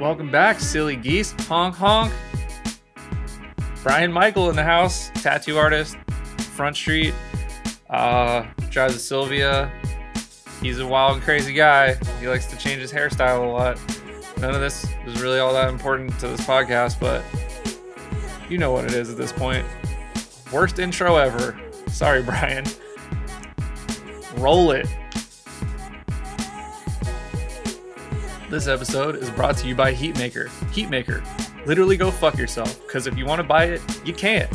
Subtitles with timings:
[0.00, 1.32] Welcome back, silly geese.
[1.46, 2.12] Honk honk.
[3.84, 5.96] Bryan Michael in the house, tattoo artist,
[6.56, 7.14] Front Street.
[7.88, 9.70] Uh, drives a Silvia.
[10.60, 11.94] He's a wild, crazy guy.
[12.18, 13.80] He likes to change his hairstyle a lot.
[14.40, 17.22] None of this is really all that important to this podcast, but
[18.50, 19.64] you know what it is at this point.
[20.52, 21.56] Worst intro ever.
[21.88, 22.64] Sorry, Bryan.
[24.38, 24.88] Roll it.
[28.54, 30.46] This episode is brought to you by Heatmaker.
[30.70, 31.24] Heatmaker.
[31.66, 34.48] Literally go fuck yourself, because if you want to buy it, you can't.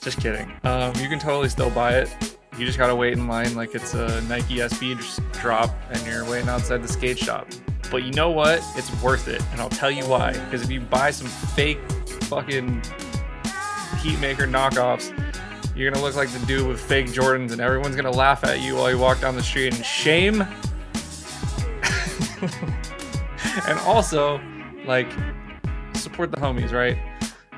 [0.00, 0.48] Just kidding.
[0.62, 2.38] Um, you can totally still buy it.
[2.56, 4.96] You just gotta wait in line like it's a Nike SB
[5.40, 7.48] drop and you're waiting outside the skate shop.
[7.90, 8.62] But you know what?
[8.76, 10.30] It's worth it, and I'll tell you why.
[10.30, 11.80] Because if you buy some fake
[12.28, 12.80] fucking
[14.04, 15.10] Heatmaker knockoffs,
[15.74, 18.76] you're gonna look like the dude with fake Jordans, and everyone's gonna laugh at you
[18.76, 19.74] while you walk down the street.
[19.74, 20.46] And shame.
[23.66, 24.40] and also,
[24.86, 25.10] like,
[25.94, 26.98] support the homies, right?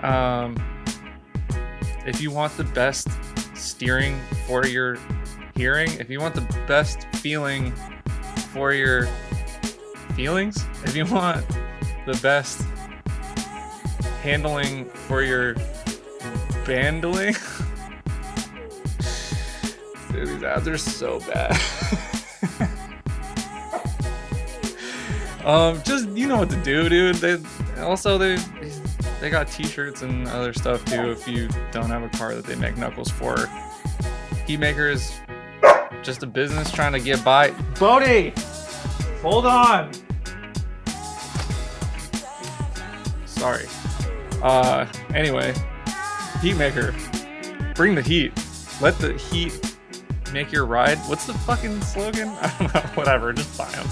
[0.02, 0.56] Um,
[2.06, 3.08] if you want the best
[3.54, 4.98] steering for your
[5.54, 7.72] hearing, if you want the best feeling
[8.52, 9.06] for your
[10.14, 11.46] feelings, if you want
[12.06, 12.62] the best
[14.22, 15.54] handling for your
[16.64, 17.34] bandling.
[20.12, 21.58] Dude, these ads are so bad.
[25.44, 27.16] um, just you know what to do, dude.
[27.16, 27.38] They
[27.80, 28.38] also they
[29.20, 32.56] they got t-shirts and other stuff too if you don't have a car that they
[32.56, 33.36] make knuckles for.
[34.46, 35.12] Heatmaker is
[36.02, 37.50] just a business trying to get by.
[37.78, 38.32] Bodie,
[39.20, 39.92] hold on.
[43.26, 43.66] Sorry.
[44.42, 45.54] Uh, anyway,
[46.40, 46.94] Heatmaker,
[47.74, 48.32] bring the heat.
[48.80, 49.76] Let the heat
[50.32, 50.98] make your ride.
[51.00, 52.28] What's the fucking slogan?
[52.40, 52.80] I don't know.
[52.94, 53.32] Whatever.
[53.32, 53.86] Just buy them.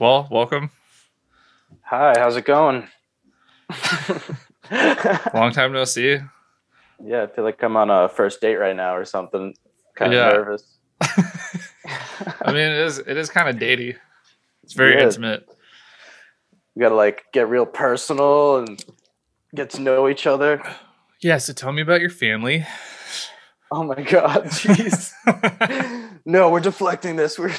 [0.00, 0.70] Well, welcome.
[1.82, 2.88] Hi, how's it going?
[5.34, 6.20] Long time no see.
[7.04, 9.54] Yeah, I feel like I'm on a first date right now or something.
[9.94, 10.32] Kind of Yeah.
[10.32, 10.78] nervous.
[11.02, 13.96] I mean, it is it is kind of datey.
[14.64, 15.02] It's very Yeah.
[15.04, 15.46] intimate.
[16.74, 18.82] We gotta like get real personal and
[19.54, 20.62] get to know each other.
[21.20, 21.36] Yeah.
[21.36, 22.66] So tell me about your family.
[23.70, 25.12] Oh my god, jeez.
[26.24, 27.38] no, we're deflecting this.
[27.38, 27.54] We're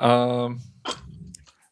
[0.00, 0.60] um.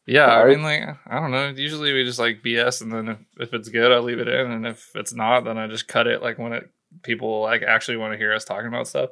[0.05, 1.49] Yeah, I mean, like, I don't know.
[1.49, 4.49] Usually we just like BS, and then if, if it's good, I leave it in,
[4.51, 6.23] and if it's not, then I just cut it.
[6.23, 6.71] Like when it
[7.03, 9.11] people like actually want to hear us talking about stuff.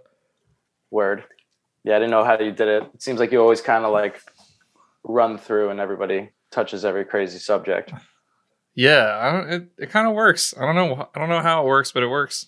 [0.89, 1.23] word.
[1.83, 2.83] Yeah, I didn't know how you did it.
[2.95, 4.19] It seems like you always kind of like
[5.03, 7.93] run through and everybody touches every crazy subject.
[8.75, 10.53] Yeah, I don't, it it kind of works.
[10.59, 11.09] I don't know.
[11.15, 12.47] I don't know how it works, but it works.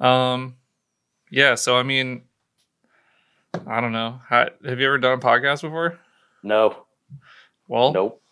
[0.00, 0.56] Um,
[1.30, 1.54] yeah.
[1.54, 2.22] So I mean,
[3.66, 4.20] I don't know.
[4.28, 5.98] How, have you ever done a podcast before?
[6.42, 6.84] No,
[7.68, 8.22] Well, nope.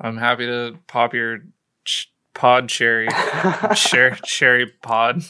[0.00, 1.40] I'm happy to pop your
[1.84, 3.08] ch- pod cherry,
[3.74, 5.22] cher- cherry pod.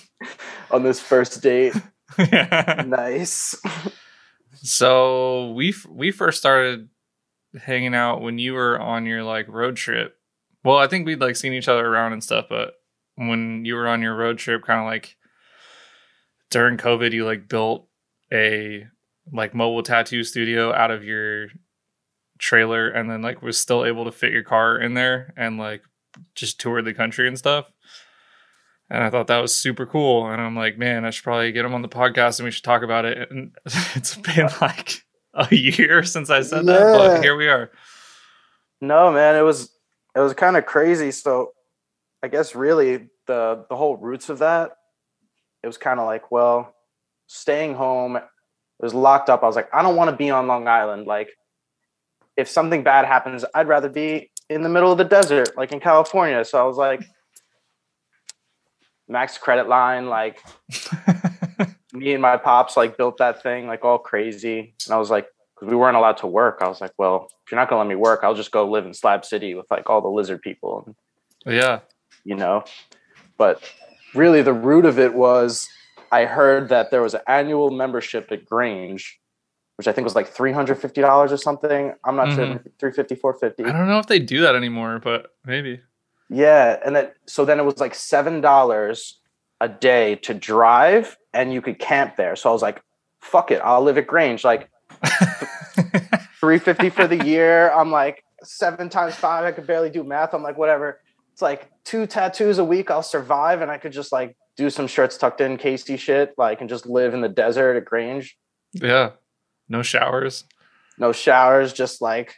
[0.71, 1.75] on this first date.
[2.19, 2.85] Yeah.
[2.87, 3.55] Nice.
[4.55, 6.89] so we f- we first started
[7.63, 10.17] hanging out when you were on your like road trip.
[10.65, 12.75] Well, I think we'd like seen each other around and stuff, but
[13.17, 15.17] when you were on your road trip, kind of like
[16.51, 17.89] during COVID, you like built
[18.33, 18.87] a
[19.33, 21.49] like mobile tattoo studio out of your
[22.39, 25.83] trailer, and then like was still able to fit your car in there and like
[26.35, 27.67] just toured the country and stuff.
[28.91, 30.29] And I thought that was super cool.
[30.29, 32.65] And I'm like, man, I should probably get him on the podcast and we should
[32.65, 33.31] talk about it.
[33.31, 33.53] And
[33.95, 35.03] it's been like
[35.35, 37.71] a year since I said that, but here we are.
[38.81, 39.71] No, man, it was
[40.15, 41.11] it was kind of crazy.
[41.11, 41.53] So
[42.23, 44.73] I guess really the the whole roots of that,
[45.63, 46.75] it was kind of like, well,
[47.33, 48.25] staying home, it
[48.81, 49.43] was locked up.
[49.43, 51.07] I was like, I don't want to be on Long Island.
[51.07, 51.31] Like,
[52.37, 55.81] if something bad happens, I'd rather be in the middle of the desert, like in
[55.81, 56.45] California.
[56.45, 57.03] So I was like,
[59.09, 60.41] max credit line, like
[61.93, 64.75] me and my pops like built that thing like all crazy.
[64.87, 66.59] And I was like, because we weren't allowed to work.
[66.61, 68.87] I was like, well, if you're not gonna let me work, I'll just go live
[68.87, 70.97] in Slab City with like all the lizard people,
[71.47, 71.81] yeah.
[72.25, 72.65] you know.
[73.37, 73.63] But
[74.15, 75.69] really, the root of it was
[76.13, 79.19] I heard that there was an annual membership at Grange,
[79.77, 81.95] which I think was like three hundred fifty dollars or something.
[82.05, 82.63] I'm not sure, Mhm.
[82.79, 85.81] 350 450 I don't know if they do that anymore, but maybe.
[86.29, 89.19] Yeah, and then so then it was like seven dollars
[89.61, 92.37] a day to drive, and you could camp there.
[92.37, 92.83] So I was like,
[93.21, 94.69] "Fuck it, I'll live at Grange." Like
[96.41, 97.71] three fifty for the year.
[97.73, 99.45] I'm like seven times five.
[99.45, 100.35] I could barely do math.
[100.35, 101.01] I'm like, whatever.
[101.33, 102.91] It's like two tattoos a week.
[102.91, 106.61] I'll survive, and I could just like do some shirts tucked in, Casey shit, like,
[106.61, 108.37] and just live in the desert at Grange.
[108.73, 109.11] Yeah.
[109.69, 110.45] No showers.
[110.99, 112.35] No showers, just like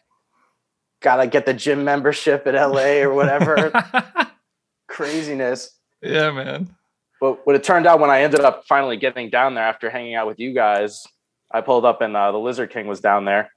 [1.01, 3.73] gotta get the gym membership at LA or whatever.
[4.89, 5.79] Craziness.
[6.03, 6.75] Yeah, man.
[7.21, 10.15] But what it turned out when I ended up finally getting down there after hanging
[10.15, 11.05] out with you guys,
[11.53, 13.51] I pulled up and uh, the Lizard King was down there,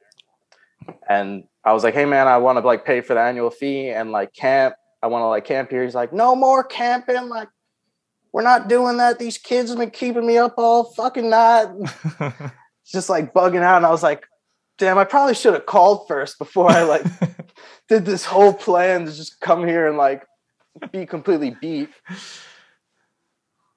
[1.09, 3.89] and I was like, "Hey man, I want to like pay for the annual fee
[3.89, 4.75] and like camp.
[5.01, 7.27] I want to like camp here." He's like, "No more camping.
[7.27, 7.49] Like,
[8.37, 9.17] we're not doing that.
[9.17, 11.69] These kids have been keeping me up all fucking night."
[12.85, 14.27] Just like bugging out, and I was like,
[14.77, 17.03] "Damn, I probably should have called first before I like
[17.89, 20.23] did this whole plan to just come here and like
[20.91, 21.89] be completely beat."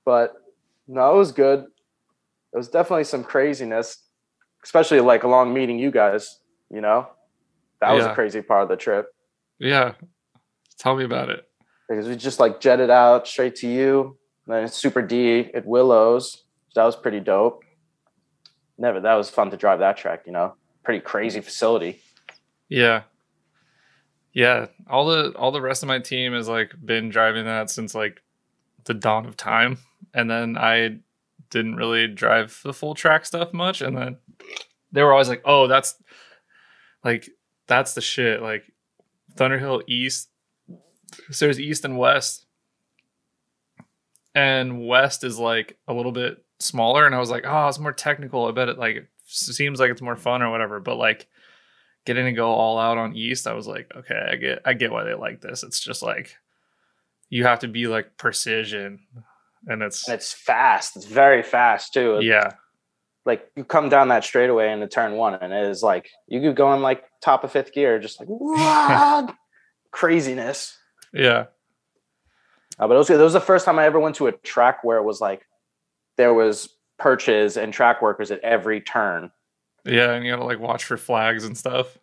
[0.05, 0.35] But
[0.87, 1.61] no, it was good.
[2.53, 3.97] It was definitely some craziness,
[4.63, 6.39] especially like along meeting you guys.
[6.71, 7.09] You know,
[7.81, 8.13] that was Yeah.
[8.13, 9.07] a crazy part of the trip
[9.59, 9.93] yeah.
[10.79, 11.45] Tell me about it.
[11.89, 16.45] because we just like jetted out straight to you, then it's Super D at Willows.
[16.75, 17.63] That was pretty dope.
[18.79, 20.23] Never, that was fun to drive that track.
[20.27, 22.01] You know, pretty crazy facility.
[22.69, 23.03] Yeah.
[24.33, 24.67] Yeah.
[24.89, 28.23] All the all the rest of my team has like been driving that since like
[28.85, 29.79] the dawn of time.
[30.15, 31.01] And then I
[31.51, 33.83] didn't really drive the full track stuff much.
[33.83, 34.19] And then
[34.93, 35.97] they were always like, oh, that's
[37.05, 37.29] like
[37.67, 38.41] that's the shit.
[38.41, 38.65] Like
[39.35, 40.29] Thunderhill East.
[41.31, 42.47] So there's East and West.
[44.35, 47.07] And West is like a little bit smaller.
[47.07, 48.47] And I was like, oh, it's more technical.
[48.47, 50.81] I bet it like seems like it's more fun or whatever.
[50.81, 51.27] But like
[52.07, 54.93] getting to go all out on East, I was like, okay, I get I get
[54.93, 55.63] why they like this.
[55.63, 56.37] It's just like
[57.29, 59.01] you have to be like precision.
[59.67, 60.97] And it's And it's fast.
[60.97, 62.21] It's very fast too.
[62.23, 62.53] yeah.
[63.27, 66.57] Like you come down that straightaway into turn one, and it is like you could
[66.57, 68.29] go in like top of fifth gear, just like
[69.91, 70.77] craziness.
[71.13, 71.47] Yeah.
[72.81, 73.09] Uh, but it was.
[73.09, 75.47] That was the first time I ever went to a track where it was like
[76.17, 79.31] there was perches and track workers at every turn.
[79.85, 81.99] Yeah, and you gotta like watch for flags and stuff.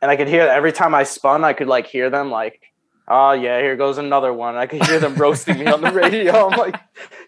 [0.00, 2.60] And I could hear every time I spun, I could like hear them like,
[3.06, 4.56] oh yeah, here goes another one.
[4.56, 6.48] I could hear them roasting me on the radio.
[6.48, 6.80] I'm like,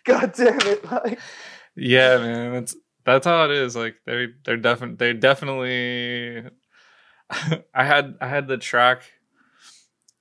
[0.05, 0.85] God damn it.
[0.91, 1.19] Like
[1.75, 2.53] Yeah, man.
[2.53, 3.77] That's that's how it is.
[3.77, 6.45] Like they they're definitely they definitely
[7.75, 9.03] I had I had the track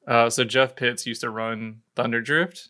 [0.08, 2.70] uh so Jeff Pitts used to run Thunder Drift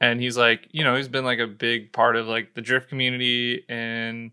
[0.00, 2.88] and he's like, you know, he's been like a big part of like the drift
[2.88, 4.32] community in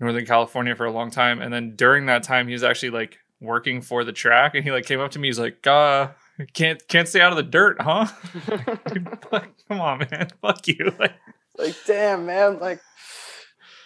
[0.00, 3.18] Northern California for a long time and then during that time he was actually like
[3.40, 6.08] working for the track and he like came up to me he's like, "Uh,
[6.54, 8.06] can't can't stay out of the dirt, huh?"
[9.68, 10.28] Come on, man.
[10.42, 10.92] Fuck you.
[10.98, 11.14] Like
[11.56, 12.80] like damn man, like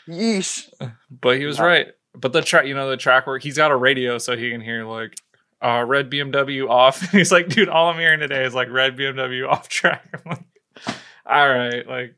[0.07, 0.69] yeesh.
[1.11, 1.89] But he was right.
[2.15, 4.61] But the track, you know, the track work, he's got a radio so he can
[4.61, 5.15] hear like
[5.63, 7.01] uh red BMW off.
[7.13, 10.09] he's like, dude, all I'm hearing today is like red BMW off track.
[10.13, 12.15] I'm like, all right, like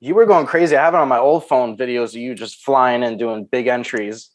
[0.00, 0.76] You were going crazy.
[0.76, 3.66] I have it on my old phone videos of you just flying and doing big
[3.66, 4.30] entries.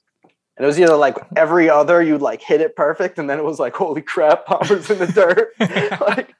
[0.57, 3.43] And it was either like every other you'd like hit it perfect, and then it
[3.43, 5.49] was like, holy crap, Palmer's in the dirt.
[6.01, 6.33] like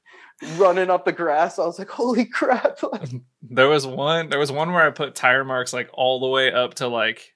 [0.58, 1.60] running up the grass.
[1.60, 2.80] I was like, holy crap.
[3.42, 6.52] There was one there was one where I put tire marks like all the way
[6.52, 7.34] up to like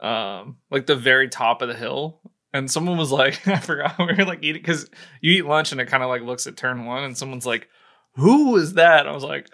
[0.00, 2.20] um like the very top of the hill.
[2.52, 4.88] And someone was like, I forgot we were like eating because
[5.20, 7.68] you eat lunch and it kind of like looks at turn one, and someone's like,
[8.16, 9.06] Who was that?
[9.06, 9.48] I was like,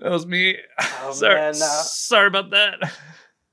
[0.00, 0.58] That was me.
[1.02, 1.80] Oh, sorry, man, no.
[1.84, 2.92] sorry about that.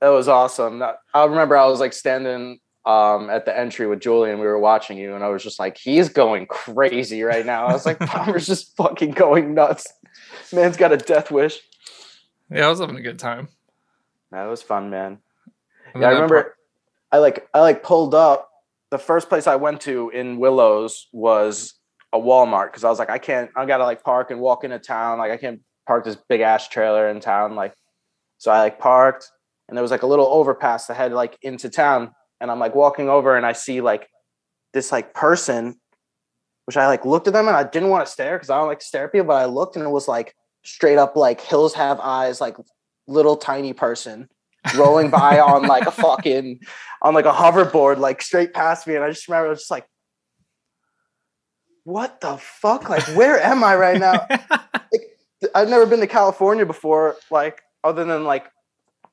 [0.00, 0.82] That was awesome.
[1.14, 4.38] I remember I was like standing um, at the entry with Julian.
[4.38, 7.66] We were watching you, and I was just like, he's going crazy right now.
[7.66, 9.86] I was like, Palmer's just fucking going nuts.
[10.52, 11.60] Man's got a death wish.
[12.50, 13.48] Yeah, I was having a good time.
[14.30, 15.18] That was fun, man.
[15.94, 16.55] And Yeah, I remember.
[17.16, 18.50] I like I like pulled up.
[18.90, 21.74] The first place I went to in Willows was
[22.12, 23.50] a Walmart because I was like, I can't.
[23.56, 25.18] I gotta like park and walk into town.
[25.18, 27.54] Like I can't park this big ass trailer in town.
[27.54, 27.72] Like,
[28.36, 29.30] so I like parked,
[29.66, 32.10] and there was like a little overpass that had like into town.
[32.38, 34.10] And I'm like walking over, and I see like
[34.74, 35.80] this like person,
[36.66, 38.68] which I like looked at them, and I didn't want to stare because I don't
[38.68, 39.28] like to stare at people.
[39.28, 42.58] But I looked, and it was like straight up like hills have eyes, like
[43.06, 44.28] little tiny person
[44.74, 46.60] rolling by on like a fucking
[47.02, 48.94] on like a hoverboard, like straight past me.
[48.96, 49.86] And I just remember I was just like,
[51.84, 52.88] what the fuck?
[52.88, 54.26] Like, where am I right now?
[54.30, 55.18] like,
[55.54, 58.46] I've never been to California before, like, other than like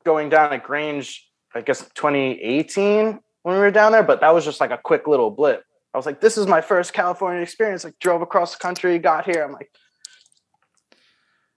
[0.03, 4.45] going down at Grange, I guess 2018 when we were down there, but that was
[4.45, 5.63] just like a quick little blip.
[5.93, 7.83] I was like, this is my first California experience.
[7.83, 9.43] Like, drove across the country, got here.
[9.43, 9.69] I'm like,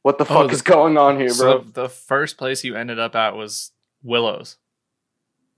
[0.03, 1.71] what the Oh, fuck the- is going on here, so bro?
[1.85, 3.73] the first place you ended up at was
[4.07, 4.57] Willows.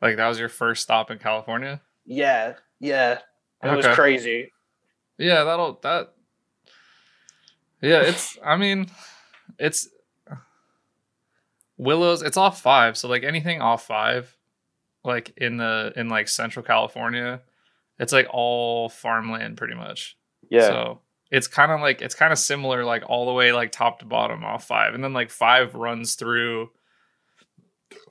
[0.00, 1.80] Like that was your first stop in California.
[2.04, 3.18] Yeah, yeah.
[3.62, 4.52] It was crazy.
[5.18, 6.14] Yeah, that'll that.
[7.82, 8.38] Yeah, it's.
[8.44, 8.86] I mean,
[9.58, 9.88] it's.
[11.76, 12.96] Willows, it's off five.
[12.96, 14.36] So like anything off five,
[15.04, 17.40] like in the in like Central California,
[17.98, 20.16] it's like all farmland pretty much.
[20.50, 20.66] Yeah.
[20.66, 21.00] So
[21.30, 24.06] it's kind of like it's kind of similar, like all the way like top to
[24.06, 26.70] bottom off five, and then like five runs through.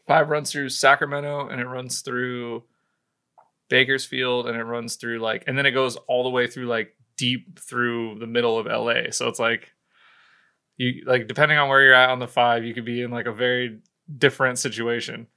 [0.07, 2.63] Five runs through Sacramento, and it runs through
[3.69, 6.95] Bakersfield, and it runs through like, and then it goes all the way through like
[7.17, 9.11] deep through the middle of LA.
[9.11, 9.73] So it's like
[10.77, 13.25] you like depending on where you're at on the five, you could be in like
[13.25, 13.79] a very
[14.17, 15.27] different situation.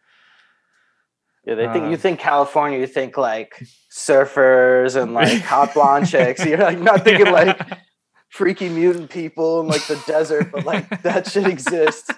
[1.45, 6.09] Yeah, they think Uh, you think California, you think like surfers and like hot blonde
[6.09, 6.45] chicks.
[6.45, 7.59] You're like not thinking like
[8.29, 12.11] freaky mutant people and like the desert, but like that shit exists.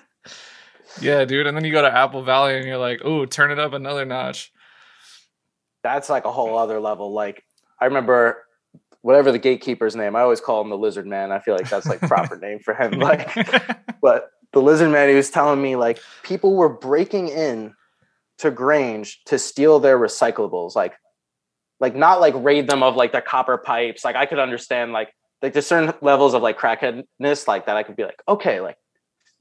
[1.00, 1.46] Yeah, dude.
[1.46, 4.04] And then you go to Apple Valley and you're like, oh, turn it up another
[4.04, 4.52] notch.
[5.82, 7.12] That's like a whole other level.
[7.12, 7.44] Like
[7.80, 8.44] I remember
[9.00, 11.32] whatever the gatekeeper's name, I always call him the lizard man.
[11.32, 12.92] I feel like that's like proper name for him.
[13.00, 13.34] Like
[14.00, 17.74] but the lizard man he was telling me like people were breaking in
[18.38, 20.94] to grange to steal their recyclables like
[21.80, 25.14] like not like raid them of like their copper pipes like i could understand like
[25.40, 28.76] like there's certain levels of like crackheadness like that i could be like okay like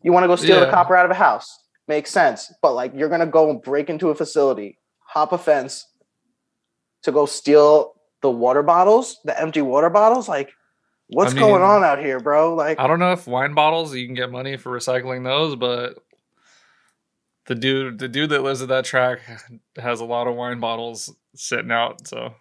[0.04, 2.92] you want to go steal the copper out of a house makes sense but like
[2.96, 5.88] you're gonna go and break into a facility hop a fence
[7.04, 10.52] to go steal the water bottles the empty water bottles like
[11.10, 14.06] what's going mean, on out here bro like I don't know if wine bottles you
[14.06, 15.98] can get money for recycling those, but
[17.48, 19.20] the dude the dude that lives at that track
[19.78, 22.08] has a lot of wine bottles sitting out.
[22.08, 22.34] So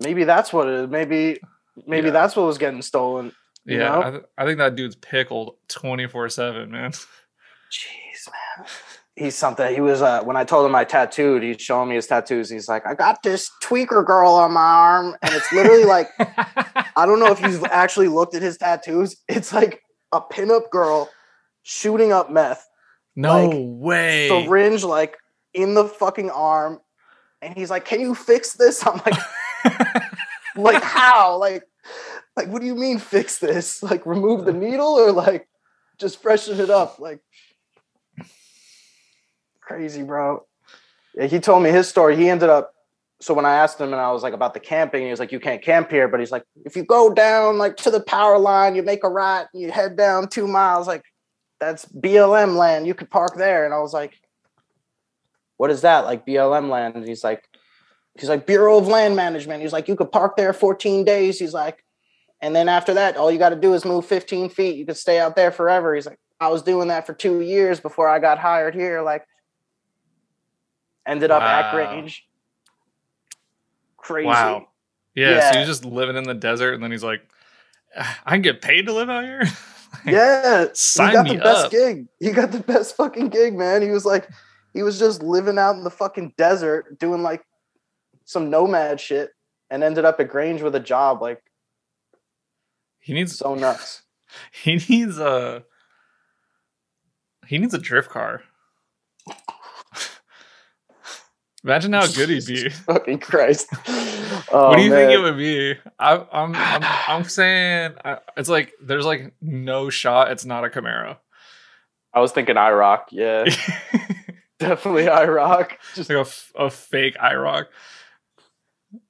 [0.00, 0.88] maybe that's what it is.
[0.88, 1.38] Maybe
[1.86, 2.12] maybe Yeah.
[2.12, 3.32] that's what was getting stolen.
[3.64, 4.02] You yeah, know?
[4.02, 6.92] I, th- I think that dude's pickled twenty four seven, man.
[6.92, 8.66] Jeez, man.
[9.16, 9.72] He's something.
[9.72, 12.50] He was uh when I told him I tattooed, he's showing me his tattoos.
[12.50, 15.16] He's like, I got this tweaker girl on my arm.
[15.22, 19.16] And it's literally like, I don't know if you've actually looked at his tattoos.
[19.28, 19.80] It's like
[20.12, 21.10] a pinup girl
[21.62, 22.66] shooting up meth,
[23.16, 24.28] no like, way.
[24.28, 25.16] syringe like
[25.54, 26.80] in the fucking arm.
[27.40, 28.86] And he's like, Can you fix this?
[28.86, 29.18] I'm like,
[30.56, 31.38] like how?
[31.38, 31.62] Like,
[32.36, 33.82] like what do you mean fix this?
[33.82, 35.48] Like remove the needle or like
[35.98, 36.98] just freshen it up?
[36.98, 37.20] Like
[39.60, 40.44] crazy, bro.
[41.14, 42.16] Yeah, he told me his story.
[42.16, 42.74] He ended up
[43.20, 45.32] so when I asked him and I was like about the camping, he was like,
[45.32, 48.38] You can't camp here, but he's like, if you go down like to the power
[48.38, 51.02] line, you make a right, and you head down two miles, like
[51.60, 52.86] that's BLM land.
[52.86, 53.64] You could park there.
[53.64, 54.20] And I was like,
[55.56, 56.04] What is that?
[56.04, 56.96] Like BLM land?
[56.96, 57.48] And he's like,
[58.18, 59.62] He's like, Bureau of Land Management.
[59.62, 61.38] He's like, you could park there 14 days.
[61.38, 61.83] He's like,
[62.44, 64.76] and then after that, all you got to do is move 15 feet.
[64.76, 65.94] You could stay out there forever.
[65.94, 69.00] He's like, I was doing that for two years before I got hired here.
[69.00, 69.26] Like,
[71.06, 72.26] ended up at Grange.
[73.96, 74.26] Crazy.
[74.26, 74.68] Wow.
[75.14, 77.22] Yeah, so he's just living in the desert, and then he's like,
[77.96, 79.42] "Ah, I can get paid to live out here.
[80.04, 80.66] Yeah.
[80.74, 81.70] Sign he got me the best up.
[81.70, 82.08] gig.
[82.18, 83.80] He got the best fucking gig, man.
[83.80, 84.28] He was like,
[84.74, 87.44] he was just living out in the fucking desert doing like
[88.24, 89.30] some nomad shit
[89.70, 91.22] and ended up at Grange with a job.
[91.22, 91.40] Like,
[93.04, 94.02] He needs so nuts.
[94.52, 95.64] he needs a
[97.46, 98.42] he needs a drift car.
[101.62, 102.68] Imagine how good he'd be.
[102.86, 103.68] fucking Christ.
[104.50, 105.74] Oh, what do you oh, think it would be?
[105.98, 110.70] I, I'm I'm I'm saying I, it's like there's like no shot it's not a
[110.70, 111.18] Camaro.
[112.14, 113.00] I was thinking IROC.
[113.10, 113.44] Yeah,
[114.58, 115.72] definitely IROC.
[115.94, 116.30] Just like a,
[116.64, 117.66] a fake IROC.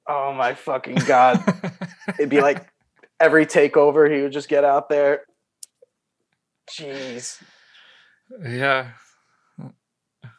[0.05, 1.41] oh my fucking god!
[2.19, 2.67] It'd be like
[3.19, 5.21] every takeover, he would just get out there.
[6.69, 7.41] Jeez.
[8.43, 8.89] yeah.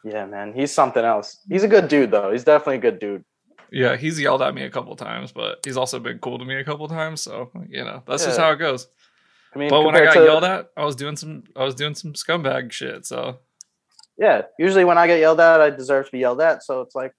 [0.03, 1.39] Yeah, man, he's something else.
[1.49, 2.31] He's a good dude, though.
[2.31, 3.23] He's definitely a good dude.
[3.71, 6.55] Yeah, he's yelled at me a couple times, but he's also been cool to me
[6.55, 7.21] a couple times.
[7.21, 8.87] So you know, that's just how it goes.
[9.53, 11.75] I mean, But when I got to- yelled at, I was doing some I was
[11.75, 13.05] doing some scumbag shit.
[13.05, 13.39] So
[14.17, 16.63] yeah, usually when I get yelled at, I deserve to be yelled at.
[16.63, 17.13] So it's like,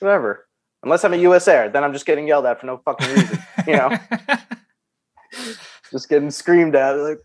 [0.00, 0.46] whatever.
[0.82, 3.38] Unless I'm a US Air, then I'm just getting yelled at for no fucking reason.
[3.66, 3.96] you know,
[5.90, 6.92] just getting screamed at.
[6.92, 7.18] Like,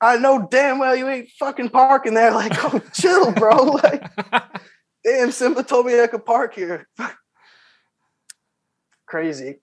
[0.00, 2.30] I know damn well you ain't fucking parking there.
[2.34, 3.78] Like, oh, chill, bro.
[3.82, 4.04] Like,
[5.04, 6.86] damn, Simba told me I could park here.
[9.06, 9.60] Crazy.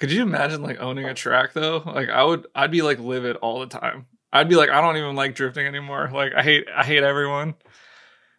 [0.00, 1.82] Could you imagine like owning a track though?
[1.84, 4.06] Like I would I'd be like livid all the time.
[4.32, 6.10] I'd be like, I don't even like drifting anymore.
[6.12, 7.54] Like I hate I hate everyone.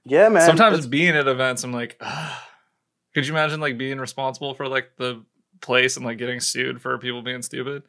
[0.10, 0.46] Yeah, man.
[0.46, 2.42] Sometimes It's- being at events, I'm like, Ugh.
[3.13, 5.24] could you imagine like being responsible for like the
[5.62, 7.84] place and like getting sued for people being stupid?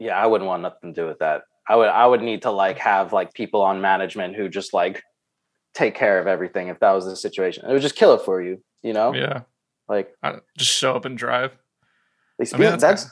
[0.00, 1.42] yeah, I wouldn't want nothing to do with that.
[1.68, 5.02] I would I would need to like have like people on management who just like
[5.74, 7.68] take care of everything if that was the situation.
[7.68, 9.12] It would just kill it for you, you know?
[9.12, 9.40] Yeah,
[9.88, 11.56] Like I, just show up and drive.
[12.38, 13.10] They I mean, that's that's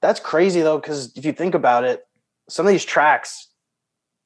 [0.00, 2.02] that's, crazy though, because if you think about it,
[2.48, 3.48] some of these tracks,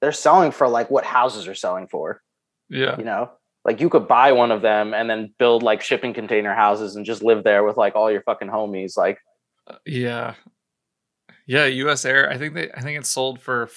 [0.00, 2.22] they're selling for like what houses are selling for.
[2.68, 2.96] Yeah.
[2.98, 3.30] You know,
[3.64, 7.06] like you could buy one of them and then build like shipping container houses and
[7.06, 8.96] just live there with like all your fucking homies.
[8.96, 9.18] Like,
[9.66, 10.34] uh, Yeah.
[11.46, 13.68] Yeah, US Air, I think they I think it sold for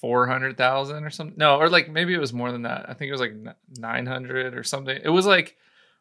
[0.00, 1.36] 400,000 or something.
[1.38, 2.86] No, or like maybe it was more than that.
[2.88, 3.34] I think it was like
[3.78, 4.98] 900 or something.
[5.02, 5.56] It was like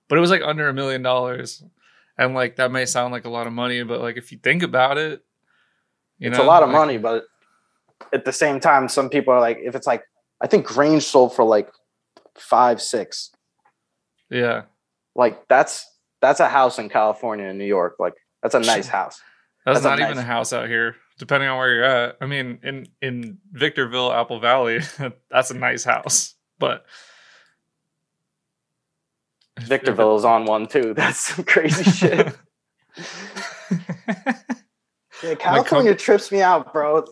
[0.07, 1.63] but it was like under a million dollars.
[2.17, 4.63] And like that may sound like a lot of money, but like if you think
[4.63, 5.23] about it,
[6.19, 7.25] you it's know, a lot of like- money, but
[8.13, 10.03] at the same time, some people are like, if it's like,
[10.41, 11.69] I think Grange sold for like
[12.37, 13.31] five, six.
[14.29, 14.63] Yeah.
[15.15, 15.85] Like that's
[16.21, 17.95] that's a house in California and New York.
[17.99, 19.19] Like that's a nice house.
[19.65, 22.17] That's, That's a not even nice- a house out here, depending on where you're at.
[22.19, 24.79] I mean, in in Victorville, Apple Valley,
[25.29, 26.33] that's a nice house.
[26.57, 26.85] But
[29.59, 30.93] Victorville is on one too.
[30.97, 32.35] That's some crazy shit.
[35.23, 37.05] Yeah, California trips me out, bro.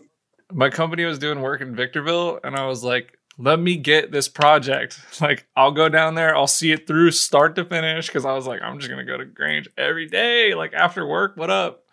[0.52, 4.28] my company was doing work in Victorville, and I was like, "Let me get this
[4.28, 5.00] project.
[5.20, 6.34] Like, I'll go down there.
[6.34, 9.16] I'll see it through start to finish." Because I was like, "I'm just gonna go
[9.16, 11.36] to Grange every day, like after work.
[11.36, 11.84] What up?"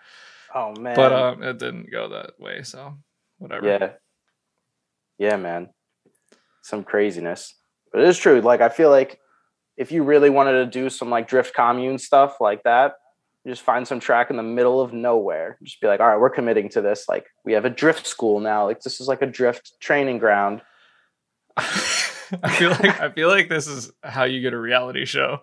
[0.54, 0.96] Oh man.
[0.96, 2.64] But um, it didn't go that way.
[2.64, 2.96] So
[3.38, 3.68] whatever.
[3.68, 3.90] yeah.
[5.18, 5.70] Yeah, man.
[6.62, 7.56] Some craziness.
[7.92, 8.42] But it is true.
[8.42, 9.20] Like I feel like
[9.78, 12.96] if you really wanted to do some like drift commune stuff like that,
[13.44, 15.58] you just find some track in the middle of nowhere.
[15.64, 17.06] Just be like, all right, we're committing to this.
[17.08, 18.66] Like we have a drift school now.
[18.66, 20.62] Like this is like a drift training ground.
[21.58, 25.42] I feel like I feel like this is how you get a reality show.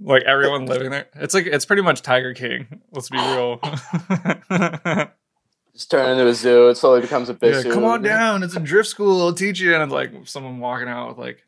[0.00, 1.08] Like everyone living there.
[1.14, 2.80] It's like it's pretty much Tiger King.
[2.92, 3.60] Let's be real.
[5.74, 6.68] Just turn into a zoo.
[6.68, 7.72] It slowly becomes a big yeah, zoo.
[7.72, 8.42] come on down.
[8.42, 9.22] It's a drift school.
[9.22, 9.74] I'll teach you.
[9.74, 11.44] And it's like someone walking out with like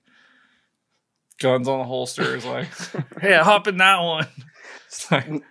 [1.40, 2.68] guns on the holsters, like,
[3.20, 4.28] hey, hop in that one.
[4.86, 5.42] It's like,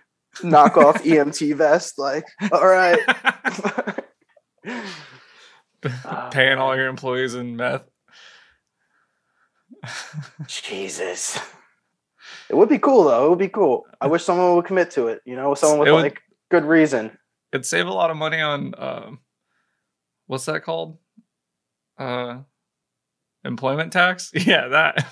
[0.42, 1.98] Knock off EMT vest.
[1.98, 2.98] Like, all right.
[6.30, 7.84] paying all your employees in meth.
[10.46, 11.38] Jesus.
[12.48, 13.26] It would be cool though.
[13.26, 13.86] It would be cool.
[13.98, 15.22] I wish someone would commit to it.
[15.24, 17.16] You know, someone with would- like good reason.
[17.50, 19.20] It'd save a lot of money on um,
[20.26, 20.98] what's that called?
[21.98, 22.40] Uh,
[23.44, 24.30] employment tax.
[24.34, 25.10] Yeah, that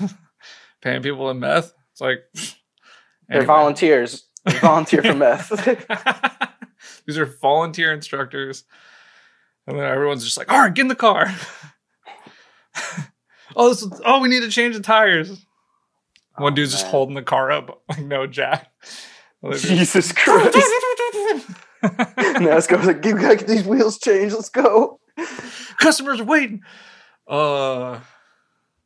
[0.82, 1.72] paying people in meth.
[1.92, 2.24] It's like
[3.28, 4.24] They're volunteers.
[4.44, 5.48] They volunteer for meth.
[7.06, 8.64] These are volunteer instructors.
[9.70, 11.32] And then everyone's just like, all right, get in the car.
[13.56, 15.30] oh, this is, oh, we need to change the tires.
[16.36, 18.70] One Oh, dude's just holding the car up like no jack.
[19.44, 20.54] Other Jesus Christ.
[21.82, 24.34] NASCAR's like, you gotta get these wheels changed.
[24.34, 25.00] Let's go.
[25.78, 26.62] Customers are waiting.
[27.28, 28.00] Uh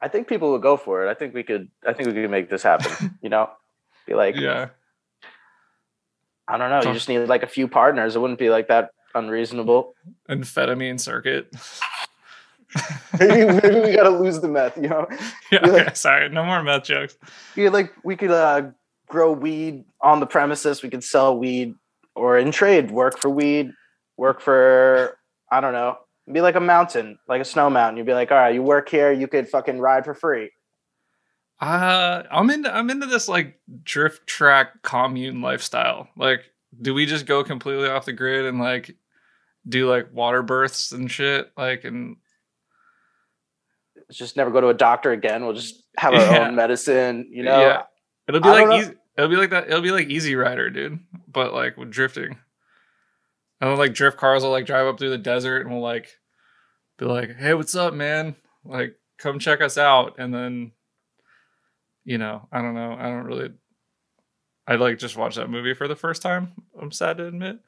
[0.01, 1.11] I think people would go for it.
[1.11, 1.71] I think we could.
[1.87, 3.19] I think we could make this happen.
[3.23, 3.49] You know,
[4.07, 4.69] be like, yeah.
[6.47, 6.81] I don't know.
[6.81, 8.15] Talk- You just need like a few partners.
[8.15, 9.95] It wouldn't be like that unreasonable.
[10.29, 11.53] Amphetamine circuit.
[13.19, 14.77] maybe, maybe we gotta lose the meth.
[14.77, 15.07] You know,
[15.53, 15.71] yeah, Yeah.
[15.71, 17.17] okay, sorry, no more meth jokes.
[17.55, 18.71] you like we could uh,
[19.09, 20.83] grow weed on the premises.
[20.83, 21.75] We could sell weed
[22.15, 23.71] or in trade, work for weed,
[24.17, 25.17] work for
[25.51, 25.99] I don't know,
[26.33, 27.97] be like a mountain, like a snow mountain.
[27.97, 30.51] You'd be like, all right, you work here, you could fucking ride for free.
[31.61, 36.09] Uh I'm into I'm into this like drift track commune lifestyle.
[36.17, 36.41] Like,
[36.83, 38.97] do we just go completely off the grid and like
[39.69, 41.51] do like water births and shit?
[41.57, 42.17] Like and
[44.11, 45.45] just never go to a doctor again.
[45.45, 46.47] We'll just have our Yeah.
[46.49, 47.29] own medicine.
[47.31, 47.83] You know, Yeah.
[48.29, 50.99] it'll be I like easy, it'll be like that it'll be like Easy Rider, dude.
[51.29, 52.39] But like with drifting.
[53.61, 56.19] And then like drift cars will like drive up through the desert and we'll like
[56.99, 58.37] be like, Hey, what's up, man?
[58.65, 60.17] Like, come check us out.
[60.19, 60.73] And then
[62.05, 62.93] you know, I don't know.
[62.99, 63.51] I don't really
[64.67, 66.53] I like just watched that movie for the first time.
[66.81, 67.59] I'm sad to admit.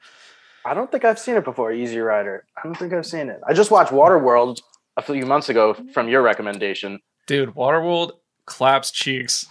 [0.65, 1.71] I don't think I've seen it before.
[1.71, 2.45] Easy Rider.
[2.57, 3.39] I don't think I've seen it.
[3.47, 4.59] I just watched Waterworld
[4.97, 6.99] a few months ago from your recommendation.
[7.27, 8.13] Dude, Waterworld
[8.45, 9.45] claps cheeks.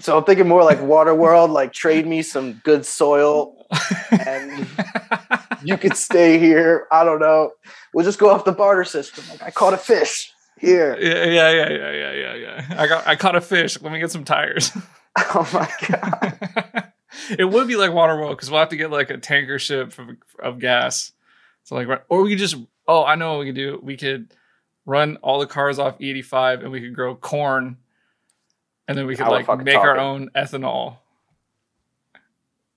[0.00, 3.66] So I'm thinking more like Waterworld, like trade me some good soil.
[4.10, 4.66] And-
[5.64, 6.86] You could stay here.
[6.92, 7.50] I don't know.
[7.92, 9.24] We'll just go off the barter system.
[9.28, 10.96] Like I caught a fish here.
[11.00, 12.34] yeah, yeah, yeah, yeah, yeah, yeah,
[12.70, 12.80] yeah.
[12.80, 13.80] I got I caught a fish.
[13.82, 14.70] Let me get some tires.
[15.34, 16.84] Oh my god.
[17.38, 20.08] it would be like Waterworld because we'll have to get like a tanker ship of,
[20.38, 21.12] of gas.
[21.64, 22.56] So like, or we could just.
[22.86, 23.78] Oh, I know what we could do.
[23.82, 24.32] We could
[24.86, 27.76] run all the cars off E85, and we could grow corn,
[28.86, 30.96] and then we could like make our own ethanol.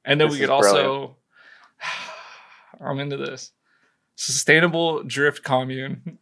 [0.03, 1.15] And then This we could also.
[2.81, 3.51] I'm into this
[4.15, 6.17] sustainable drift commune.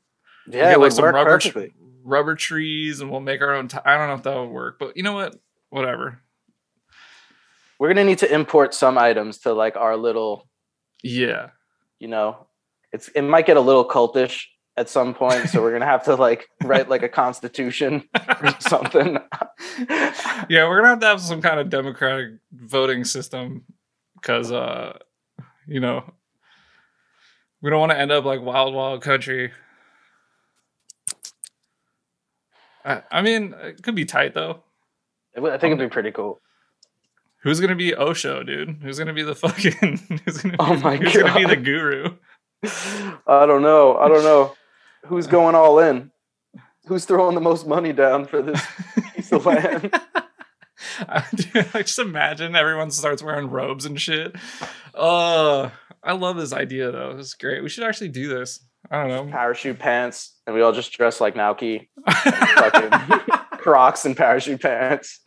[0.48, 1.60] Yeah, get, it would work rubber tr-
[2.04, 3.68] rubber trees, and we'll make our own.
[3.68, 5.36] T- I don't know if that would work, but you know what?
[5.70, 6.22] Whatever.
[7.80, 10.48] We're gonna need to import some items to like our little
[11.04, 11.50] Yeah.
[12.00, 12.48] you know
[12.92, 14.44] it's it might get a little cultish
[14.78, 18.08] at some point, so we're gonna have to like write like a constitution
[18.42, 19.18] or something.
[20.50, 23.64] yeah, we're gonna have to have some kind of democratic voting system
[24.16, 24.98] because, uh,
[25.68, 26.04] you know,
[27.62, 29.52] we don't want to end up like wild, wild country.
[32.86, 34.64] I, I mean, it could be tight though.
[35.38, 36.40] I think it'd be pretty cool.
[37.42, 38.80] Who's gonna be Osho, dude?
[38.82, 39.98] Who's gonna be the fucking?
[40.26, 42.16] Who's gonna be, Oh my who's gonna be the guru?
[43.28, 43.98] I don't know.
[43.98, 44.56] I don't know.
[45.06, 46.12] Who's going all in?
[46.88, 48.62] Who's throwing the most money down for this
[49.16, 49.94] piece of land?
[51.08, 54.36] I, dude, just imagine everyone starts wearing robes and shit.
[54.94, 55.70] Uh
[56.04, 57.16] I love this idea though.
[57.18, 57.64] It's great.
[57.64, 58.66] We should actually do this.
[58.92, 59.32] I don't know.
[59.32, 61.90] Parachute pants, and we all just dress like Naoki.
[63.60, 65.20] Crocs and parachute pants.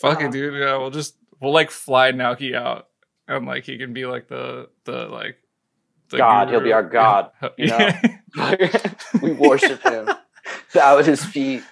[0.00, 0.54] Fuck it, dude.
[0.54, 2.88] Yeah, we'll just we'll like fly Naoki out,
[3.28, 5.36] and like he can be like the the like
[6.10, 7.78] the God, he'll be our god, you know?
[7.78, 8.12] Yeah.
[9.22, 10.08] we worship him.
[10.74, 11.62] Bow at his feet.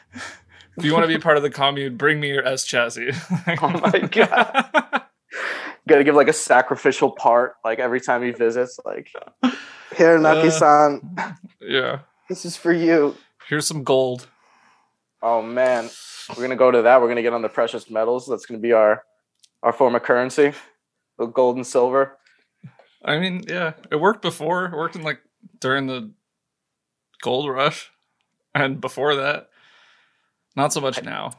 [0.77, 3.13] if you want to be part of the commune, bring me your S chassis.
[3.63, 5.03] Oh my God.
[5.89, 8.79] Gotta give like a sacrificial part, like every time he visits.
[8.85, 9.11] Like,
[9.97, 12.01] here, Naoki-san, uh, yeah.
[12.29, 13.17] this is for you.
[13.49, 14.29] Here's some gold.
[15.23, 15.91] Oh man,
[16.31, 17.01] we're gonna go to that.
[17.01, 18.27] We're gonna get on the precious metals.
[18.27, 19.03] That's gonna be our
[19.63, 20.53] our form of currency,
[21.19, 22.17] the gold and silver.
[23.05, 24.67] I mean, yeah, it worked before.
[24.67, 25.21] It worked in like
[25.61, 26.11] during the
[27.23, 27.91] gold rush,
[28.55, 29.49] and before that,
[30.57, 31.33] not so much now.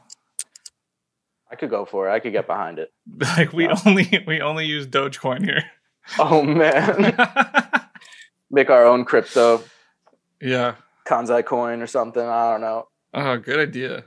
[1.50, 2.12] I could go for it.
[2.12, 2.92] I could get behind it.
[3.36, 3.76] Like we Yeah.
[3.86, 5.64] only we only use Dogecoin here.
[6.18, 7.14] Oh man,
[8.50, 9.62] make our own crypto,
[10.40, 10.74] yeah.
[11.06, 12.22] Kansai coin or something.
[12.24, 12.88] I don't know.
[13.12, 14.04] Oh, good idea.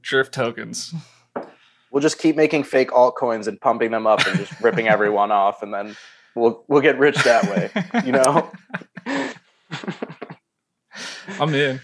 [0.00, 0.94] Drift tokens.
[1.90, 5.62] We'll just keep making fake altcoins and pumping them up and just ripping everyone off,
[5.62, 5.96] and then
[6.34, 7.70] we'll we'll get rich that way.
[8.04, 8.50] You know.
[11.40, 11.80] I'm in.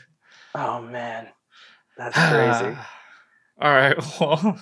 [0.54, 1.28] oh man,
[1.96, 2.76] that's crazy.
[3.60, 3.96] All right.
[4.20, 4.60] Well,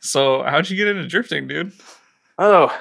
[0.00, 1.72] so how'd you get into drifting, dude?
[2.38, 2.76] Oh,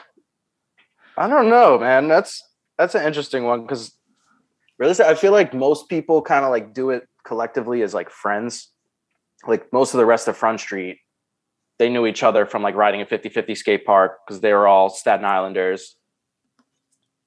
[1.15, 2.07] I don't know, man.
[2.07, 2.43] That's
[2.77, 3.93] that's an interesting one because
[4.77, 8.69] really, I feel like most people kind of like do it collectively as like friends.
[9.45, 10.99] Like most of the rest of Front Street,
[11.79, 14.89] they knew each other from like riding a 50-50 skate park because they were all
[14.89, 15.95] Staten Islanders,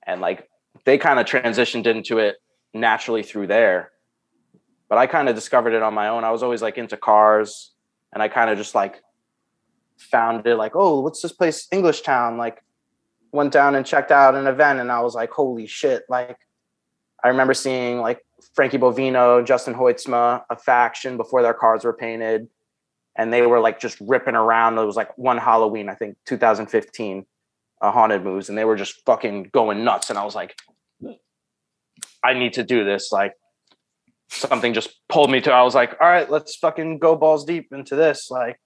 [0.07, 0.49] and like
[0.85, 2.37] they kind of transitioned into it
[2.73, 3.91] naturally through there.
[4.89, 6.25] But I kind of discovered it on my own.
[6.25, 7.73] I was always like into cars,
[8.13, 9.03] and I kind of just like
[9.99, 12.39] found it like, oh, what's this place, Englishtown?
[12.39, 12.63] Like,
[13.33, 16.05] went down and checked out an event, and I was like, holy shit!
[16.09, 16.39] Like,
[17.23, 22.49] I remember seeing like Frankie Bovino, Justin Hoitzma, a faction before their cars were painted,
[23.17, 24.79] and they were like just ripping around.
[24.79, 27.27] It was like one Halloween, I think, 2015,
[27.83, 30.11] a uh, haunted moves, and they were just fucking going nuts.
[30.11, 30.57] And I was like,
[32.25, 33.13] I need to do this.
[33.13, 33.35] Like,
[34.29, 35.53] something just pulled me to.
[35.53, 38.31] I was like, all right, let's fucking go balls deep into this.
[38.31, 38.59] Like,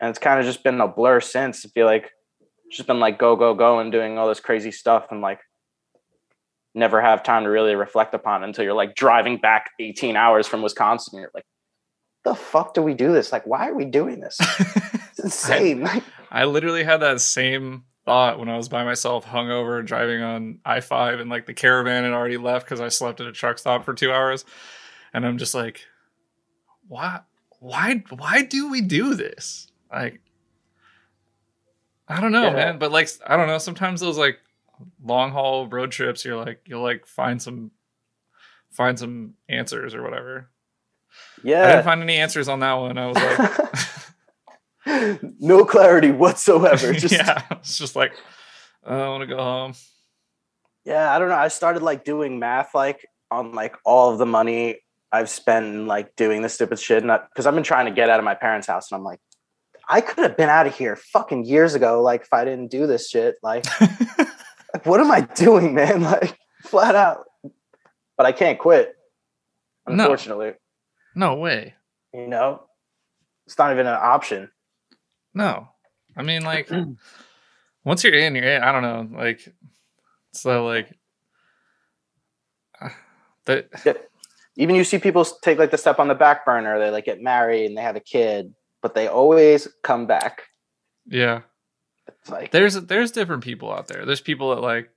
[0.00, 1.64] and it's kind of just been a blur since.
[1.64, 2.10] I feel like
[2.70, 5.40] just been like go go go and doing all this crazy stuff and like
[6.78, 10.62] never have time to really reflect upon until you're like driving back 18 hours from
[10.62, 11.16] Wisconsin.
[11.16, 11.44] And you're like,
[12.24, 13.32] the fuck do we do this?
[13.32, 14.38] Like, why are we doing this?
[14.40, 15.82] It's insane.
[15.82, 20.58] Like, I literally had that same thought when I was by myself, hungover, driving on
[20.64, 23.58] I five, and like the caravan had already left because I slept at a truck
[23.58, 24.44] stop for two hours,
[25.12, 25.86] and I'm just like,
[26.86, 27.20] why,
[27.60, 29.70] why, why do we do this?
[29.92, 30.20] Like,
[32.08, 32.54] I don't know, Yeah.
[32.54, 32.78] man.
[32.78, 33.58] But like, I don't know.
[33.58, 34.38] Sometimes those like
[35.02, 37.70] long haul road trips, you're like, you'll like find some,
[38.70, 40.48] find some answers or whatever.
[41.42, 41.64] Yeah.
[41.64, 42.98] I didn't find any answers on that one.
[42.98, 43.78] I was like,
[45.38, 46.92] no clarity whatsoever.
[46.94, 48.12] Just yeah, it's just like
[48.84, 49.74] "Oh, I want to go home.
[50.84, 51.34] Yeah, I don't know.
[51.34, 54.78] I started like doing math like on like all of the money
[55.12, 57.04] I've spent like doing this stupid shit.
[57.04, 59.20] Not because I've been trying to get out of my parents' house and I'm like,
[59.88, 62.86] I could have been out of here fucking years ago, like if I didn't do
[62.86, 63.36] this shit.
[63.42, 63.64] Like,
[64.84, 66.02] what am I doing, man?
[66.08, 67.24] Like flat out.
[68.16, 68.94] But I can't quit.
[69.86, 70.52] Unfortunately.
[71.14, 71.74] no way.
[72.12, 72.68] You know?
[73.46, 74.50] It's not even an option.
[75.32, 75.68] No,
[76.16, 76.70] I mean like
[77.84, 78.62] once you're in, you're in.
[78.62, 79.54] I don't know, like
[80.32, 80.92] so like
[83.46, 84.04] that.
[84.56, 87.22] Even you see people take like the step on the back burner, they like get
[87.22, 88.52] married and they have a kid,
[88.82, 90.42] but they always come back.
[91.06, 91.42] Yeah,
[92.08, 94.04] It's like there's there's different people out there.
[94.04, 94.90] There's people that like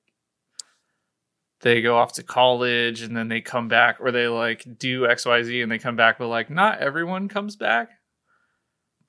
[1.61, 5.25] they go off to college and then they come back, or they like do X
[5.25, 7.89] Y Z and they come back, but like not everyone comes back.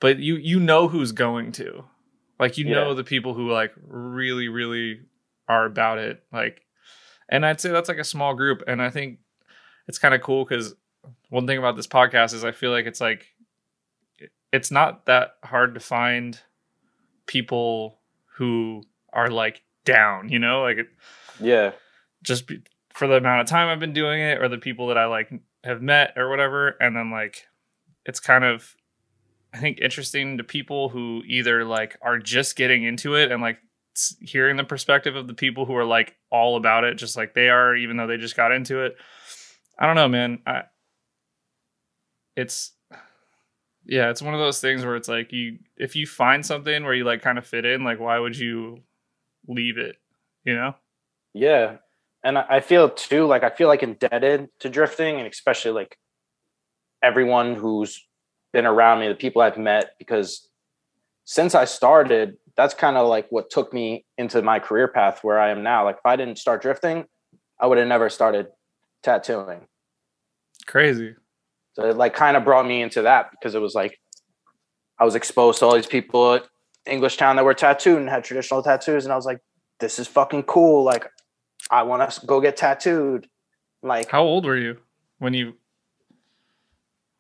[0.01, 1.85] But you you know who's going to,
[2.39, 5.01] like you know the people who like really really
[5.49, 6.23] are about it.
[6.33, 6.63] Like,
[7.29, 8.63] and I'd say that's like a small group.
[8.67, 9.19] And I think
[9.87, 10.75] it's kind of cool because
[11.29, 13.27] one thing about this podcast is I feel like it's like
[14.53, 16.39] it's not that hard to find
[17.33, 17.99] people
[18.37, 20.87] who are like down, you know, like
[21.41, 21.73] yeah,
[22.23, 24.99] just be, for the amount of time I've been doing it or the people that
[24.99, 25.33] I like
[25.65, 26.77] have met or whatever.
[26.79, 27.47] And then like
[28.05, 28.77] it's kind of
[29.55, 33.59] I think interesting to people who either like are just getting into it and like
[34.21, 37.49] hearing the perspective of the people who are like all about it just like they
[37.49, 38.95] are even though they just got into it.
[39.79, 40.41] I don't know, man.
[40.47, 40.65] I
[42.37, 42.73] it's
[43.85, 46.95] yeah, it's one of those things where it's like you if you find something where
[46.95, 48.83] you like kind of fit in, like why would you
[49.49, 49.97] leave it,
[50.45, 50.75] you know?
[51.35, 51.77] Yeah.
[52.25, 55.97] And I feel too like I feel like indebted to drifting and especially like
[57.03, 58.07] everyone who's
[58.53, 60.49] been around me, the people I've met, because
[61.25, 65.41] since I started, that's kind of like what took me into my career path where
[65.41, 65.85] I am now.
[65.85, 67.07] Like if I didn't start drifting,
[67.59, 68.49] I would have never started
[69.03, 69.67] tattooing.
[70.67, 71.17] Crazy.
[71.75, 73.99] So it like kind of brought me into that because it was like
[74.99, 76.47] I was exposed to all these people at
[76.87, 79.41] Englishtown that were tattooed and had traditional tattoos, and I was like,
[79.81, 80.85] this is fucking cool.
[80.85, 81.09] Like
[81.71, 83.29] I want to go get tattooed.
[83.83, 84.79] Like how old were you
[85.19, 85.55] when you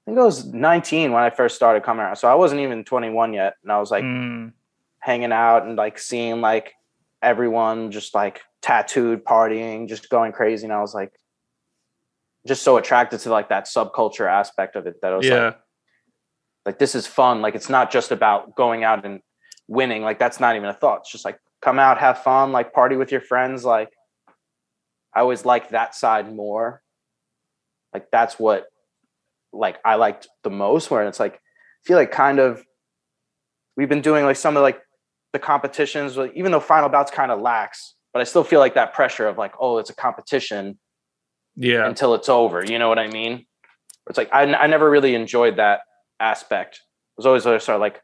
[0.03, 2.17] I think I was 19 when I first started coming around.
[2.17, 3.55] So I wasn't even 21 yet.
[3.63, 4.53] And I was like mm.
[4.99, 6.73] hanging out and like seeing like
[7.23, 10.65] everyone just like tattooed, partying, just going crazy.
[10.65, 11.13] And I was like,
[12.47, 15.45] just so attracted to like that subculture aspect of it that I was yeah.
[15.45, 15.59] like,
[16.67, 17.43] like this is fun.
[17.43, 19.21] Like it's not just about going out and
[19.69, 20.03] winning.
[20.03, 21.01] Like that's not even a thought.
[21.01, 23.65] It's just like come out, have fun, like party with your friends.
[23.65, 23.91] Like
[25.15, 26.83] I always like that side more.
[27.93, 28.67] Like that's what
[29.53, 32.65] like I liked the most where it's like I feel like kind of
[33.77, 34.81] we've been doing like some of like
[35.33, 38.95] the competitions even though final bouts kind of lax but I still feel like that
[38.95, 40.79] pressure of like oh it's a competition
[41.57, 43.47] yeah until it's over you know what I mean
[44.09, 45.81] it's like I, I never really enjoyed that
[46.21, 46.81] aspect it
[47.17, 48.01] was always sort of like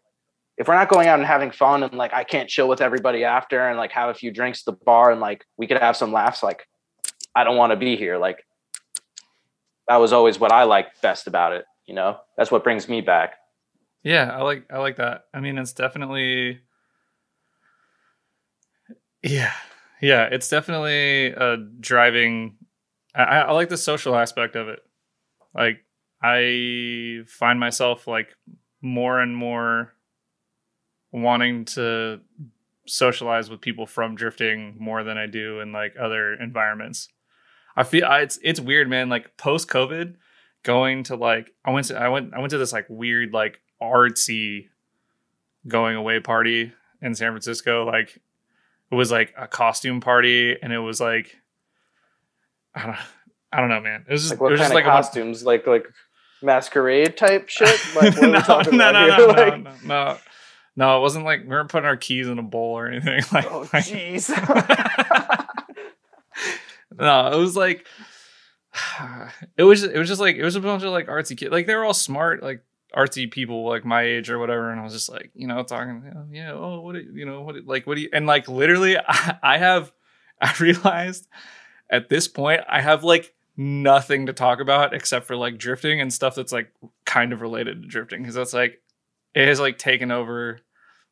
[0.56, 3.24] if we're not going out and having fun and like I can't chill with everybody
[3.24, 5.96] after and like have a few drinks at the bar and like we could have
[5.96, 6.66] some laughs like
[7.34, 8.44] I don't want to be here like
[9.88, 11.64] that was always what I liked best about it.
[11.87, 13.34] You know, that's what brings me back.
[14.04, 15.24] Yeah, I like I like that.
[15.34, 16.61] I mean, it's definitely
[19.22, 19.52] yeah,
[20.00, 22.56] yeah, it's definitely a driving.
[23.14, 24.81] I, I like the social aspect of it.
[25.55, 25.85] Like,
[26.23, 28.29] I find myself like
[28.83, 29.94] more and more
[31.12, 32.21] wanting to
[32.87, 37.09] socialize with people from drifting more than I do in like other environments.
[37.77, 39.09] I feel I, it's it's weird, man.
[39.09, 40.16] Like post COVID,
[40.64, 43.61] going to like I went to I went I went to this like weird like
[43.81, 44.68] artsy
[45.66, 47.87] going away party in San Francisco.
[47.87, 48.21] Like
[48.90, 51.37] it was like a costume party, and it was like
[52.74, 52.96] I don't
[53.52, 54.04] I don't know, man.
[54.09, 55.87] It was just, like what was kind just of like costumes, like like
[56.42, 57.81] masquerade type shit.
[57.96, 60.18] Like no, are we talking no, no, no, like, no, no,
[60.76, 60.98] no.
[60.98, 63.22] It wasn't like we weren't putting our keys in a bowl or anything.
[63.33, 64.28] Like, oh like- jeez.
[66.98, 67.87] no, it was like
[69.57, 71.50] it was it was just like it was a bunch of like artsy kids.
[71.50, 72.62] Like they were all smart, like
[72.96, 74.70] artsy people like my age or whatever.
[74.70, 77.12] And I was just like, you know, talking, you know, yeah, oh, what, do you
[77.14, 79.92] you know, what, do- like, what do you, and like literally, I, I have,
[80.40, 81.26] I realized
[81.90, 86.12] at this point, I have like nothing to talk about except for like drifting and
[86.12, 86.72] stuff that's like
[87.05, 88.81] kind of related to drifting because that's like
[89.35, 90.61] it has like taken over.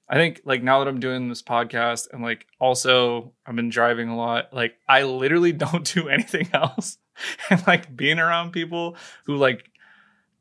[0.09, 4.09] I think like now that I'm doing this podcast and like also I've been driving
[4.09, 6.99] a lot, like I literally don't do anything else.
[7.51, 9.71] and like being around people who like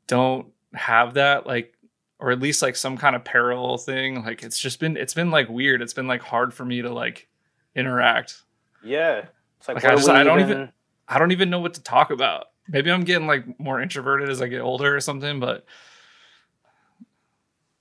[0.06, 1.72] don't have that like
[2.18, 5.30] or at least like some kind of parallel thing like it's just been it's been
[5.30, 7.28] like weird it's been like hard for me to like
[7.74, 8.42] interact
[8.86, 9.26] yeah.
[9.58, 10.72] It's like, Like, I just- I don't even-
[11.08, 14.42] i don't even know what to talk about maybe i'm getting like more introverted as
[14.42, 15.64] i get older or something but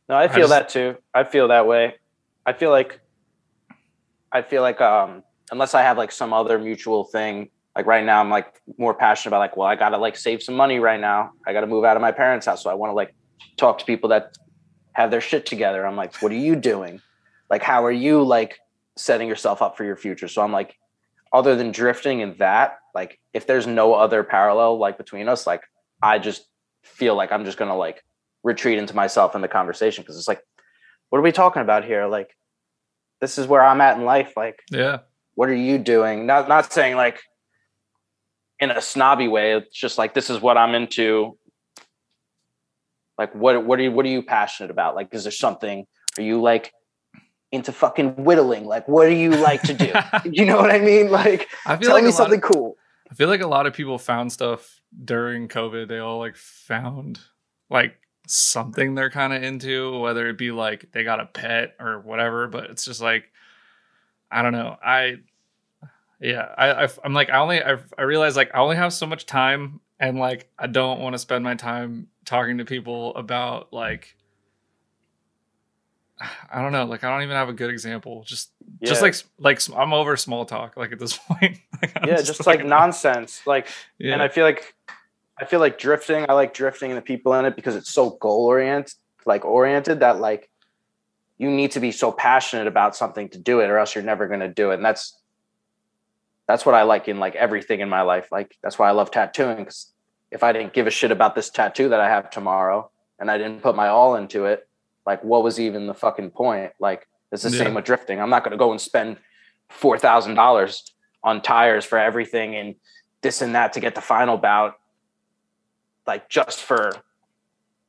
[0.07, 0.97] No, I feel just- that too.
[1.13, 1.95] I feel that way.
[2.45, 2.99] I feel like
[4.31, 8.19] I feel like um unless I have like some other mutual thing, like right now
[8.19, 11.31] I'm like more passionate about like, well, I gotta like save some money right now.
[11.47, 12.61] I gotta move out of my parents' house.
[12.63, 13.15] So I want to like
[13.57, 14.37] talk to people that
[14.93, 15.85] have their shit together.
[15.85, 17.01] I'm like, what are you doing?
[17.49, 18.59] Like, how are you like
[18.95, 20.27] setting yourself up for your future?
[20.27, 20.77] So I'm like,
[21.33, 25.61] other than drifting and that, like if there's no other parallel like between us, like
[26.01, 26.45] I just
[26.83, 28.03] feel like I'm just gonna like
[28.43, 30.41] retreat into myself in the conversation because it's like,
[31.09, 32.07] what are we talking about here?
[32.07, 32.35] Like,
[33.21, 34.33] this is where I'm at in life.
[34.35, 34.99] Like, yeah
[35.35, 36.25] what are you doing?
[36.25, 37.21] Not not saying like
[38.59, 39.53] in a snobby way.
[39.53, 41.37] It's just like this is what I'm into.
[43.17, 44.95] Like, what what are you what are you passionate about?
[44.95, 45.85] Like, is there something?
[46.17, 46.73] Are you like
[47.55, 48.65] into fucking whittling.
[48.65, 49.91] Like, what do you like to do?
[50.29, 51.09] you know what I mean?
[51.09, 52.77] Like, I feel tell like me something of, cool.
[53.09, 55.87] I feel like a lot of people found stuff during COVID.
[55.87, 57.19] They all like found
[57.69, 57.95] like
[58.27, 62.47] something they're kind of into, whether it be like they got a pet or whatever.
[62.47, 63.31] But it's just like
[64.31, 64.77] I don't know.
[64.83, 65.17] I
[66.19, 69.05] yeah, I, I I'm like I only I I realize like I only have so
[69.05, 73.71] much time, and like I don't want to spend my time talking to people about
[73.71, 74.15] like
[76.51, 76.85] I don't know.
[76.85, 78.23] Like I don't even have a good example.
[78.25, 78.51] Just
[78.83, 80.77] just like like I'm over small talk.
[80.77, 81.57] Like at this point.
[81.81, 83.45] like, yeah, just like nonsense.
[83.45, 84.13] Like, Yeah.
[84.13, 84.73] and I feel like
[85.37, 86.25] I feel like drifting.
[86.29, 88.93] I like drifting and the people in it because it's so goal oriented,
[89.25, 90.49] like oriented that like
[91.37, 94.27] you need to be so passionate about something to do it, or else you're never
[94.27, 94.75] going to do it.
[94.75, 95.19] And that's
[96.47, 98.29] that's what I like in like everything in my life.
[98.31, 99.91] Like that's why I love tattooing because
[100.31, 103.37] if I didn't give a shit about this tattoo that I have tomorrow and I
[103.37, 104.65] didn't put my all into it,
[105.05, 106.71] like what was even the fucking point?
[106.79, 107.63] Like it's the Yeah.
[107.65, 108.19] same with drifting.
[108.21, 109.17] I'm not going to go and spend
[109.69, 112.75] four thousand dollars on tires for everything and
[113.21, 114.75] this and that to get the final bout,
[116.05, 116.91] like just for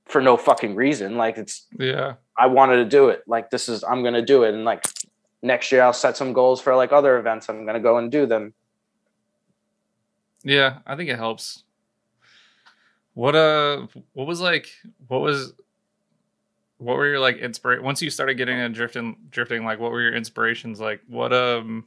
[0.07, 1.16] for no fucking reason.
[1.16, 2.14] Like it's yeah.
[2.38, 3.22] I wanted to do it.
[3.26, 4.85] Like this is I'm gonna do it, and like
[5.42, 7.48] next year I'll set some goals for like other events.
[7.48, 8.55] I'm gonna go and do them.
[10.42, 11.64] Yeah, I think it helps.
[13.14, 14.68] What uh what was like
[15.09, 15.55] what was
[16.78, 20.02] what were your like inspiration once you started getting into drifting drifting like what were
[20.02, 21.84] your inspirations like what um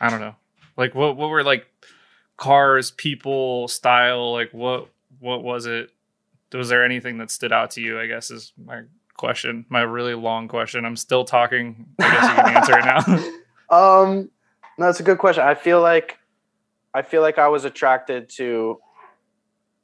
[0.00, 0.34] I don't know.
[0.76, 1.66] Like what what were like
[2.36, 4.88] cars, people, style, like what
[5.20, 5.90] what was it?
[6.52, 8.82] Was there anything that stood out to you, I guess is my
[9.14, 9.66] question.
[9.68, 10.84] My really long question.
[10.84, 11.86] I'm still talking.
[11.98, 13.32] I guess you can answer it now.
[13.68, 14.30] Um,
[14.78, 15.42] no, that's a good question.
[15.42, 16.18] I feel like
[16.94, 18.78] I feel like I was attracted to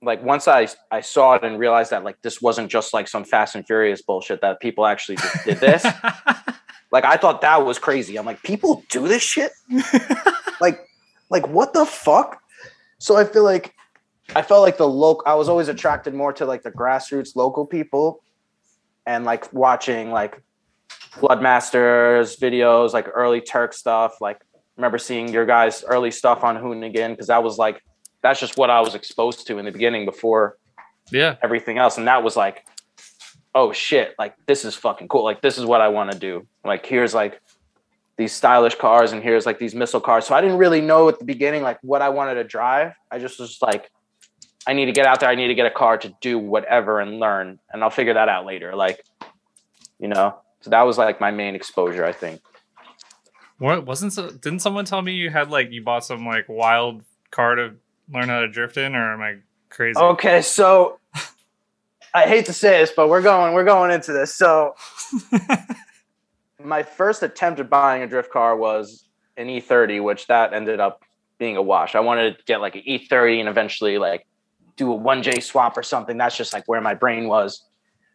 [0.03, 3.25] like once I I saw it and realized that like this wasn't just like some
[3.25, 5.85] Fast and Furious bullshit that people actually did this.
[6.93, 8.17] like I thought that was crazy.
[8.17, 9.53] I'm like, people do this shit?
[10.61, 10.81] like
[11.31, 12.43] like what the fuck?
[12.99, 13.75] So I feel like
[14.35, 17.65] I felt like the local I was always attracted more to like the grassroots local
[17.65, 18.23] people
[19.07, 20.43] and like watching like
[21.17, 24.21] Bloodmasters videos, like early Turk stuff.
[24.21, 24.41] Like
[24.77, 27.83] remember seeing your guys' early stuff on Hoonigan because that was like
[28.23, 30.57] that's just what I was exposed to in the beginning before
[31.11, 31.37] yeah.
[31.43, 31.99] everything else.
[31.99, 32.65] And that was like,
[33.55, 35.25] oh shit, like this is fucking cool.
[35.25, 36.47] Like this is what I want to do.
[36.65, 37.41] Like here's like
[38.17, 40.27] these stylish cars and here's like these missile cars.
[40.27, 42.93] So I didn't really know at the beginning like what I wanted to drive.
[43.11, 43.91] I just was like,
[44.67, 45.29] I need to get out there.
[45.29, 47.59] I need to get a car to do whatever and learn.
[47.73, 48.75] And I'll figure that out later.
[48.77, 49.05] Like,
[49.99, 50.39] you know.
[50.61, 52.41] So that was like my main exposure, I think.
[53.59, 57.03] What wasn't so, didn't someone tell me you had like you bought some like wild
[57.33, 57.75] car to
[58.11, 59.39] learn how to drift in or am I
[59.69, 59.99] crazy?
[59.99, 60.99] Okay, so
[62.15, 64.35] I hate to say this, but we're going we're going into this.
[64.35, 64.75] So
[66.65, 71.03] my first attempt at buying a drift car was an E30, which that ended up
[71.39, 71.95] being a wash.
[71.95, 74.27] I wanted to get like an E30 and eventually like
[74.77, 76.17] do a 1J swap or something.
[76.17, 77.65] That's just like where my brain was.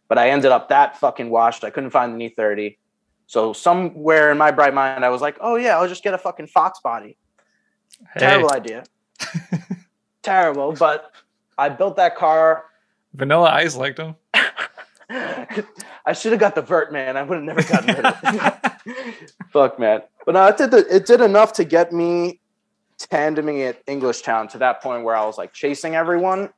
[0.07, 1.63] But I ended up that fucking washed.
[1.63, 2.77] I couldn't find an E30.
[3.25, 6.17] So somewhere in my bright mind, I was like, oh yeah, I'll just get a
[6.17, 7.17] fucking Fox body.
[8.13, 8.83] Hey, Terrible idea.
[10.23, 10.73] Terrible.
[10.73, 11.11] But
[11.57, 12.65] I built that car
[13.13, 14.15] Vanilla Ice liked them.
[15.09, 17.17] I should have got the vert, man.
[17.17, 18.17] I would have never gotten rid of
[18.85, 19.31] it.
[19.51, 20.01] Fuck, man.
[20.25, 22.39] But no, it did the, it did enough to get me
[22.99, 26.49] tandeming at Englishtown to that point where I was like chasing everyone.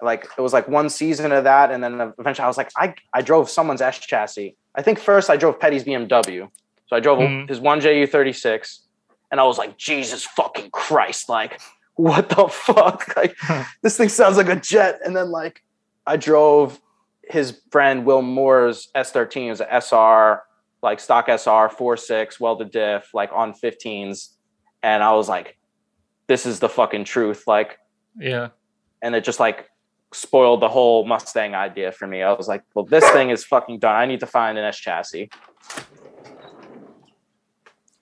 [0.00, 2.94] Like it was like one season of that, and then eventually I was like, I
[3.12, 4.54] I drove someone's S chassis.
[4.74, 6.48] I think first I drove Petty's BMW,
[6.86, 7.48] so I drove Mhm.
[7.48, 8.78] his one J E36,
[9.30, 11.60] and I was like, Jesus fucking Christ, like
[11.94, 13.12] what the fuck?
[13.16, 13.36] Like
[13.82, 15.00] this thing sounds like a jet.
[15.04, 15.62] And then like
[16.06, 16.80] I drove
[17.28, 20.42] his friend Will Moore's S13 it was a SR,
[20.82, 24.28] like stock SR, 4.6, welded diff, like on 15s.
[24.82, 25.58] And I was like,
[26.28, 27.44] this is the fucking truth.
[27.46, 27.78] Like,
[28.18, 28.48] Yeah.
[29.02, 29.68] and it just like
[30.12, 32.22] spoiled the whole Mustang idea for me.
[32.22, 33.94] I was like, well, this thing is fucking done.
[33.96, 35.30] I need to find an S chassis.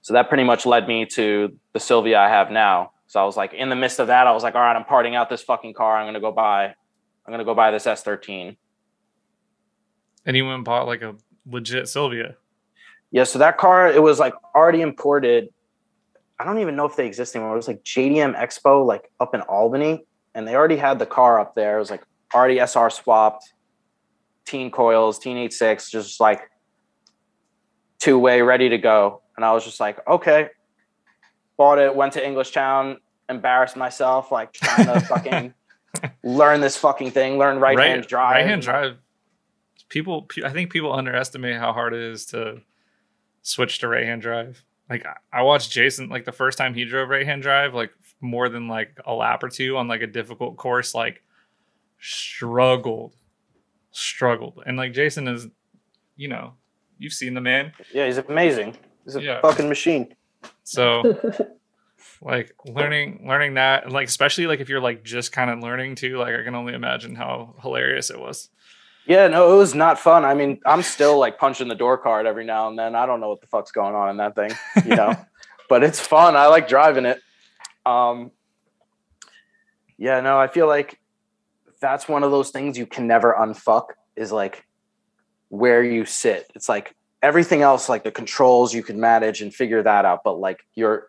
[0.07, 2.93] So that pretty much led me to the Silvia I have now.
[3.09, 4.85] So I was like, in the midst of that, I was like, all right, I'm
[4.85, 5.97] parting out this fucking car.
[5.97, 8.57] I'm gonna go buy, I'm gonna go buy this S13.
[10.25, 12.37] And you went and bought like a legit Silvia.
[13.11, 15.49] Yeah, so that car, it was like already imported.
[16.39, 17.55] I don't even know if they exist anymore.
[17.55, 21.41] It was like JDM Expo, like up in Albany, and they already had the car
[21.41, 21.79] up there.
[21.79, 23.53] It was like already SR swapped,
[24.45, 26.43] Tein coils, teen 86, just like
[27.99, 29.23] two way, ready to go.
[29.37, 30.49] And I was just like, okay,
[31.57, 32.97] bought it, went to Englishtown,
[33.29, 35.55] embarrassed myself, like trying to fucking
[36.23, 38.33] learn this fucking thing, learn right hand drive.
[38.33, 38.97] Right hand drive.
[39.89, 42.61] People, I think people underestimate how hard it is to
[43.43, 44.63] switch to right hand drive.
[44.91, 47.93] Like I- I watched Jason like the first time he drove right hand drive, like
[48.21, 51.23] more than like a lap or two on like a difficult course, like
[52.01, 53.15] struggled,
[53.91, 55.47] struggled, and like Jason is,
[56.17, 56.55] you know,
[56.99, 58.77] you've seen the man, Yeah, he's amazing.
[59.07, 59.41] He's a Yeah.
[59.41, 60.15] fucking machine.
[60.65, 61.03] so
[62.21, 65.95] like learning learning that and like especially like if you're like just kind of learning
[65.95, 68.49] too like i can only imagine how hilarious it was
[69.07, 70.25] Yeah, no, it was not fun.
[70.25, 72.97] I mean, I'm still like punching the door card every now and then.
[72.97, 74.51] I don't know what the fuck's going on in that thing,
[74.85, 75.15] you know,
[75.69, 76.35] but it's fun.
[76.35, 77.21] I like driving it.
[77.87, 78.33] Um,
[79.97, 80.99] yeah, no, I feel like
[81.81, 84.67] that's one of those things you can never unfuck is like
[85.51, 86.51] where you sit.
[86.57, 90.39] It's like everything else, like the controls, you can manage and figure that out, but
[90.39, 91.09] like you're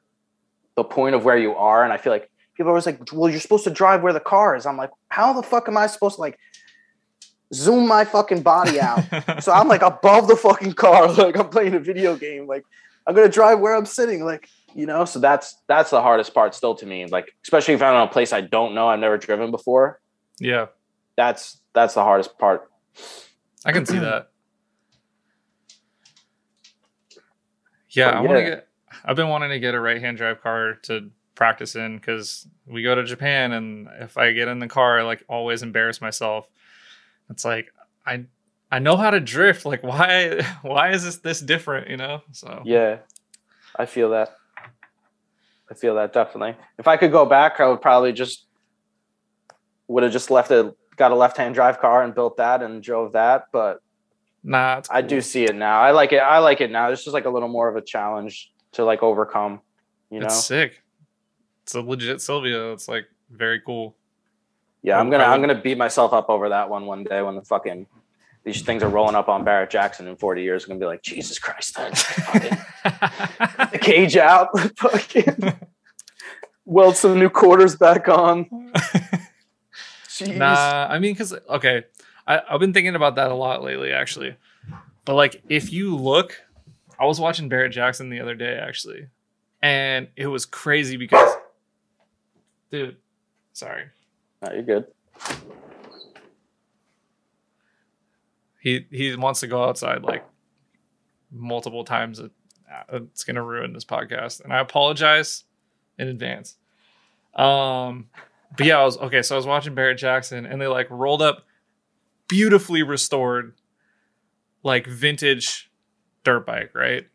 [0.76, 1.84] the point of where you are.
[1.84, 4.20] And I feel like people are always like, well, you're supposed to drive where the
[4.20, 4.66] car is.
[4.66, 6.39] I'm like, how the fuck am I supposed to like
[7.53, 9.03] zoom my fucking body out?
[9.43, 12.47] So I'm like above the fucking car, like I'm playing a video game.
[12.47, 12.64] Like
[13.05, 15.05] I'm gonna drive where I'm sitting, like you know.
[15.05, 17.05] So that's that's the hardest part still to me.
[17.05, 19.99] Like especially if I'm in a place I don't know, I've never driven before.
[20.39, 20.68] yeah
[21.16, 22.70] That's that's the hardest part.
[23.66, 24.30] i can see that
[27.98, 28.68] yeah But i want to get
[29.06, 32.82] i've been wanting to get a right hand drive car to practice in because we
[32.82, 36.48] go to japan and if i get in the car i like always embarrass myself
[37.30, 37.72] it's like
[38.06, 38.24] i
[38.72, 42.64] i know how to drift like why why is this this different you know so
[42.66, 42.98] Yeah,
[43.76, 44.36] I feel that.
[45.70, 46.56] I feel that definitely.
[46.78, 48.45] If I could go back, I would probably just
[49.88, 52.82] would have just left a got a left hand drive car and built that and
[52.82, 53.48] drove that.
[53.52, 53.82] But
[54.44, 55.82] nah it's I do see it now.
[55.82, 56.18] I like it.
[56.18, 56.90] I like it now.
[56.90, 59.62] It's just like a little more of a challenge to like overcome.
[60.10, 60.28] You know?
[60.28, 60.82] it's sick
[61.64, 63.98] it's a legit silvia it's like very cool
[64.84, 67.42] Yeah, I'm gonna I'm gonna beat myself up over that one one day when the
[67.42, 67.88] fucking
[68.46, 70.64] these things are rolling up on Barrett Jackson in 40 years.
[70.64, 75.54] I'm gonna be like, Jesus Christ, the cage out, fucking
[76.64, 78.46] weld some new quarters back on.
[80.08, 80.38] Jeez.
[80.38, 81.84] Nah, I mean, because okay,
[82.28, 84.36] I, I've been thinking about that a lot lately, actually.
[85.06, 86.36] But like, if you look,
[87.00, 89.08] I was watching Barrett Jackson the other day, actually,
[89.62, 91.36] and it was crazy because,
[92.72, 92.98] dude,
[93.54, 93.86] sorry,
[94.44, 94.86] No, you're good.
[98.60, 100.26] he he wants to go outside like
[101.32, 102.20] multiple times.
[102.92, 105.46] It's gonna ruin this podcast, and I apologize
[105.98, 106.58] in advance.
[107.36, 108.10] Um,
[108.58, 109.22] but yeah, I was okay.
[109.22, 111.46] So I was watching Barrett Jackson, and they like rolled up
[112.28, 113.56] beautifully restored,
[114.64, 115.72] like vintage
[116.24, 117.08] dirt bike, right?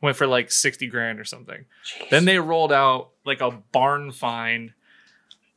[0.00, 1.64] Went for like sixty grand or something.
[1.84, 2.10] Jeez.
[2.10, 4.72] Then they rolled out like a barn find,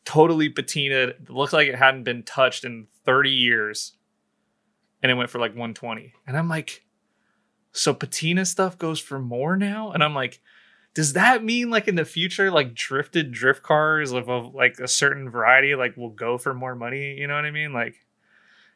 [0.06, 1.30] totally patinaed.
[1.30, 3.94] Looked like it hadn't been touched in 30 years.
[5.02, 6.14] And it went for like 120.
[6.26, 6.84] And I'm like,
[7.72, 9.92] so patina stuff goes for more now?
[9.92, 10.42] And I'm like,
[10.96, 14.88] does that mean like in the future, like drifted drift cars of, of like a
[14.88, 17.14] certain variety, like will go for more money?
[17.20, 17.72] You know what I mean?
[17.74, 17.96] Like,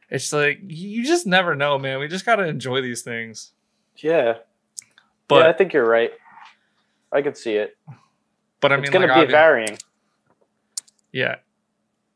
[0.09, 1.99] it's like you just never know, man.
[1.99, 3.53] We just gotta enjoy these things.
[3.97, 4.36] yeah,
[5.28, 6.11] But yeah, I think you're right.
[7.11, 7.76] I could see it.
[8.59, 9.78] but I mean, it's gonna like, be varying.
[11.11, 11.38] yeah,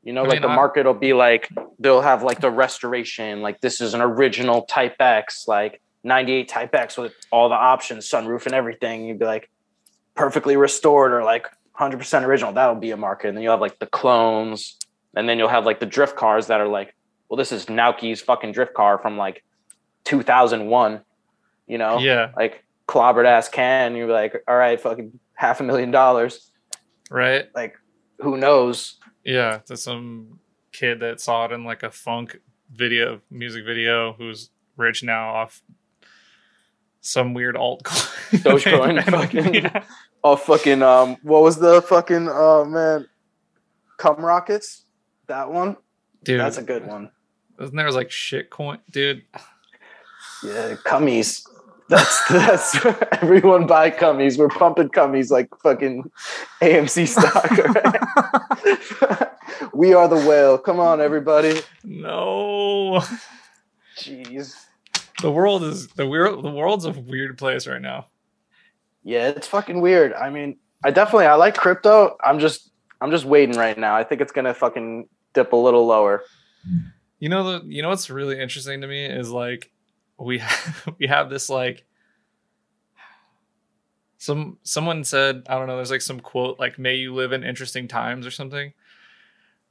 [0.04, 1.49] You know, I like mean, the I- market will be like
[1.80, 6.76] they'll have like the restoration, like this is an original Type X, like 98 Type
[6.76, 9.06] X with all the options, sunroof and everything.
[9.06, 9.49] You'd be like
[10.16, 11.47] perfectly restored or like
[11.80, 12.53] 100% original.
[12.53, 13.30] That'll be a market.
[13.30, 14.78] And then you'll have like the clones,
[15.16, 16.95] and then you'll have like the drift cars that are like,
[17.30, 19.43] well, this is Naoki's fucking drift car from like
[20.05, 21.01] 2001.
[21.68, 23.95] You know, yeah, like clobbered ass can.
[23.95, 26.51] You're like, all right, fucking half a million dollars.
[27.09, 27.45] right.
[27.55, 27.78] Like,
[28.20, 28.99] who knows?
[29.24, 30.39] Yeah, to some
[30.74, 32.38] kid that saw it in like a funk
[32.72, 35.64] video, music video, who's rich now off
[37.01, 39.84] some weird alt Dogecoin, fucking- yeah.
[40.24, 43.07] Oh fucking um what was the fucking oh man
[43.97, 44.86] cum rockets
[45.28, 45.76] that one
[46.24, 46.39] dude.
[46.39, 47.11] that's a good one
[47.59, 49.24] Isn't there was like shit coin, dude?
[50.43, 51.43] yeah cummies
[51.89, 52.86] that's that's
[53.21, 56.09] everyone buy cummies we're pumping cummies like fucking
[56.61, 57.51] AMC stock
[59.09, 59.30] right?
[59.74, 63.01] we are the whale come on everybody No,
[63.97, 64.55] jeez
[65.21, 66.43] the world is the weird.
[66.43, 68.07] The world's a weird place right now.
[69.04, 73.26] Yeah it's fucking weird I mean I definitely I like crypto I'm just I'm just
[73.26, 76.24] waiting right now I think it's gonna fucking dip a little lower
[77.20, 79.72] You know the you know what's really interesting to me is like
[80.20, 81.86] we have, we have this like
[84.18, 87.43] some someone said I don't know there's like some quote like may you live in
[87.43, 88.74] interesting times or something.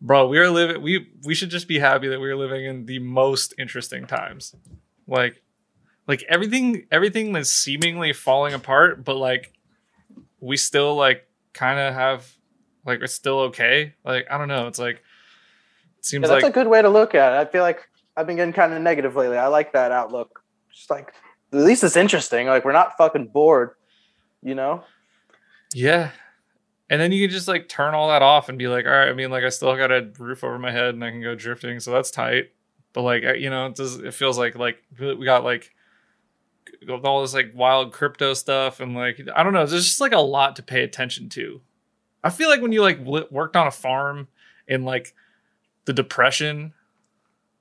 [0.00, 2.98] Bro, we are living we we should just be happy that we're living in the
[2.98, 4.54] most interesting times.
[5.06, 5.41] Like
[6.06, 9.52] like everything everything that's seemingly falling apart, but like
[10.40, 12.30] we still like kind of have
[12.84, 13.94] like it's still okay.
[14.04, 14.66] Like I don't know.
[14.66, 17.36] It's like it seems Yeah, that's like a good way to look at it.
[17.36, 19.38] I feel like I've been getting kind of negative lately.
[19.38, 20.42] I like that outlook.
[20.72, 21.12] Just like
[21.52, 22.46] at least it's interesting.
[22.46, 23.70] Like we're not fucking bored,
[24.42, 24.84] you know?
[25.74, 26.10] yeah.
[26.90, 29.08] And then you can just like turn all that off and be like, all right.
[29.08, 31.34] I mean, like I still got a roof over my head and I can go
[31.34, 32.50] drifting, so that's tight.
[32.92, 33.96] But like you know, it does.
[33.96, 35.72] It feels like like we got like
[37.04, 39.66] all this like wild crypto stuff and like I don't know.
[39.66, 41.60] There's just like a lot to pay attention to.
[42.24, 44.28] I feel like when you like li- worked on a farm
[44.66, 45.14] in like
[45.84, 46.72] the depression,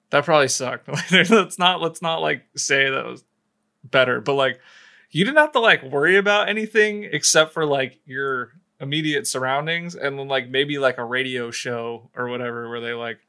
[0.09, 0.88] that probably sucked.
[1.12, 3.24] let's not let's not like say that was
[3.84, 4.59] better, but like
[5.12, 10.18] you didn't have to like worry about anything except for like your immediate surroundings and
[10.18, 13.20] then like maybe like a radio show or whatever where they like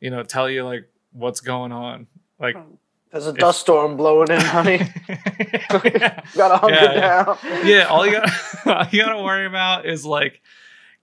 [0.00, 2.08] you know tell you like what's going on
[2.40, 2.78] like oh.
[3.12, 4.80] There's a dust storm blowing in, honey.
[5.08, 6.22] yeah.
[6.36, 7.24] Gotta hunker Yeah.
[7.24, 7.38] down.
[7.66, 8.30] yeah, all you got
[8.66, 10.40] all you got to worry about is like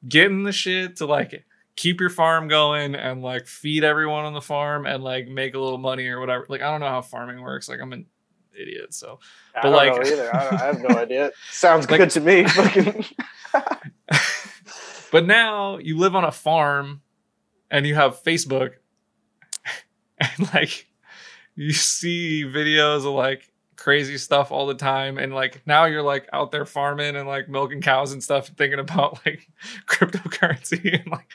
[0.07, 1.43] getting the shit to like
[1.75, 5.59] keep your farm going and like feed everyone on the farm and like make a
[5.59, 6.45] little money or whatever.
[6.47, 7.67] Like I don't know how farming works.
[7.67, 8.05] Like I'm an
[8.57, 9.19] idiot, so
[9.53, 10.35] I But, don't like- know either.
[10.35, 11.31] I, don't, I have no idea.
[11.51, 12.45] Sounds Like- good to me.
[15.11, 17.01] But now you live on a farm
[17.71, 18.73] and you have Facebook
[20.19, 20.87] and like
[21.57, 26.27] you see videos of like crazy stuff all the time and like now you're like
[26.33, 29.47] out there farming and like milking cows and stuff thinking about like
[29.85, 31.27] cryptocurrency and like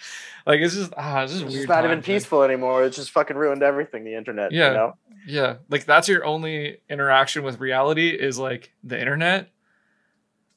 [0.46, 2.84] like it's just ah it's just it's weird not even peaceful anymore.
[2.84, 4.04] It's just fucking ruined everything.
[4.04, 4.52] The internet.
[4.52, 4.68] Yeah.
[4.68, 4.96] You know?
[5.24, 9.50] yeah like that's your only interaction with reality is like the internet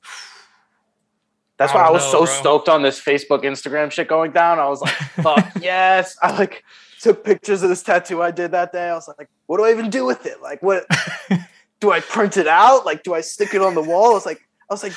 [1.58, 2.34] That's I why I was know, so bro.
[2.34, 4.60] stoked on this Facebook, Instagram shit going down.
[4.60, 4.94] I was like,
[5.24, 6.18] fuck yes.
[6.22, 6.66] I like
[7.06, 8.90] took pictures of this tattoo I did that day.
[8.90, 10.42] I was like, what do I even do with it?
[10.42, 10.88] Like, what
[11.80, 12.84] do I print it out?
[12.84, 14.10] Like, do I stick it on the wall?
[14.10, 14.94] I was like, I was like,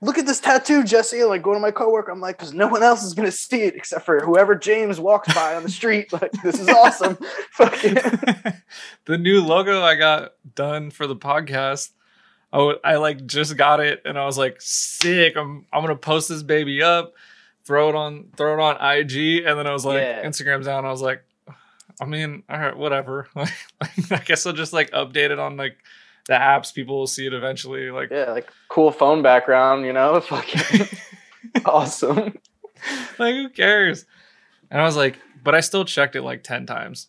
[0.00, 1.20] look at this tattoo, Jesse.
[1.20, 3.60] And like, going to my coworker, I'm like, because no one else is gonna see
[3.60, 6.10] it except for whoever James walks by on the street.
[6.14, 7.18] Like, this is awesome.
[7.52, 7.98] Fucking
[9.04, 11.90] the new logo I got done for the podcast.
[12.54, 15.36] I, w- I like just got it and I was like sick.
[15.36, 17.12] I'm I'm gonna post this baby up,
[17.64, 20.24] throw it on throw it on IG, and then I was like Yeah.
[20.24, 20.84] Instagram's down.
[20.84, 21.24] I was like,
[22.00, 23.28] I mean, all right, whatever.
[23.36, 23.52] Like,
[24.10, 25.76] I guess I'll just like update it on like
[26.26, 26.72] the apps.
[26.72, 27.90] People will see it eventually.
[27.90, 30.20] Like, yeah, like cool phone background, you know?
[30.22, 30.86] Fucking
[31.64, 32.38] awesome.
[33.18, 34.04] like who cares?
[34.70, 37.08] And I was like, but I still checked it like ten times.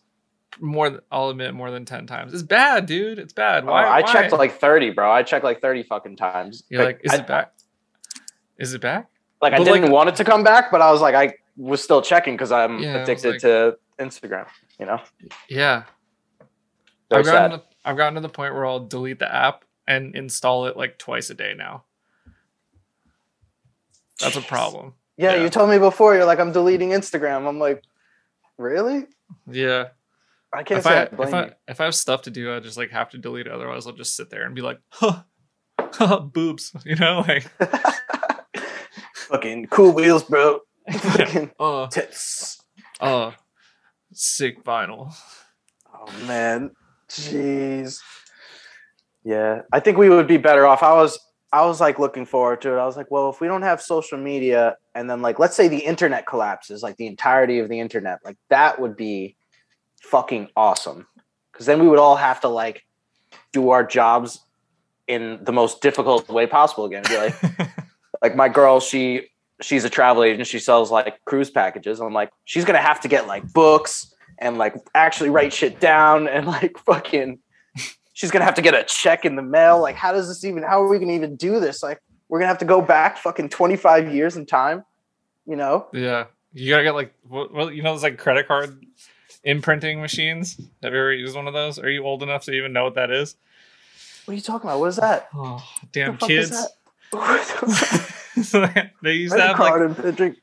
[0.60, 2.32] More, I'll admit, more than ten times.
[2.32, 3.18] It's bad, dude.
[3.18, 3.64] It's bad.
[3.64, 3.84] Oh, Why?
[3.84, 4.12] I why?
[4.12, 5.10] checked like 30, bro.
[5.10, 6.62] I checked like 30 fucking times.
[6.68, 7.52] You're like, is I, it back?
[8.58, 9.08] Is it back?
[9.44, 11.82] Like I didn't like- want it to come back, but I was like, I was
[11.82, 14.46] still checking because I'm Yeah, addicted like- to Instagram.
[14.80, 15.00] You know,
[15.48, 15.82] Yeah.
[17.10, 17.56] very I've gotten, sad.
[17.60, 20.98] to, I've gotten to the point where I'll delete the app and install it like
[20.98, 21.84] twice a day now.
[24.20, 24.94] That's a problem.
[25.16, 25.42] Yeah, Yeah.
[25.42, 26.14] you told me before.
[26.14, 27.46] You're like, I'm deleting Instagram.
[27.46, 27.82] I'm like,
[28.58, 29.06] really?
[29.50, 29.88] Yeah.
[30.52, 31.50] I can't If say I, I, blame if I you.
[31.68, 33.52] if I have stuff to do, I just like have to delete it.
[33.52, 35.22] Otherwise, I'll just sit there and be like, huh,
[35.78, 36.72] huh boobs.
[36.84, 37.50] You know, like,
[39.28, 40.60] Fucking cool wheels, bro.
[40.90, 42.62] Fucking uh, tits.
[43.00, 43.32] uh,
[44.12, 45.14] sick vinyl.
[45.92, 46.70] Oh man,
[47.08, 48.00] jeez.
[49.24, 50.82] Yeah, I think we would be better off.
[50.82, 51.18] I was,
[51.52, 52.78] I was like looking forward to it.
[52.78, 55.68] I was like, well, if we don't have social media, and then like, let's say
[55.68, 59.36] the internet collapses, like the entirety of the internet, like that would be
[60.02, 61.06] fucking awesome.
[61.52, 62.84] Because then we would all have to like
[63.52, 64.40] do our jobs
[65.06, 67.04] in the most difficult way possible again.
[67.08, 67.34] Be like,
[68.24, 69.26] like my girl, she
[69.60, 70.46] she's a travel agent.
[70.46, 72.00] She sells like cruise packages.
[72.00, 76.26] I'm like, she's gonna have to get like books and like actually write shit down
[76.26, 77.38] and like fucking.
[78.14, 79.78] She's gonna have to get a check in the mail.
[79.78, 80.62] Like, how does this even?
[80.62, 81.82] How are we gonna even do this?
[81.82, 82.00] Like,
[82.30, 84.84] we're gonna have to go back fucking 25 years in time.
[85.44, 85.88] You know?
[85.92, 88.86] yeah, you gotta get like, what, what, you know, those like credit card
[89.42, 90.56] imprinting machines.
[90.82, 91.78] Have you ever used one of those?
[91.78, 93.36] Are you old enough to even know what that is?
[94.24, 94.80] What are you talking about?
[94.80, 95.28] What is that?
[95.34, 95.62] Oh,
[95.92, 98.10] damn the fuck is kids.
[98.42, 98.66] So
[99.02, 100.36] they used to have like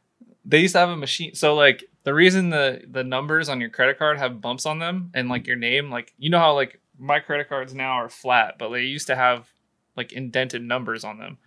[0.45, 3.69] they used to have a machine so like the reason the the numbers on your
[3.69, 6.79] credit card have bumps on them and like your name like you know how like
[6.97, 9.47] my credit cards now are flat but they used to have
[9.95, 11.37] like indented numbers on them.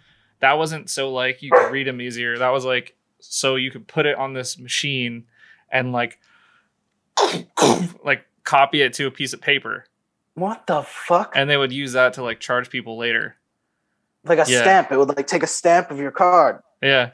[0.41, 2.39] That wasn't so like you could read them easier.
[2.39, 5.25] That was like so you could put it on this machine
[5.71, 6.19] and like
[8.05, 9.87] like copy it to a piece of paper.
[10.35, 11.33] What the fuck?
[11.37, 13.37] and they would use that to like charge people later
[14.25, 14.63] like a yeah.
[14.63, 14.93] stamp.
[14.93, 16.61] It would like take a stamp of your card.
[16.83, 17.11] yeah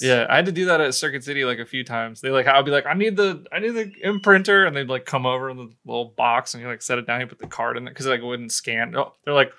[0.00, 2.20] Yeah, I had to do that at Circuit City like a few times.
[2.20, 5.04] They like I'll be like, I need the I need the imprinter, and they'd like
[5.04, 7.46] come over in the little box and you like set it down, you put the
[7.46, 8.96] card in it because like it wouldn't scan.
[8.96, 9.52] Oh, they're like,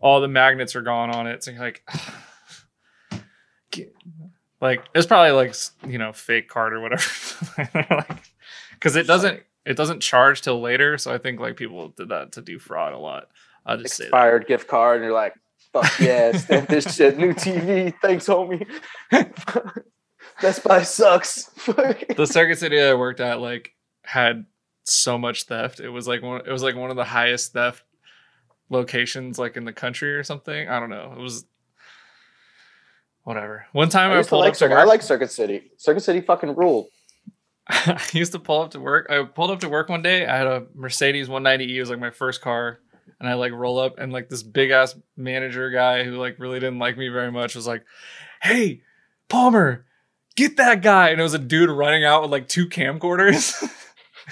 [0.00, 1.44] all the magnets are gone on it.
[1.44, 1.88] So you're like,
[4.60, 5.54] like it's probably like
[5.86, 7.04] you know fake card or whatever,
[7.90, 8.32] like
[8.72, 10.98] because it doesn't it doesn't charge till later.
[10.98, 13.28] So I think like people did that to do fraud a lot.
[13.64, 14.04] I'll just say.
[14.04, 15.34] Expired gift card, and you're like,
[15.74, 17.18] fuck yeah, stamp this shit.
[17.18, 17.92] New TV.
[18.00, 18.66] Thanks, homie.
[20.40, 21.44] Best Buy sucks.
[21.66, 24.46] the Circuit City I worked at like had
[24.84, 25.80] so much theft.
[25.80, 27.82] It was like one it was like one of the highest theft
[28.70, 30.68] locations like in the country or something.
[30.68, 31.14] I don't know.
[31.16, 31.44] It was
[33.24, 33.66] whatever.
[33.72, 34.74] One time I, I pulled like up to Circuit.
[34.74, 34.82] work.
[34.82, 35.72] I like Circuit City.
[35.76, 36.86] Circuit City fucking ruled.
[37.68, 39.06] I used to pull up to work.
[39.10, 40.26] I pulled up to work one day.
[40.26, 41.70] I had a Mercedes 190E.
[41.70, 42.80] It was like my first car.
[43.20, 46.60] And I like roll up and like this big ass manager guy who like really
[46.60, 47.84] didn't like me very much was like,
[48.42, 48.82] Hey,
[49.28, 49.86] Palmer,
[50.36, 51.08] get that guy.
[51.10, 53.62] And it was a dude running out with like two camcorders.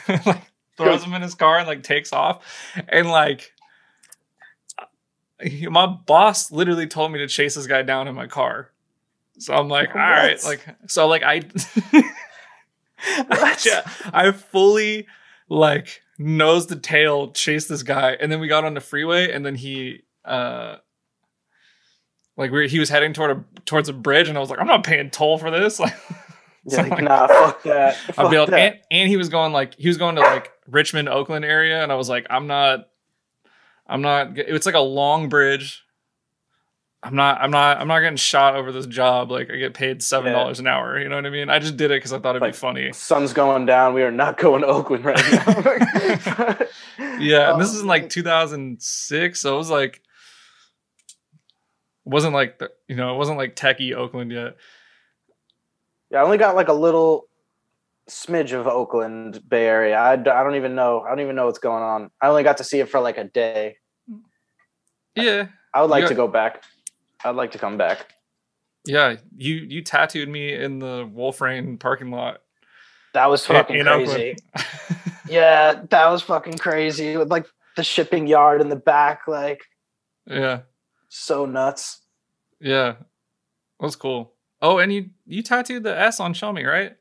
[0.26, 0.43] like
[0.76, 2.45] throws him in his car and like takes off.
[2.89, 3.53] And like
[5.68, 8.70] my boss literally told me to chase this guy down in my car.
[9.39, 10.45] So I'm like, all right, What?
[10.45, 11.43] like so like I?
[13.05, 15.07] I fully
[15.49, 19.44] like nose to tail chased this guy, and then we got on the freeway, and
[19.44, 20.76] then he uh
[22.36, 24.66] like we he was heading toward a towards a bridge, and I was like, I'm
[24.66, 25.80] not paying toll for this.
[26.64, 27.96] Like, Yeah, so like, like, nah, fuck that.
[28.16, 28.52] I'll be that.
[28.52, 31.90] and, and he was going like he was going to like Richmond, Oakland area, and
[31.90, 32.88] I was like, I'm not,
[33.86, 34.38] I'm not.
[34.38, 35.82] It's like a long bridge.
[37.05, 37.40] I'm not.
[37.40, 37.80] I'm not.
[37.80, 39.30] I'm not getting shot over this job.
[39.30, 41.00] Like I get paid seven dollars an hour.
[41.00, 41.50] You know what I mean?
[41.50, 42.92] I just did it because I thought it'd Like, be funny.
[42.92, 43.92] Sun's going down.
[43.94, 46.57] We are not going to Oakland right now.
[47.18, 50.03] Yeah, and this Oh, is in like 2006, so it was like
[52.05, 54.57] wasn't like the, you know it wasn't like techie Oakland yet.
[56.11, 57.26] Yeah, I only got like a little
[58.09, 59.96] smidge of Oakland Bay Area.
[59.98, 61.00] I, I don't even know.
[61.00, 62.11] I don't even know what's going on.
[62.20, 63.76] I only got to see it for like a day.
[65.14, 66.64] Yeah, I would like You to go back.
[67.24, 68.06] I'd like to come back.
[68.84, 69.16] yeah.
[69.36, 72.40] You you tattooed me in the Wolf Wolfrain parking lot.
[73.14, 74.36] That was in- fucking in crazy.
[75.28, 77.16] Yeah, that was fucking crazy.
[77.16, 77.46] With like
[77.76, 79.62] the shipping yard in the back, like
[80.26, 80.60] yeah,
[81.08, 82.00] so nuts.
[82.60, 82.92] yeah.
[83.80, 84.34] That was cool.
[84.60, 86.96] Oh, and you you tattooed the S on Shelmy, right?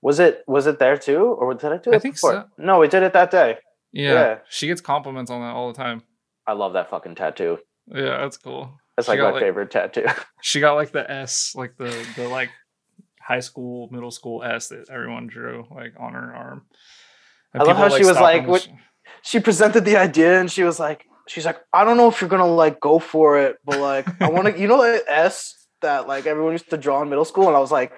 [0.00, 2.32] Was it was it there too, or did I do it I think before?
[2.32, 2.44] so.
[2.56, 3.58] No, we did it that day.
[3.92, 4.12] Yeah.
[4.12, 4.38] Yeah.
[4.48, 6.02] She gets compliments on that all the time.
[6.46, 7.58] I love that fucking tattoo.
[7.88, 8.77] Yeah, that's cool.
[8.98, 10.06] That's like my like- favorite tattoo.
[10.42, 12.50] She got like the S, like the the like
[13.20, 16.66] high school, middle school S that everyone drew like on her arm.
[17.52, 18.68] And I love how she was like, what- sh-
[19.22, 22.30] she presented the idea and she was like, she's like, I don't know if you're
[22.30, 26.08] gonna like go for it, but like I want to, you know, that S that
[26.08, 27.92] like everyone used to draw in middle school, and I was like,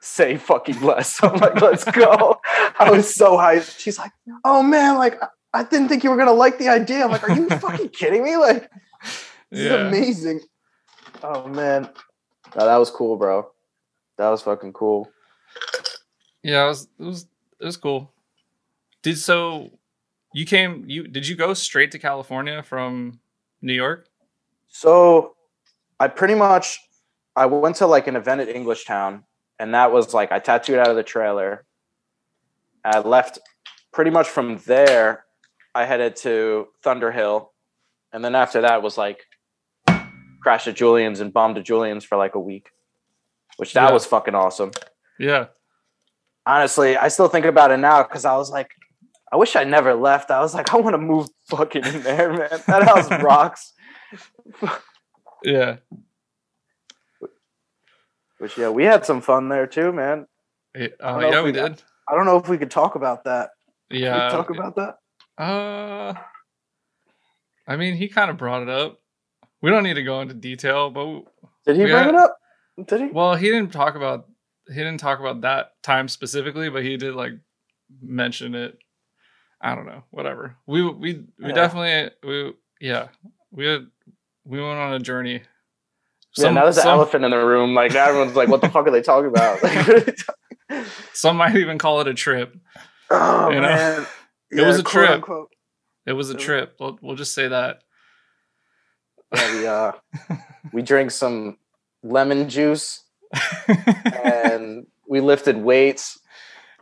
[0.00, 1.18] say fucking less.
[1.22, 2.40] I'm like, let's go.
[2.78, 3.78] I was so hyped.
[3.78, 4.12] She's like,
[4.44, 7.04] oh man, like I- I didn't think you were gonna like the idea.
[7.04, 8.36] I'm like, are you fucking kidding me?
[8.36, 8.68] Like,
[9.54, 10.40] this is amazing.
[11.22, 11.88] Oh man,
[12.56, 13.50] no, that was cool, bro.
[14.18, 15.10] That was fucking cool.
[16.42, 17.26] Yeah, it was it was
[17.60, 18.12] it was cool.
[19.02, 19.70] Did so
[20.32, 23.20] you came you did you go straight to California from
[23.62, 24.08] New York?
[24.68, 25.36] So
[26.00, 26.80] I pretty much
[27.36, 29.22] I went to like an event at Englishtown,
[29.58, 31.64] and that was like I tattooed out of the trailer.
[32.84, 33.38] I left
[33.92, 35.24] pretty much from there.
[35.74, 37.48] I headed to Thunderhill,
[38.12, 39.24] and then after that was like
[40.44, 42.68] crashed at Julian's and bombed at Julian's for like a week,
[43.56, 43.92] which that Yeah.
[43.92, 44.70] was fucking awesome.
[45.18, 45.46] Yeah.
[46.46, 48.70] Honestly, I still think about it now because I was like,
[49.32, 50.30] I wish I never left.
[50.30, 52.60] I was like, I want to move fucking in there, man.
[52.66, 53.72] That house rocks.
[55.42, 55.76] Yeah.
[58.38, 60.26] Which yeah, we had some fun there too, man.
[60.74, 61.82] Yeah, I uh, don't know yeah we we did.
[62.08, 63.50] I don't know if we could talk about that.
[63.90, 64.28] Yeah.
[64.28, 64.96] talk about that.
[65.42, 66.14] Uh
[67.66, 68.98] I mean, he kind of brought it up.
[69.64, 71.22] We don't need to go into detail, but
[71.64, 72.36] Did he bring got- it up?
[72.86, 73.06] Did he?
[73.06, 74.26] well, he didn't talk about
[74.68, 77.32] he didn't talk about that time specifically, but he did like
[78.02, 78.76] mention it.
[79.62, 80.56] I don't know, whatever.
[80.66, 81.52] We we we Yeah.
[81.52, 83.08] definitely we yeah
[83.52, 83.86] we had
[84.44, 85.40] we went on a journey.
[86.36, 87.74] yeah, now there's an elephant in the room.
[87.74, 90.12] Like now everyone's like, "What the fuck are they talking about?" Like, what are they
[90.12, 90.84] talking-
[91.14, 92.54] some might even call it a trip.
[93.10, 93.68] oh You know?
[93.68, 94.06] man,
[94.50, 95.10] It was a trip.
[95.10, 95.50] unquote.
[96.06, 96.76] It was a trip.
[96.80, 97.82] We'll, we'll just say that.
[99.34, 99.92] Yeah, we uh,
[100.72, 101.58] we drank some
[102.02, 103.02] lemon juice
[103.68, 106.18] and we lifted weights.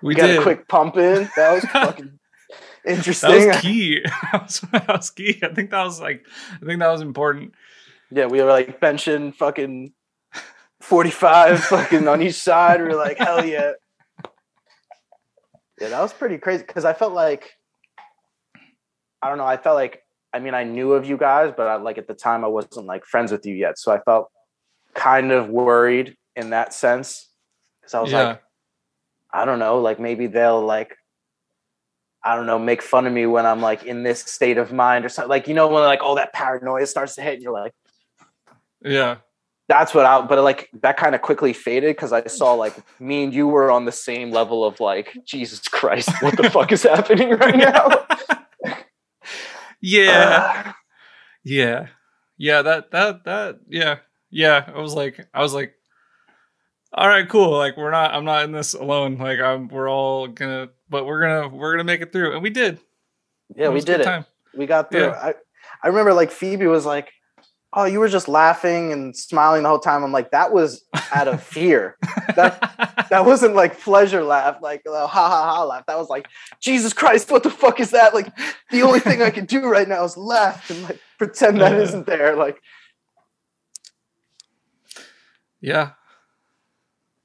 [0.02, 0.38] we We got did.
[0.38, 1.28] a quick pump in.
[1.36, 2.18] That was fucking
[2.86, 3.30] interesting.
[3.30, 4.00] that was key.
[4.32, 5.40] that, was, that was key.
[5.42, 6.26] I think that was like
[6.60, 7.54] I think that was important.
[8.10, 9.92] yeah, we were like benching fucking
[10.80, 12.80] 45 fucking on each side.
[12.82, 13.72] We are like, hell yeah.
[15.80, 17.56] Yeah, that was pretty crazy because I felt like
[19.20, 20.01] I don't know, I felt like
[20.32, 22.86] I mean I knew of you guys, but I, like at the time I wasn't
[22.86, 23.78] like friends with you yet.
[23.78, 24.30] So I felt
[24.94, 27.28] kind of worried in that sense.
[27.82, 28.22] Cause I was yeah.
[28.22, 28.42] like,
[29.32, 30.96] I don't know, like maybe they'll like
[32.24, 35.04] I don't know, make fun of me when I'm like in this state of mind
[35.04, 35.28] or something.
[35.28, 37.72] Like, you know, when like all that paranoia starts to hit and you're like,
[38.84, 39.16] Yeah.
[39.68, 43.24] That's what I but like that kind of quickly faded because I saw like me
[43.24, 46.82] and you were on the same level of like, Jesus Christ, what the fuck is
[46.82, 48.06] happening right now?
[49.82, 50.62] Yeah.
[50.66, 50.72] Uh,
[51.44, 51.86] yeah.
[52.38, 53.98] Yeah, that that that yeah.
[54.30, 54.64] Yeah.
[54.74, 55.74] I was like I was like
[56.94, 57.50] all right, cool.
[57.50, 59.18] Like we're not I'm not in this alone.
[59.18, 62.32] Like I'm we're all gonna but we're gonna we're gonna make it through.
[62.34, 62.78] And we did.
[63.56, 64.04] Yeah, we did it.
[64.04, 64.26] Time.
[64.56, 65.06] We got through.
[65.06, 65.20] Yeah.
[65.22, 65.34] I,
[65.82, 67.12] I remember like Phoebe was like,
[67.74, 70.04] Oh, you were just laughing and smiling the whole time.
[70.04, 71.96] I'm like, that was out of fear.
[72.36, 75.86] that that wasn't like pleasure laugh, like uh, ha ha ha laugh.
[75.86, 76.28] That was like,
[76.60, 78.14] Jesus Christ, what the fuck is that?
[78.14, 78.28] Like
[78.70, 82.06] the only thing I can do right now is laugh and like pretend that isn't
[82.06, 82.36] there.
[82.36, 82.60] Like
[85.60, 85.92] Yeah,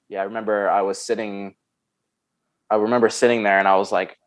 [0.09, 1.55] yeah, I remember I was sitting,
[2.69, 4.17] I remember sitting there and I was like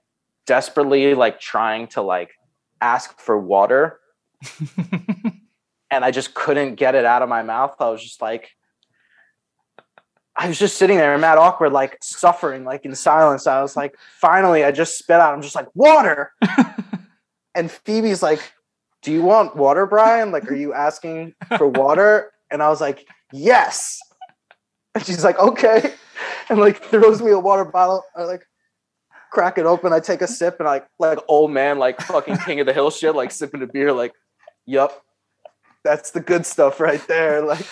[0.46, 2.32] desperately like trying to like
[2.80, 4.00] ask for water.
[5.91, 7.76] and I just couldn't get it out of my mouth.
[7.80, 8.51] I was just like,
[10.36, 13.47] I was just sitting there, mad awkward, like suffering, like in silence.
[13.47, 15.34] I was like, finally, I just spit out.
[15.34, 16.32] I'm just like, water.
[17.55, 18.41] and Phoebe's like,
[19.03, 20.30] Do you want water, Bryan?
[20.30, 22.32] Like, are you asking for water?
[22.51, 24.01] And I was like, Yes.
[24.95, 25.95] And she's like, okay.
[26.49, 28.05] And like throws me a water bottle.
[28.16, 28.45] I like
[29.30, 29.93] crack it open.
[29.93, 32.91] I take a sip and like like old man, like fucking king of the hill
[32.91, 34.12] shit, like sipping a beer, like,
[34.66, 35.03] yup.
[35.82, 37.42] That's the good stuff right there.
[37.42, 37.66] Like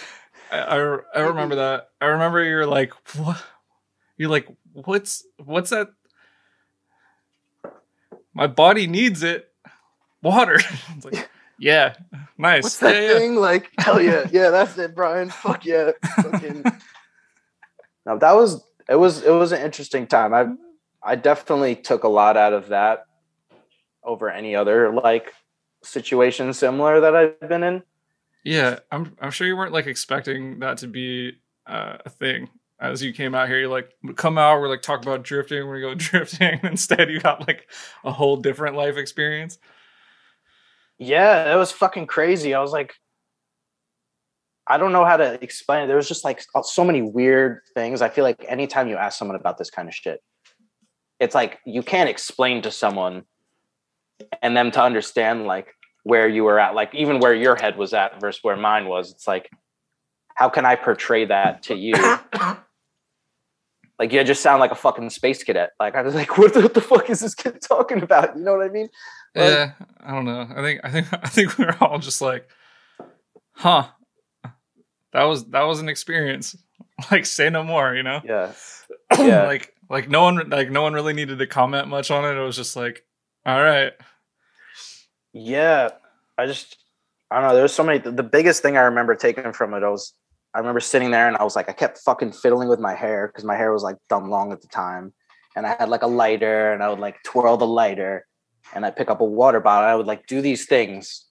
[0.50, 1.90] I, I, I remember that.
[2.00, 3.42] I remember you're like, what
[4.16, 5.88] you're like, what's what's that?
[8.34, 9.50] My body needs it.
[10.22, 10.59] Water.
[11.04, 11.28] like,
[11.59, 11.94] yeah,
[12.36, 12.62] nice.
[12.62, 13.34] What's that yeah, thing?
[13.34, 13.40] Yeah.
[13.40, 15.30] Like, hell yeah, yeah, that's it, Bryan.
[15.30, 15.92] Fuck yeah.
[16.16, 16.64] Fucking
[18.06, 20.34] now that was it was it was an interesting time.
[20.34, 20.46] I
[21.02, 23.06] I definitely took a lot out of that
[24.02, 25.34] over any other like
[25.82, 27.82] situation similar that I've been in.
[28.49, 31.34] Yeah, I'm I'm sure you weren't like expecting that to be
[31.66, 32.49] uh, a thing.
[32.80, 35.82] As you came out here, you like come out, we're like talk about drifting, we're
[35.82, 36.59] gonna go drifting.
[36.62, 37.68] Instead, you got like
[38.05, 39.59] a whole different life experience.
[40.96, 42.55] Yeah, it was fucking crazy.
[42.55, 42.94] I was like,
[44.66, 45.86] I don't know how to explain it.
[45.88, 48.01] There was just like so many weird things.
[48.01, 50.22] I feel like anytime you ask someone about this kind of shit,
[51.20, 53.24] it's like you can't explain to someone
[54.40, 55.74] and them to understand like
[56.09, 59.11] where you were at, like even where your head was at versus where mine was.
[59.11, 59.50] It's like,
[60.34, 61.94] how can I portray that to you?
[63.98, 65.70] like you just sound like a fucking space cadet.
[65.78, 68.36] Like I was like, what the, what the fuck is this kid talking about?
[68.36, 68.88] You know what I mean?
[69.34, 70.48] Like, yeah, I don't know.
[70.54, 72.48] I think I think I think we we're all just like,
[73.52, 73.88] huh
[75.12, 76.56] that was that was an experience.
[77.12, 78.20] Like say no more, you know?
[78.24, 78.52] Yeah.
[79.18, 79.44] Yeah.
[79.44, 82.36] like like no one like no one really needed to comment much on it.
[82.36, 83.04] It was just like,
[83.46, 83.92] all right.
[85.33, 85.91] Yeah.
[86.37, 86.76] I just
[87.31, 87.57] I don't know.
[87.57, 90.14] There's so many the biggest thing I remember taking from it was
[90.55, 93.29] I remember sitting there and I was like, I kept fucking fiddling with my hair
[93.29, 95.12] because my hair was like dumb long at the time.
[95.55, 98.26] And I had like a lighter and I would like twirl the lighter
[98.74, 99.89] and I'd pick up a water bottle.
[99.89, 101.26] I would like do these things.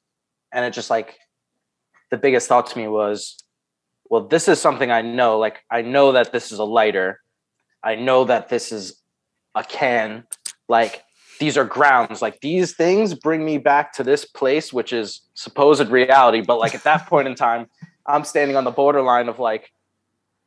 [0.54, 1.18] And it just like
[2.12, 3.38] the biggest thought to me was
[4.10, 5.38] well, this is something I know.
[5.38, 7.22] Like, I know that this is a lighter.
[7.84, 9.02] I know that this is
[9.56, 10.26] a can.
[10.68, 11.04] Like,
[11.38, 12.22] these are grounds.
[12.22, 16.42] Like, these things bring me back to this place, which is supposed reality.
[16.42, 17.68] But, like, at that point in time,
[18.06, 19.70] I'm standing on the borderline of like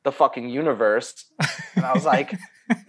[0.04, 1.14] the fucking universe.
[1.76, 2.36] And I was like,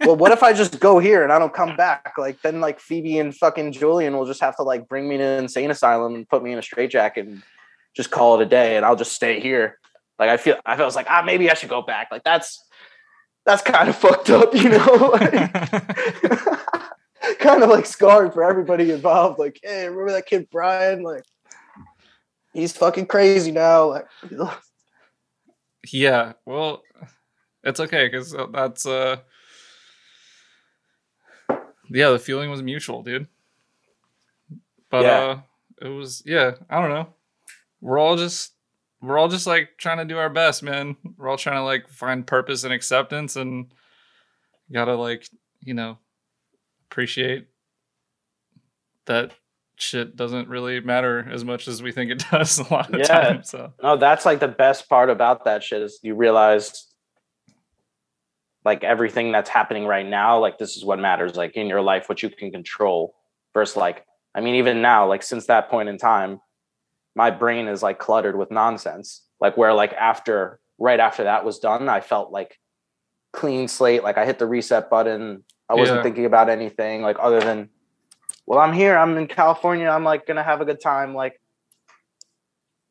[0.00, 2.14] well, what if I just go here and I don't come back?
[2.18, 5.22] Like, then, like, Phoebe and fucking Julian will just have to, like, bring me to
[5.22, 7.42] an insane asylum and put me in a straitjacket and
[7.94, 9.78] just call it a day and I'll just stay here.
[10.18, 12.08] Like I feel, I was like, ah, maybe I should go back.
[12.10, 12.64] Like that's
[13.44, 15.18] that's kind of fucked up, you know.
[17.38, 19.38] Kind of like scarred for everybody involved.
[19.38, 21.02] Like, hey, remember that kid Bryan?
[21.02, 21.24] Like,
[22.52, 23.90] he's fucking crazy now.
[23.90, 24.06] Like,
[25.92, 26.32] yeah.
[26.44, 26.82] Well,
[27.62, 29.18] it's okay because that's uh,
[31.90, 33.28] yeah, the feeling was mutual, dude.
[34.90, 35.18] But yeah.
[35.18, 35.40] uh,
[35.80, 36.52] it was yeah.
[36.68, 37.08] I don't know.
[37.80, 38.52] We're all just
[39.00, 40.96] we're all just like trying to do our best, man.
[41.16, 43.72] We're all trying to like find purpose and acceptance and
[44.72, 45.28] gotta like,
[45.60, 45.98] you know,
[46.92, 47.46] appreciate
[49.06, 49.32] that
[49.76, 53.06] shit doesn't really matter as much as we think it does a lot of Yeah.
[53.06, 53.48] times.
[53.50, 56.86] So No, that's like the best part about that shit is you realize
[58.64, 62.08] like everything that's happening right now, like this is what matters, like in your life,
[62.08, 63.14] what you can control
[63.54, 66.40] versus like, I mean, even now, like since that point in time,
[67.16, 69.22] my brain is like cluttered with nonsense.
[69.40, 72.58] Like where like after right after that was done, I felt like
[73.32, 74.04] clean slate.
[74.04, 75.42] Like I hit the reset button.
[75.72, 76.02] I wasn't Yeah.
[76.02, 77.70] thinking about anything like other than,
[78.46, 78.94] well, I'm here.
[78.96, 79.88] I'm in California.
[79.88, 81.14] I'm like gonna have a good time.
[81.14, 81.40] Like,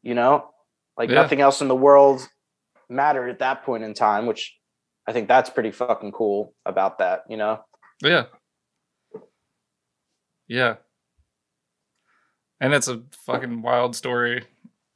[0.01, 0.49] you know,
[0.97, 1.15] like Yeah.
[1.21, 2.27] nothing else in the world
[2.89, 4.57] mattered at that point in time, which
[5.07, 7.23] I think that's pretty fucking cool about that.
[7.29, 7.63] You know,
[8.01, 8.25] yeah.
[10.47, 10.77] Yeah.
[12.59, 14.45] And it's a fucking wild story.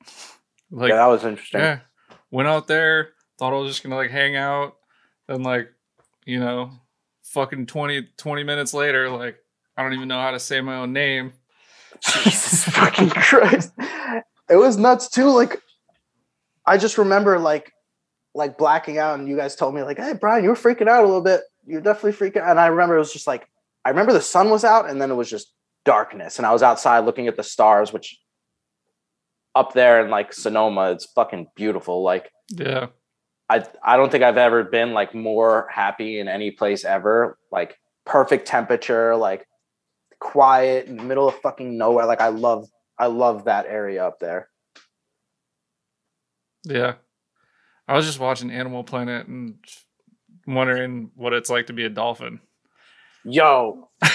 [0.71, 1.61] Like yeah, that was interesting.
[1.61, 1.79] Yeah.
[2.31, 4.75] Went out there, thought I was just gonna like hang out.
[5.27, 5.71] and like,
[6.25, 6.71] you know,
[7.35, 9.37] fucking 20, 20 minutes later, like
[9.77, 11.33] I don't even know how to say my own name.
[12.01, 13.73] Jesus fucking Christ.
[14.49, 15.29] It was nuts too.
[15.29, 15.61] Like
[16.65, 17.71] I just remember like
[18.33, 21.03] like blacking out and you guys told me like, hey Bryan, you were freaking out
[21.03, 21.41] a little bit.
[21.65, 22.51] You're definitely freaking out.
[22.51, 23.47] And I remember it was just like
[23.83, 26.37] I remember the sun was out and then it was just darkness.
[26.37, 28.17] And I was outside looking at the stars, which
[29.53, 32.01] up there in like Sonoma, it's fucking beautiful.
[32.01, 32.87] Like Yeah.
[33.49, 37.37] I I don't think I've ever been like more happy in any place ever.
[37.51, 39.47] Like perfect temperature, like
[40.19, 42.05] quiet in the middle of fucking nowhere.
[42.05, 42.67] Like I love
[42.97, 44.49] I love that area up there.
[46.63, 46.95] Yeah.
[47.87, 49.55] I was just watching Animal Planet and
[50.47, 52.39] wondering what it's like to be a dolphin.
[53.23, 53.89] Yo.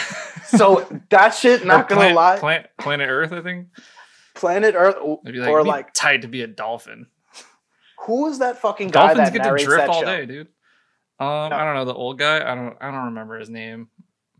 [0.46, 3.68] So that shit, not gonna Planet- lie, Planet, Planet Earth, I think.
[4.34, 7.06] Planet Earth like, or like tight to be a dolphin.
[8.02, 10.06] Who is that fucking guy Dolphins that get to drift that all show?
[10.06, 10.48] day, dude.
[11.18, 11.56] Um, No.
[11.56, 12.36] I don't know the old guy.
[12.36, 12.76] I don't.
[12.80, 13.88] I don't remember his name,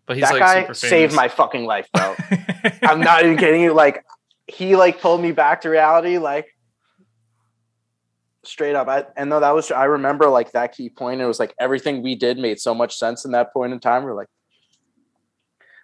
[0.06, 2.14] but he's that like guy super saved my fucking life, bro.
[2.82, 3.74] I'm not even kidding you.
[3.74, 4.04] Like
[4.46, 6.46] he like pulled me back to reality, like
[8.44, 8.88] straight up.
[8.88, 11.20] I and though that was I remember like that key point.
[11.20, 14.04] It was like everything we did made so much sense in that point in time.
[14.04, 14.28] We're like,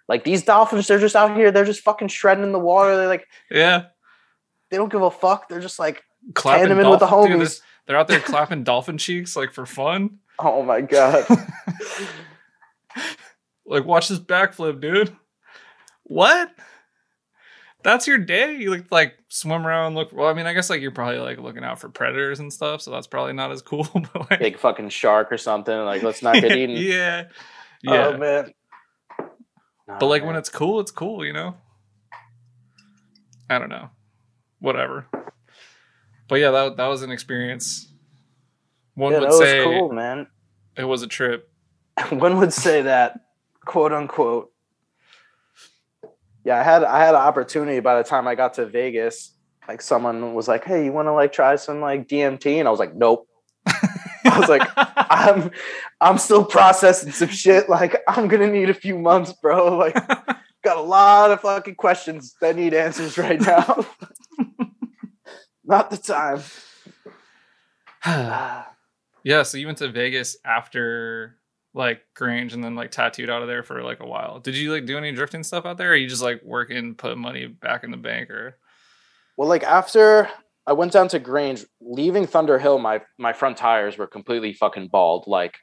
[0.09, 2.97] like these dolphins, they're just out here, they're just fucking shredding in the water.
[2.97, 3.87] They're like, yeah,
[4.71, 5.49] they don't give a fuck.
[5.49, 6.03] They're just like,
[6.35, 7.59] clapping Tandeman with the dolphin- dude, homies.
[7.59, 10.19] they're- they're out there clapping dolphin cheeks like for fun.
[10.41, 11.25] oh my god.
[13.69, 15.15] Like, watch this backflip, dude.
[16.05, 16.53] What?
[17.83, 18.55] That's your day?
[18.57, 20.13] You like like swim around, look.
[20.13, 22.81] Well, I mean, I guess like you're probably like looking out for predators and stuff,
[22.81, 23.87] so that's probably not as cool.
[24.13, 25.77] But like, Big fucking shark or something.
[25.85, 26.77] Like, let's not get eaten.
[26.77, 27.25] yeah,
[27.87, 28.07] oh, yeah.
[28.07, 28.53] Oh man.
[29.87, 31.57] but like when it's cool, it's cool, you know.
[33.51, 33.91] I don't know,
[34.61, 35.07] whatever.
[36.29, 37.89] But yeah, that that was an experience.
[38.95, 40.27] One yeah, would that was cool, man.
[40.77, 41.51] it was a trip.
[42.11, 43.21] one would say that
[43.65, 44.53] quote unquote.
[46.45, 49.33] Yeah i had i had an opportunity by the time i got to vegas.
[49.69, 52.71] Like someone was like hey you want to like try some like dmt and i
[52.71, 53.29] was like nope.
[53.67, 55.51] I was like, i'm
[56.01, 57.69] i'm still processing some shit.
[57.69, 59.77] Like i'm gonna need a few months bro.
[59.77, 59.95] Like
[60.65, 63.87] got a lot of fucking questions that need answers right now
[65.67, 66.41] not the time
[68.05, 68.71] Ah.
[69.25, 71.37] yeah, so you went to Vegas after
[71.75, 74.41] like Grange and then like tattooed out of there for like a while.
[74.41, 75.93] Did you like do any drifting stuff out there?
[75.93, 78.57] Or you just like working, put money back in the bank or
[79.37, 80.31] Well, like after
[80.67, 85.25] I went down to Grange, leaving Thunderhill, my my front tires were completely fucking bald.
[85.27, 85.59] Like,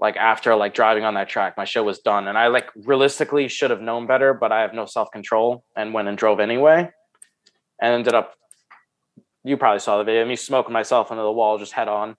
[0.00, 3.48] like after like driving on that track, my show was done, and I like realistically
[3.48, 6.90] should have known better, but I have no self control and went and drove anyway,
[7.82, 8.34] and ended up.
[9.44, 10.24] You probably saw the video.
[10.24, 12.16] Me smoking myself into the wall, just head on.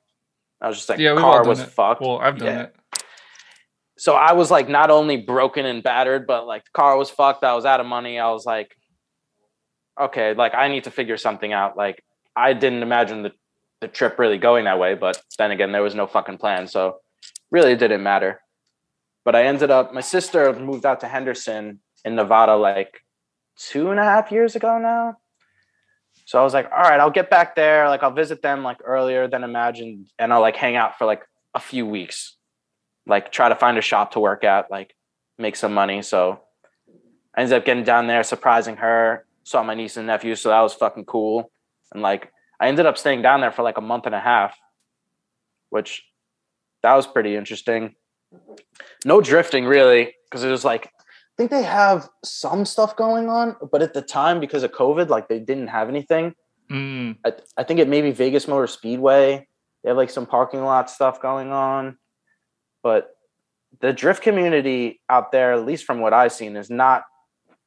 [0.61, 1.69] I was just like, Yeah, car was it.
[1.69, 2.01] fucked.
[2.01, 2.61] well, I've done Yeah.
[2.63, 2.75] it.
[3.97, 7.43] so I was like not only broken and battered, but like the car was fucked.
[7.43, 8.19] I was out of money.
[8.19, 8.75] I was like,
[9.99, 11.75] okay, like I need to figure something out.
[11.77, 12.03] Like
[12.35, 13.31] I didn't imagine the,
[13.81, 16.67] the trip really going that way, but then again, there was no fucking plan.
[16.67, 16.97] So
[17.51, 18.41] really it didn't matter.
[19.23, 23.01] But I ended up, my sister moved out to Henderson in Nevada like
[23.57, 25.15] two and a half years ago now.
[26.25, 27.87] So I was like, all right, I'll get back there.
[27.87, 31.21] Like I'll visit them like earlier than imagined and I'll like hang out for like
[31.53, 32.35] a few weeks
[33.07, 34.95] like try to find a shop to work at, like
[35.37, 36.01] make some money.
[36.01, 36.39] So
[37.35, 40.35] I ended up getting down there, surprising her, saw my niece and nephew.
[40.35, 41.51] So that was fucking cool.
[41.93, 44.57] And like I ended up staying down there for like a month and a half,
[45.69, 46.03] which
[46.81, 47.95] that was pretty interesting.
[49.05, 50.91] No drifting really, because it was like
[51.37, 55.27] think they have some stuff going on, but at the time because of COVID, like
[55.27, 56.33] they didn't have anything.
[56.71, 59.47] Mm, I, I think it may be Vegas Motor Speedway.
[59.83, 61.97] They have like some parking lot stuff going on,
[62.81, 63.11] but
[63.81, 67.03] the drift community out there, at least from what I've seen, is not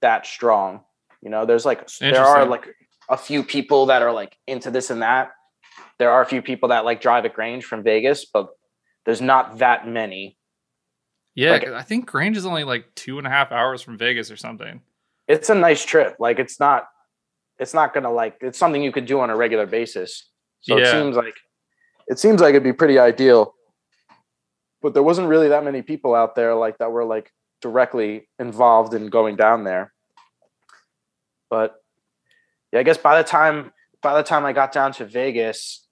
[0.01, 0.81] that strong.
[1.23, 2.67] You know, there's like there are like
[3.09, 5.31] a few people that are like into this and that.
[5.99, 8.49] There are a few people that like drive at Grange from Vegas, but
[9.05, 10.38] there's not that many.
[11.39, 14.29] Yeah, Like- I think Grange is only like two and a half hours from Vegas
[14.31, 14.83] or something.
[15.29, 16.17] It's a nice trip.
[16.19, 16.89] Like it's not
[17.61, 20.29] it's not gonna like it's something you could do on a regular basis.
[20.63, 21.35] So it seems like
[22.09, 23.55] it seems like it'd be pretty ideal.
[24.83, 27.31] But there wasn't really that many people out there like that were like
[27.61, 29.93] directly involved in going down there.
[31.51, 31.77] But
[32.73, 33.73] yeah, I guess by the time
[34.03, 35.87] by the time I got down to Vegas,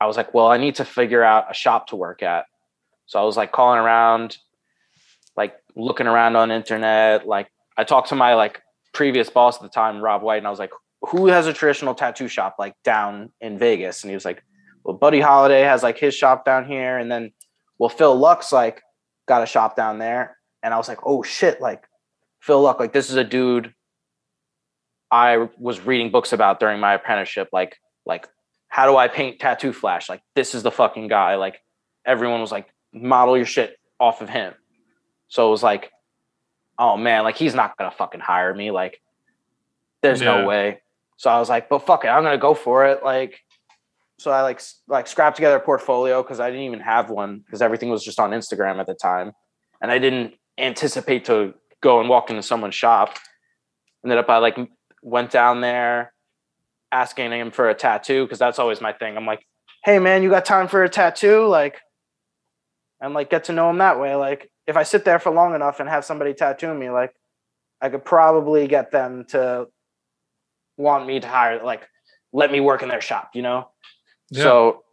[0.00, 2.46] I was like, well, I need to figure out a shop to work at.
[3.06, 4.38] So I was like calling around,
[5.36, 7.26] like looking around on internet.
[7.26, 8.60] Like I talked to my like
[8.92, 11.94] previous boss at the time, Rob White, and I was like, who has a traditional
[11.94, 14.02] tattoo shop like down in Vegas?
[14.02, 14.42] And he was like,
[14.84, 17.32] well, Buddy Holiday has like his shop down here, and then
[17.78, 18.82] well, Phil Lux like
[19.26, 21.84] got a shop down there, and I was like, oh shit, like
[22.40, 23.72] Phil Luck, like this is a dude
[25.10, 28.28] I was reading books about during my apprenticeship, like like
[28.68, 30.08] how do I paint tattoo flash?
[30.08, 31.36] Like this is the fucking guy.
[31.36, 31.60] Like
[32.04, 32.66] everyone was like,
[32.96, 34.54] model your shit off of him.
[35.28, 35.90] So it was like,
[36.78, 38.70] oh man, like he's not gonna fucking hire me.
[38.70, 39.00] Like
[40.02, 40.40] there's Yeah.
[40.40, 40.80] no way.
[41.16, 43.02] So I was like, but fuck it, I'm gonna go for it.
[43.04, 43.40] Like
[44.18, 47.60] so I like like scrapped together a portfolio because I didn't even have one because
[47.62, 49.32] everything was just on Instagram at the time,
[49.82, 53.18] and I didn't anticipate to go and walk into someone's shop.
[54.04, 54.58] Ended up I like
[55.02, 56.12] went down there
[56.92, 59.16] asking him for a tattoo because that's always my thing.
[59.16, 59.46] I'm like,
[59.84, 61.46] hey man, you got time for a tattoo?
[61.46, 61.80] Like,
[63.00, 64.14] and like get to know him that way.
[64.14, 67.12] Like if I sit there for long enough and have somebody tattoo me, like
[67.80, 69.66] I could probably get them to
[70.76, 71.86] want me to hire, like
[72.32, 73.68] let me work in their shop, you know?
[74.30, 74.42] Yeah.
[74.42, 74.84] So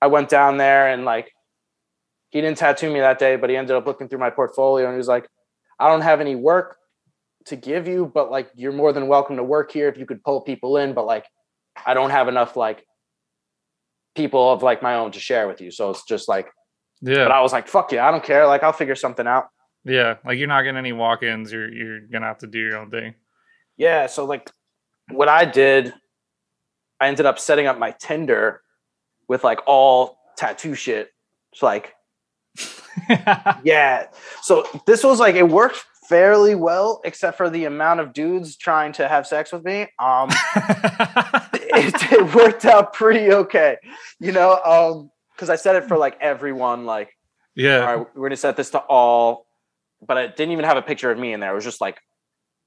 [0.00, 1.32] I went down there and like
[2.30, 4.94] he didn't tattoo me that day, but he ended up looking through my portfolio and
[4.94, 5.26] he was like,
[5.78, 6.76] I don't have any work
[7.46, 10.22] to give you, but like you're more than welcome to work here if you could
[10.22, 11.24] pull people in, but like
[11.84, 12.84] I don't have enough like
[14.14, 15.70] people of like my own to share with you.
[15.70, 16.48] So it's just like
[17.02, 18.46] yeah, but I was like, fuck yeah, I don't care.
[18.46, 19.48] Like I'll figure something out.
[19.84, 20.16] yeah.
[20.24, 21.52] Like you're not getting any walk-ins.
[21.52, 23.14] You're you're gonna have to do your own thing.
[23.76, 24.06] Yeah.
[24.06, 24.50] So like
[25.10, 25.92] what I did,
[27.00, 28.62] I ended up setting up my Tinder
[29.28, 31.10] with like all tattoo shit.
[31.52, 31.94] It's like
[33.62, 34.06] Yeah.
[34.42, 38.92] So this was like it worked fairly well, except for the amount of dudes trying
[38.92, 39.82] to have sex with me.
[39.98, 40.30] Um
[41.54, 43.76] it, it worked out pretty okay.
[44.20, 46.00] You know, um, because I said it for hmm.
[46.00, 47.16] like everyone, like,
[47.54, 47.80] yeah.
[47.80, 49.46] all right, we're gonna set this to all,
[50.06, 51.52] but I didn't even have a picture of me in there.
[51.52, 51.98] It was just like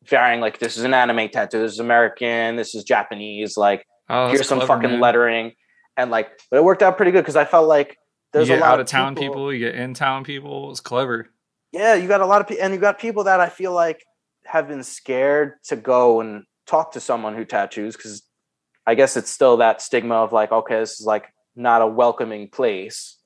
[0.05, 4.29] varying, like this is an anime tattoo, this is American, this is Japanese, like Oh,
[4.29, 4.99] here's some clever, fucking man.
[4.99, 5.53] lettering.
[5.95, 7.97] And like, but it worked out pretty good because I felt like
[8.33, 9.53] there's a lot out of town people people.
[9.53, 10.71] you get in town people.
[10.71, 11.29] It's clever.
[11.71, 14.03] yeah, you got a lot of people, and you got people that I feel like
[14.45, 18.23] have been scared to go and talk to someone who tattoos because
[18.87, 21.25] I guess it's still that stigma of like, okay, this is like
[21.59, 23.17] not a welcoming place.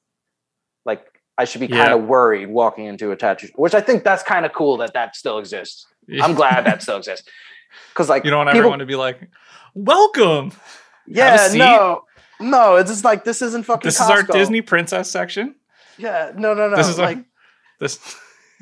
[0.85, 1.05] Like,
[1.37, 4.45] I should be kind of worried walking into a tattoo, which I think that's kind
[4.45, 5.85] of cool that that still exists.
[6.21, 7.27] I'm glad that still exists
[7.89, 9.29] because like you don't want people- everyone to be like,
[9.73, 10.51] "Welcome.
[11.07, 12.03] yeah, no,
[12.39, 13.87] no, it's just like this isn't fucking.
[13.87, 15.55] This is our Disney princess section.
[15.97, 16.75] Yeah, no, no, no.
[16.75, 17.19] This is our- like
[17.79, 17.99] This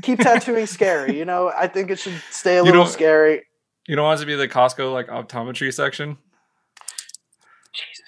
[0.04, 1.18] keep tattooing scary.
[1.18, 3.44] You know, I think it should stay a You little scary.
[3.88, 6.18] you don't want it to be the Costco like optometry section.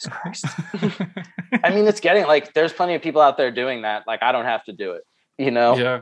[0.03, 0.45] Jesus Christ.
[1.63, 4.05] I mean, it's getting like there's plenty of people out there doing that.
[4.07, 5.03] Like I don't have to do it,
[5.37, 5.77] you know.
[5.77, 6.01] yeah,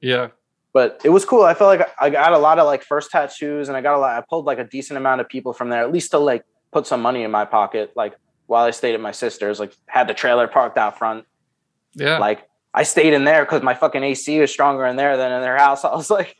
[0.00, 0.28] yeah,
[0.72, 1.42] But it was cool.
[1.42, 3.98] I felt like I got a lot of like first tattoos, and I got a
[3.98, 4.16] lot.
[4.16, 6.86] I pulled like a decent amount of people from there, at least to like put
[6.86, 7.92] some money in my pocket.
[7.96, 8.14] Like
[8.46, 11.24] while I stayed at my sister's, like had the trailer parked out front.
[11.94, 12.18] yeah.
[12.18, 15.42] Like I stayed in there because my fucking AC was stronger in there than in
[15.42, 15.84] their house.
[15.84, 16.36] I was like,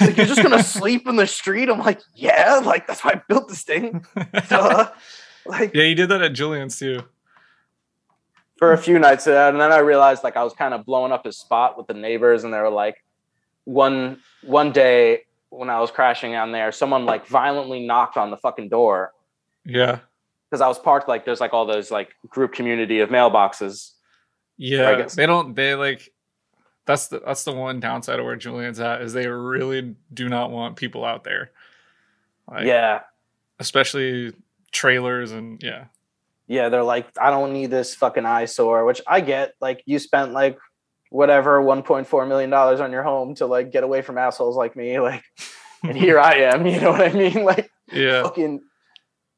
[0.00, 1.68] like, you're just gonna sleep in the street.
[1.68, 4.04] I'm like, yeah, like that's why I built this thing.
[4.48, 4.90] Duh.
[5.48, 7.02] Like yeah, you did that at Julian's too.
[8.58, 11.12] for a few nights uh, and then i realized like i was kind of blowing
[11.12, 13.04] up his spot with the neighbors and they were like
[13.64, 15.20] one one day
[15.50, 19.12] when i was crashing down there someone like violently knocked on the fucking door
[19.66, 19.98] Yeah,
[20.48, 23.92] because i was parked like there's like all those like group community of mailboxes
[24.58, 25.02] yeah.
[25.02, 25.54] They don't.
[25.54, 26.12] They like.
[26.86, 30.50] That's the that's the one downside of where Julian's at is they really do not
[30.50, 31.50] want people out there.
[32.50, 33.00] Like, yeah
[33.58, 34.32] especially
[34.76, 35.86] trailers and yeah,
[36.46, 40.32] yeah they're like i don't need this fucking eyesore which i get like you spent
[40.32, 40.58] like
[41.10, 45.00] whatever 1.4 million dollars on your home to like get away from assholes like me
[45.10, 45.24] like
[45.82, 48.60] and here i am you know what i mean like yeah, fucking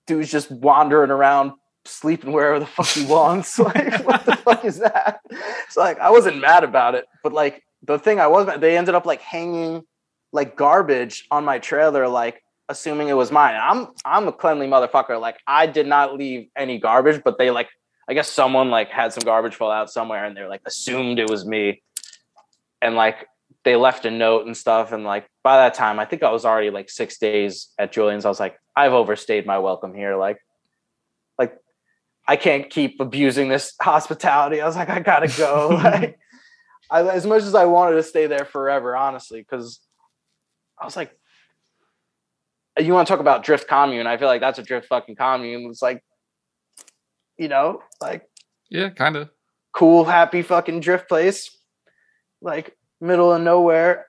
[0.07, 1.53] dude's just wandering around
[1.89, 3.59] sleeping wherever the fuck he wants.
[3.59, 5.21] like, what the fuck is that?
[5.31, 8.95] It's like I wasn't mad about it, but like the thing I was they ended
[8.95, 9.85] up like hanging
[10.33, 13.59] like garbage on my trailer, like assuming it was mine.
[13.61, 15.21] I'm I'm a cleanly motherfucker.
[15.21, 17.69] Like I did not leave any garbage, but they like
[18.09, 21.29] I guess someone like had some garbage fall out somewhere and they're like assumed it
[21.29, 21.83] was me.
[22.81, 23.27] And like
[23.65, 24.93] they left a note and stuff.
[24.93, 28.25] And like by that time, I think I was already like six days at Julian's.
[28.25, 30.17] I was like, I've overstayed my welcome here.
[30.17, 30.39] Like,
[31.39, 31.57] like
[32.27, 34.61] I can't keep abusing this hospitality.
[34.61, 35.69] I was like, I gotta go.
[35.85, 36.19] like,
[36.91, 39.81] I, as much as I wanted to stay there forever, honestly, because
[40.81, 41.11] I was like,
[42.79, 44.07] you want to talk about drift commune?
[44.07, 45.69] I feel like that's a drift fucking commune.
[45.71, 46.03] It's like,
[47.37, 48.29] you know, like
[48.71, 49.31] yeah, kind of
[49.73, 51.57] cool, happy fucking drift place,
[52.41, 54.07] like middle of nowhere.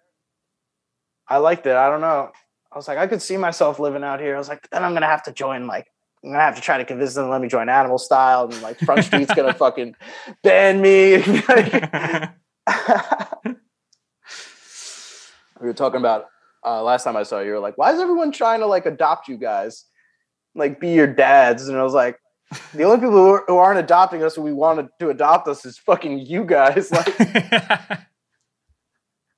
[1.28, 1.76] I liked it.
[1.76, 2.32] I don't know.
[2.72, 4.36] I was like, I could see myself living out here.
[4.36, 5.88] I was like, then I'm gonna have to join like
[6.24, 8.62] I'm gonna have to try to convince them to let me join Animal Style, and
[8.62, 9.96] like Front Street's gonna fucking
[10.44, 11.18] ban me.
[15.62, 16.26] we were talking about
[16.66, 17.48] uh, last time I saw you.
[17.48, 19.86] You were like, "Why is everyone trying to like adopt you guys,
[20.56, 22.18] like be your dads?" And I was like,
[22.74, 25.66] "The only people who, are, who aren't adopting us, who we wanted to adopt us,
[25.66, 26.92] is fucking you guys.
[27.00, 28.00] Like,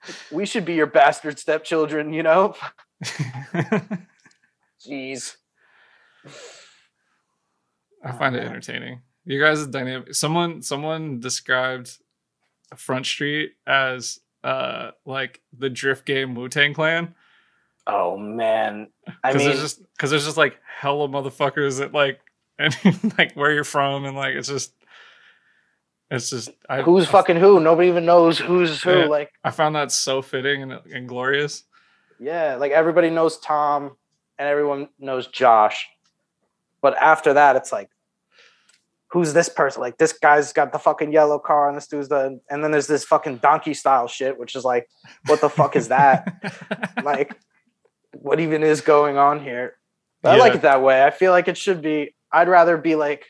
[0.31, 2.55] we should be your bastard stepchildren, you know."
[4.85, 5.35] Jeez.
[8.03, 9.01] I find it entertaining.
[9.25, 10.15] You guys' are dynamic.
[10.15, 11.97] Someone someone described
[12.75, 17.15] Front Street as uh like the drift game Wu Tang Clan.
[17.87, 18.89] Oh man,
[19.23, 22.19] I mean, there's just because there's just like hella motherfuckers that like
[22.59, 22.75] and
[23.17, 24.73] like where you're from and like it's just
[26.11, 27.59] it's just I, who's I, fucking who?
[27.59, 28.99] Nobody even knows who's who.
[28.99, 31.63] Yeah, like I found that so fitting and, and glorious.
[32.19, 33.95] Yeah, like everybody knows Tom
[34.37, 35.87] and everyone knows Josh,
[36.81, 37.89] but after that, it's like
[39.11, 39.81] who's this person?
[39.81, 42.87] Like this guy's got the fucking yellow car and this dude's the and then there's
[42.87, 44.87] this fucking donkey style shit, which is like,
[45.25, 46.93] what the fuck is that?
[47.03, 47.37] like,
[48.13, 49.77] what even is going on here?
[50.21, 50.35] But yeah.
[50.35, 51.03] I like it that way.
[51.03, 52.15] I feel like it should be.
[52.31, 53.25] I'd rather be like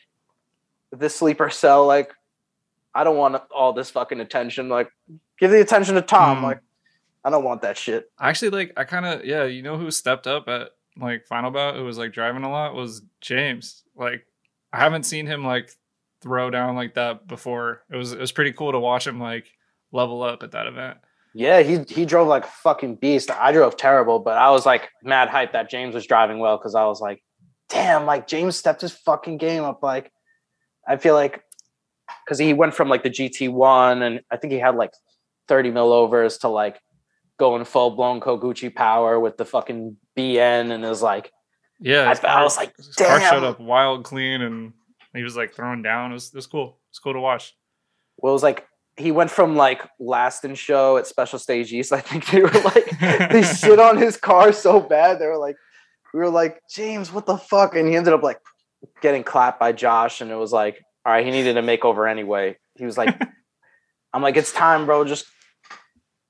[0.92, 1.86] the sleeper cell.
[1.86, 2.12] Like,
[2.94, 4.68] I don't want all this fucking attention.
[4.68, 4.90] Like,
[5.38, 6.38] give the attention to Tom.
[6.38, 6.42] Mm.
[6.42, 6.60] Like,
[7.24, 8.10] I don't want that shit.
[8.20, 9.44] Actually, like, I kind of yeah.
[9.44, 11.76] You know who stepped up at like Final Bout?
[11.76, 13.82] Who was like driving a lot was James.
[13.96, 14.26] Like,
[14.72, 15.70] I haven't seen him like
[16.22, 17.82] throw down like that before.
[17.90, 19.50] It was it was pretty cool to watch him like
[19.92, 20.98] level up at that event.
[21.34, 23.30] Yeah, he he drove like a fucking beast.
[23.30, 26.74] I drove terrible, but I was like mad hype that James was driving well because
[26.74, 27.22] I was like,
[27.68, 29.82] damn, like James stepped his fucking game up.
[29.82, 30.12] Like,
[30.86, 31.42] I feel like
[32.24, 34.92] because he went from like the GT one and I think he had like
[35.48, 36.78] 30 mil overs to like
[37.38, 41.32] going full blown Koguchi power with the fucking BN and it was like
[41.82, 43.20] yeah, I, car, I was like, damn.
[43.20, 44.72] car showed up wild clean, and
[45.14, 46.12] he was like thrown down.
[46.12, 46.78] It was, it was cool.
[46.90, 47.54] It's cool to watch.
[48.18, 48.66] Well, it was like
[48.96, 51.92] he went from like last in show at Special Stage East.
[51.92, 52.98] I think they were like
[53.30, 55.18] they shit on his car so bad.
[55.18, 55.56] They were like,
[56.14, 57.74] we were like, James, what the fuck?
[57.74, 58.38] And he ended up like
[59.00, 62.56] getting clapped by Josh, and it was like, all right, he needed a makeover anyway.
[62.76, 63.20] He was like,
[64.12, 65.04] I'm like, it's time, bro.
[65.04, 65.26] Just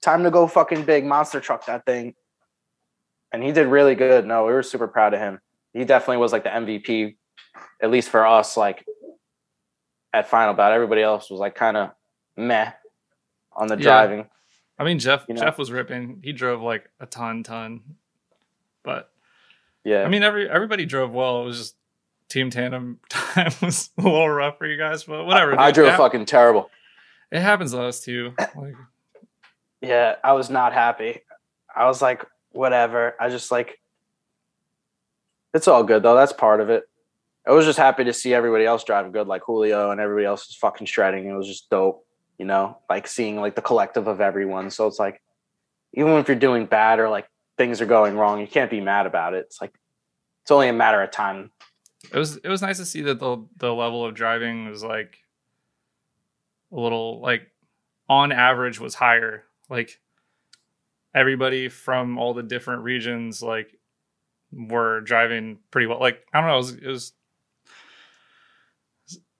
[0.02, 2.14] time to go fucking big monster truck that thing
[3.32, 4.26] and he did really good.
[4.26, 5.40] No, we were super proud of him.
[5.72, 7.16] He definitely was like the MVP,
[7.82, 8.56] at least for us.
[8.56, 8.84] Like
[10.12, 11.90] at final bout, everybody else was like kind of
[12.36, 12.72] meh
[13.52, 13.82] on the yeah.
[13.82, 14.26] driving.
[14.78, 15.40] I mean, Jeff you know?
[15.40, 16.20] Jeff was ripping.
[16.22, 17.80] He drove like a ton, ton,
[18.82, 19.10] but
[19.84, 20.02] yeah.
[20.02, 21.42] I mean, every everybody drove well.
[21.42, 21.76] It was just
[22.28, 25.58] team tandem time was a little rough for you guys, but whatever.
[25.58, 26.70] I, I drove fucking terrible.
[27.30, 28.34] It happens to us too.
[28.38, 28.74] Like,
[29.80, 31.20] yeah, I was not happy.
[31.74, 33.14] I was like, whatever.
[33.20, 33.78] I just like
[35.54, 36.14] it's all good though.
[36.14, 36.84] That's part of it.
[37.46, 40.46] I was just happy to see everybody else driving good, like Julio and everybody else
[40.46, 41.26] was fucking shredding.
[41.26, 42.06] It was just dope,
[42.38, 44.70] you know, like seeing like the collective of everyone.
[44.70, 45.20] So it's like,
[45.94, 49.06] even if you're doing bad or like things are going wrong, you can't be mad
[49.06, 49.44] about it.
[49.46, 49.74] It's like
[50.42, 51.50] it's only a matter of time.
[52.12, 55.18] It was it was nice to see that the the level of driving was like
[56.72, 57.50] a little like
[58.08, 59.44] on average was higher.
[59.68, 60.00] Like
[61.14, 63.76] everybody from all the different regions like
[64.52, 66.00] were driving pretty well.
[66.00, 67.12] Like I don't know, it was, it was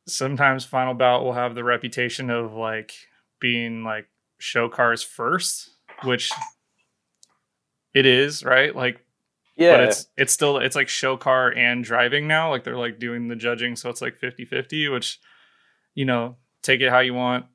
[0.06, 2.92] sometimes Final Bout will have the reputation of like
[3.40, 4.06] being like
[4.38, 5.70] show cars first,
[6.04, 6.30] which
[7.94, 8.74] it is, right?
[8.74, 9.00] Like
[9.56, 9.76] yeah.
[9.76, 12.50] But it's it's still it's like show car and driving now.
[12.50, 15.20] Like they're like doing the judging, so it's like 50-50, which
[15.94, 17.46] you know, take it how you want.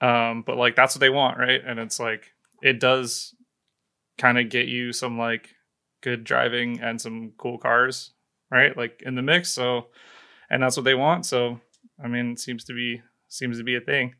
[0.00, 1.60] Um, but like that's what they want, right?
[1.64, 3.34] And it's like it does
[4.18, 5.54] kind of get you some like
[6.02, 8.12] good driving and some cool cars,
[8.50, 8.76] right?
[8.76, 9.50] Like in the mix.
[9.52, 9.88] So,
[10.50, 11.26] and that's what they want.
[11.26, 11.60] So,
[12.02, 14.14] I mean, it seems to be seems to be a thing.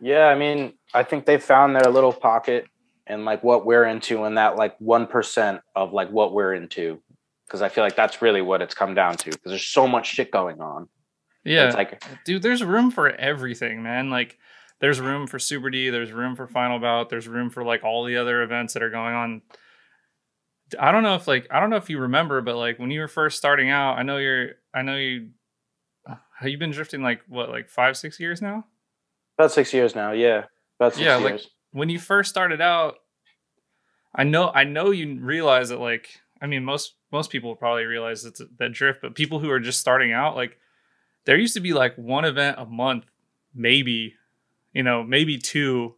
[0.00, 2.66] Yeah, I mean, I think they found their little pocket
[3.06, 7.00] and like what we're into and that like 1% of like what we're into
[7.46, 10.06] because i feel like that's really what it's come down to because there's so much
[10.06, 10.88] shit going on
[11.44, 11.66] Yeah.
[11.66, 14.38] it's like dude there's room for everything man like
[14.82, 18.04] there's room for super d there's room for final bout there's room for like all
[18.04, 19.42] the other events that are going on.
[20.78, 23.00] I don't know if like i don't know if you remember but like when you
[23.00, 25.28] were first starting out i know you're i know you
[26.06, 28.64] have you been drifting like what like five six years now?
[29.38, 30.44] About six years now yeah.
[30.80, 31.50] About six Yeah, like- years.
[31.72, 32.96] when you first started out
[34.14, 36.08] i know i know you realize that like
[36.40, 39.78] i mean most most people probably realize it's that drift but people who are just
[39.78, 40.56] starting out like
[41.26, 43.04] there used to be like one event a month
[43.54, 44.14] maybe
[44.72, 45.94] you know maybe two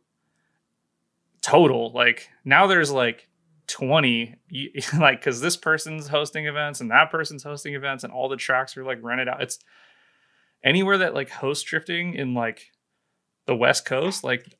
[1.42, 3.28] total like now there's like
[3.66, 4.34] 20
[4.98, 8.76] like because this person's hosting events and that person's hosting events and all the tracks
[8.76, 9.58] are like rented out it's
[10.62, 12.70] anywhere that like host drifting in like
[13.46, 14.56] the west coast like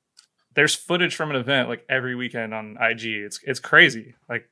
[0.55, 3.07] there's footage from an event like every weekend on IG.
[3.07, 4.15] It's it's crazy.
[4.29, 4.49] Like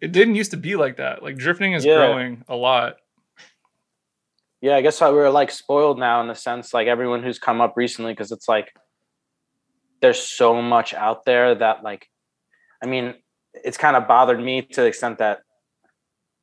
[0.00, 1.22] it didn't used to be like that.
[1.22, 1.96] Like drifting is Yeah.
[1.96, 2.96] growing a lot.
[4.60, 7.60] Yeah i guess we we're like spoiled now in the sense like everyone who's come
[7.60, 8.72] up recently because it's like
[10.00, 12.08] there's so much out there that like
[12.82, 13.14] i mean
[13.54, 15.40] it's kind of bothered me to the extent that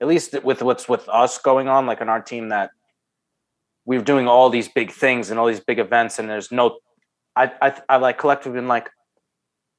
[0.02, 2.72] at least with what's with us going on like on our team that
[3.86, 6.78] we're doing all these big things and all these big events and there's no
[7.36, 8.90] i i, I like collectively been like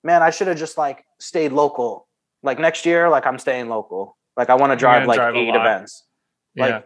[0.02, 2.06] man i should have just like stayed local.
[2.42, 4.16] Like next year like i'm staying local.
[4.36, 6.04] Like i want to drive like drive eight events.
[6.56, 6.80] Like, yeah.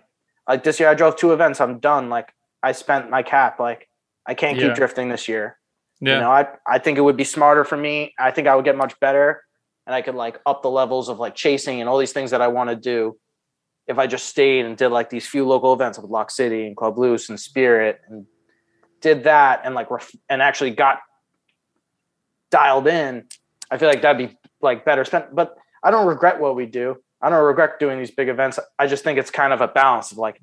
[0.48, 1.60] Like this year I drove two events.
[1.60, 2.08] I'm done.
[2.08, 2.32] Like
[2.62, 3.58] I spent my cap.
[3.60, 3.88] Like
[4.26, 4.68] I can't Yeah.
[4.68, 5.58] keep drifting this year.
[6.00, 6.14] Yeah.
[6.14, 8.14] You know, I I think it would be smarter for me.
[8.18, 9.42] I think I would get much better
[9.86, 12.40] and I could like up the levels of like chasing and all these things that
[12.42, 13.16] I want to do
[13.88, 16.76] if I just stayed and did like these few local events with Lock City and
[16.76, 18.26] Club Loose and Spirit and
[19.00, 21.00] did that and like ref- and actually got
[22.50, 23.26] dialed in.
[23.70, 25.34] I feel like that'd be like better spent.
[25.34, 27.01] But I don't regret what we do.
[27.22, 28.58] I don't regret doing these big events.
[28.78, 30.40] I just think it's kind of a balance of like,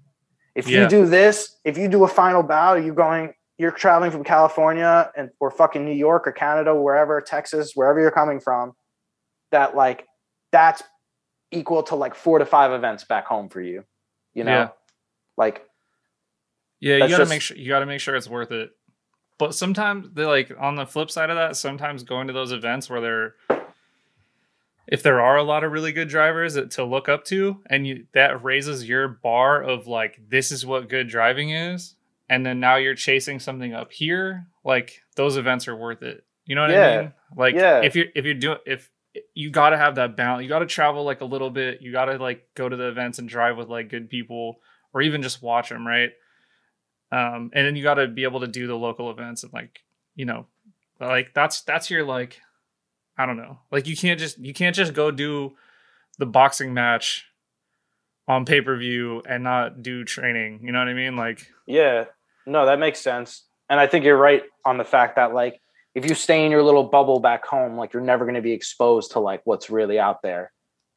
[0.56, 0.84] if Yeah.
[0.84, 5.12] you do this, if you do a final bout, you're going, you're traveling from California
[5.18, 8.74] and or fucking New York or Canada, wherever, Texas, wherever you're coming from,
[9.52, 10.06] that like
[10.52, 10.82] that's
[11.52, 13.84] equal to like four to five events back home for you.
[14.34, 14.70] You know, Yeah.
[15.38, 15.66] like
[16.80, 18.72] Yeah, you gotta just- make sure you gotta make sure it's worth it.
[19.38, 22.90] But sometimes they like on the flip side of that, sometimes going to those events
[22.90, 23.36] where they're
[24.92, 28.06] if there are a lot of really good drivers to look up to and you
[28.14, 31.96] that raises your bar of like this is what good driving is
[32.28, 36.56] and then now you're chasing something up here like those events are worth it you
[36.56, 37.02] know what i Yeah.
[37.02, 37.82] mean like Yeah.
[37.82, 38.90] if you're if you're doing if
[39.34, 41.92] you got to have that balance you got to travel like a little bit you
[41.92, 44.60] got to like go to the events and drive with like good people
[44.94, 46.12] or even just watch them right
[47.12, 49.80] um and then you got to be able to do the local events and like
[50.16, 50.46] you know
[51.00, 52.40] like that's that's your like
[53.20, 55.56] i don't know like you can't just you can't just go do
[56.18, 57.26] the boxing match
[58.28, 62.06] on pay-per-view and not do training you know what i mean like Yeah,
[62.50, 63.44] no, that makes sense.
[63.70, 65.62] And I think you're right on the fact that like
[65.94, 68.54] if you stay in your little bubble back home, like you're never going to be
[68.54, 70.52] exposed to like what's really out there.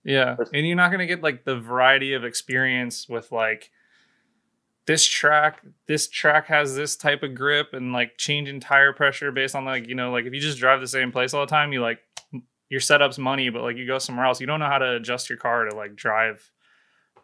[0.05, 0.37] Yeah.
[0.53, 3.71] And you're not going to get like the variety of experience with like
[4.87, 9.55] this track, this track has this type of grip and like changing tire pressure based
[9.55, 11.73] on like, you know, like if you just drive the same place all the time,
[11.73, 12.01] you like
[12.73, 15.29] your setup's money, but like you go somewhere else, you don't know how to adjust
[15.29, 16.51] your car to like drive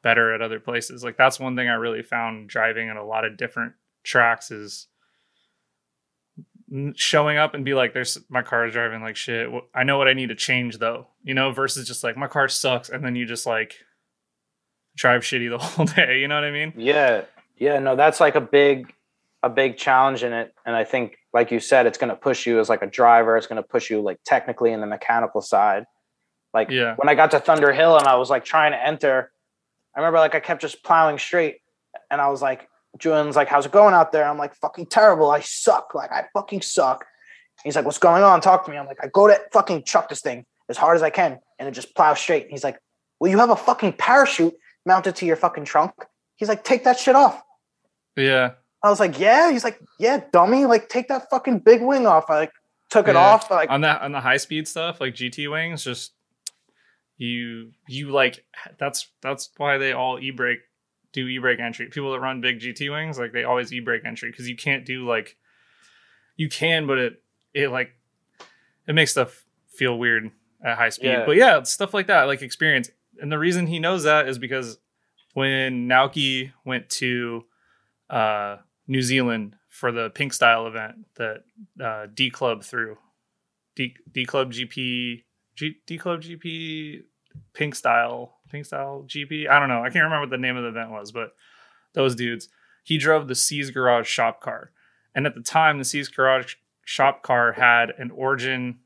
[0.03, 1.03] better at other places.
[1.03, 3.73] Like that's one thing I really found driving at a lot of different
[4.05, 4.89] tracks is
[6.95, 10.07] showing up and be like there's my car is driving like shit i know what
[10.07, 13.17] i need to change though you know versus just like my car sucks and then
[13.17, 13.77] you just like
[14.95, 17.23] drive shitty the whole day you know what i mean Yeah,
[17.59, 18.93] yeah, no, that's like a big,
[19.43, 20.55] a big challenge in it.
[20.65, 23.37] And I think, like you said, it's going to push you as like a driver.
[23.37, 25.85] It's going to push you like technically in the mechanical side.
[26.55, 26.95] Like Yeah.
[26.97, 29.31] when I got to Thunder Hill and I was like trying to enter,
[29.95, 31.59] I remember like I kept just plowing straight,
[32.11, 32.69] and I was like,
[32.99, 35.31] Julian's like, "How's it going out there?" I'm like, "Fucking terrible.
[35.31, 35.95] I suck.
[35.95, 37.05] Like I fucking suck."
[37.65, 38.41] He's like, "What's going on?
[38.41, 41.03] Talk to me." I'm like, "I go to fucking chuck this thing as hard as
[41.03, 42.79] I can, and it just plows straight." He's like,
[43.21, 44.55] "Well, you have a fucking parachute
[44.87, 45.93] mounted to your fucking trunk."
[46.37, 47.43] He's like, "Take that shit off."
[48.17, 48.53] yeah
[48.83, 50.65] I was like, "Yeah." He's like, "Yeah, dummy.
[50.67, 52.53] Like, take that fucking big wing off." I like
[52.91, 53.51] took it off.
[53.51, 56.13] Like, on that on the high speed stuff like gt wings just
[57.19, 58.45] you you like
[58.79, 60.61] that's that's why they all e-brake
[61.13, 64.49] do e-brake entry people that run big gt wings like they always e-brake entry because
[64.49, 65.37] you can't do like
[66.37, 67.23] you can but it
[67.55, 67.91] it like
[68.87, 70.31] it makes stuff feel weird
[70.65, 71.25] at high speed Yeah.
[71.27, 72.91] but yeah stuff like that like experience
[73.21, 74.79] and the reason he knows that is because
[75.35, 77.45] when Naoki went to
[78.09, 78.57] uh
[78.89, 81.45] New Zealand for the pink style event that
[81.81, 82.97] uh, D Club threw.
[83.77, 85.23] D, D Club GP,
[85.55, 87.03] G, D Club GP,
[87.53, 89.49] Pink Style, Pink Style GP.
[89.49, 89.81] I don't know.
[89.85, 91.35] I can't remember what the name of the event was, but
[91.93, 92.49] those dudes.
[92.83, 94.73] He drove the C's Garage shop car,
[95.15, 96.55] and at the time, the C's Garage
[96.85, 98.79] shop car had an Origin.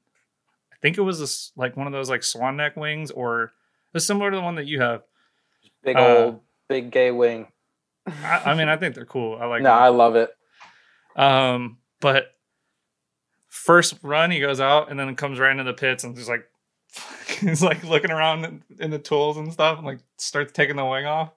[0.73, 3.51] I think it was this, like one of those like swan neck wings, or it
[3.95, 5.05] was similar to the one that you have.
[5.85, 7.47] Big Uh, old, big gay wing.
[8.07, 9.39] I, I mean, I think they're cool.
[9.41, 9.63] I like.
[9.63, 9.83] no, them.
[9.83, 10.31] I love it.
[11.17, 12.33] Um, but
[13.49, 16.47] first run, he goes out and then comes right into the pits and just like
[17.41, 21.07] he's like looking around in, the tools and stuff and like starts taking the wing
[21.07, 21.31] off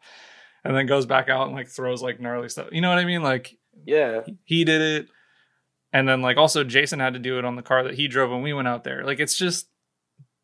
[0.63, 2.69] and then goes back out and like throws like gnarly stuff.
[2.71, 3.21] You know what I mean?
[3.21, 5.07] Like Yeah, he did it.
[5.93, 8.31] And then like also Jason had to do it on the car that he drove
[8.31, 9.03] when we went out there.
[9.03, 9.67] Like it's just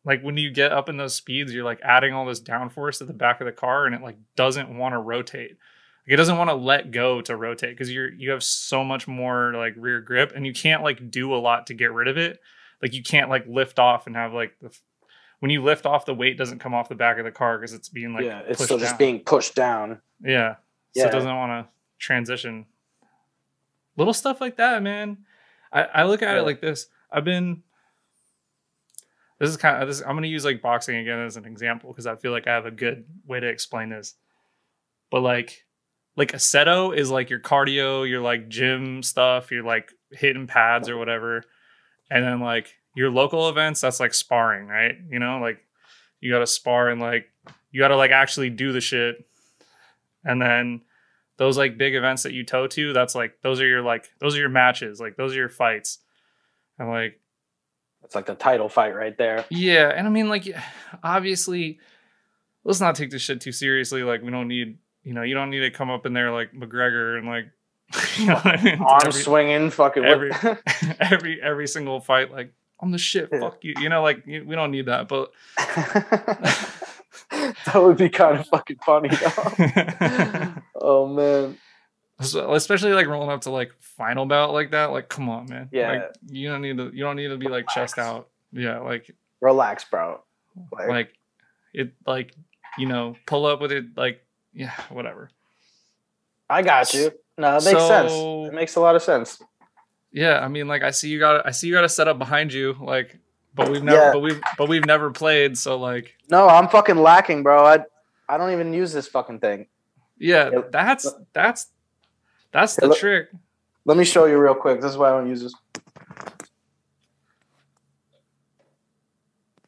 [0.04, 3.04] like when you get up in those speeds, you're like adding all this downforce to
[3.04, 5.56] the back of the car and it like doesn't want to rotate.
[6.06, 9.06] Like it doesn't want to let go to rotate because you're you have so much
[9.06, 12.18] more like rear grip and you can't like do a lot to get rid of
[12.18, 12.40] it.
[12.82, 14.76] Like you can't like lift off and have like the
[15.38, 17.72] when you lift off the weight doesn't come off the back of the car because
[17.72, 20.00] it's being like yeah, it's still just being pushed down.
[20.22, 20.56] Yeah.
[20.94, 21.02] yeah.
[21.04, 22.66] So it doesn't want to transition.
[23.96, 25.18] Little stuff like that, man.
[25.72, 26.40] I, I look at Yeah.
[26.40, 26.86] it like this.
[27.10, 27.62] I've been
[29.38, 32.06] this is kind of this I'm gonna use like boxing again as an example because
[32.06, 34.14] I feel like I have a good way to explain this.
[35.10, 35.64] But like
[36.16, 40.96] like Assetto is like your cardio, your like gym stuff, you're like hitting pads or
[40.96, 41.42] whatever.
[42.10, 44.94] And then like your local events, that's like sparring, right?
[45.10, 45.58] You know, like
[46.20, 47.26] you gotta spar and like
[47.70, 49.24] you gotta like actually do the shit.
[50.24, 50.82] And then
[51.38, 54.36] those like big events that you toe to, that's like those are your like those
[54.36, 55.98] are your matches, like those are your fights.
[56.78, 57.18] And like
[58.04, 59.44] It's like the title fight right there.
[59.50, 60.46] yeah, and I mean, like,
[61.02, 61.78] obviously,
[62.64, 64.02] let's not take this shit too seriously.
[64.02, 66.52] Like, we don't need, you know, you don't need to come up in there like
[66.52, 67.46] McGregor and like,
[68.18, 68.78] you know, I mean?
[68.80, 70.04] Arm every, swinging, fucking.
[70.04, 70.32] every-
[71.00, 73.28] every every single fight, like, I'm the shit.
[73.32, 73.40] Yeah.
[73.40, 73.74] Fuck you.
[73.80, 75.08] You know, like, you- we don't need that.
[75.08, 75.30] But
[77.30, 80.52] that would be kind of fucking funny, though.
[80.76, 81.56] oh man,
[82.20, 84.86] So- especially like rolling up to like final bout like that.
[84.92, 85.68] Like, come on, man.
[85.72, 85.92] Yeah.
[85.92, 86.90] Like, you don't need to.
[86.94, 88.28] You don't need to be like chest out.
[88.52, 88.78] Yeah.
[88.80, 89.10] Like,
[89.40, 90.20] relax, bro.
[90.72, 91.12] Like, like
[91.72, 91.92] it.
[92.06, 92.34] Like,
[92.78, 93.96] you know, pull up with it.
[93.96, 94.24] Like,
[94.54, 95.30] yeah, whatever.
[96.50, 97.12] I got you.
[97.38, 98.12] No, it makes sense.
[98.12, 99.40] It makes a lot of sense.
[100.12, 102.52] Yeah, I mean, like I see you got I see you got a setup behind
[102.52, 103.18] you, like,
[103.54, 104.12] but we've never, Yeah.
[104.12, 107.64] but we've, but we've never played, so like, No, I'm fucking lacking, bro.
[107.64, 107.78] I
[108.28, 109.66] I don't even use this fucking thing.
[110.18, 111.68] yeah, that's that's
[112.52, 113.28] that's the look- trick.
[113.86, 114.80] Let me show you real quick.
[114.80, 115.54] This is why I don't use this.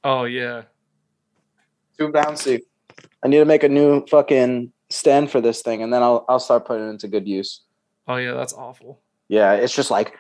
[0.03, 0.63] Oh yeah,
[1.99, 2.61] Too bouncy.
[3.23, 6.41] I need to make a new fucking stand for this thing, and then I'll I'll
[6.41, 7.63] start putting it into good use.
[8.09, 9.01] oh yeah, that's awful.
[9.29, 10.17] Yeah, it's just like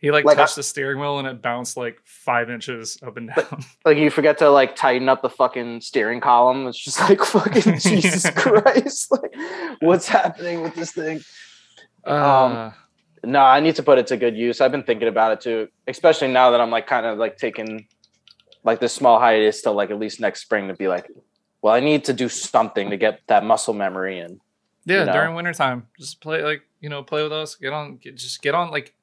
[0.00, 3.16] He like, Like, I- touched the steering wheel and it bounced like five inches up
[3.16, 3.64] and down.
[3.84, 6.66] like you forget to like tighten up the fucking steering column.
[6.68, 9.10] It's just like fucking Jesus Christ.
[9.12, 9.34] Like
[9.80, 11.20] what's happening with this thing?
[12.04, 12.70] Uh,
[13.24, 14.60] No, I need to put it to good use.
[14.60, 17.86] I've been thinking about it too, especially now that I'm like kind of like taking
[18.64, 21.06] like this small hiatus till like at least next spring to be like,
[21.62, 24.40] well, I need to do something to get that muscle memory in.
[24.84, 25.12] yeah, you know?
[25.12, 27.54] during wintertime, just play like you know, play with us.
[27.56, 28.70] Get on, get, just get on.
[28.70, 28.94] Like,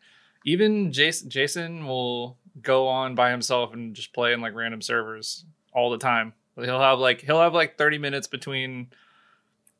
[0.45, 5.43] even Jason, Jason will go on by himself and just play in like random servers
[5.73, 6.33] all the time.
[6.55, 8.87] He'll have like he'll have like thirty minutes between.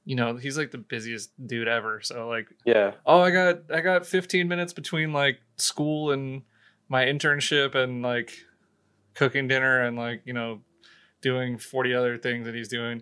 [0.07, 1.99] You know, he's like the busiest dude ever.
[2.03, 2.91] So like, Yeah.
[3.07, 6.43] oh, I got I got fifteen minutes between like school and
[6.89, 8.31] my internship and like
[9.15, 10.61] cooking dinner and like you know
[11.25, 13.01] doing 40 other things that he's doing.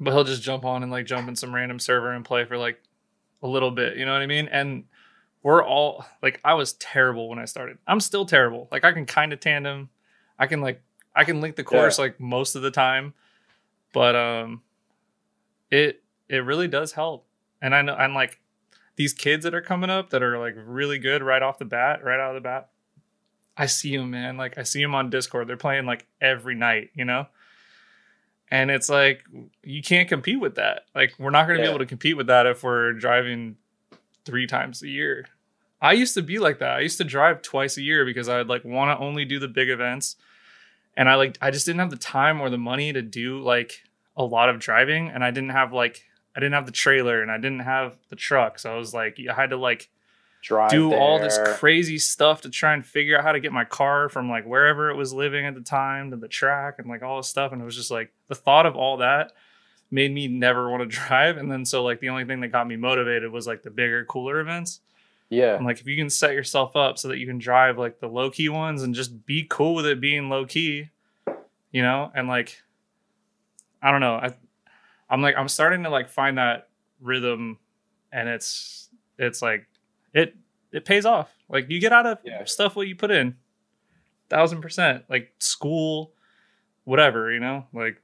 [0.00, 2.58] But he'll just jump on and like jump in some random server and play for
[2.58, 2.82] like
[3.40, 4.48] a little bit you know what i mean?
[4.48, 4.84] And
[5.44, 7.78] we're all like i was terrible when i started.
[7.86, 8.68] I'm still terrible.
[8.72, 9.90] Like i can kind of tandem.
[10.40, 10.82] I can like
[11.14, 13.14] i can link the course like most of the time.
[13.92, 14.62] But um
[15.70, 17.26] it it really does help.
[17.62, 18.40] And i know i'm like
[18.96, 22.02] these kids that are coming up that are like really good right off the bat
[22.04, 22.70] right out of the bat
[23.58, 24.36] I see them, man.
[24.36, 25.48] Like I see them on Discord.
[25.48, 27.26] They're playing like every night, you know.
[28.50, 29.24] And it's like
[29.62, 30.86] you can't compete with that.
[30.94, 31.70] Like we're not going to Yeah.
[31.70, 33.56] be able to compete with that if we're driving
[34.24, 35.26] three times a year.
[35.80, 36.70] I used to be like that.
[36.76, 39.48] I used to drive twice a year because I'd like want to only do the
[39.48, 40.16] big events,
[40.96, 43.82] and I like I just didn't have the time or the money to do like
[44.16, 46.04] a lot of driving, and I didn't have like
[46.34, 49.18] I didn't have the trailer and I didn't have the truck, so I was like
[49.30, 49.88] I had to like
[50.40, 53.64] Drive do all this crazy stuff to try and figure out how to get my
[53.64, 57.02] car from like wherever it was living at the time to the track and like
[57.02, 57.52] all this stuff.
[57.52, 59.32] And it was just like the thought of all that
[59.90, 61.36] made me never want to drive.
[61.38, 64.04] And then so like the only thing that got me motivated was like the bigger
[64.04, 64.80] cooler events.
[65.30, 65.56] Yeah.
[65.56, 68.08] And like if you can set yourself up so that you can drive like the
[68.08, 70.90] low key ones and just be cool with it being low key,
[71.72, 72.62] you know, and like
[73.82, 74.34] I don't know, I
[75.10, 76.68] I'm like I'm starting to like find that
[77.00, 77.58] rhythm
[78.12, 78.88] and it's
[79.18, 79.66] it's like
[80.14, 80.34] it
[80.72, 81.32] it pays off.
[81.48, 82.44] Like you get out of Yeah.
[82.44, 83.36] stuff what you put in.
[84.28, 85.04] Thousand percent.
[85.08, 86.12] Like school,
[86.84, 88.00] whatever, you know, like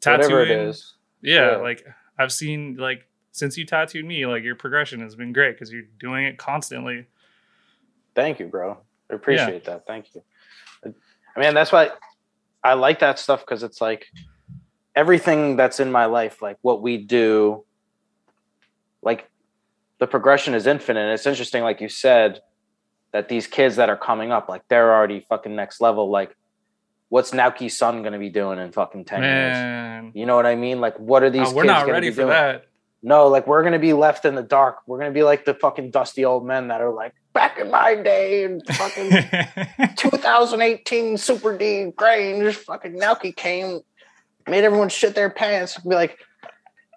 [0.00, 0.32] tattooing.
[0.32, 0.94] Whatever it is.
[1.22, 1.56] Yeah, Yeah.
[1.58, 1.86] like
[2.18, 5.82] I've seen like since you tattooed me, like your progression has been great because you're
[6.00, 7.06] doing it constantly.
[8.14, 8.78] Thank you, bro.
[9.10, 9.86] I appreciate that.
[9.86, 10.22] Thank you.
[10.84, 11.90] I mean, that's why
[12.64, 14.06] I like that stuff because it's like
[14.94, 17.64] everything that's in my life, like what we do,
[19.02, 19.28] like
[19.98, 21.00] the progression is infinite.
[21.00, 22.40] And it's interesting, like you said,
[23.12, 26.10] that these kids that are coming up, like they're already fucking next level.
[26.10, 26.36] Like,
[27.08, 30.12] what's Naoki's son gonna be doing in fucking 10 years?
[30.14, 30.80] You know what I mean?
[30.80, 32.28] Like, what are these Uh, we're kids not ready for doing?
[32.28, 32.64] that.
[33.02, 34.78] No, like we're gonna be left in the dark.
[34.86, 37.94] We're gonna be like the fucking dusty old men that are like, back in my
[37.94, 39.10] day, and fucking
[39.96, 43.80] 2018 Super D Grange, fucking Naoki came,
[44.48, 45.76] made everyone shit their pants.
[45.76, 46.18] and Be like,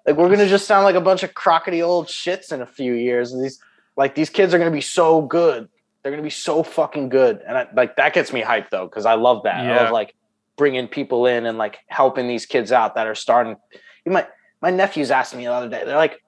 [0.09, 2.93] like we're gonna just sound like a bunch of crockety old shits in a few
[2.93, 3.31] years.
[3.31, 3.59] And these
[3.95, 5.69] like these kids are gonna be so good.
[6.01, 7.41] They're gonna be so fucking good.
[7.47, 9.63] And I, like that gets me hyped though because I love that.
[9.63, 9.77] Yeah.
[9.77, 10.15] I love like
[10.57, 13.55] bringing people in and like helping these kids out that are starting.
[14.03, 14.27] You might.
[14.61, 15.83] My nephews asked me the other day.
[15.85, 16.21] They're like,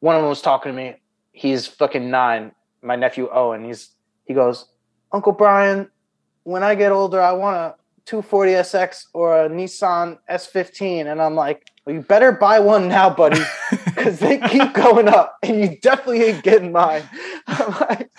[0.00, 0.96] one of them was talking to me.
[1.32, 2.52] He's fucking nine.
[2.82, 3.64] My nephew Owen.
[3.64, 3.90] He's
[4.24, 4.66] he goes,
[5.12, 5.90] Uncle Bryan.
[6.44, 7.74] When I get older, I wanna
[8.08, 11.10] 240SX or a Nissan S15.
[11.10, 13.40] And I'm like, well, you better buy one now, buddy,
[13.84, 17.02] because they keep going up and you definitely ain't getting mine.
[17.46, 18.10] I'm like,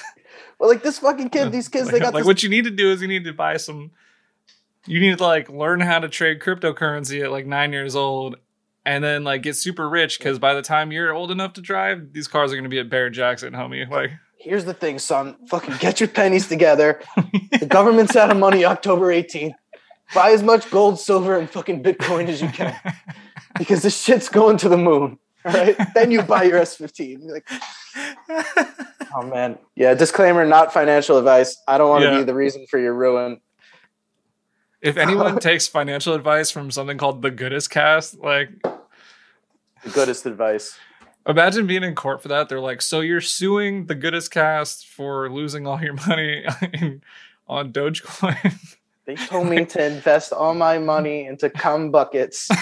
[0.60, 2.72] well, like this fucking kid, these kids, they got like this- what you need to
[2.72, 3.92] do is you need to buy some,
[4.86, 8.36] you need to like learn how to trade cryptocurrency at like nine years old
[8.86, 12.14] and then like get super rich because by the time you're old enough to drive,
[12.14, 13.88] these cars are going to be at Bear Jackson, homie.
[13.90, 15.36] Like, here's the thing, son.
[15.48, 17.02] Fucking get your pennies together.
[17.60, 19.54] the government's out of money October 18th.
[20.14, 22.76] Buy as much gold, silver, and fucking Bitcoin as you can.
[23.58, 25.20] because this shit's going to the moon.
[25.46, 25.76] All right.
[25.94, 27.24] then you buy your S15.
[27.24, 27.48] You're like,
[29.16, 29.58] oh man.
[29.76, 29.94] Yeah.
[29.94, 31.58] Disclaimer: not financial advice.
[31.68, 32.18] I don't want to Yeah.
[32.20, 33.40] be the reason for your ruin.
[34.82, 40.78] if anyone takes financial advice from something called the Goodest Cast, like The goodest advice.
[41.28, 42.50] Imagine being in court for that.
[42.50, 47.02] They're like, so you're suing the Goodest Cast for losing all your money in,
[47.48, 48.78] on Dogecoin.
[49.10, 52.48] They told me to invest all my money into cum buckets.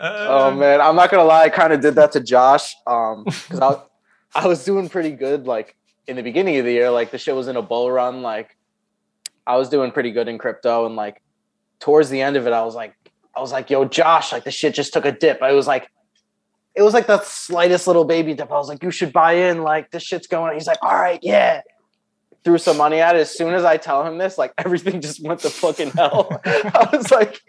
[0.00, 1.42] oh man, I'm not gonna lie.
[1.42, 3.82] I kind of did that to Josh um because I,
[4.36, 5.74] I was doing pretty good like
[6.06, 6.92] in the beginning of the year.
[6.92, 8.22] Like the shit was in a bull run.
[8.22, 8.56] Like
[9.44, 11.22] I was doing pretty good in crypto, and like
[11.80, 12.94] towards the end of it, I was like,
[13.36, 15.42] I was like, yo, Josh, like the shit just took a dip.
[15.42, 15.90] I was like.
[16.76, 18.50] It was like the slightest little baby dip.
[18.50, 19.62] I was like, "You should buy in.
[19.62, 21.62] Like this shit's going." He's like, "All right, yeah."
[22.44, 23.20] Threw some money at it.
[23.20, 26.28] As soon as I tell him this, like everything just went to fucking hell.
[26.44, 27.40] I was like,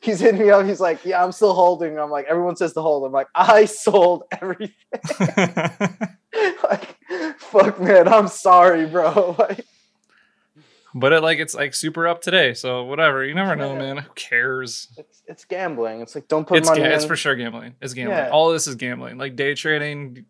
[0.00, 0.64] he's hitting me up.
[0.64, 3.64] He's like, "Yeah, I'm still holding." I'm like, "Everyone says to hold." I'm like, "I
[3.64, 4.72] sold everything."
[6.62, 6.96] like,
[7.38, 8.08] fuck, man.
[8.08, 9.36] I'm sorry, bro.
[9.38, 9.64] Like,
[10.94, 13.24] but it like it's like super up today, so whatever.
[13.24, 13.78] You never know, Yeah.
[13.78, 13.96] man.
[13.98, 14.88] Who cares?
[14.96, 16.00] it's it's gambling.
[16.00, 16.82] It's like don't put It's money.
[16.82, 17.74] ga- it's for sure gambling.
[17.80, 18.16] It's gambling.
[18.18, 18.30] Yeah.
[18.30, 19.18] All this is gambling.
[19.18, 20.24] Like day trading,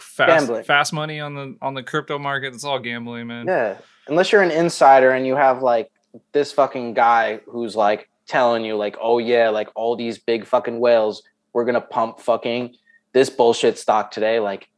[0.00, 0.64] fast Gambling.
[0.64, 2.54] fast money on the on the crypto market.
[2.54, 3.46] It's all gambling, man.
[3.46, 3.76] Yeah,
[4.08, 5.90] unless you're an insider and you have like
[6.32, 10.80] this fucking guy who's like telling you like, oh yeah, like all these big fucking
[10.80, 11.22] whales,
[11.52, 12.74] we're gonna pump fucking
[13.12, 14.40] this bullshit stock today.
[14.40, 14.68] Like,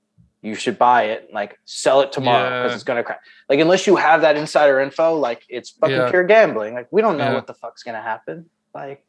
[0.46, 1.28] you should buy it.
[1.32, 2.74] Like, sell it tomorrow because Yeah.
[2.76, 3.18] it's gonna crash.
[3.48, 6.10] Like, unless you have that insider info, like it's fucking Yeah.
[6.10, 6.74] pure gambling.
[6.74, 7.34] Like, we don't know Yeah.
[7.34, 8.48] what the fuck's gonna happen.
[8.74, 9.04] Like,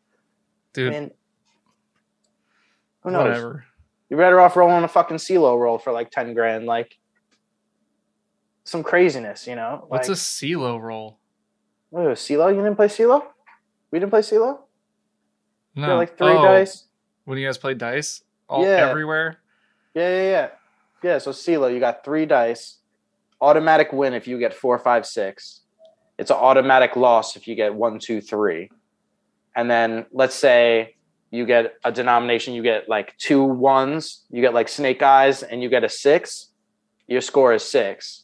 [0.73, 1.11] Dude, I mean,
[3.01, 3.23] who knows?
[3.23, 3.65] whatever.
[4.09, 6.65] You're better off rolling a fucking CeeLo roll for like ten grand.
[6.65, 6.97] Like,
[8.63, 9.85] some craziness, you know?
[9.87, 11.19] What's a like, CeeLo roll?
[11.91, 12.49] Wait, CeeLo?
[12.49, 13.23] You didn't play CeeLo?
[13.91, 14.59] We didn't play CeeLo?
[15.75, 16.85] No, like three Oh, dice.
[17.25, 19.37] When you guys play dice, all everywhere.
[19.93, 20.49] Yeah, yeah, yeah.
[21.03, 22.79] Yeah, so CeeLo, you got three dice.
[23.39, 25.61] Automatic win if you get four, five, six.
[26.17, 28.71] It's an automatic loss if you get one, two, three.
[29.55, 30.95] And then let's say
[31.29, 35.61] you get a denomination, you get like two ones, you get like snake eyes, and
[35.61, 36.47] you get a six,
[37.07, 38.23] your score is six.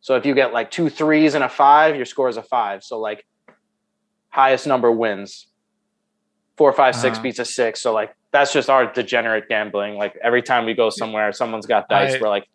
[0.00, 2.84] So if you get like two threes and a five, your score is a five.
[2.84, 3.26] So like
[4.28, 5.48] highest number wins.
[6.56, 7.22] Four, five, six Uh-huh.
[7.22, 7.80] beats a six.
[7.82, 9.96] So like that's just our degenerate gambling.
[9.96, 12.14] Like every time we go somewhere, someone's got dice.
[12.14, 12.48] I- we're like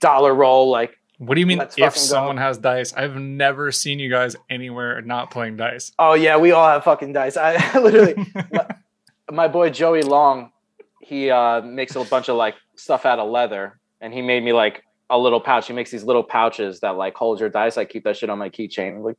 [0.00, 0.68] dollar roll.
[0.70, 1.90] Like What do you mean if fucking go.
[1.92, 2.92] someone has dice?
[2.94, 5.92] I've never seen you guys anywhere not playing dice.
[5.98, 7.36] oh yeah, we all have fucking dice.
[7.36, 8.14] I literally
[9.30, 10.52] my boy Joey Long,
[11.00, 14.52] he uh, makes a bunch of like stuff out of leather, and he made me
[14.52, 15.68] like a little pouch.
[15.68, 17.76] He makes these little pouches that like hold your dice.
[17.78, 19.02] I keep that shit on my keychain.
[19.02, 19.16] Like,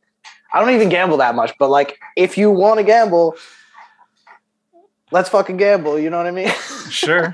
[0.54, 3.36] I don't even gamble that much, but like, if you want to gamble,
[5.12, 6.00] let's fucking gamble.
[6.00, 6.52] You know what I mean?
[6.90, 7.34] Sure.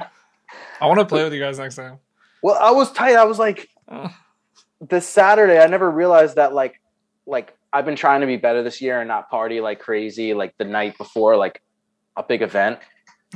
[0.82, 2.00] I want to play with you guys next time.
[2.42, 3.16] well, I was tight.
[3.16, 4.10] I was like, Oh,
[4.82, 6.82] this Saturday, I never realized that like,
[7.28, 10.56] like I've been trying to be better this year and not party like crazy like
[10.58, 11.62] the night before like
[12.18, 12.80] a big event.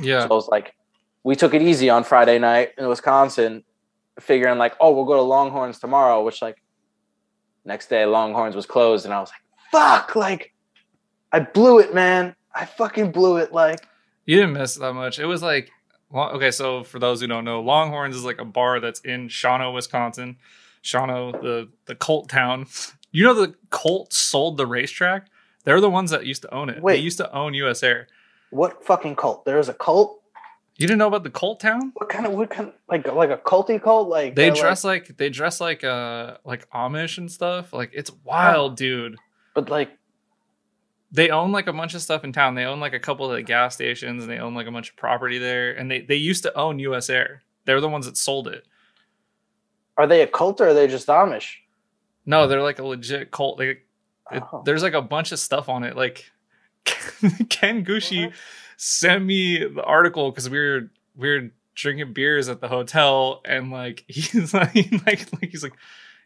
[0.00, 0.20] yeah.
[0.22, 0.74] So I was like,
[1.22, 3.62] we took it easy on Friday night in Wisconsin,
[4.20, 6.60] figuring like, oh, we'll go to Longhorns tomorrow, which like
[7.64, 10.52] next day Longhorns was closed, and I was like, fuck, like
[11.32, 12.34] I blew it, man.
[12.54, 13.52] I fucking blew it.
[13.52, 13.86] Like,
[14.28, 15.18] You didn't miss that much.
[15.18, 15.70] It was like,
[16.10, 19.28] well, okay, so for those who don't know, Longhorns is like a bar that's in
[19.28, 20.36] Shawano, Wisconsin.
[20.84, 22.66] Shawano, the the Colt town.
[23.10, 25.28] You know the Colt sold the racetrack.
[25.64, 26.74] They're the ones that used to own it.
[26.74, 27.02] They Wait.
[27.02, 28.06] used to own US Air.
[28.50, 29.46] what fucking cult?
[29.46, 30.20] There's a cult.
[30.76, 31.92] You didn't know about the cult town?
[31.94, 34.10] What kind of what kind like like a culty cult?
[34.10, 37.72] Like They dress like, they dress like uh like Amish and stuff.
[37.72, 39.16] Like it's wild, dude.
[39.54, 39.97] but like
[41.10, 42.54] They own like a bunch of stuff in town.
[42.54, 44.90] They own like a couple of the gas stations and they own like a bunch
[44.90, 45.72] of property there.
[45.72, 47.42] And they they used to own US Air.
[47.64, 48.64] They're the ones that sold it.
[49.96, 51.56] are they a cult or are they just Amish?
[52.26, 53.58] No, they're like a legit cult.
[53.58, 54.62] Like it, Oh.
[54.66, 55.96] there's like a bunch of stuff on it.
[55.96, 56.30] Like
[57.48, 58.34] Ken Gucci What?
[58.76, 63.70] sent me the article because we were we were drinking beers at the hotel, and
[63.70, 64.74] like he's like
[65.06, 65.74] like like he's like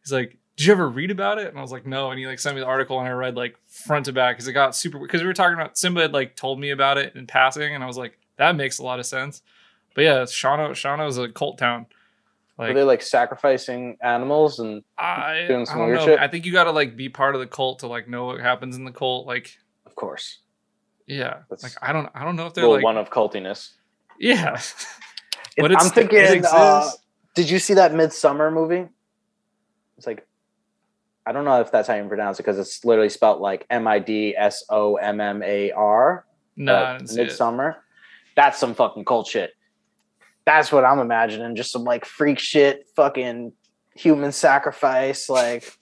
[0.03, 0.37] he's like.
[0.57, 1.49] Did you ever read about it?
[1.49, 2.11] And I was like, no.
[2.11, 4.47] And he like sent me the article, and I read like front to back because
[4.49, 4.99] it got super.
[4.99, 7.83] Because we were talking about Simba had like told me about it in passing, and
[7.83, 9.43] I was like, that makes a lot of sense.
[9.95, 11.87] But yeah, Shawano is a cult town.
[12.59, 16.05] Are Like they like sacrificing animals and I, doing I some don't weird know.
[16.07, 16.19] shit?
[16.21, 18.41] I think you got to like be part of the cult to like know what
[18.41, 19.27] happens in the cult.
[19.27, 20.39] Like, of course,
[21.07, 23.73] yeah, That's like I don't, I don't know if they're like, one of cultiness.
[24.19, 24.61] yeah.
[25.59, 26.45] But it's- I'm thinking.
[26.51, 26.91] uh,
[27.35, 28.89] did you see that Midsommar movie?
[29.99, 30.27] It's like,
[31.25, 33.87] I don't know if that's how you pronounce it because it's literally spelled like M
[33.87, 36.27] I D S O M M A R.
[36.57, 37.29] no, uh, didn't see it.
[37.29, 37.77] Midsommar.
[38.35, 39.53] That's some fucking cult shit.
[40.45, 41.55] That's what I'm imagining.
[41.55, 43.53] Just some like freak shit, fucking
[43.95, 45.29] human sacrifice.
[45.29, 45.73] Like,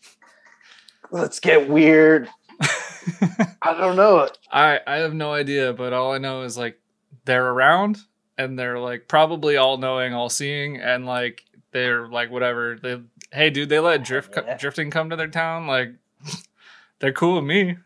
[1.10, 2.28] let's get weird.
[3.62, 4.28] I don't know.
[4.52, 6.78] I, I have no idea, but all I know is like
[7.24, 7.98] they're around
[8.36, 11.42] and they're like probably all knowing, all seeing, and like
[11.72, 12.78] they're like whatever.
[12.82, 13.00] They,
[13.32, 14.56] hey, dude, they let drift Yeah.
[14.56, 15.66] drifting come to their town.
[15.66, 15.92] Like,
[16.98, 17.76] they're cool with me.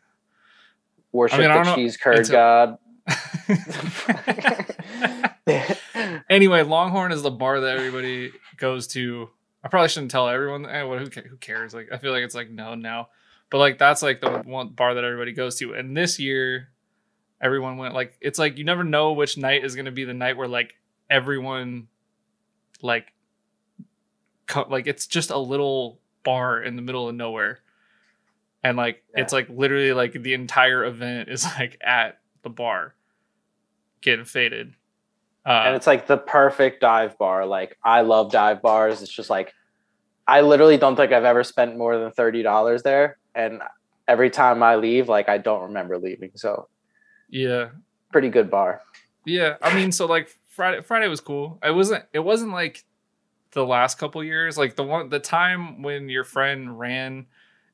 [1.12, 2.78] Worship I mean, I the cheese curd a- god.
[6.28, 9.30] anyway, Longhorn is the bar that everybody goes to.
[9.62, 10.66] I probably shouldn't tell everyone.
[10.66, 11.74] Eh, what, who, who cares?
[11.74, 13.08] Like, I feel like it's like known now,
[13.50, 15.74] but like that's like the one bar that everybody goes to.
[15.74, 16.68] And this year,
[17.40, 20.14] everyone went like it's like you never know which night is going to be the
[20.14, 20.74] night where like
[21.08, 21.88] everyone,
[22.82, 23.12] like,
[24.46, 27.60] co- like it's just a little bar in the middle of nowhere,
[28.62, 32.94] and like it's like literally like the entire event is like at the bar,
[34.00, 34.74] getting faded.
[35.46, 37.44] Uh, and it's like the perfect dive bar.
[37.46, 39.02] Like I love dive bars.
[39.02, 39.52] It's just like
[40.26, 43.60] I literally don't think I've ever spent more than thirty dollars there, and
[44.08, 46.30] every time I leave, like I don't remember leaving.
[46.34, 46.68] So
[47.28, 47.68] yeah,
[48.12, 48.80] pretty good bar.
[49.26, 49.56] yeah.
[49.60, 51.58] I mean, so like Friday, Friday was cool.
[51.62, 52.04] It wasn't.
[52.12, 52.84] It wasn't like
[53.54, 54.58] the last couple years.
[54.58, 57.26] Like the one, the time when your friend ran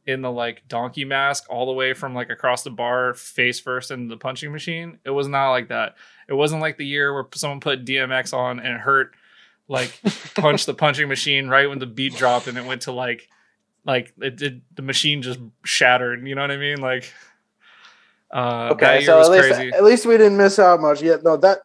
[0.06, 3.90] in the like donkey mask all the way from like across the bar, face first
[3.90, 4.98] into the punching machine.
[5.04, 5.96] It was not like that.
[6.28, 9.14] It wasn't like the year where someone put DMX on and it hurt.
[9.68, 10.00] Like
[10.34, 13.28] punched the punching machine right when the beat dropped and it went to like
[13.84, 17.12] like it did the machine just shattered you know what i mean like
[18.32, 21.02] uh Okay, so was at least crazy at least we didn't miss out much.
[21.02, 21.62] Yeah, no, that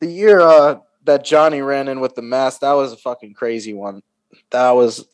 [0.00, 3.74] the year uh that Johnny ran in with the mask, that was a fucking crazy
[3.74, 4.02] one.
[4.50, 5.06] That was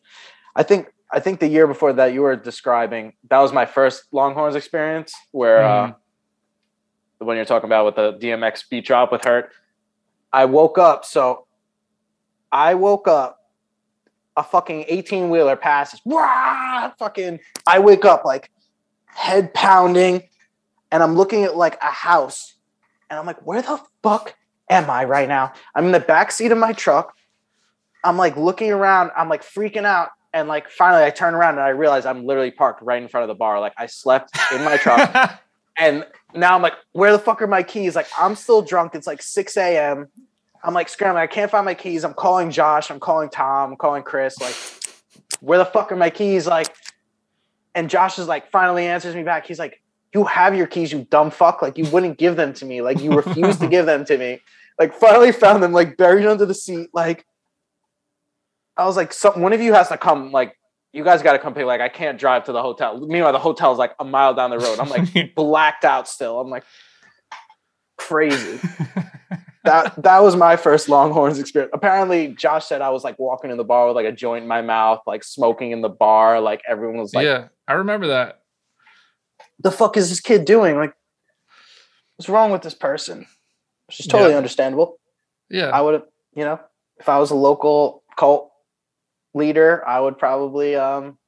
[0.55, 4.05] I think I think the year before that you were describing, that was my first
[4.13, 5.93] Longhorns experience where uh
[7.19, 9.51] the one you're talking about with the DMX beat drop with Hurt.
[10.33, 11.47] I woke up, so
[12.51, 13.39] I woke up
[14.37, 16.01] a fucking 18 wheeler passes.
[16.05, 16.91] Wah!
[16.99, 18.51] Fucking I wake up like
[19.05, 20.23] head pounding
[20.91, 22.55] and I'm looking at like a house,
[23.09, 24.35] and I'm like, where the fuck
[24.71, 25.53] am I right now?
[25.75, 27.15] I'm in the back seat of my truck.
[28.03, 29.11] I'm like looking around.
[29.15, 32.51] I'm like freaking out, and like finally I turn around and I realize I'm literally
[32.51, 33.61] parked right in front of the bar.
[33.61, 35.43] Like I slept in my truck,
[35.79, 37.95] and now I'm like, where the fuck are my keys?
[37.95, 38.95] Like I'm still drunk.
[38.95, 40.09] It's like 6 a.m.
[40.63, 41.23] I'm like scrambling.
[41.23, 42.05] I can't find my keys.
[42.05, 42.91] I'm calling Josh.
[42.91, 43.73] I'm calling Tom.
[43.73, 44.39] I'm calling Chris.
[44.41, 44.55] Like,
[45.41, 46.47] where the fuck are my keys?
[46.47, 46.75] Like,
[47.75, 49.47] and Josh is like, finally answers me back.
[49.47, 49.81] He's like,
[50.13, 51.63] you have your keys, you dumb fuck.
[51.63, 52.83] Like, you wouldn't give them to me.
[52.83, 54.41] Like, you refuse to give them to me.
[54.81, 56.89] Like finally found them like buried under the seat.
[56.95, 57.27] Like
[58.79, 60.33] I was like, some one of you has to come.
[60.33, 60.57] Like
[60.93, 61.67] you guys got to come pick.
[61.67, 62.99] Like I can't drive to the hotel.
[62.99, 64.81] Meanwhile, the hotel's like a mile down the road.
[64.81, 66.41] I'm like blacked out still.
[66.41, 66.65] I'm like
[67.99, 68.59] crazy.
[69.65, 71.73] that that was my first Longhorns experience.
[71.75, 74.49] Apparently, Josh said I was like walking in the bar with like a joint in
[74.49, 76.41] my mouth, like smoking in the bar.
[76.41, 78.41] Like everyone was like, yeah, I remember that.
[79.59, 80.77] "The fuck is this kid doing?
[80.77, 80.95] Like,
[82.17, 83.27] what's wrong with this person?"
[83.91, 84.37] Which is totally Yeah.
[84.37, 84.99] understandable.
[85.49, 86.05] Yeah, I would have,
[86.35, 86.61] you know,
[86.99, 88.53] if I was a local cult
[89.35, 91.19] leader, I would probably um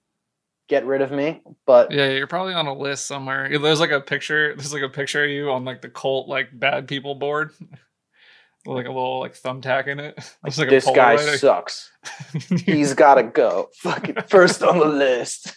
[0.68, 1.42] get rid of me.
[1.66, 3.48] But yeah, you're probably on a list somewhere.
[3.58, 4.54] There's like a picture.
[4.54, 7.68] There's like a picture of you on like the cult like bad people board, with
[8.66, 10.16] like a little like thumbtack in it.
[10.46, 11.38] It's like this guy Polaroid.
[11.40, 11.90] sucks.
[12.64, 13.70] He's gotta go.
[13.78, 15.52] Fucking first on the list.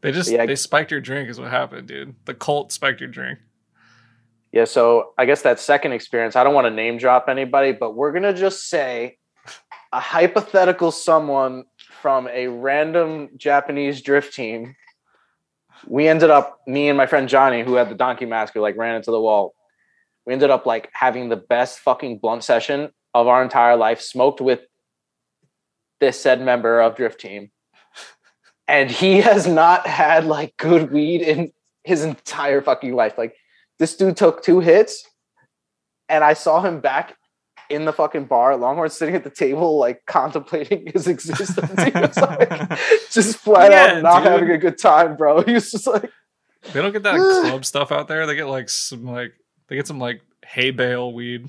[0.00, 0.46] they just Yeah.
[0.46, 2.16] they spiked your drink is what happened, dude.
[2.24, 3.38] The cult spiked your drink.
[4.52, 7.94] Yeah, so I guess that second experience, I don't want to name drop anybody, but
[7.94, 9.18] we're gonna just say
[9.92, 11.64] a hypothetical someone
[12.02, 14.74] from a random Japanese drift team.
[15.86, 18.76] We ended up, me and my friend Johnny, who had the donkey mask, who like
[18.76, 19.54] ran into the wall.
[20.26, 24.40] We ended up like having the best fucking blunt session of our entire life, smoked
[24.40, 24.60] with
[26.00, 27.50] this said member of drift team.
[28.68, 31.52] And he has not had like good weed in
[31.82, 33.18] his entire fucking life.
[33.18, 33.34] Like
[33.80, 35.04] this dude took two hits
[36.08, 37.16] and I saw him back
[37.68, 41.82] in the fucking bar, Longhorn sitting at the table, like contemplating his existence.
[41.82, 42.48] He was like
[43.10, 44.32] just flat Yeah, out not dude.
[44.32, 45.42] having a good time, bro.
[45.46, 46.10] He was just like,
[46.72, 47.16] They don't get that
[47.48, 48.26] club stuff out there.
[48.26, 49.32] They get like some like
[49.68, 51.48] they get some like hay bale weed.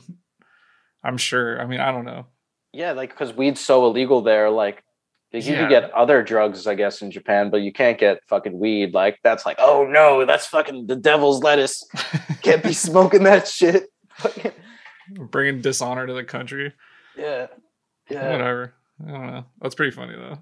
[1.03, 1.59] I'm sure.
[1.59, 2.27] I mean, I don't know.
[2.71, 4.83] yeah, like because weed's so illegal there, like
[5.33, 5.59] you Yeah.
[5.61, 8.93] can get other drugs, I guess, in Japan, but you can't get fucking weed.
[8.93, 11.83] Like that's like, oh no, that's fucking the devil's lettuce.
[12.41, 13.89] Can't be smoking that shit.
[15.13, 16.73] Bringing dishonor to the country.
[17.17, 17.47] yeah.
[18.09, 18.31] Yeah.
[18.31, 18.73] Whatever.
[19.07, 19.45] I don't know.
[19.61, 20.39] That's pretty funny though.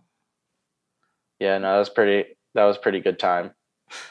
[1.39, 2.35] Yeah, no, that was pretty.
[2.55, 3.51] That was pretty good time.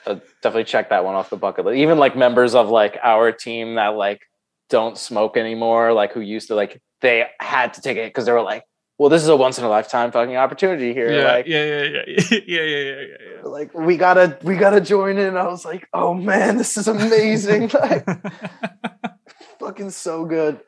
[0.07, 1.77] Uh, definitely check that one off the bucket list.
[1.77, 4.21] Even like members of like our team that like
[4.71, 8.33] don't smoke anymore, like who used to like they had to take it because they
[8.33, 8.63] were like,
[8.99, 11.13] well, this is a once in a lifetime fucking opportunity here.
[11.13, 15.19] Yeah, like, yeah, yeah, yeah, yeah, yeah, yeah, yeah, Like we gotta, we gotta join
[15.19, 15.37] in.
[15.37, 17.69] I was like, oh man, this is amazing.
[17.75, 18.05] like,
[19.61, 20.61] fucking so good.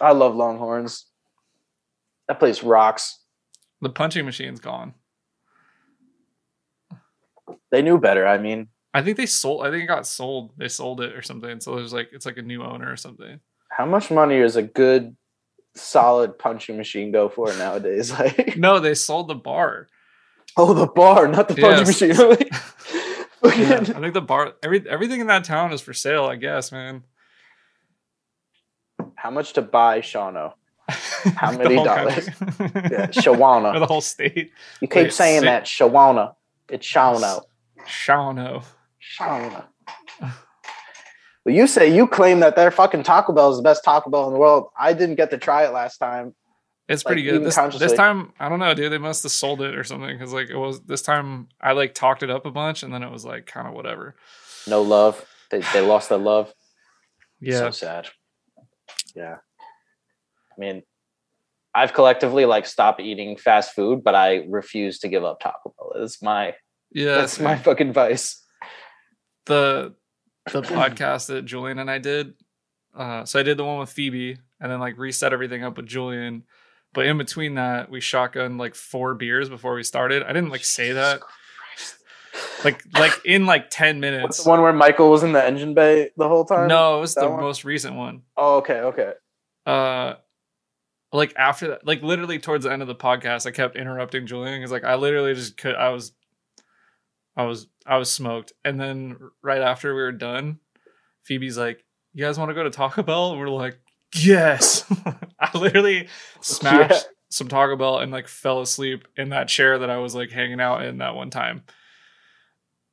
[0.00, 1.06] I love Longhorns.
[2.26, 3.20] That place rocks.
[3.80, 4.94] The punching machine's gone.
[7.70, 8.26] They knew better.
[8.26, 9.64] I mean, I think they sold.
[9.64, 10.52] I think it got sold.
[10.56, 11.60] They sold it or something.
[11.60, 13.38] So there's like it's like a new owner or something.
[13.70, 15.16] How much money is a good
[15.74, 18.10] solid punching machine go for nowadays?
[18.18, 19.88] Like, No, they sold the bar.
[20.56, 22.18] oh, the bar, not the punching Yes.
[22.18, 22.48] machine.
[23.44, 24.54] Yeah, I think the bar.
[24.64, 26.24] Every everything in that town is for sale.
[26.26, 27.04] I guess, man.
[29.14, 30.54] How much to buy Shawno?
[30.88, 32.28] How many dollars?
[32.30, 32.70] country.
[32.90, 33.78] Yeah, or Shawana.
[33.78, 34.50] the whole state.
[34.80, 36.34] You keep Wait, saying that Shawana.
[36.68, 37.42] It's Shawno.
[37.86, 38.64] Shawno.
[39.00, 39.66] Shawana.
[41.48, 44.26] Well, you say you claim that their fucking Taco Bell is the best Taco Bell
[44.26, 44.68] in the world.
[44.78, 46.34] I didn't get to try it last time.
[46.90, 47.42] It's Like, pretty good.
[47.42, 48.92] This, this time, I don't know, dude.
[48.92, 51.48] They must have sold it or something because like it was this time.
[51.58, 54.14] I like talked it up a bunch, and then it was like kind of whatever.
[54.66, 55.24] No love.
[55.50, 56.52] They, they lost their love.
[57.40, 58.08] Yeah, So sad.
[59.16, 59.36] Yeah.
[59.38, 60.82] I mean,
[61.74, 66.02] I've collectively like stopped eating fast food, but I refuse to give up Taco Bell.
[66.02, 66.56] It's my
[66.92, 67.14] yeah.
[67.14, 68.44] that's my fucking vice.
[69.46, 69.94] the
[70.52, 72.34] the podcast that Julian and I did.
[72.96, 75.86] Uh, so I did the one with Phoebe, and then like reset everything up with
[75.86, 76.44] Julian.
[76.94, 80.22] But in between that, we shotgunned like four beers before we started.
[80.22, 81.20] I didn't like say that.
[82.64, 84.44] Like like in like ten What's minutes.
[84.44, 86.68] the one where Michael was in the engine bay the whole time?
[86.68, 87.40] No, it was That the one?
[87.40, 88.22] most recent one.
[88.36, 89.12] Oh, okay, okay.
[89.66, 90.14] uh
[91.12, 94.58] like after that like literally towards the end of the podcast i kept interrupting julian
[94.60, 96.12] because like i literally just could i was
[97.38, 100.58] i was i was smoked and then right after we were done
[101.24, 101.82] phoebe's like
[102.12, 103.78] you guys want to go to taco bell and we're like
[104.14, 104.84] yes
[105.40, 106.08] i literally
[106.42, 107.12] smashed Yeah.
[107.30, 110.60] some taco bell and like fell asleep in that chair that i was like hanging
[110.60, 111.62] out in that one time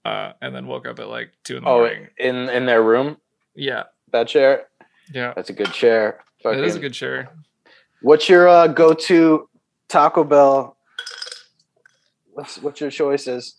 [0.05, 2.83] uh and then woke up at like two in the Oh, morning in in their
[2.83, 3.17] room,
[3.55, 4.67] yeah that chair.
[5.11, 6.19] yeah That's a good chair.
[6.45, 7.29] it is a good chair
[8.01, 9.49] What's your uh, go-to
[9.89, 10.77] Taco Bell?
[12.33, 13.55] What's what's your choices?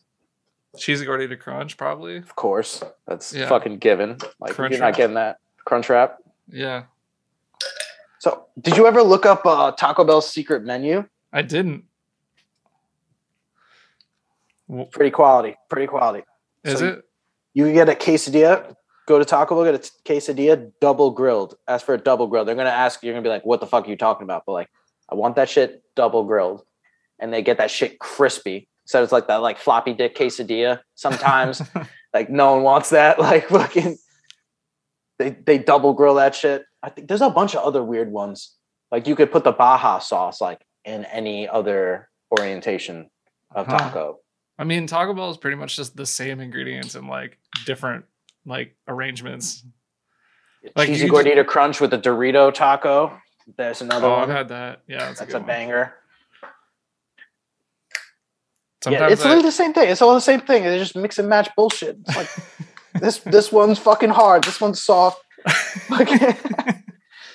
[0.76, 3.48] Cheesy gordita crunch probably Of course, that's Yeah.
[3.48, 4.18] fucking given.
[4.40, 4.96] Like Crunch you're not Wrap.
[4.96, 6.18] getting that crunch wrap.
[6.48, 6.84] yeah
[8.18, 11.04] So, did you ever look up uh, Taco Bell's secret menu?
[11.32, 11.84] I didn't.
[14.90, 15.54] Pretty quality.
[15.68, 16.24] Pretty quality.
[16.64, 17.02] Is So- it?
[17.54, 18.74] You can get a quesadilla
[19.06, 21.56] go to Taco Bell, get a quesadilla, double grilled.
[21.68, 22.48] Ask for a double grilled.
[22.48, 23.06] They're gonna ask you.
[23.06, 24.68] You're gonna be like, "What the fuck are you talking about?" But like,
[25.08, 26.64] I want that shit double grilled,
[27.20, 28.68] and they get that shit crispy.
[28.86, 30.80] So it's like that like floppy dick quesadilla.
[30.94, 31.60] Sometimes
[32.14, 33.18] like no one wants that.
[33.26, 33.98] Like fucking,
[35.18, 36.64] they they double grill that shit.
[36.82, 38.54] I think there's a bunch of other weird ones.
[38.92, 43.10] Like you could put the Baja sauce like in any other orientation
[43.54, 43.78] of Huh.
[43.78, 44.18] taco.
[44.58, 48.04] I mean, Taco Bell is pretty much just the same ingredients and like different
[48.46, 49.64] like arrangements.
[50.74, 53.18] Like, Cheesy you just- gordita crunch with a Dorito taco.
[53.56, 54.80] There's another Oh, I've had that.
[54.88, 55.46] Yeah, that's, That's a, a good
[58.84, 58.98] banger.
[58.98, 59.88] yeah, it's I- literally the same thing.
[59.90, 60.64] It's all the same thing.
[60.64, 61.98] They just mix and match bullshit.
[62.06, 62.28] It's like
[63.00, 64.44] this this one's fucking hard.
[64.44, 65.22] This one's soft.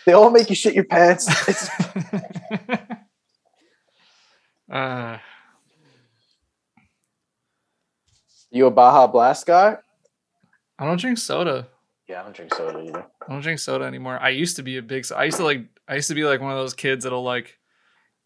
[0.06, 1.28] They all make you shit your pants.
[1.48, 1.70] It's
[4.72, 5.18] uh,
[8.50, 9.78] you a Baja Blast guy?
[10.80, 11.68] I don't drink soda.
[12.08, 13.06] Yeah, I don't drink soda either.
[13.28, 14.18] I don't drink soda anymore.
[14.20, 15.06] I used to be a big.
[15.16, 15.66] I used to like.
[15.88, 17.60] I used to be like one of those kids that'll like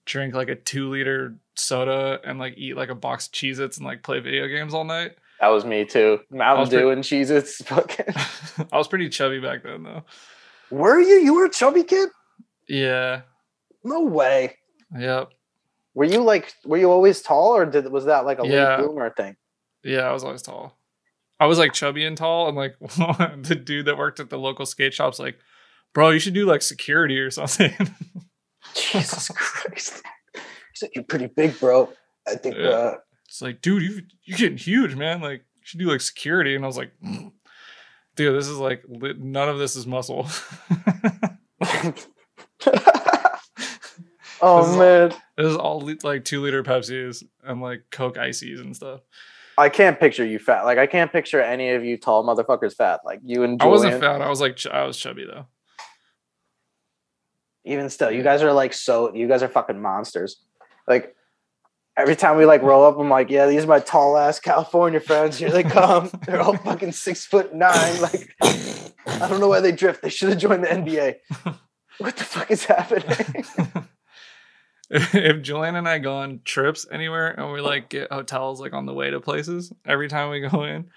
[0.05, 3.85] drink like a two liter soda and like eat like a box of Cheez-Its and
[3.85, 5.11] like play video games all night.
[5.41, 6.19] That was me too.
[6.29, 7.57] Mountain was Dew pretty- and Cheez-Its.
[7.65, 8.05] Fucking.
[8.71, 10.03] I was pretty chubby back then though.
[10.71, 11.15] Were you?
[11.19, 12.09] You were a chubby kid?
[12.67, 13.21] Yeah.
[13.83, 14.55] No way.
[14.97, 15.29] Yep.
[15.93, 16.53] Were you like?
[16.65, 18.77] Were you always tall, or did was that like a Yeah.
[18.77, 19.35] late bloomer thing?
[19.83, 20.77] Yeah, I was always tall.
[21.39, 24.65] I was like chubby and tall, and like the dude that worked at the local
[24.65, 25.37] skate shop's like,
[25.93, 27.71] bro, you should do like security or something.
[28.73, 30.01] Jesus Christ.
[30.33, 30.39] He
[30.75, 31.89] said, You're pretty big, bro.
[32.27, 32.67] I think Yeah.
[32.69, 32.95] uh
[33.27, 35.19] it's like, dude, you you're getting huge, man.
[35.21, 36.55] Like, you should do like security.
[36.55, 36.91] And I was like,
[38.15, 40.27] dude, this is like none of this is muscle.
[44.41, 45.09] Oh This is- man.
[45.37, 48.99] this is all like two liter Pepsis and like Coke ices and stuff.
[49.57, 50.63] I can't picture you fat.
[50.63, 52.99] Like I can't picture any of you tall motherfuckers fat.
[53.05, 54.21] Like you and I wasn't fat.
[54.21, 55.45] I was like, ch- I was chubby though.
[57.65, 60.37] Even still, you guys are like so you guys are fucking monsters.
[60.87, 61.15] Like
[61.97, 64.99] every time we like roll up, I'm like, yeah, these are my tall ass California
[64.99, 65.37] friends.
[65.37, 66.09] Here they come.
[66.25, 68.01] They're all fucking six foot nine.
[68.01, 70.01] Like I don't know why they drift.
[70.01, 71.15] They should have joined the NBA.
[71.97, 73.05] What the fuck is happening?
[74.89, 78.85] if Julian and I go on trips anywhere and we like get hotels like on
[78.85, 80.89] the way to places, every time we go in,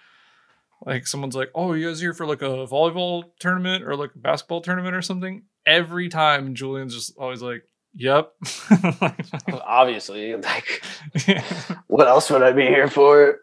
[0.85, 4.19] like someone's like, "Oh, you guys here for like a volleyball tournament or like a
[4.19, 7.63] basketball tournament or something?" Every time Julian's just always like,
[7.95, 8.33] "Yep."
[9.53, 10.83] Obviously, like
[11.89, 13.41] what else would I be here for?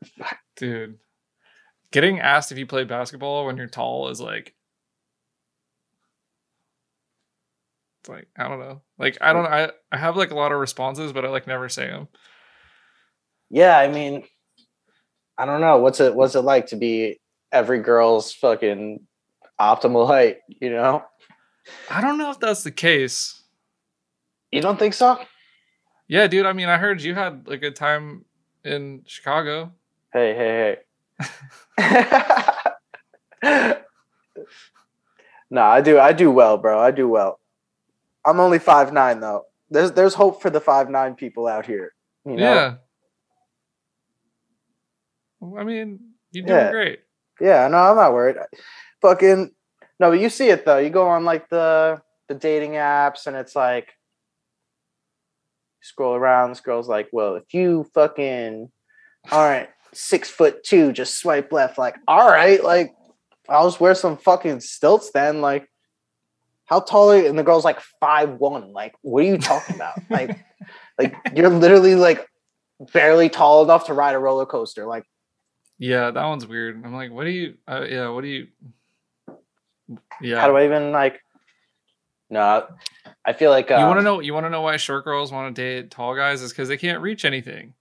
[0.55, 0.97] Dude,
[1.91, 4.55] getting asked if you play basketball when you're tall is like
[8.01, 8.81] it's like I don't know.
[8.97, 11.69] Like I don't I I have like a lot of responses, but I like never
[11.69, 12.07] say them.
[13.51, 14.23] Yeah, I mean,
[15.37, 15.77] I don't know.
[15.77, 17.19] What's it what's it like to be
[17.51, 18.99] every girl's fucking
[19.59, 21.03] optimal height, you know?
[21.89, 23.41] I don't know if that's the case.
[24.51, 25.19] You don't think so?
[26.07, 26.45] Yeah, dude.
[26.45, 28.25] I mean, I heard you had a good time
[28.63, 29.71] in Chicago.
[30.13, 30.77] Hey, hey,
[31.79, 32.05] hey.
[35.49, 36.79] no, I do I do well, bro.
[36.79, 37.39] I do well.
[38.25, 39.45] I'm only five nine though.
[39.69, 41.93] There's there's hope for the five nine people out here.
[42.25, 42.53] You know?
[42.53, 42.75] Yeah.
[45.59, 45.99] I mean,
[46.31, 46.71] you're doing Yeah.
[46.71, 46.99] great.
[47.39, 48.37] Yeah, no, I'm not worried.
[49.01, 49.51] Fucking
[49.99, 50.77] no, but you see it though.
[50.77, 53.93] You go on like the the dating apps, and it's like
[55.81, 56.49] scroll around.
[56.49, 58.71] This girl's like, "Well, if you fucking
[59.31, 62.93] aren't six foot two, just swipe left." Like, all right, like
[63.47, 65.41] I'll just wear some fucking stilts then.
[65.41, 65.69] Like,
[66.65, 67.29] how tall are you?
[67.29, 68.73] And the girl's like five one.
[68.73, 69.99] Like, what are you talking about?
[70.09, 70.37] like,
[70.99, 72.27] like you're literally like
[72.91, 74.85] barely tall enough to ride a roller coaster.
[74.85, 75.05] Like.
[75.77, 76.81] Yeah, that one's weird.
[76.85, 77.55] I'm like, what do you?
[77.67, 78.47] Uh, yeah, what do you?
[80.21, 80.39] Yeah.
[80.39, 81.21] how do I even like?
[82.29, 82.67] No,
[83.23, 84.19] I feel like uh, you want to know?
[84.19, 86.41] You want to know why short girls want to date tall guys?
[86.41, 87.73] Is because they can't reach anything.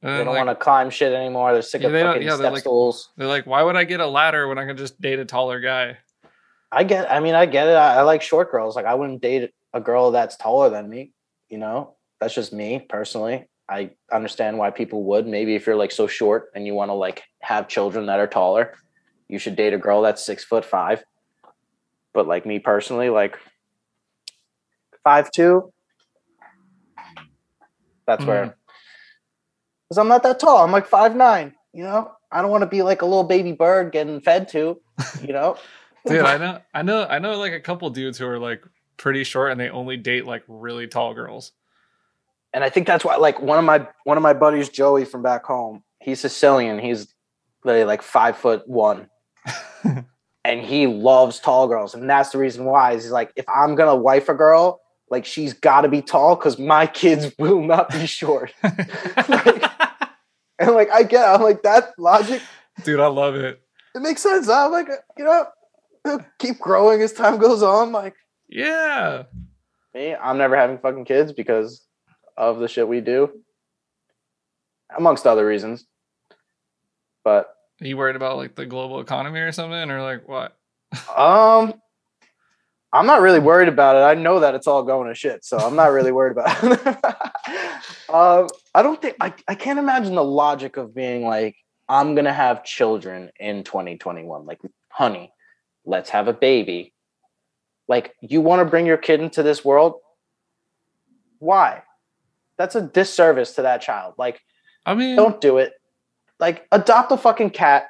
[0.00, 1.52] And They don't like, want to climb shit anymore.
[1.52, 3.10] They're sick Yeah, of they fucking yeah, they're step like- stools.
[3.16, 5.58] They're like, why would I get a ladder when I can just date a taller
[5.60, 5.98] guy?
[6.70, 7.10] I get.
[7.10, 7.74] I mean, I get it.
[7.74, 8.76] I, I like short girls.
[8.76, 11.12] Like, I wouldn't date a girl that's taller than me.
[11.48, 13.48] You know, that's just me personally.
[13.68, 15.26] I understand why people would.
[15.26, 18.26] Maybe if you're like so short and you want to like have children that are
[18.26, 18.74] taller,
[19.28, 21.04] you should date a girl that's six foot five.
[22.14, 23.38] But like me personally, like
[25.04, 25.72] five two.
[28.06, 28.46] That's where.
[28.46, 28.54] Mhm.
[29.88, 30.58] Because I'm not that tall.
[30.64, 31.54] I'm like five nine.
[31.72, 34.80] You know, I don't want to be like a little baby bird getting fed to.
[35.22, 35.56] You know.
[36.06, 38.62] Dude, I know, I know, I know, like a couple dudes who are like
[38.96, 41.52] pretty short and they only date like really tall girls.
[42.54, 45.22] and I think that's why like one of my one of my buddies Joey from
[45.22, 47.14] back home he's Sicilian he's
[47.64, 49.10] literally like five foot one
[50.44, 52.92] and he loves tall girls, and that's the reason why.
[52.92, 54.80] Is he's like, if I'm gonna wife a girl,
[55.10, 58.52] like she's got to be tall because my kids will not be short.
[58.62, 59.64] like,
[60.58, 62.42] and like I get, I'm like that logic.
[62.84, 63.60] Dude, I love it.
[63.94, 64.48] It makes sense.
[64.48, 65.46] I'm like, you know,
[66.04, 67.92] he'll keep growing as time goes on.
[67.92, 68.14] Like,
[68.48, 69.24] yeah.
[69.94, 71.82] Me, I'm never having fucking kids because
[72.36, 73.30] of the shit we do,
[74.96, 75.86] amongst other reasons.
[77.24, 80.56] But Are you worried about like the global economy or something, or like what?
[81.16, 81.74] um,
[82.92, 84.00] I'm not really worried about it.
[84.00, 86.86] I know that it's all going to shit, so I'm not really worried about it.
[88.08, 91.56] um, I don't think I, I can't imagine the logic of being like,
[91.88, 94.44] I'm gonna have children in 2021.
[94.44, 94.60] Like,
[94.90, 95.32] honey,
[95.84, 96.92] let's have a baby.
[97.86, 99.94] Like, you want to bring your kid into this world?
[101.38, 101.82] Why?
[102.58, 104.14] That's a disservice to that child.
[104.18, 104.40] Like,
[104.84, 105.72] I mean, don't do it.
[106.40, 107.88] Like, adopt a fucking cat.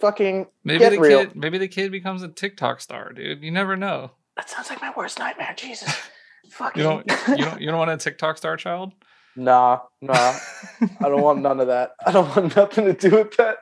[0.00, 1.24] Fucking maybe get the real.
[1.24, 3.42] kid, maybe the kid becomes a TikTok star, dude.
[3.42, 4.10] You never know.
[4.36, 5.54] That sounds like my worst nightmare.
[5.56, 5.94] Jesus.
[6.50, 6.82] Fucking.
[6.82, 8.92] You don't, you don't, you don't want a TikTok star child.
[9.36, 10.12] Nah, nah.
[10.80, 11.92] I don't want none of that.
[12.06, 13.58] I don't want nothing to do with that.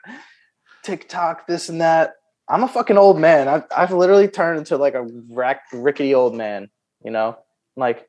[0.83, 2.15] TikTok, this and that.
[2.49, 3.49] I'm a fucking old man.
[3.49, 6.69] I've, I've literally turned into like a rack, rickety old man,
[7.05, 7.39] you know?
[7.77, 8.07] Like,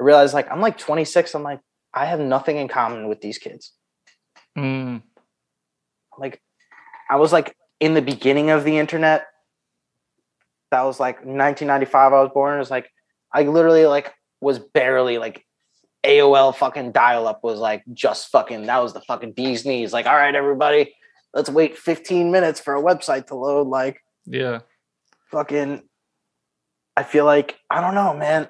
[0.00, 1.34] I realize like I'm like 26.
[1.34, 1.60] I'm like,
[1.94, 3.72] I have nothing in common with these kids.
[4.58, 5.02] Mm,
[6.18, 6.40] Like,
[7.08, 9.26] I was like in the beginning of the internet.
[10.70, 12.12] That was like 1995.
[12.12, 12.54] I was born.
[12.54, 12.90] It was like,
[13.32, 15.44] I literally like was barely like
[16.04, 19.92] AOL fucking dial up was like just fucking that was the fucking bee's knees.
[19.92, 20.94] Like, all right, everybody,
[21.34, 23.66] let's wait 15 minutes for a website to load.
[23.66, 24.60] Like, yeah.
[25.30, 25.82] fucking,
[26.96, 28.48] I feel like, I don't know, man.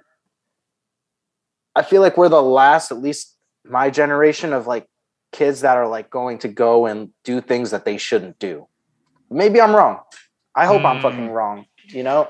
[1.74, 4.86] I feel like we're the last, at least my generation, of like
[5.32, 8.66] kids that are like going to go and do things that they shouldn't do.
[9.31, 10.01] Maybe I'm wrong.
[10.55, 11.32] I hope I'm fucking Mm.
[11.32, 12.28] wrong, you know?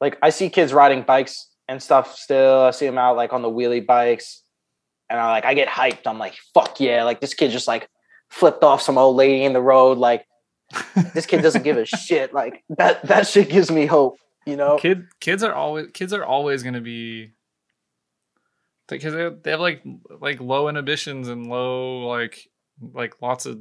[0.00, 2.60] Like, I see kids riding bikes and stuff still.
[2.62, 4.42] I see them out like on the wheelie bikes.
[5.08, 6.06] And I like, I get hyped.
[6.06, 7.04] I'm like, fuck yeah.
[7.04, 7.88] Like, this kid just like
[8.28, 9.98] flipped off some old lady in the road.
[9.98, 10.26] Like,
[11.14, 12.34] this kid doesn't give a shit.
[12.34, 14.78] Like, that, that shit gives me hope, you know?
[14.78, 17.32] Kid, kids are always kids are always going to be
[18.88, 19.82] because they, they have like
[20.20, 22.48] like low inhibitions and low like
[22.80, 23.60] like lots of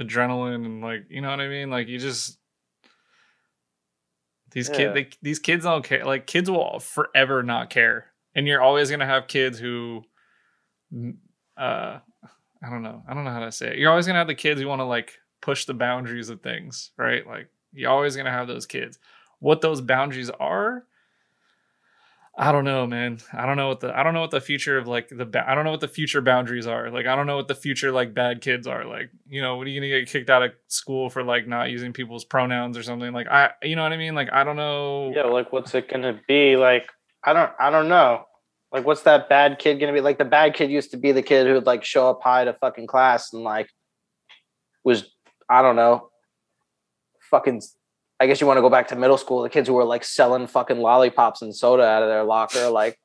[0.00, 1.70] adrenaline and like you know what I mean.
[1.70, 2.38] Like you just
[4.52, 4.76] these Yeah.
[4.76, 6.04] kids they, these kids don't care.
[6.04, 10.02] Like kids will forever not care, and you're always going to have kids who,
[11.56, 11.98] uh,
[12.62, 13.78] I don't know, I don't know how to say it.
[13.78, 16.42] You're always going to have the kids who want to like push the boundaries of
[16.42, 17.26] things, right?
[17.26, 18.98] Like you're always going to have those kids
[19.38, 20.84] what those boundaries are
[22.38, 24.76] i don't know man i don't know what the i don't know what the future
[24.76, 27.26] of like the ba- i don't know what the future boundaries are like i don't
[27.26, 29.88] know what the future like bad kids are like you know what are you gonna
[29.88, 33.50] get kicked out of school for like not using people's pronouns or something like i
[33.62, 36.56] you know what i mean like i don't know Yeah, like what's it gonna be?
[36.56, 36.90] Like,
[37.24, 38.24] I don't I don't know.
[38.72, 40.00] Like what's that bad kid gonna be?
[40.00, 42.44] Like the bad kid used to be the kid who would like show up high
[42.44, 43.68] to fucking class and like
[44.84, 45.08] was
[45.48, 46.10] I don't know,
[47.30, 47.62] fucking
[48.18, 50.04] I guess you want to go back to middle school, the kids who were like
[50.04, 52.98] selling fucking lollipops and soda out of their locker, like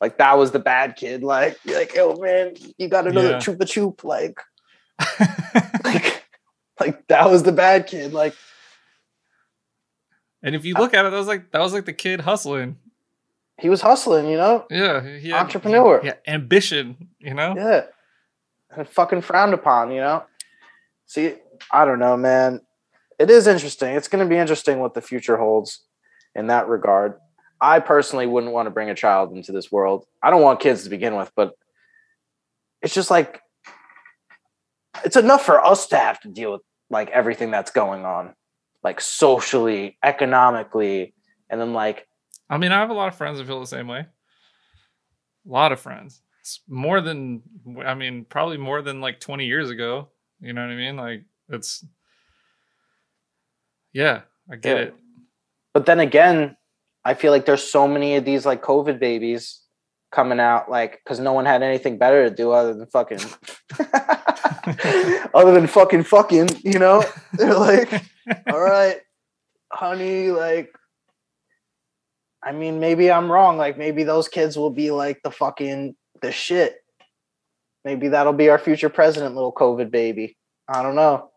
[0.00, 1.22] like that was the bad kid.
[1.22, 3.38] Like, you're like, oh man, you got another Yeah.
[3.38, 4.40] chupa chup, like
[5.84, 6.24] like
[6.80, 8.12] like that was the bad kid.
[8.12, 8.34] Like
[10.42, 12.76] and if you look at it that was like that was like the kid hustling
[13.60, 14.64] he was hustling, you know?
[14.70, 16.00] yeah he had, Entrepreneur.
[16.04, 17.82] yeah ambition you know Yeah.
[18.70, 20.24] And fucking frowned upon, you know?
[21.06, 21.34] See,
[21.72, 22.60] I don't know, man.
[23.18, 23.94] It is interesting.
[23.94, 25.84] It's going to be interesting what the future holds
[26.34, 27.14] in that regard.
[27.60, 30.06] I personally wouldn't want to bring a child into this world.
[30.22, 31.54] I don't want kids to begin with, but
[32.82, 33.40] it's just like
[35.04, 38.34] it's enough for us to have to deal with like everything that's going on,
[38.84, 41.14] like socially, economically,
[41.50, 42.06] and then like
[42.50, 44.00] I mean, I have a lot of friends that feel the same way.
[44.00, 46.22] A lot of friends.
[46.40, 47.42] It's more than
[47.84, 50.08] I mean, probably more than like 20 years ago.
[50.40, 50.96] You know what I mean?
[50.96, 51.84] Like it's
[53.92, 54.82] Yeah, I get Yeah.
[54.84, 54.94] it.
[55.74, 56.56] but then again,
[57.04, 59.60] I feel like there's so many of these like COVID babies
[60.12, 63.20] coming out, like because no one had anything better to do other than fucking,
[65.34, 67.02] other than fucking fucking, you know?
[67.34, 67.92] They're like,
[68.50, 69.00] all right,
[69.72, 70.70] honey, like,
[72.42, 73.56] I mean, maybe I'm wrong.
[73.58, 76.76] Like, maybe those kids will be like the fucking the shit.
[77.84, 80.36] Maybe that'll be our future president, little COVID baby.
[80.68, 81.30] I don't know.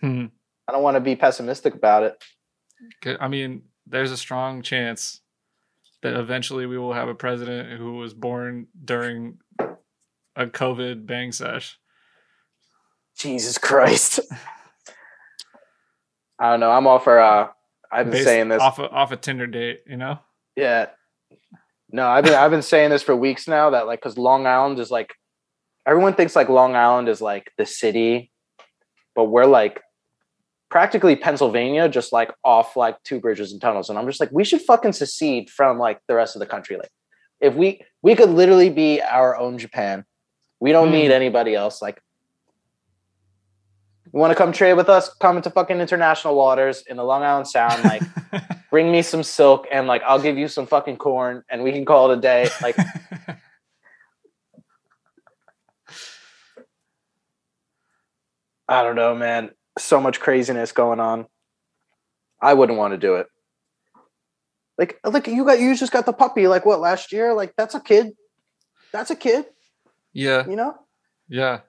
[0.00, 0.26] Hmm.
[0.68, 3.18] I don't want to be pessimistic about it.
[3.20, 5.20] I mean, there's a strong chance
[6.02, 9.38] that eventually we will have a president who was born during
[10.36, 11.78] a COVID bang sesh.
[13.16, 14.20] Jesus Christ.
[16.38, 16.70] I don't know.
[16.70, 17.48] I'm all for uh
[17.92, 18.62] I've been Based saying this.
[18.62, 20.20] off a, off a Tinder date, you know.
[20.56, 20.86] Yeah.
[21.90, 24.78] No, I've been I've been saying this for weeks now that like cuz Long Island
[24.78, 25.14] is like
[25.86, 28.32] everyone thinks like Long Island is like the city,
[29.14, 29.82] but we're like
[30.70, 33.90] practically Pennsylvania, just like off like two bridges and tunnels.
[33.90, 36.76] And I'm just like, we should fucking secede from like the rest of the country.
[36.76, 36.90] Like
[37.40, 40.04] if we we could literally be our own Japan.
[40.60, 40.94] We don't Hmm.
[40.94, 41.82] need anybody else.
[41.82, 42.00] Like
[44.12, 45.12] you want to come trade with us?
[45.20, 47.84] Come into fucking international waters in the Long Island Sound.
[47.84, 48.02] Like,
[48.70, 51.84] bring me some silk and like I'll give you some fucking corn and we can
[51.84, 52.48] call it a day.
[52.62, 52.76] Like,
[58.68, 59.50] I don't know, man.
[59.80, 61.26] So much craziness going on.
[62.40, 63.26] I wouldn't want to do it.
[64.78, 66.48] Like, look, you got you just got the puppy.
[66.48, 67.34] Like, what last year?
[67.34, 68.12] Like, that's a kid.
[68.92, 69.46] That's a kid.
[70.12, 70.74] yeah, You know,
[71.28, 71.60] yeah.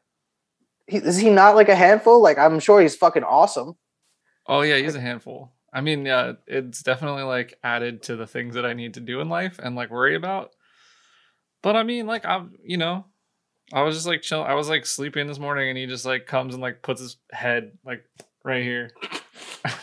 [0.87, 2.21] he, is he not like a handful?
[2.21, 3.75] Like, I'm sure he's fucking awesome.
[4.47, 5.51] Oh yeah, he's a handful.
[5.73, 9.21] I mean, yeah, it's definitely like added to the things that I need to do
[9.21, 10.51] in life and like worry about.
[11.61, 13.05] But I mean, like I'm, you know,
[13.73, 14.43] I was just like chill.
[14.43, 17.17] I was like sleeping this morning, and he just like comes and like puts his
[17.31, 18.03] head like
[18.43, 18.91] right here.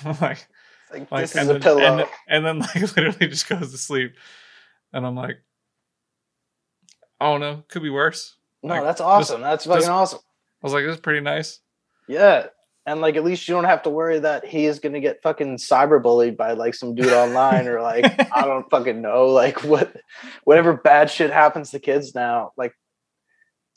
[0.04, 0.46] I'm like,
[0.92, 1.80] Like, like this and is a then, pillow.
[1.80, 4.14] and, then- and then like literally just goes to sleep,
[4.92, 5.38] and I'm like,
[7.20, 8.36] I don't know, could be worse.
[8.62, 9.40] no, like, that's awesome.
[9.40, 10.20] that's fucking awesome.
[10.62, 11.60] I was like, this is pretty nice.
[12.08, 12.46] Yeah.
[12.86, 15.58] And like at least you don't have to worry that he is gonna get fucking
[15.58, 18.04] cyberbullied by like some dude online or like
[18.34, 19.26] I don't fucking know.
[19.26, 19.94] Like what
[20.44, 22.72] whatever bad shit happens to kids now, like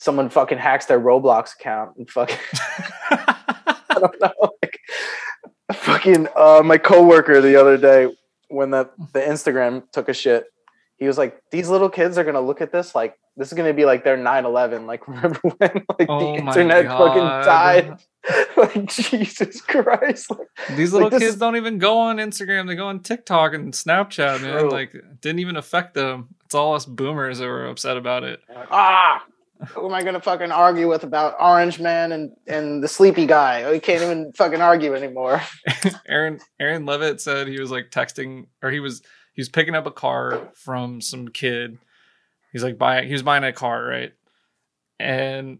[0.02, 2.36] someone fucking hacks their Roblox account and fucking
[3.10, 4.50] I don't know.
[4.62, 4.80] Like
[5.72, 8.12] fucking uh my coworker the other day
[8.48, 10.44] when that the Instagram took a shit,
[10.96, 13.72] he was like, These little kids are gonna look at this like this is gonna
[13.72, 14.86] be like their 9-11.
[14.86, 16.98] Like remember when like oh the internet god!
[16.98, 17.98] fucking died?
[18.56, 20.30] like Jesus Christ.
[20.30, 22.66] Like, These little Like, kids don't even go on Instagram.
[22.66, 24.68] They go on TikTok and Snapchat, man.
[24.68, 26.34] Like, didn't even affect them.
[26.44, 28.40] It's all us boomers that were upset about it.
[28.70, 29.24] ah,
[29.68, 33.70] who am I gonna fucking argue with about Orange Man and and the sleepy guy?
[33.70, 35.42] We can't even fucking argue anymore.
[36.08, 39.02] Aaron Aaron Levitt said he was like texting, or he was
[39.34, 41.78] he was picking up a car from some kid.
[42.52, 43.06] He's like buying.
[43.06, 44.12] He was buying a car, right?
[44.98, 45.58] And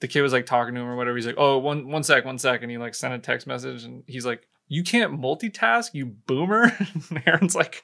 [0.00, 1.16] the kid was like talking to him or whatever.
[1.16, 3.84] He's like, "Oh, one one sec, one sec," and he like sent a text message,
[3.84, 6.64] and he's like, "You can't multitask, you boomer."
[7.10, 7.82] and Aaron's like.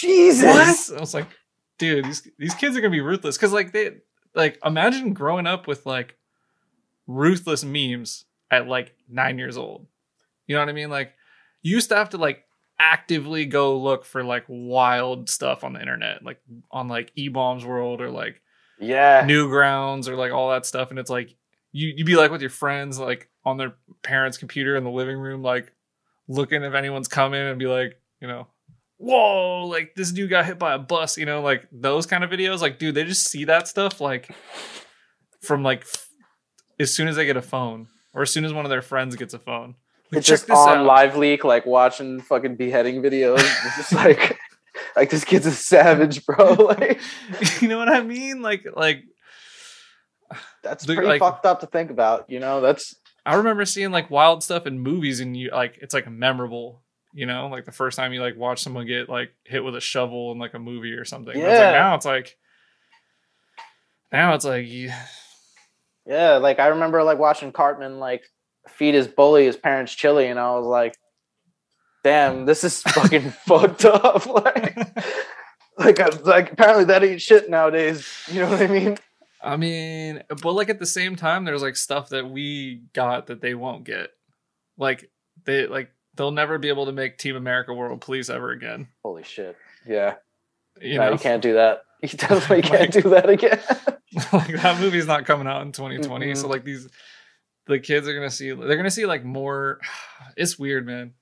[0.00, 0.88] Jesus.
[0.90, 0.98] What?
[0.98, 1.28] I was like,
[1.78, 3.38] dude, these these kids are gonna be ruthless.
[3.38, 3.92] Cause like they
[4.34, 6.16] like imagine growing up with like
[7.06, 9.86] ruthless memes at like nine years old.
[10.46, 10.90] You know what I mean?
[10.90, 11.14] Like
[11.62, 12.44] you used to have to like
[12.78, 16.40] actively go look for like wild stuff on the internet, like
[16.70, 18.40] on like E Bombs World or like
[18.78, 19.26] Yeah.
[19.26, 20.90] Newgrounds or like all that stuff.
[20.90, 21.34] And it's like
[21.72, 25.18] you you'd be like with your friends like on their parents' computer in the living
[25.18, 25.72] room, like
[26.28, 28.46] looking if anyone's coming and be like, you know,
[29.04, 32.30] whoa, like this dude got hit by a bus, you know, like those kind of
[32.30, 32.60] videos.
[32.60, 34.30] Like, dude, they just see that stuff like
[35.42, 36.08] from like f-
[36.80, 39.16] as soon as they get a phone or as soon as one of their friends
[39.16, 39.74] gets a phone.
[40.10, 43.38] Like, It's just on LiveLeak, like watching fucking beheading videos.
[43.66, 44.38] It's just like
[44.96, 46.54] like this kid's a savage, bro.
[46.58, 47.00] Like
[47.60, 48.42] you know what I mean?
[48.42, 49.02] Like, like
[50.62, 52.60] that's The- pretty like- fucked up to think about, you know?
[52.60, 52.94] That's
[53.26, 56.82] I remember seeing like wild stuff in movies and you like it's like memorable,
[57.14, 59.80] you know, like the first time you like watch someone get like hit with a
[59.80, 61.32] shovel in like a movie or something.
[61.40, 61.64] But It's Yeah.
[61.66, 62.36] like now it's like
[64.12, 64.90] now it's like you,
[66.06, 68.24] yeah, like I remember like watching Cartman like
[68.68, 70.96] feed his bully his parents chili, and I was like,
[72.02, 74.26] damn, this is fucking fucked up.
[75.76, 78.06] Like like I, like apparently that ain't shit nowadays.
[78.30, 78.96] You know what I mean?
[79.42, 83.40] I mean, but like at the same time, there's like stuff that we got that
[83.40, 84.10] they won't get.
[84.78, 85.10] Like
[85.44, 88.88] they like they'll never be able to make Team America World Police ever again.
[89.02, 89.56] Holy shit.
[89.86, 90.14] Yeah.
[90.80, 91.84] You no, know, you can't do that.
[92.04, 93.58] You definitely can't Like- do that again.
[94.32, 96.34] like that movie's not coming out in 2020.
[96.34, 96.50] So Mhm.
[96.50, 96.86] like these,
[97.66, 98.50] the kids are gonna see.
[98.52, 99.80] They're gonna see like more.
[100.36, 101.14] It's weird, man.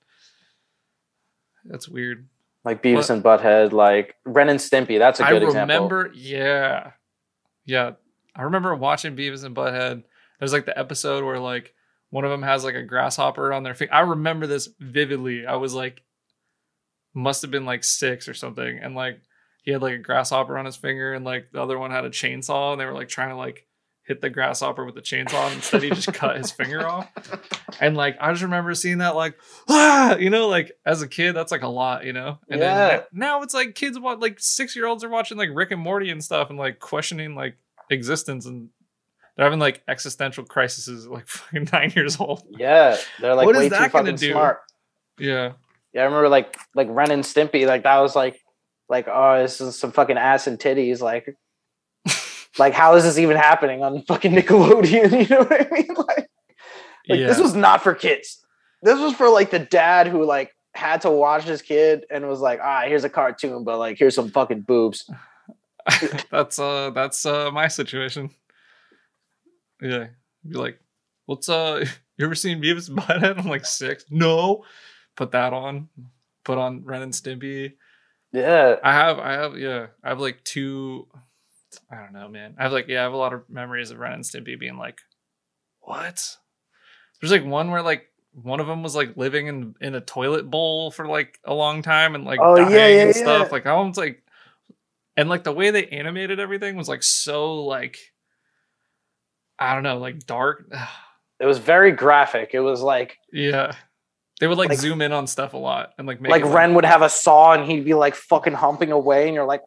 [1.65, 2.27] That's weird.
[2.65, 4.97] like Beavis and Butthead, like Ren and Stimpy.
[4.99, 5.75] That's a good example.
[5.75, 6.91] remember, yeah,
[7.65, 7.91] yeah.
[8.35, 10.03] I remember watching Beavis and Butthead.
[10.39, 11.73] There's like the episode where like
[12.13, 13.91] one of them has like a grasshopper on their finger.
[13.91, 15.47] I remember this vividly.
[15.47, 16.03] I was like,
[17.15, 19.19] must have been like six or something, and like
[19.63, 22.11] he had like a grasshopper on his finger, and like the other one had a
[22.11, 23.65] chainsaw, and they were like trying to like
[24.03, 25.45] hit the grasshopper with the chainsaw.
[25.47, 27.07] And instead, he just cut his finger off.
[27.79, 29.35] And like I just remember seeing that like
[29.67, 32.37] ah, you know, like as a kid, that's like a lot, you know.
[32.47, 32.87] And Yeah.
[32.87, 35.81] then now it's like kids want like six year olds are watching like Rick and
[35.81, 37.57] Morty and stuff and like questioning like
[37.89, 38.69] existence and
[39.35, 42.43] they're having like existential crises, at, like fucking nine years old.
[42.49, 44.31] Yeah, they're like What is way too that gonna fucking do?
[44.31, 44.61] smart.
[45.19, 45.53] Yeah,
[45.93, 48.39] Yeah, I remember like like Ren and Stimpy, like that was like
[48.89, 51.35] like oh this is some fucking ass and titties, like
[52.59, 55.11] like how is this even happening on fucking Nickelodeon?
[55.29, 55.87] You know what I mean?
[55.95, 56.29] Like,
[57.09, 57.27] like yeah.
[57.27, 58.39] this was not for kids.
[58.81, 62.39] This was for like the dad who like had to watch his kid and was
[62.39, 65.09] like, ah, here's a cartoon, but like here's some fucking boobs.
[66.31, 68.29] that's uh that's uh my situation.
[69.83, 70.07] Yeah.
[70.47, 70.79] Be like,
[71.25, 71.85] what's uh
[72.17, 73.37] you ever seen Beavis and Butthead?
[73.37, 74.05] I'm like six.
[74.09, 74.63] No.
[75.15, 75.89] Put that on.
[76.43, 77.73] Put on Ren and Stimpy.
[78.31, 78.77] Yeah.
[78.83, 79.87] I have I have yeah.
[80.03, 81.07] I have like two
[81.91, 82.55] I don't know, man.
[82.57, 84.77] I have like yeah, I have a lot of memories of Ren and Stimpy being
[84.77, 84.99] like,
[85.81, 86.37] what?
[87.21, 90.49] There's like one where like one of them was like living in in a toilet
[90.49, 93.47] bowl for like a long time and like Oh, dying yeah, yeah, and stuff.
[93.47, 93.51] yeah.
[93.51, 94.23] Like I was like
[95.15, 97.97] and like the way they animated everything was like so like
[99.63, 100.71] I don't know, like dark.
[101.39, 102.51] It was very graphic.
[102.53, 103.73] It was like yeah.
[104.39, 106.73] They would like, Like- zoom in on stuff a lot and like make like Ren
[106.75, 109.61] would have a saw and he'd be like fucking humping away, and you're like,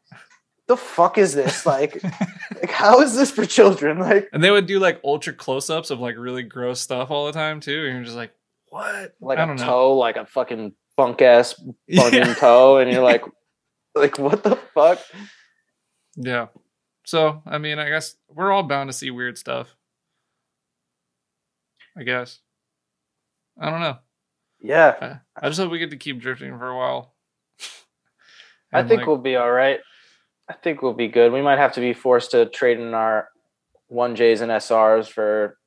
[0.68, 1.66] the fuck is this?
[1.66, 2.02] Like,
[2.54, 3.98] like how is this for children?
[3.98, 7.26] Like, And they would do like ultra close ups of like really gross stuff all
[7.26, 7.84] the time too.
[7.84, 8.32] And you're just like,
[8.70, 9.14] what?
[9.20, 9.64] like I a don't know.
[9.66, 11.76] toe, like a fucking bunk ass bunion
[12.28, 12.34] Yeah.
[12.34, 13.22] toe, and you're like,
[13.94, 14.98] like what the fuck?
[16.16, 16.46] yeah.
[17.04, 19.75] So, I mean, I guess we're all bound to see weird stuff.
[21.96, 22.40] I guess.
[23.58, 23.98] I don't know.
[24.60, 27.14] Yeah, I just hope we get to keep drifting for a while.
[28.72, 29.80] I think like, we'll be all right.
[30.48, 31.32] I think we'll be good.
[31.32, 33.28] We might have to be forced to trade in our
[33.88, 35.58] one J's and SRs for,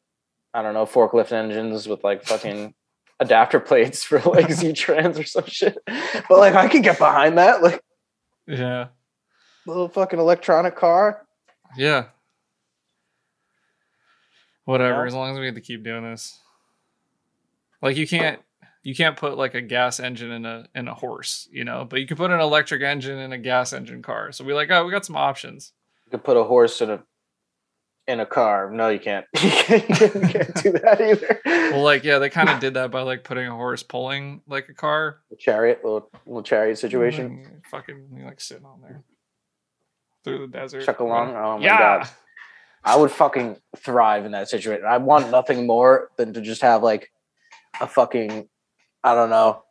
[0.53, 2.73] I don't know, forklift engines with like fucking
[3.19, 5.77] adapter plates for like Z trans or some shit.
[5.85, 7.81] But like, I can get behind that, like
[8.47, 8.87] yeah.
[9.65, 11.25] little fucking electronic car.
[11.77, 12.05] Yeah.
[14.69, 15.07] Whatever, Yeah.
[15.07, 16.39] as long as we get to keep doing this.
[17.81, 18.39] Like you can't
[18.83, 21.99] you can't put like a gas engine in a in a horse, you know, but
[21.99, 24.31] you can put an electric engine in a gas engine car.
[24.31, 25.73] So we like, oh, we got some options.
[26.05, 27.03] You could put a horse in a
[28.07, 28.69] in a car.
[28.69, 29.25] No, you can't.
[29.41, 31.41] you can't, you can't, do that either.
[31.45, 34.69] Well, like yeah, they kind of did that by like putting a horse pulling like
[34.69, 37.43] a car a chariot, little little chariot situation.
[37.43, 39.03] Like, fucking like sitting on there
[40.23, 40.85] through the desert.
[40.85, 41.35] Chuck along.
[41.35, 41.79] Oh my yeah.
[41.79, 42.09] god.
[42.83, 44.85] I would fucking thrive in that situation.
[44.85, 47.11] I want nothing more than to just have like
[47.81, 48.47] a fucking,
[49.03, 49.63] I don't know,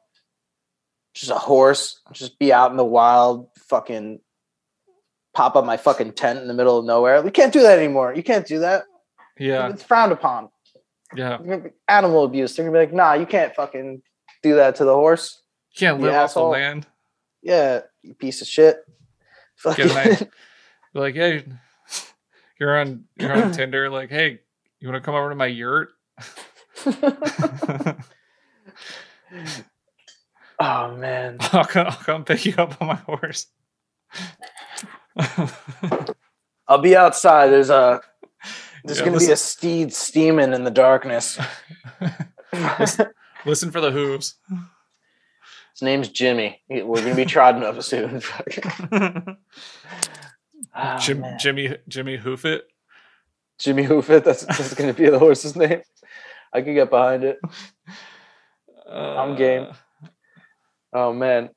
[1.14, 4.20] just a horse, just be out in the wild, fucking
[5.35, 7.22] pop up my fucking tent in the middle of nowhere.
[7.22, 8.14] We can't do that anymore.
[8.14, 8.85] You can't do that.
[9.39, 9.68] Yeah.
[9.70, 10.48] It's frowned upon.
[11.16, 11.39] Yeah.
[11.89, 12.55] Animal abuse.
[12.55, 14.02] They're gonna be like, nah, you can't fucking
[14.43, 15.40] do that to the horse.
[15.72, 16.86] You can't You live off the land.
[17.43, 18.78] Yeah, you piece of shit.
[19.56, 19.89] Fucking,
[20.94, 21.44] like, hey,
[22.59, 23.89] you're on you're on Tinder.
[23.90, 24.40] Like, hey,
[24.80, 25.90] you want to come over to my yurt?
[30.60, 31.36] oh man.
[31.52, 33.47] I'll come, I'll come pick you up on my horse.
[36.68, 37.48] I'll be outside.
[37.48, 38.01] There's a
[38.85, 41.39] there's Yeah, gonna be a steed steaming in the darkness.
[42.78, 43.06] listen,
[43.44, 44.35] listen for the hooves.
[45.74, 46.60] His name's Jimmy.
[46.68, 48.20] We're gonna be trotting up soon.
[50.81, 51.25] Ah, Jim.
[51.39, 52.61] Jimmy Jimmy Hoofit.
[53.59, 54.23] Jimmy Hoofit.
[54.25, 55.83] That's that's gonna be the horse's name.
[56.53, 57.39] I can get behind it.
[58.91, 59.67] I'm game.
[59.71, 59.75] Uh,
[60.95, 61.51] Oh man.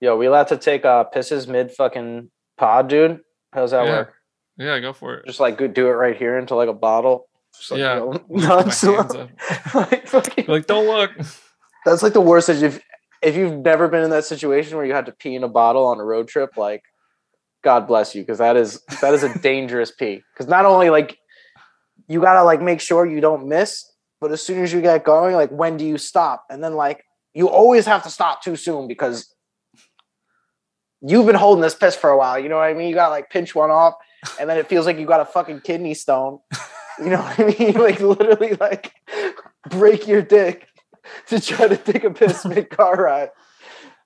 [0.00, 3.20] Yo, we allowed to take uh pisses mid fucking pod, dude.
[3.52, 3.90] How's that Yeah.
[3.90, 4.14] work?
[4.56, 5.26] Yeah, go for it.
[5.26, 7.28] Just like do it right here into like a bottle.
[7.56, 7.94] Just like, Yeah.
[7.96, 9.16] you know, Put my hands nonchalant.
[9.16, 9.74] up.
[9.74, 11.10] like, fucking, like, don't look.
[11.84, 12.48] that's like the worst.
[12.48, 12.80] If
[13.22, 15.84] if you've never been in that situation where you had to pee in a bottle
[15.86, 16.82] on a road trip, like
[17.62, 20.22] God bless you, because that is that is a dangerous pee.
[20.32, 21.18] Because not only like
[22.08, 23.84] you gotta like make sure you don't miss,
[24.20, 26.44] but as soon as you get going, like when do you stop?
[26.50, 27.04] And then like
[27.34, 29.34] you always have to stop too soon because
[31.00, 32.38] you've been holding this piss for a while.
[32.38, 32.88] You know what I mean?
[32.88, 33.94] You gotta like pinch one off,
[34.40, 36.40] and then it feels like you got a fucking kidney stone.
[37.00, 37.74] You know what I mean?
[37.78, 38.92] Like literally like
[39.70, 40.66] break your dick
[41.28, 43.30] to try to take a piss mid car ride.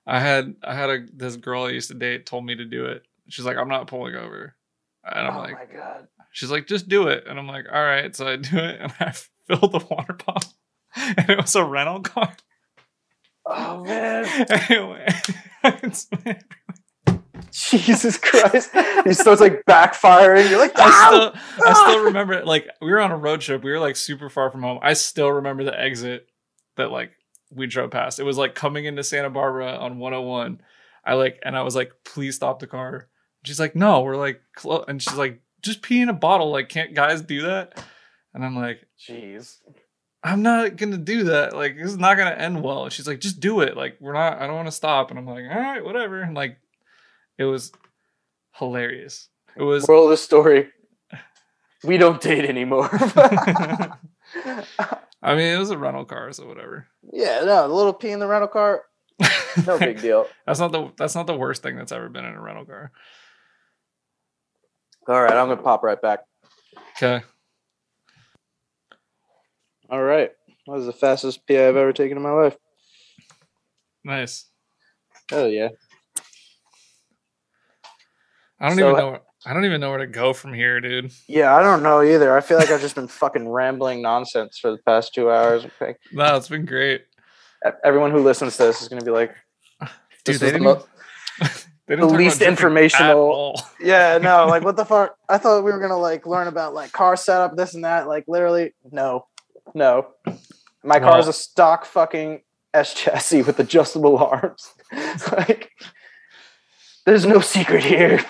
[0.05, 2.85] I had I had a this girl I used to date told me to do
[2.85, 3.03] it.
[3.29, 4.55] She's like, I'm not pulling over.
[5.05, 6.07] And I'm oh like, my god.
[6.31, 7.25] she's like, just do it.
[7.27, 8.15] And I'm like, all right.
[8.15, 9.11] So I do it and I
[9.47, 10.51] filled the water bottle.
[10.95, 12.35] And it was a rental car.
[13.47, 14.25] Oh man.
[14.69, 15.07] anyway,
[17.51, 18.69] Jesus Christ.
[19.03, 20.49] He starts like backfiring.
[20.49, 21.07] You're like, I ah!
[21.09, 22.03] still I still ah!
[22.05, 22.45] remember it.
[22.45, 23.63] Like we were on a road trip.
[23.63, 24.79] We were like super far from home.
[24.81, 26.27] I still remember the exit
[26.77, 27.11] that like
[27.51, 28.19] we drove past.
[28.19, 30.61] It was like coming into Santa Barbara on 101.
[31.05, 33.07] I like and I was like, please stop the car.
[33.43, 36.51] She's like, no, we're like close and she's like just pee in a bottle.
[36.51, 37.83] Like, can't guys do that?
[38.33, 39.57] And I'm like, Jeez.
[40.23, 41.53] I'm not gonna do that.
[41.55, 42.87] Like, this is not gonna end well.
[42.89, 43.75] She's like, just do it.
[43.75, 44.41] Like, we're not.
[44.41, 45.09] I don't want to stop.
[45.09, 46.21] And I'm like, all right, whatever.
[46.21, 46.57] And like,
[47.37, 47.71] it was
[48.53, 49.27] hilarious.
[49.57, 49.87] It was.
[49.87, 50.69] Moral of the story:
[51.83, 52.89] We don't date anymore.
[55.21, 56.87] I mean, it was a rental car, so whatever.
[57.11, 58.83] yeah, no, the little pee in the rental car,
[59.65, 60.27] no big deal.
[60.45, 62.91] That's not the that's not the worst thing that's ever been in a rental car.
[65.07, 66.19] All right, I'm gonna pop right back.
[66.97, 67.21] Okay.
[69.89, 70.31] All right,
[70.67, 72.55] that was the fastest pee I've ever taken in my life.
[74.03, 74.49] Nice.
[75.31, 75.69] Oh yeah.
[78.59, 80.79] I don't So- even know Where, I don't even know where to go from here,
[80.79, 81.11] dude.
[81.27, 82.35] Yeah, I don't know either.
[82.35, 85.65] I feel like I've just been fucking rambling nonsense for the past two hours.
[85.81, 87.03] Like, No, it's been great.
[87.83, 89.35] Everyone who listens to this is gonna be like,
[89.81, 90.85] Dude, This they didn't, mo-
[91.87, 95.15] they the didn't talk about least informational- yeah, no, like what the fuck?
[95.27, 98.07] I thought we were gonna like learn about like car setup, this and that.
[98.07, 99.27] Like literally, no,
[99.73, 100.07] no.
[100.83, 102.41] My car is a stock fucking
[102.73, 104.73] S chassis with adjustable arms.
[105.31, 105.71] like,
[107.05, 108.23] there's no secret here.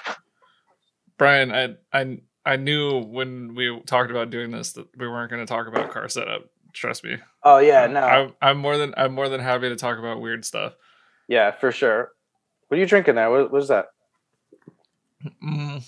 [1.17, 5.45] Bryan, I I I knew when we talked about doing this that we weren't going
[5.45, 6.43] to talk about car setup.
[6.73, 7.17] Trust me.
[7.43, 10.43] Oh yeah, no, I, I'm more than I'm more than happy to talk about weird
[10.43, 10.75] stuff.
[11.27, 12.11] yeah, for sure.
[12.73, 13.29] What are you drinking there?
[13.29, 13.89] What, what is that?
[15.43, 15.87] Mm,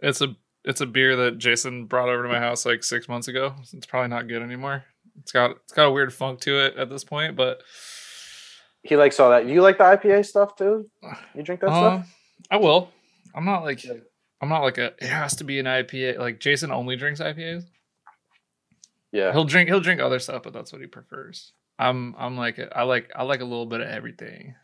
[0.00, 3.26] it's a it's a beer that Jason brought over to my house like six months
[3.26, 3.56] ago.
[3.72, 4.84] It's probably not good anymore.
[5.18, 7.60] It's got it's got a weird funk to it at this point, but
[8.84, 9.48] He likes all that.
[9.48, 10.88] You like the IPA stuff too?
[11.34, 12.16] You drink that uh, stuff?
[12.52, 12.88] I will.
[13.34, 13.84] I'm not like
[14.40, 16.20] I'm not like a it has to be an IPA.
[16.20, 17.64] Like Jason only drinks IPAs.
[19.10, 19.32] Yeah.
[19.32, 21.50] He'll drink he'll drink other stuff, but that's what he prefers.
[21.80, 24.54] I'm I'm like I like I like a little bit of everything.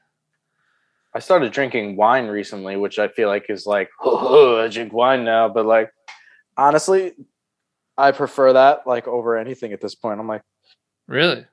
[1.15, 5.25] I started drinking wine recently, which I feel like is like, oh, I drink wine
[5.25, 5.49] now.
[5.49, 5.91] But like,
[6.57, 7.13] honestly,
[7.99, 10.19] I prefer that like over anything at this point.
[10.21, 10.43] I'm like,
[11.09, 11.47] Really?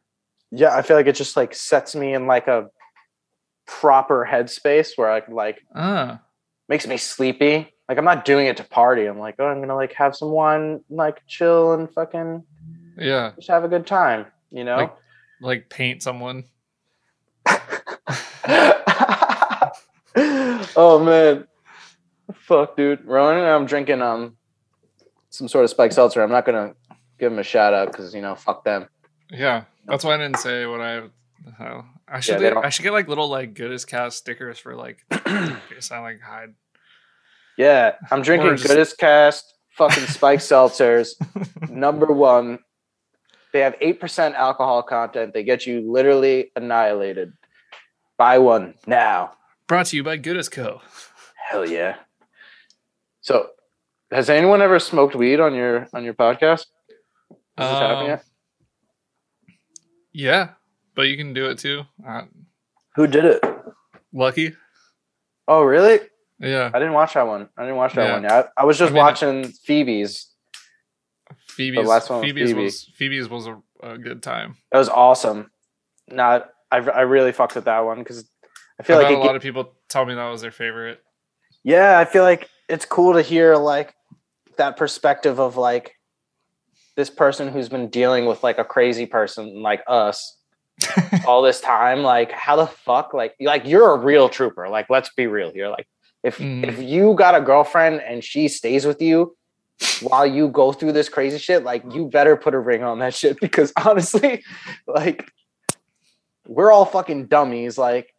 [0.52, 2.68] yeah, I feel like it just like sets me in like a
[3.68, 6.22] proper headspace where I can like Ah.
[6.68, 7.74] makes me sleepy.
[7.88, 9.06] Like I'm not doing it to party.
[9.06, 12.44] I'm like, oh, I'm gonna like have some wine, like chill and fucking
[12.98, 13.32] Yeah.
[13.36, 14.78] just have a good time, you know.
[14.78, 14.96] Like
[15.42, 16.46] like paint someone.
[20.16, 21.48] Oh man,
[22.34, 23.06] fuck, dude.
[23.06, 24.36] Ronan, I'm drinking um
[25.30, 26.22] some sort of spike seltzer.
[26.22, 26.74] I'm not gonna
[27.20, 28.88] give them a shout out because you know, fuck them.
[29.32, 29.64] Yeah.
[29.86, 31.04] That's why I didn't say what I.
[32.08, 35.00] I should they get, I should get like little like Goodest Cast stickers for like
[35.10, 36.54] case I like hide.
[37.58, 41.10] Yeah, I'm drinking just- Goodest Cast fucking spike seltzers.
[41.70, 42.60] Number one,
[43.54, 45.34] they have eight percent alcohol content.
[45.34, 47.34] They get you literally annihilated.
[48.18, 49.34] Buy one now.
[49.70, 50.82] Brought to you by Goodest Co.
[51.50, 51.96] Hell yeah.
[53.22, 53.50] So,
[54.12, 56.66] has anyone ever smoked weed on your on your podcast?
[57.58, 58.24] Has this happened Um, yet?
[60.12, 60.50] Yeah,
[60.96, 61.84] but you can do it too.
[62.06, 62.24] Uh,
[62.96, 63.44] Who did it?
[64.12, 64.56] lucky.
[65.48, 66.00] Oh, really?
[66.40, 67.50] Yeah, I didn't watch that one.
[67.58, 68.14] I didn't watch that Yeah.
[68.14, 68.24] one.
[68.24, 68.32] yet.
[68.58, 70.34] I, I was just I mean, watching Phoebe's.
[71.48, 71.86] Phoebe's.
[71.88, 72.64] last one was Phoebe's Phoebe.
[72.64, 74.56] was Phoebe's was a, a good time.
[74.72, 75.52] That was awesome.
[76.08, 78.29] Not, I, I really fucked with that one because
[78.80, 81.02] I feel I've like a lot of people tell me that was their favorite.
[81.64, 83.94] yeah, I feel like it's cool to hear like
[84.58, 85.96] that perspective of like
[86.96, 90.38] this person who's been dealing with like a crazy person like us
[91.28, 92.04] all this time.
[92.04, 93.14] Like, how the fuck?
[93.14, 94.70] Like, like you're a real trooper.
[94.70, 95.70] Like, let's be real here.
[95.70, 95.88] Like,
[96.24, 96.68] if Mm.
[96.68, 99.36] if you got a girlfriend and she stays with you
[100.02, 103.14] while you go through this crazy shit, like you better put a ring on that
[103.14, 104.44] shit because honestly,
[104.88, 105.32] like
[106.48, 107.78] we're all fucking dummies.
[107.78, 108.14] Like,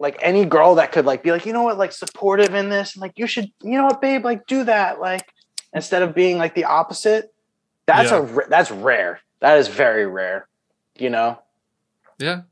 [0.00, 2.96] like any girl that could like be like, you know what, like supportive in this,
[2.96, 5.28] like you should, you know what, babe, like do that, like
[5.74, 7.32] instead of being like the opposite.
[7.86, 8.26] That's Yeah.
[8.44, 9.20] a that's rare.
[9.40, 10.48] That is very rare.
[10.98, 11.38] You know.
[12.18, 12.42] Yeah.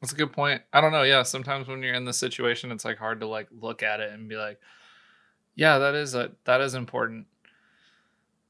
[0.00, 0.62] That's a good point.
[0.72, 1.02] I don't know.
[1.02, 4.12] Yeah, sometimes when you're in this situation, it's like hard to like look at it
[4.12, 4.58] and be like,
[5.54, 7.26] "Yeah, that is a that is important."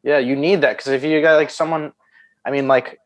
[0.02, 1.92] Yeah, you need that because if you got like someone,
[2.44, 2.98] I mean, like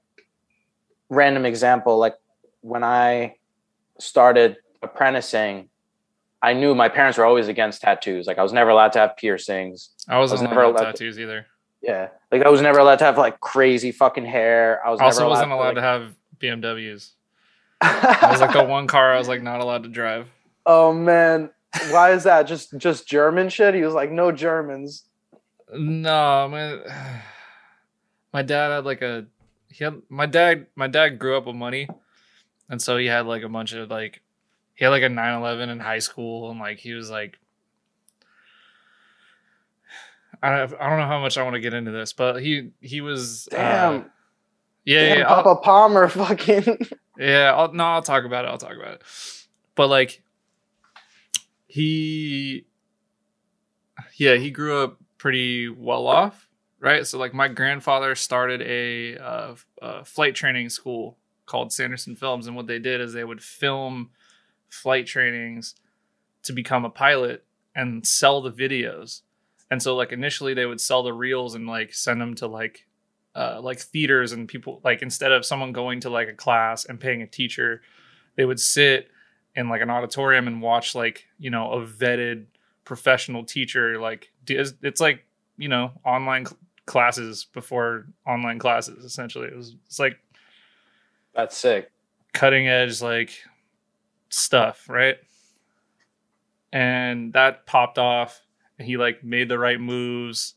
[1.08, 2.14] random example, like
[2.60, 3.36] when I
[3.98, 5.68] started apprenticing,
[6.42, 8.26] I knew my parents were always against tattoos.
[8.26, 9.90] Like I was never allowed to have piercings.
[10.08, 11.46] I wasn't was allowed never to have allowed to- tattoos either.
[11.82, 14.80] Yeah, like I was never allowed to have like crazy fucking hair.
[14.84, 17.10] I was I also never wasn't allowed to have BMWs.
[17.80, 20.28] That was like the one car I was like not allowed to drive.
[20.64, 21.50] oh man,
[21.90, 22.44] why is that?
[22.44, 23.74] Just just German shit?
[23.74, 25.04] He was like, no Germans.
[25.72, 26.78] No, my
[28.32, 29.26] my dad had like a
[29.70, 31.88] he had my dad my dad grew up with money,
[32.68, 34.22] and so he had like a bunch of like
[34.76, 37.38] he had like a 911 in high school and like he was like
[40.42, 42.70] I don't, I don't know how much I want to get into this, but he
[42.80, 44.10] he was uh, Damn.
[44.84, 46.78] yeah Damn, yeah I'll- Papa Palmer fucking
[47.18, 48.48] Yeah, I'll, no, I'll talk about it.
[48.48, 49.02] I'll talk about it.
[49.74, 50.22] But like,
[51.66, 52.66] he,
[54.16, 56.46] yeah, he grew up pretty well off,
[56.80, 57.06] right?
[57.06, 61.16] So like, my grandfather started a, uh, uh flight training school
[61.46, 64.10] called Sanderson Films, and what they did is they would film
[64.68, 65.74] flight trainings
[66.42, 67.44] to become a pilot
[67.74, 69.22] and sell the videos.
[69.70, 72.86] And so like initially they would sell the reels and like send them to like
[73.34, 76.98] uh, like theaters and people like instead of someone going to like a class and
[76.98, 77.82] paying a teacher,
[78.36, 79.10] they would sit
[79.56, 82.44] in like an auditorium and watch like you know a vetted
[82.84, 85.24] professional teacher like it's like
[85.56, 90.18] you know online cl- classes before online classes essentially it was it's like
[91.34, 91.90] That's sick.
[92.32, 93.30] cutting edge like
[94.28, 95.16] stuff, right?
[96.72, 98.42] And that popped off
[98.78, 100.54] and he like made the right moves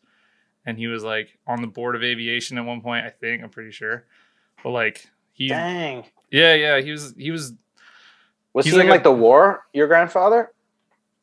[0.66, 3.50] and he was like on the board of aviation at one point, I think, I'm
[3.50, 4.06] pretty sure.
[4.64, 6.04] But like he Dang.
[6.32, 7.54] Yeah, yeah, he was he was
[8.54, 10.52] Was He's he in like like a- the war, your grandfather?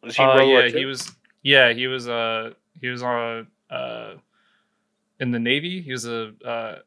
[0.03, 1.13] Was he uh, yeah, he was
[1.43, 4.15] yeah, he was uh he was on uh
[5.21, 5.81] in the Navy.
[5.81, 6.79] He was a uh,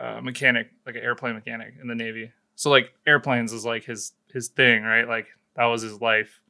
[0.00, 2.32] uh mechanic, like an airplane mechanic in the Navy.
[2.58, 5.06] So like airplanes is like his his thing, right?
[5.06, 6.40] Like that was his life.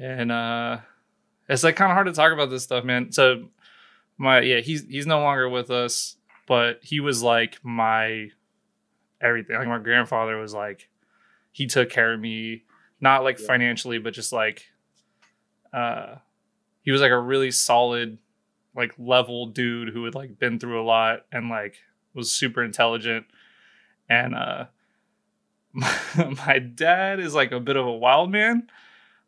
[0.00, 0.78] And uh
[1.50, 3.12] it's like kind of hard to talk about this stuff, man.
[3.12, 3.50] So
[4.16, 6.16] my yeah, he's he's no longer with us,
[6.46, 8.30] but he was like my
[9.20, 9.56] everything.
[9.56, 10.88] Like my grandfather was like
[11.52, 12.64] he took care of me,
[12.98, 13.46] not like Yeah.
[13.46, 14.64] financially, but just like
[15.74, 16.14] uh
[16.80, 18.16] he was like a really solid
[18.74, 21.76] like level dude who had like been through a lot and like
[22.14, 23.26] was super intelligent
[24.08, 24.64] and uh
[26.46, 28.68] my, dad is like a bit of a wild man.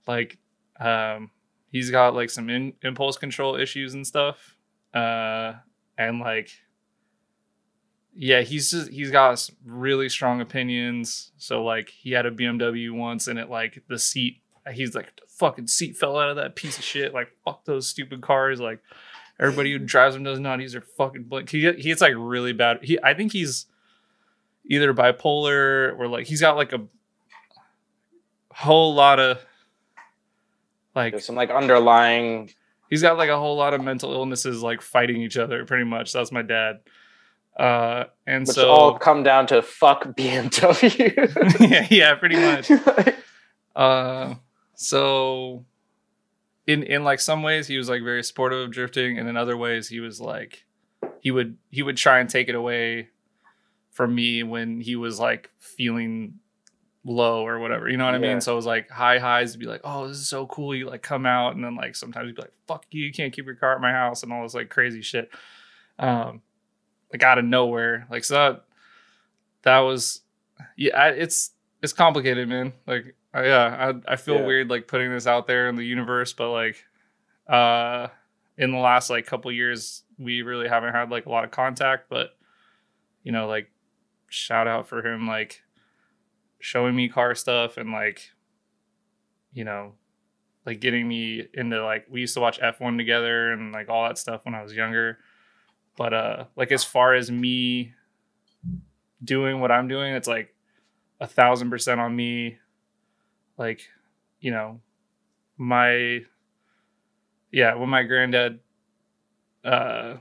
[0.06, 0.38] Like
[0.78, 1.30] um
[1.72, 4.56] he's got like some in, impulse control issues and stuff
[4.94, 5.54] uh
[5.96, 6.50] and like
[8.14, 11.32] yeah he's just he's got really strong opinions.
[11.38, 14.42] So like he had a bmw once and it like the seat
[14.72, 18.20] he's like fucking seat fell out of that piece of shit like fuck those stupid
[18.20, 18.80] cars like
[19.38, 22.52] everybody who drives them does not use their fucking blink he, he gets like really
[22.52, 23.66] bad he i think he's
[24.68, 26.80] either bipolar or like he's got like a
[28.50, 29.44] whole lot of
[30.94, 32.50] like There's some like underlying
[32.88, 36.12] he's got like a whole lot of mental illnesses like fighting each other pretty much.
[36.12, 36.80] That's my dad.
[37.56, 41.60] Uh and which so all come down to fuck BMW.
[41.70, 42.70] yeah yeah pretty much.
[43.76, 44.36] Uh
[44.74, 45.66] so
[46.66, 49.54] in in like some ways he was like very supportive of drifting and in other
[49.54, 50.64] ways he was like
[51.20, 53.10] he would he would try and take it away
[53.96, 56.34] from me when he was like feeling
[57.02, 58.32] low or whatever you know what i Yeah.
[58.32, 60.74] mean so it was like high highs to be like oh this is so cool
[60.74, 63.32] you like come out and then like sometimes you'd be like fuck you you can't
[63.32, 65.30] keep your car at my house and all this like crazy shit
[65.98, 66.42] um
[67.12, 68.64] like out of nowhere like so that
[69.62, 70.20] that was
[70.76, 71.52] yeah I, it's
[71.82, 74.46] it's complicated man like uh, yeah i i feel Yeah.
[74.46, 76.84] weird like putting this out there in the universe but like
[77.48, 78.08] uh
[78.58, 82.08] in the last like couple years we really haven't had like a lot of contact
[82.10, 82.36] but
[83.22, 83.70] you know like
[84.28, 85.62] shout out for him like
[86.58, 88.30] showing me car stuff and like
[89.52, 89.92] you know
[90.64, 94.18] like getting me into like we used to watch F1 together and like all that
[94.18, 95.18] stuff when I was younger.
[95.96, 97.92] But uh like as far as me
[99.22, 100.54] doing what I'm doing it's like
[101.20, 102.58] a thousand percent on me.
[103.56, 103.88] Like
[104.40, 104.80] you know
[105.56, 106.20] my
[107.52, 108.58] yeah when my granddad
[109.64, 110.16] uh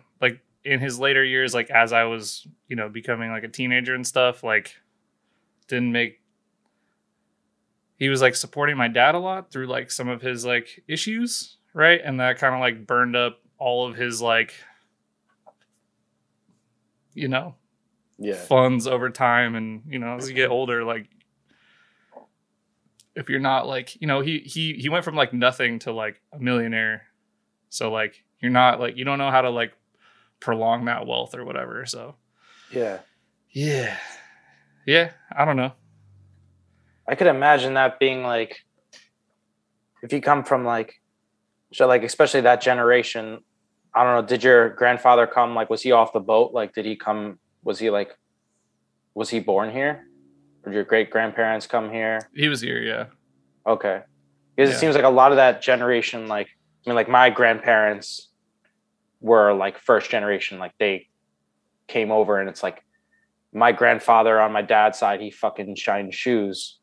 [0.65, 4.05] in his later years like as i was you know becoming like a teenager and
[4.05, 4.75] stuff like
[5.67, 6.21] didn't make
[7.97, 11.57] he was like supporting my dad a lot through like some of his like issues
[11.75, 11.99] right?
[12.03, 14.55] And that kind of like burned up all of his like
[17.13, 17.53] you know
[18.17, 18.35] yeah.
[18.35, 19.53] funds over time.
[19.53, 21.07] And you know as you get older like
[23.15, 26.21] if you're not like you know he he he went from like nothing to like
[26.33, 27.03] a millionaire.
[27.69, 29.73] So like you're not like you don't know how to like
[30.45, 32.15] prolong that wealth or whatever so
[32.72, 32.99] Yeah.
[33.51, 33.97] yeah
[34.85, 35.73] yeah i don't know
[37.07, 38.57] I could imagine that being like
[40.03, 40.93] if you come from like
[41.73, 43.39] so like especially that generation,
[43.93, 46.51] I don't know, did your grandfather come like was he off the boat?
[46.53, 48.11] Like did he come was he like
[49.13, 50.07] was he born here?
[50.63, 52.19] Or did your great grandparents come here?
[52.35, 53.05] he was here yeah
[53.67, 54.01] Okay.
[54.55, 54.76] Because Yeah.
[54.76, 56.47] it seems like a lot of that generation, like
[56.85, 58.30] I mean, like my grandparents
[59.26, 61.07] were like first generation, like they
[61.88, 62.84] came over and it's like
[63.52, 66.77] my grandfather on my dad's side, he fucking shined shoes.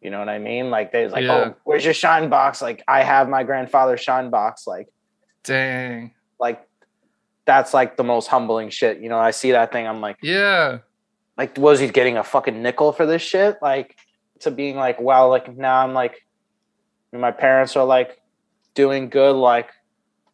[0.00, 0.70] You know what I mean?
[0.70, 1.44] Like they was like, oh, Yeah.
[1.50, 2.62] Oh, where's your shine box?
[2.62, 4.66] Like I have my grandfather's shine box.
[4.66, 4.86] Like
[5.42, 6.60] dang like
[7.44, 9.00] that's like the most humbling shit.
[9.00, 10.78] You know, I see that thing, I'm like, Yeah.
[11.36, 13.56] like was he getting a fucking nickel for this shit?
[13.60, 13.96] Like
[14.40, 16.14] to being like, wow, like now I'm like
[17.12, 18.20] my parents are like
[18.74, 19.70] doing good, like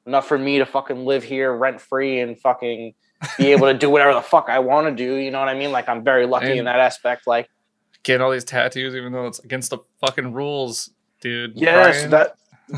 [0.06, 2.94] enough for me to fucking live here rent free and fucking
[3.38, 5.14] be able to do whatever the fuck I want to do.
[5.14, 5.72] You know what I mean?
[5.72, 7.26] Like I'm very lucky in that aspect.
[7.26, 7.48] Like
[8.02, 11.52] Getting all these tattoos, even though it's against the fucking rules, dude.
[11.54, 12.10] yes, Bryan.
[12.10, 12.34] that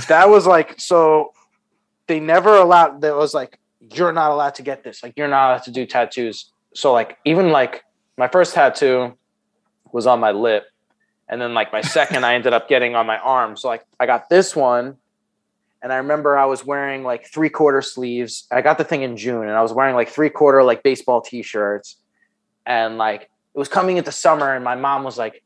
[0.09, 1.33] that was like so
[2.07, 5.03] they never allowed That was like you're not allowed to get this.
[5.03, 6.51] Like you're not allowed to do tattoos.
[6.75, 7.85] So like even like
[8.19, 9.17] my first tattoo
[9.93, 10.65] was on my lip.
[11.29, 13.57] And then like my second I ended up getting on my arm.
[13.57, 14.99] So like I got this one
[15.85, 18.47] and I remember I was wearing like three quarter sleeves.
[18.51, 21.21] I got the thing in June and I was wearing like three quarter like baseball
[21.21, 21.97] t-shirts.
[22.65, 23.25] And like
[23.55, 25.43] it was coming into summer and my mom was like,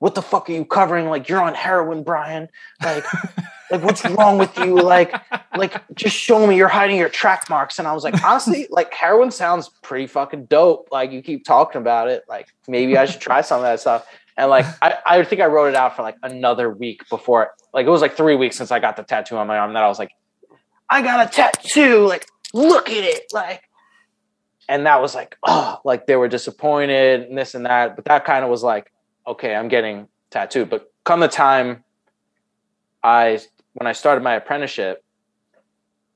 [0.00, 1.08] What the fuck are you covering?
[1.08, 2.48] Like you're on heroin, Bryan.
[2.82, 3.04] Like
[3.70, 4.74] like what's wrong with you?
[4.74, 5.14] Like
[5.56, 7.78] like just show me you're hiding your track marks.
[7.78, 10.88] And I was like, honestly, like heroin sounds pretty fucking dope.
[10.90, 12.24] Like you keep talking about it.
[12.28, 14.04] Like maybe I should try some of that stuff.
[14.36, 17.86] And like I, I think I wrote it out for like another week before like
[17.86, 19.88] it was like three weeks since I got the tattoo on my arm that I
[19.88, 20.12] was like,
[20.90, 22.06] I got a tattoo.
[22.06, 23.24] Like, look at it.
[23.32, 23.62] Like
[24.68, 27.96] and that was like, oh, like they were disappointed and this and that.
[27.96, 28.92] But that kind of was like,
[29.26, 30.70] okay, I'm getting tattooed.
[30.70, 31.84] But come the time
[33.02, 33.40] I
[33.74, 35.04] when I started my apprenticeship,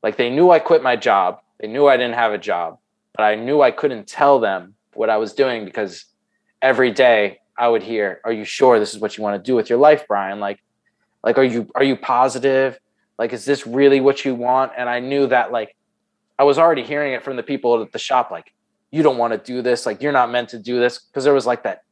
[0.03, 1.41] like they knew I quit my job.
[1.59, 2.79] They knew I didn't have a job,
[3.15, 6.07] but I knew I couldn't tell them what I was doing because
[6.63, 9.55] every day I would hear, "Are you sure this is what you want to do
[9.55, 10.41] with your life, Bryan?
[10.41, 10.59] Like,
[11.23, 12.81] like are you are you positive?
[13.19, 15.77] Like, is this really what you want?" And I knew that like
[16.39, 18.53] I was already hearing it from the people at the shop, like,
[18.91, 19.85] "You don't want to do this.
[19.85, 21.83] Like, you're not meant to do this," because there was like that.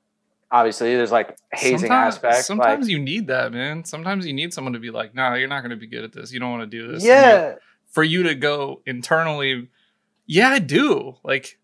[0.50, 2.44] Obviously, there's like hazing sometimes, aspect.
[2.46, 3.84] Sometimes like, you need that, man.
[3.84, 6.12] Sometimes you need someone to be like, "No, you're not going to be good at
[6.14, 6.32] this.
[6.32, 7.56] You don't want to do this." Yeah,
[7.90, 9.68] for you to go internally,
[10.26, 11.16] yeah, I do.
[11.22, 11.58] Like,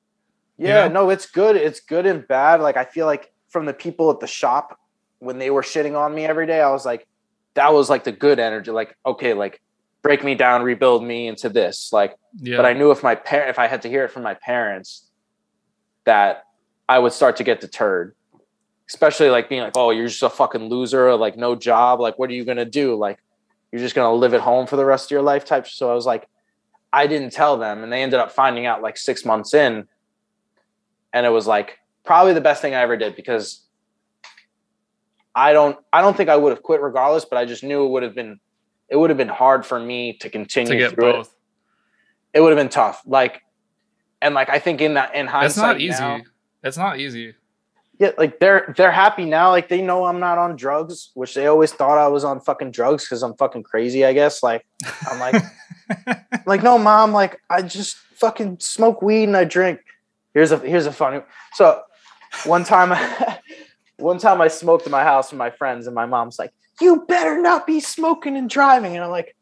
[0.59, 1.07] Yeah, know?
[1.07, 1.57] no, it's good.
[1.57, 2.61] It's good and bad.
[2.61, 4.81] Like I feel like from the people at the shop
[5.21, 7.07] when they were shitting on me every day, I was like,
[7.55, 8.73] that was like the good energy.
[8.73, 9.63] Like, okay, like
[10.03, 11.93] break me down, rebuild me into this.
[11.93, 14.25] Like, yeah, but I knew if my parent, if I had to hear it from
[14.25, 15.09] my parents,
[16.03, 16.47] that
[16.89, 18.17] I would start to get deterred.
[18.89, 22.01] Especially like being like, oh, you're just a fucking loser, like no job.
[22.01, 22.97] Like, what are you gonna do?
[22.97, 23.21] Like,
[23.71, 25.69] you're just gonna live at home for the rest of your life type.
[25.69, 26.29] So I was like,
[26.93, 29.87] I didn't tell them, and they ended up finding out like six months in,
[31.13, 33.61] and it was like probably the best thing I ever did because
[35.35, 37.89] I don't I don't think I would have quit regardless, but I just knew it
[37.89, 38.39] would have been
[38.89, 41.35] it would have been hard for me to continue to get through it both.
[42.33, 43.03] it would have been tough.
[43.07, 43.43] Like,
[44.23, 46.25] and like I think in that in It's hindsight, not easy.
[46.63, 47.35] It's not easy.
[47.99, 49.51] yeah, like they're they're happy now.
[49.51, 52.71] Like they know I'm not on drugs, which they always thought I was on fucking
[52.71, 54.05] drugs because I'm fucking crazy.
[54.05, 54.43] I guess.
[54.43, 54.65] Like
[55.11, 55.43] I'm like
[56.47, 57.13] like no, mom.
[57.13, 59.81] Like I just fucking smoke weed and I drink.
[60.33, 61.23] Here's a here's a funny.
[61.55, 61.83] So
[62.45, 62.97] one time,
[63.99, 67.05] one time I smoked in my house with my friends, and my mom's like, "You
[67.07, 69.37] better not be smoking and driving." And I'm like,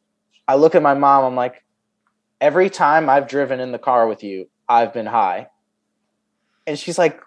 [0.48, 1.24] I look at my mom.
[1.24, 1.64] I'm like,
[2.40, 5.48] every time I've driven in the car with you, I've been high.
[6.66, 7.20] And she's like,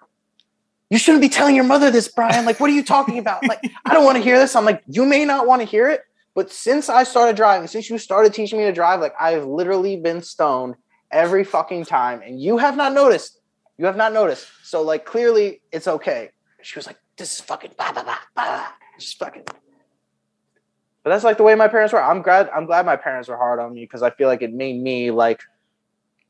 [0.90, 2.46] "You shouldn't be telling your mother this, Bryan.
[2.46, 3.46] Like, what are you talking about?
[3.48, 5.90] Like, I don't want to hear this." I'm like, "You may not want to hear
[5.90, 6.02] it."
[6.36, 9.96] But since I started driving, since you started teaching me to drive, like I've literally
[9.96, 10.76] been stoned
[11.10, 13.40] every fucking time, and you have not noticed.
[13.78, 14.48] You have not noticed.
[14.64, 16.32] So like clearly it's okay.
[16.62, 18.68] She was like, "This is fucking blah blah blah blah."
[19.00, 19.44] Just fucking.
[19.46, 22.02] But that's like the way my parents were.
[22.02, 22.50] I'm glad.
[22.50, 25.12] I'm glad my parents were hard on me because I feel like it made me
[25.12, 25.42] like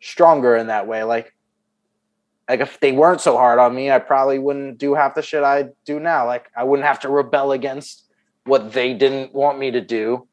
[0.01, 1.03] stronger in that way.
[1.03, 1.33] Like,
[2.49, 5.43] like if they weren't so hard on me, I probably wouldn't do half the shit
[5.43, 6.25] I do now.
[6.25, 8.03] Like I wouldn't have to rebel against
[8.45, 10.27] what they didn't want me to do,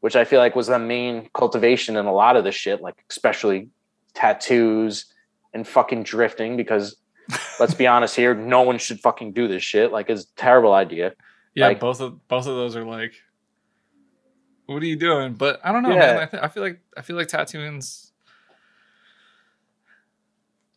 [0.00, 3.04] which I feel like was the main cultivation in a lot of the shit, like
[3.10, 3.68] especially
[4.14, 5.06] tattoos
[5.54, 6.56] and fucking drifting.
[6.56, 6.96] Because
[7.58, 9.90] let's be honest here, no one should fucking do this shit.
[9.92, 11.14] Like it's a terrible idea.
[11.54, 13.12] Yeah, Like- both of both of those are like,
[14.66, 15.34] what are you doing?
[15.34, 15.98] But I don't know, Yeah.
[16.14, 16.18] man.
[16.22, 18.12] I, th- I feel like I feel like tattooing's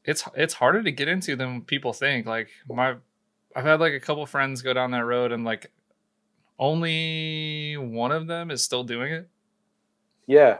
[0.05, 2.25] it's it's harder to get into than people think.
[2.25, 2.95] Like my,
[3.55, 5.71] I've had like a couple friends go down that road, and like
[6.59, 9.27] only one of them is still doing it.
[10.25, 10.59] Yeah.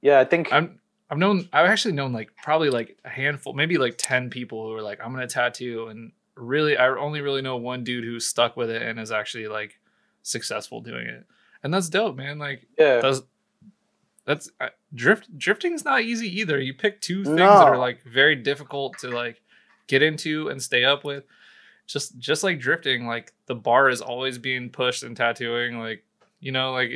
[0.00, 0.79] Yeah, I think I'm
[1.10, 4.74] I've known I've actually known like probably like a handful, maybe like ten people who
[4.74, 8.56] are like I'm gonna tattoo, and really I only really know one dude who's stuck
[8.56, 9.78] with it and is actually like
[10.22, 11.26] successful doing it,
[11.62, 12.38] and that's dope, man.
[12.38, 13.00] Like yeah.
[13.00, 13.22] that's
[14.24, 16.60] that's uh, drift drifting's not easy either.
[16.60, 19.42] You pick two things that are like very difficult to like
[19.88, 21.24] get into and stay up with.
[21.88, 25.80] Just just like drifting, like the bar is always being pushed in tattooing.
[25.80, 26.04] Like
[26.38, 26.92] you know, like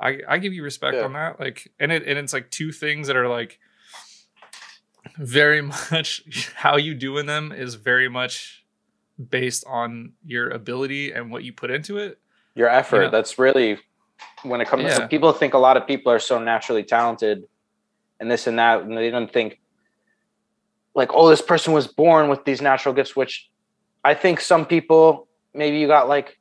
[0.00, 1.04] I I give you respect Yeah.
[1.04, 1.38] on that.
[1.40, 3.58] Like and it and it's like two things that are like
[5.18, 5.60] very
[5.90, 6.22] much
[6.54, 8.64] how you do in them is very much
[9.30, 12.18] based on your ability and what you put into it.
[12.54, 13.02] Your effort.
[13.04, 13.08] Yeah.
[13.10, 13.78] That's really
[14.42, 14.98] when it comes Yeah.
[15.00, 17.44] to people think a lot of people are so naturally talented
[18.20, 19.60] and this and that, and they don't think
[20.94, 23.50] like, oh, this person was born with these natural gifts, which
[24.04, 26.38] I think some people maybe you got like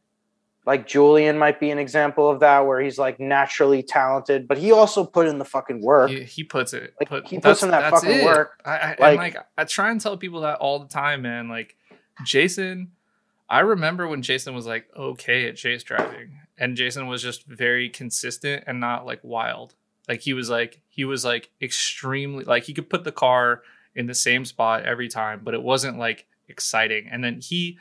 [0.66, 4.72] like Julian might be an example of that where he's like naturally talented, but he
[4.72, 6.10] also put in the fucking work.
[6.10, 6.94] He, he puts it.
[7.00, 8.24] Like, put- he puts in that fucking it.
[8.26, 8.62] work.
[8.66, 11.50] I, I, Like- like I try and tell people that all the time, man.
[11.50, 11.76] Like
[12.24, 12.92] Jason,
[13.50, 17.90] I remember when Jason was like okay at chase driving, and Jason was just very
[17.90, 19.76] consistent and not like wild.
[20.08, 23.62] Like he was like he was like extremely like he could put the car
[23.96, 27.08] in the same spot every time, but it wasn't like exciting.
[27.12, 27.78] And then he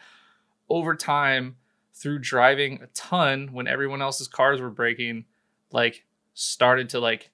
[0.69, 1.57] over time
[1.95, 5.25] through driving a ton when everyone else's cars were breaking,
[5.71, 6.05] like
[6.35, 7.31] started to like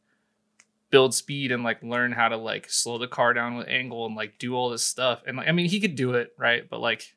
[0.90, 4.16] build speed and like learn how to like slow the car down with angle and
[4.16, 5.22] like do all this stuff.
[5.26, 6.68] And like I mean he could do it, right?
[6.68, 7.14] But like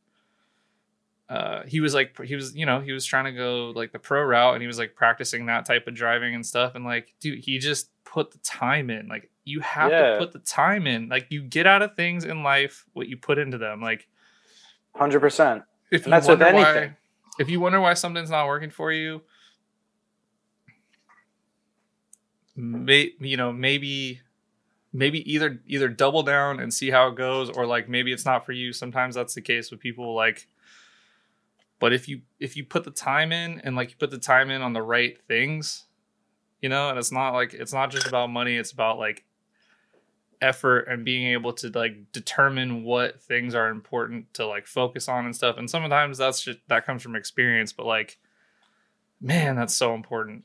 [1.30, 4.00] uh he was like he was you know he was trying to go like the
[4.00, 7.14] pro route and he was like practicing that type of driving and stuff and like
[7.22, 10.12] dude he just put the time in like you have Yeah.
[10.14, 13.16] to put the time in like you get out of things in life what you
[13.16, 14.08] put into them like
[14.94, 15.64] Hundred percent.
[15.90, 16.96] if And that's with wonder why anything.
[17.42, 19.22] If you wonder why something's not working for you
[22.56, 24.22] may you know maybe
[24.94, 28.46] maybe either either double down and see how it goes or like maybe it's not
[28.46, 28.74] for you.
[28.74, 30.48] Sometimes that's the case with people like
[31.80, 34.50] but if you if you put the time in and like you put the time
[34.52, 35.86] in on the right things
[36.62, 39.24] you know and it's not like it's not just about money it's about like
[40.42, 45.26] effort and being able to like determine what things are important to like focus on
[45.26, 48.18] and stuff and sometimes that's just that comes from experience but like
[49.22, 50.44] man that's so important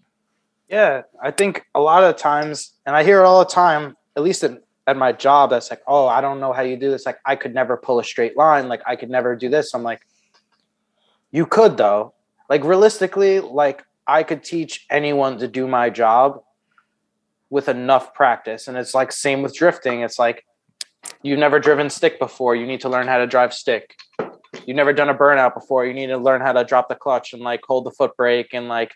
[0.68, 4.22] Yeah, I think a lot of times, and I hear it all the time, at
[4.22, 4.60] least at,
[4.96, 7.06] my job, that's like, oh, I don't know how you do this.
[7.06, 8.68] Like, I could never pull a straight line.
[8.68, 9.74] Like, I could never do this.
[9.74, 10.00] I'm like,
[11.32, 12.14] you could, though.
[12.48, 16.42] Like, realistically, like, I could teach anyone to do my job
[17.50, 18.68] with enough practice.
[18.68, 20.00] And it's like, same with drifting.
[20.00, 20.44] It's like,
[21.22, 22.56] you've never driven stick before.
[22.56, 23.94] You need to learn how to drive stick.
[24.66, 25.86] You've never done a burnout before.
[25.86, 28.48] You need to learn how to drop the clutch and like hold the foot brake
[28.52, 28.92] and like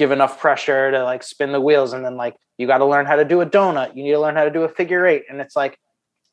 [0.00, 3.04] give enough pressure to like spin the wheels and then like you got to learn
[3.04, 5.24] how to do a donut you need to learn how to do a figure eight
[5.28, 5.76] and it's like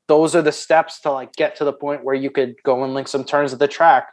[0.08, 2.94] those are the steps to like get to the point where you could go and
[2.94, 4.08] link some turns at the track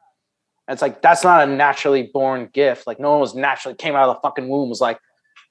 [0.66, 4.08] it's like that's not a naturally born gift like no one was naturally came out
[4.08, 4.98] of the fucking womb was like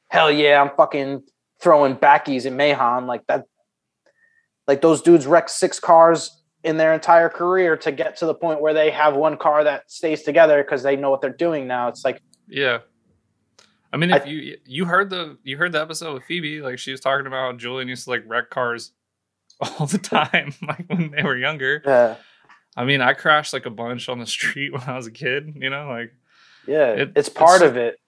[0.10, 1.24] hell yeah i'm fucking
[1.64, 3.46] throwing backies in Meihan like that
[4.68, 8.62] like those dudes wreck six cars in their entire career to get to the point
[8.62, 11.88] where they have one car that stays together because they know what they're doing now
[11.88, 12.80] it's like Yeah.
[13.92, 16.80] I mean, if I- you you heard the you heard the episode with Phoebe, like
[16.80, 18.92] she was talking about Julian used to like wreck cars
[19.80, 21.82] all the time, like when they were younger.
[21.86, 22.16] yeah
[22.76, 25.54] I mean, I crashed like a bunch on the street when I was a kid.
[25.60, 26.12] You know, like
[26.66, 28.00] Yeah, It- it's part it's- of it,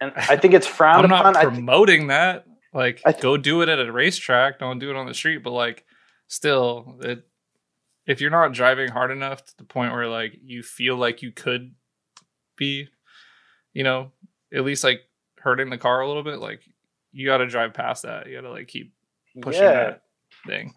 [0.00, 1.52] and I think it's frowned I'm not upon.
[1.52, 2.46] Promoting that.
[2.76, 4.58] Like, th- go do it at a racetrack.
[4.58, 5.38] Don't do it on the street.
[5.38, 5.86] But like,
[6.28, 7.26] still, it
[8.06, 11.32] if you're not driving hard enough to the point where like you feel like you
[11.32, 11.74] could
[12.56, 12.88] be,
[13.72, 14.12] you know,
[14.52, 15.00] at least like
[15.38, 16.60] hurting the car a little bit, like
[17.12, 18.26] you got to drive past that.
[18.26, 18.92] You got to like keep
[19.40, 20.02] pushing yeah, that
[20.46, 20.72] thing.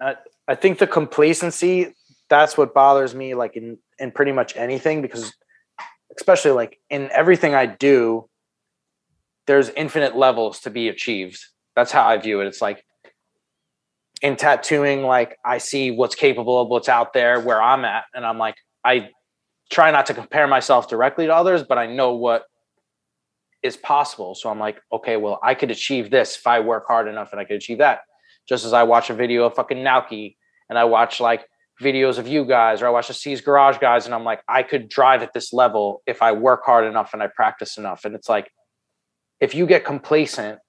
[0.47, 1.93] I think the complacency
[2.29, 5.33] that's what bothers me, like in in pretty much anything, because
[6.15, 8.29] especially like in everything I do,
[9.47, 11.43] there's infinite levels to be achieved.
[11.79, 12.47] That's how I view it.
[12.47, 12.83] It's like
[14.21, 18.25] in tattooing, like I see what's capable of what's out there where I'm at, and
[18.25, 19.09] I'm like, I
[19.71, 22.43] try not to compare myself directly to others, but I know what
[23.63, 24.35] is possible.
[24.35, 27.39] So I'm like, okay, well, I could achieve this if I work hard enough, and
[27.39, 28.01] I could achieve that.
[28.47, 30.35] Just as I watch a video of fucking Naoki,
[30.69, 31.45] and I watch like
[31.81, 34.63] videos of you guys, or I watch the C's Garage guys, and I'm like, I
[34.63, 38.03] could drive at this level if I work hard enough and I practice enough.
[38.03, 38.51] And it's like,
[39.39, 40.59] if you get complacent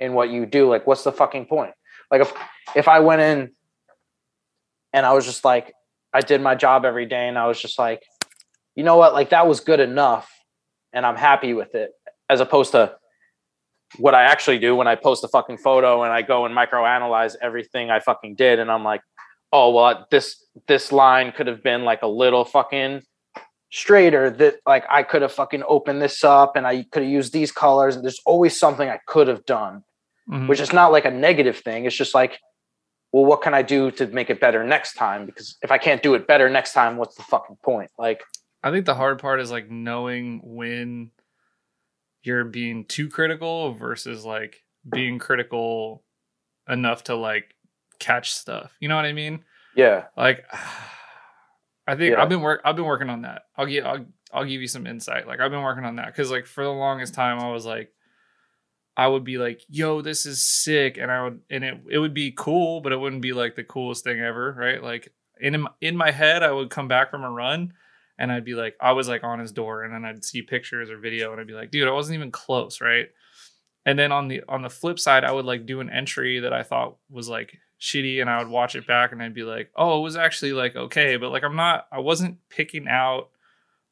[0.00, 1.72] in what you do, like, what's the fucking point?
[2.10, 2.32] Like, if
[2.74, 3.50] if I went in
[4.92, 5.72] and I was just like,
[6.12, 8.02] I did my job every day, and I was just like,
[8.74, 10.28] you know what, like that was good enough,
[10.92, 11.92] and I'm happy with it,
[12.28, 12.96] as opposed to
[13.98, 17.34] what I actually do when I post a fucking photo and I go and microanalyze
[17.42, 19.02] everything I fucking did, and I'm like,
[19.52, 23.02] oh well, this this line could have been like a little fucking
[23.70, 24.30] straighter.
[24.30, 27.52] That like I could have fucking opened this up, and I could have used these
[27.52, 27.96] colors.
[27.96, 29.82] And there's always something I could have done,
[30.30, 30.48] Mhm.
[30.48, 31.84] which is not like a negative thing.
[31.86, 32.38] It's just like,
[33.12, 35.26] well, what can I do to make it better next time?
[35.26, 37.90] Because if I can't do it better next time, what's the fucking point?
[37.98, 38.22] Like,
[38.62, 41.10] I think the hard part is like knowing when
[42.22, 46.04] you're being too critical versus like being critical
[46.68, 47.54] enough to like
[47.98, 48.72] catch stuff.
[48.78, 49.44] You know what I mean?
[49.74, 50.04] Yeah.
[50.16, 50.44] Like
[51.86, 52.22] I think Yeah.
[52.22, 53.42] I've been work I've been working on that.
[53.56, 55.26] I'll give I'll I'll give you some insight.
[55.26, 57.92] Like I've been working on that because like for the longest time I was like
[58.96, 60.98] I would be like, yo, this is sick.
[60.98, 63.64] And I would and it it would be cool, but it wouldn't be like the
[63.64, 64.82] coolest thing ever, right?
[64.82, 67.72] Like in in my head, I would come back from a run
[68.20, 70.90] and I'd be like, I was like on his door, and then I'd see pictures
[70.90, 73.08] or video, and I'd be like, dude, I wasn't even close, right?
[73.86, 76.52] And then on the on the flip side, I would like do an entry that
[76.52, 79.70] I thought was like shitty, and I would watch it back, and I'd be like,
[79.74, 83.30] oh, it was actually like okay, but like I'm not, I wasn't picking out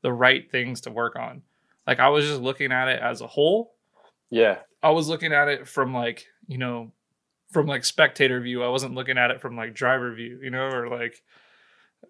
[0.03, 1.41] the right things to work on.
[1.87, 3.75] Like I was just looking at it as a whole.
[4.29, 4.59] Yeah.
[4.83, 6.93] I was looking at it from like you know
[7.53, 8.63] from like spectator view.
[8.63, 11.23] I wasn't looking at it from like driver view, you know, or like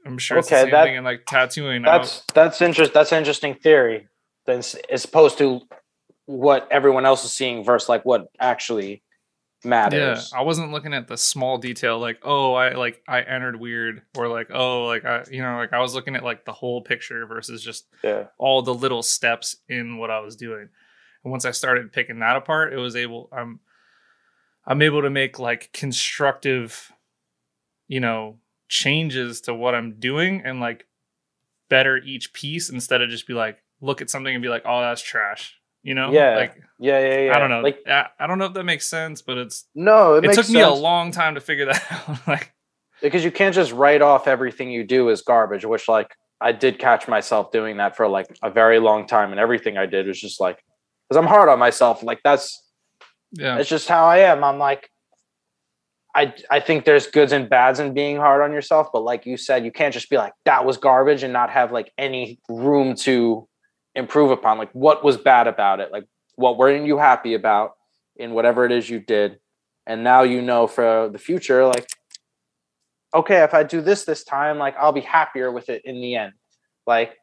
[0.07, 1.83] I'm sure it's the Okay, same that- thing in like tattooing.
[1.83, 2.93] That's that's interest.
[2.93, 4.09] That's an interesting theory.
[4.47, 4.59] Then
[4.91, 5.61] as opposed to
[6.27, 9.03] what everyone else is seeing versus like what actually
[9.65, 10.31] matters.
[10.33, 14.03] Yeah, I wasn't looking at the small detail like, oh, I like I entered weird
[14.17, 16.83] or like, oh, like I you know, like I was looking at like the whole
[16.83, 18.25] picture versus just Yeah.
[18.39, 20.69] all the little steps in what I was doing.
[21.25, 23.61] And once I started picking that apart, it was able I'm
[24.67, 26.93] I'm able to make like constructive
[27.89, 28.37] you know,
[28.69, 30.87] changes to what I'm doing and like
[31.71, 34.81] better each piece instead of just be like look at something and be like, "Oh,
[34.81, 36.13] that's trash." You know?
[36.13, 36.37] Yeah.
[36.37, 36.99] Like Yeah.
[36.99, 37.21] Yeah.
[37.21, 37.37] Yeah.
[37.37, 37.61] I don't know.
[37.61, 40.51] Like I, I don't know if that makes sense, but it's no, it, it took
[40.51, 42.29] me a long time to figure that out.
[42.29, 42.53] like,
[43.03, 46.79] because you can't just write off everything you do as garbage which like i did
[46.79, 50.21] catch myself doing that for like a very long time and everything i did was
[50.21, 50.63] just like
[51.09, 52.65] because i'm hard on myself like that's
[53.33, 54.43] yeah, that's just how i am.
[54.43, 54.91] I'm like
[56.15, 59.37] i i think there's goods and bads in being hard on yourself but like you
[59.37, 62.95] said you can't just be like that was garbage and not have like any room
[62.95, 63.47] to
[63.99, 64.57] improve upon.
[64.57, 65.93] Like what was bad about it?
[65.93, 66.05] Like
[66.37, 67.73] what weren't you happy about
[68.17, 69.39] in whatever it is you did?
[69.87, 71.89] And now you know for the future like
[73.15, 76.15] okay if i do this this time like i'll be happier with it in the
[76.15, 76.33] end.
[76.87, 77.17] Like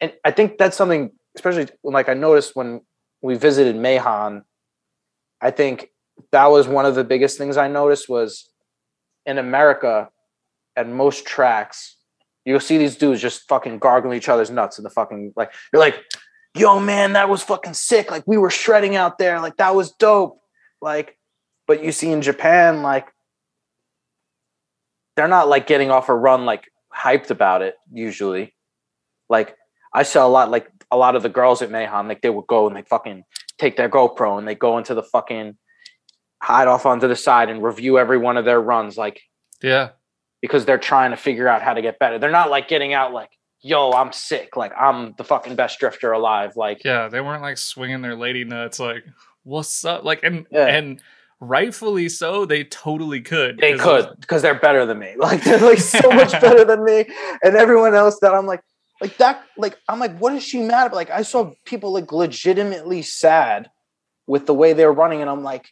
[0.00, 2.82] and i think that's something especially when like i noticed when
[3.22, 4.42] we visited Meihan,
[5.40, 5.90] i think
[6.32, 8.48] that was one of the biggest things i noticed was
[9.24, 10.08] in america
[10.76, 11.96] at most tracks
[12.44, 15.80] you'll see these dudes just fucking gargling each other's nuts in the fucking like you're
[15.80, 16.02] like
[16.56, 18.10] yo man that was fucking sick.
[18.10, 19.40] Like we were shredding out there.
[19.40, 20.40] Like that was dope.
[20.80, 21.18] Like
[21.66, 23.08] but you see in japan like
[25.16, 28.54] they're not like getting off a run like hyped about it usually.
[29.28, 29.56] Like
[29.92, 32.46] i saw a lot like a lot of the girls at Meihan, like they would
[32.46, 33.24] go and they fucking
[33.58, 35.56] take their GoPro and they go into the fucking
[36.42, 39.20] hide off onto the side and review every one of their runs, like
[39.62, 39.90] yeah,
[40.42, 42.18] because they're trying to figure out how to get better.
[42.18, 43.30] They're not like getting out like,
[43.62, 46.56] yo, I'm sick, like I'm the fucking best drifter alive.
[46.56, 47.08] Like, yeah.
[47.08, 49.04] They weren't like swinging their lady nuts, like,
[49.44, 50.66] "What's up?" Like, and Yeah.
[50.66, 51.00] and
[51.40, 53.58] rightfully so, they totally could.
[53.58, 55.14] they could because they're better than me.
[55.18, 57.06] Like they're like so much better than me,
[57.42, 58.60] and everyone else that I'm like,
[59.00, 59.42] like that.
[59.56, 60.96] Like I'm like, what is she mad about?
[60.96, 63.70] Like I saw people like legitimately sad
[64.26, 65.66] with the way they're running, and I'm like,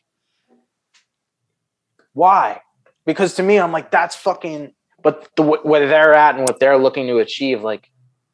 [2.13, 2.61] why?
[3.07, 4.75] Because to me, I'm like, that's fucking.
[5.03, 7.91] But the where they're at and what they're looking to achieve, like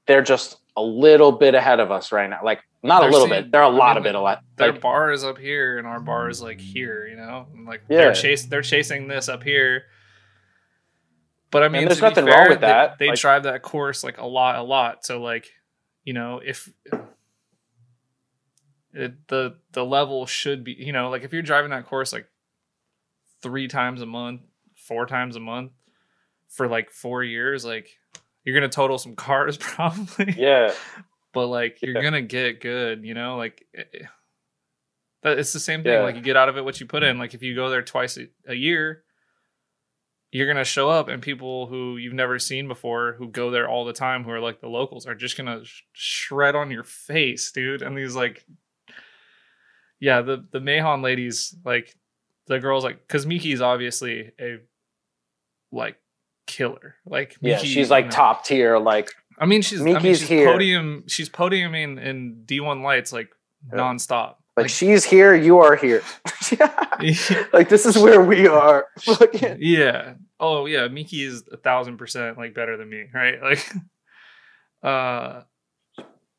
[0.06, 2.40] they're just a little bit ahead of us right now.
[2.44, 4.14] Like not They're a little seeing- bit, they're a lot mean, of it.
[4.14, 4.40] A lot.
[4.56, 7.06] Their Like, bar is up here, and our bar is like here.
[7.08, 7.98] You know, and, like Yeah.
[7.98, 9.84] they're chase they're chasing this up here.
[11.50, 12.98] But I mean, there's to be nothing fair, wrong with they- that.
[12.98, 15.04] They, Like- drive that course like a lot, a lot.
[15.04, 15.50] So like,
[16.04, 16.68] you know, if
[18.92, 22.26] it, the the level should be, you know, like if you're driving that course like
[23.42, 24.42] three times a month,
[24.74, 25.72] four times a month
[26.48, 27.88] for like four years, like
[28.44, 30.72] you're gonna total some cars probably yeah,
[31.32, 32.02] but like you're Yeah.
[32.02, 34.04] gonna get good you know like eh, eh,
[35.22, 36.00] that it's the same thing Yeah.
[36.02, 37.82] like you get out of it what you put in like if you go there
[37.82, 39.04] twice a, a year
[40.32, 43.84] you're gonna show up and people who you've never seen before who go there all
[43.84, 47.50] the time who are like the locals are just gonna sh- shred on your face
[47.52, 48.44] dude and these like
[49.98, 51.94] yeah the the Meihan ladies like
[52.46, 54.58] the girls like because miki's obviously a
[55.72, 55.96] like
[56.46, 57.56] killer like yeah.
[57.56, 58.78] Miki, She's you like know- top tier.
[58.78, 60.52] Like I mean, she's I mean, Miki's she's here.
[60.52, 61.04] podium.
[61.06, 63.30] She's podiuming in D1 lights like
[63.72, 63.78] Yeah.
[63.78, 64.34] nonstop.
[64.56, 66.02] Like she's here, you are here.
[67.00, 68.86] Like, like this is where we are.
[69.58, 70.14] Yeah.
[70.38, 70.88] Oh yeah.
[70.88, 73.40] Miki is a thousand percent like better than me, right?
[73.42, 73.72] Like,
[74.82, 75.42] uh,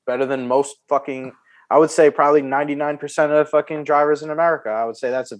[0.05, 1.31] Better than most fucking.
[1.69, 4.69] I would say probably ninety nine percent of fucking drivers in America.
[4.69, 5.39] I would say that's a, a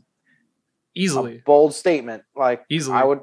[0.96, 2.24] easily, bold statement.
[2.36, 2.98] Like easily.
[2.98, 3.20] I would.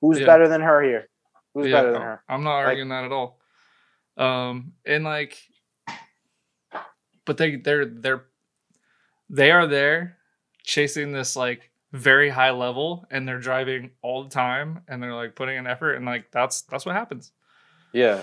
[0.00, 0.26] Who's Yeah.
[0.26, 1.08] better than her here?
[1.54, 2.22] Who's Yeah, better than her?
[2.28, 3.38] I'm not arguing that at all.
[4.16, 5.38] Um, and like,
[7.28, 8.24] but they they're they're
[9.28, 10.16] they are there
[10.64, 15.36] chasing this like very high level and they're driving all the time and they're like
[15.36, 17.30] putting an effort and like that's that's what happens.
[17.92, 18.22] Yeah.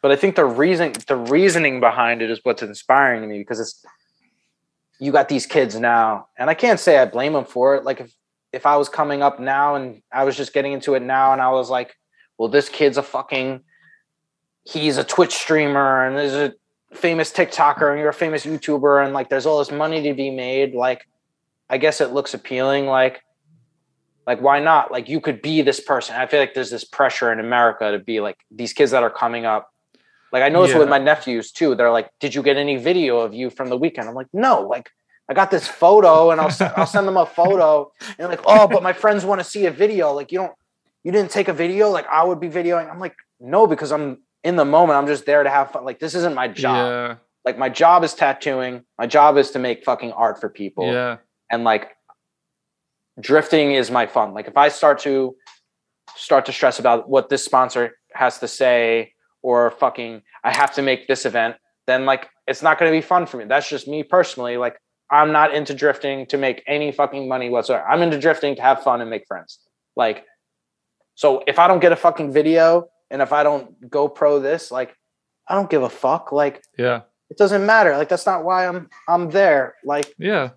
[0.00, 3.60] But I think the reason the reasoning behind it is what's inspiring to me because
[3.60, 3.84] it's
[4.98, 7.84] you got these kids now and I can't say I blame them for it.
[7.84, 8.14] Like if
[8.54, 11.42] if I was coming up now and I was just getting into it now and
[11.42, 11.94] I was like,
[12.38, 13.60] well, this kid's a fucking
[14.64, 16.54] he's a Twitch streamer and there's a
[16.92, 20.30] famous TikToker and you're a famous YouTuber and like there's all this money to be
[20.30, 21.06] made, like
[21.68, 22.86] I guess it looks appealing.
[22.86, 23.22] Like,
[24.26, 24.90] like why not?
[24.90, 26.16] Like you could be this person.
[26.16, 29.10] I feel like there's this pressure in America to be like these kids that are
[29.10, 29.70] coming up.
[30.32, 30.80] Like I noticed Yeah.
[30.80, 31.74] with my nephews too.
[31.74, 34.62] They're like, "Did you get any video of you from the weekend?" I'm like, "No."
[34.62, 34.90] Like
[35.28, 38.82] I got this photo, and I'll I'll send them a photo, and like, "Oh, but
[38.82, 40.52] my friends want to see a video." Like you don't,
[41.02, 41.90] you didn't take a video.
[41.90, 42.88] Like I would be videoing.
[42.90, 44.96] I'm like, no, because I'm in the moment.
[44.98, 45.84] I'm just there to have fun.
[45.84, 46.76] Like this isn't my job.
[46.76, 47.14] Yeah.
[47.44, 48.84] Like my job is tattooing.
[48.98, 51.16] My job is to make fucking art for people Yeah.
[51.50, 51.90] and like
[53.20, 55.36] drifting is my fun like if i start to
[56.16, 59.12] start to stress about what this sponsor has to say
[59.42, 63.02] or fucking i have to make this event then like it's not going to be
[63.02, 64.78] fun for me that's just me personally like
[65.10, 68.82] i'm not into drifting to make any fucking money whatsoever i'm into drifting to have
[68.82, 69.58] fun and make friends
[69.96, 70.24] like
[71.14, 74.70] so if i don't get a fucking video and if i don't go pro this
[74.70, 74.96] like
[75.48, 77.02] i don't give a fuck like Yeah.
[77.30, 80.50] it doesn't matter like that's not why i'm i'm there like Yeah.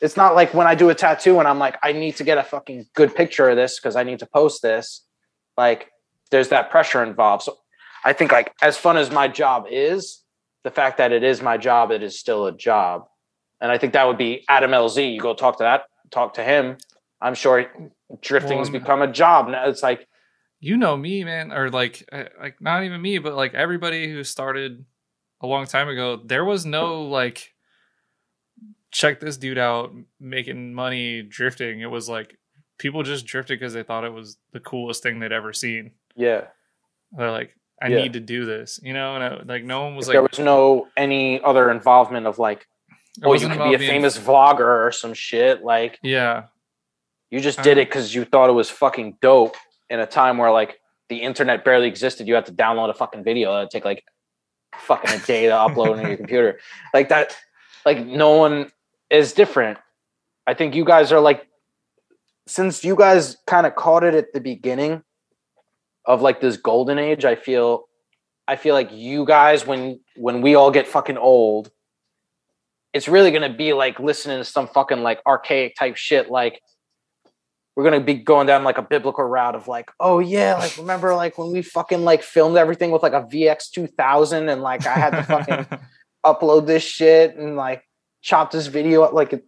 [0.00, 2.36] it's not like when I do a tattoo and I'm like, I need to get
[2.36, 5.06] a fucking good picture of this because I need to post this.
[5.56, 5.90] Like,
[6.32, 7.44] there's that pressure involved.
[7.44, 7.56] So
[8.04, 10.24] I think like as fun as my job is,
[10.64, 13.06] the fact that it is my job, it is still a job.
[13.60, 15.14] And I think that would be Adam LZ.
[15.14, 16.78] You go talk to that, talk to him.
[17.20, 17.66] I'm sure
[18.20, 19.48] drifting's Well, become a job.
[19.48, 20.08] Now it's like,
[20.64, 24.22] you know me, man, or like uh, like not even me, but like everybody who
[24.24, 24.84] started
[25.40, 27.52] a long time ago, there was no like
[28.92, 31.80] check this dude out making money drifting.
[31.80, 32.38] It was like
[32.78, 35.92] people just drifted because they thought it was the coolest thing they'd ever seen.
[36.14, 36.44] yeah,
[37.12, 38.02] They're like, I Yeah.
[38.02, 40.38] need to do this, you know, and it, like no one was if there was
[40.38, 42.66] no any other involvement of like,
[43.24, 45.62] oh, you could be a being- famous vlogger or some shit.
[45.64, 46.44] Like, Yeah,
[47.30, 49.56] You just did Uh, it because you thought it was fucking dope
[49.92, 50.80] in a time where like
[51.10, 52.26] the internet barely existed.
[52.26, 53.56] You had to download a fucking video.
[53.58, 54.02] It'd take like
[54.74, 56.58] fucking a day to upload on your computer.
[56.94, 57.36] Like that,
[57.84, 58.72] like no one
[59.10, 59.78] is different.
[60.46, 61.46] I think you guys are like,
[62.46, 65.02] since you guys kind of caught it at the beginning
[66.06, 67.84] of like this golden age, I feel,
[68.48, 71.70] I feel like you guys, when when we all get fucking old,
[72.94, 76.62] it's really gonna be like listening to some fucking like archaic type shit like
[77.74, 81.14] we're gonna be going down like a biblical route of like, oh yeah, like remember
[81.14, 84.86] like when we fucking like filmed everything with like a VX two thousand and like
[84.86, 85.78] I had to fucking
[86.24, 87.82] upload this shit and like
[88.20, 89.14] chop this video up.
[89.14, 89.46] Like it,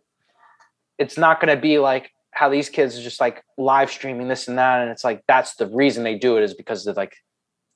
[0.98, 4.58] it's not gonna be like how these kids are just like live streaming this and
[4.58, 7.14] that, and it's like that's the reason they do it is because of like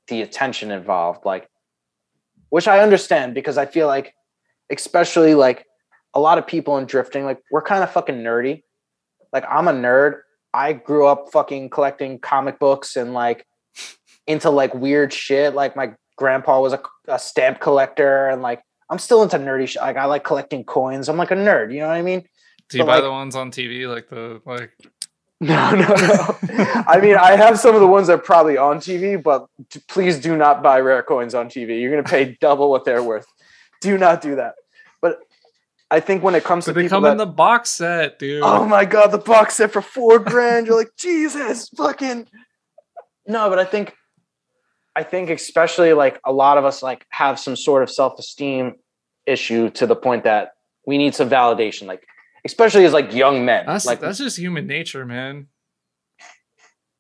[0.09, 1.47] the attention involved, like
[2.49, 4.15] which I understand because I feel like
[4.71, 5.67] especially like
[6.15, 8.63] a lot of people in drifting, like we're kind of fucking nerdy.
[9.33, 10.21] Like I'm a nerd.
[10.53, 13.47] I grew up fucking collecting comic books and like
[14.27, 15.55] into like weird shit.
[15.55, 19.83] Like my grandpa was a, a stamp collector and like I'm still into nerdy shit.
[19.83, 21.09] Like I like collecting coins.
[21.09, 21.73] I'm like a nerd.
[21.73, 22.25] You know what I mean?
[22.69, 24.73] Do you but, buy like- the ones on TV, like the like?
[25.41, 26.37] No, no, no.
[26.89, 29.47] I mean, I have some of the ones that are probably on TV, but
[29.87, 31.81] please do not buy rare coins on TV.
[31.81, 33.29] You're going to pay double what they're worth.
[33.81, 34.55] Do not do that.
[35.91, 38.43] I think when it comes to they come that, in the box set, dude.
[38.43, 40.67] oh my god, the box set for four grand.
[40.67, 42.27] You're like, Jesus, fucking.
[43.27, 43.95] No, but I think,
[44.95, 48.75] I think especially like a lot of us like have some sort of self esteem
[49.27, 50.53] issue to the point that
[50.87, 52.03] we need some validation, like
[52.45, 55.47] especially as like young men, that's like that's just human nature, man.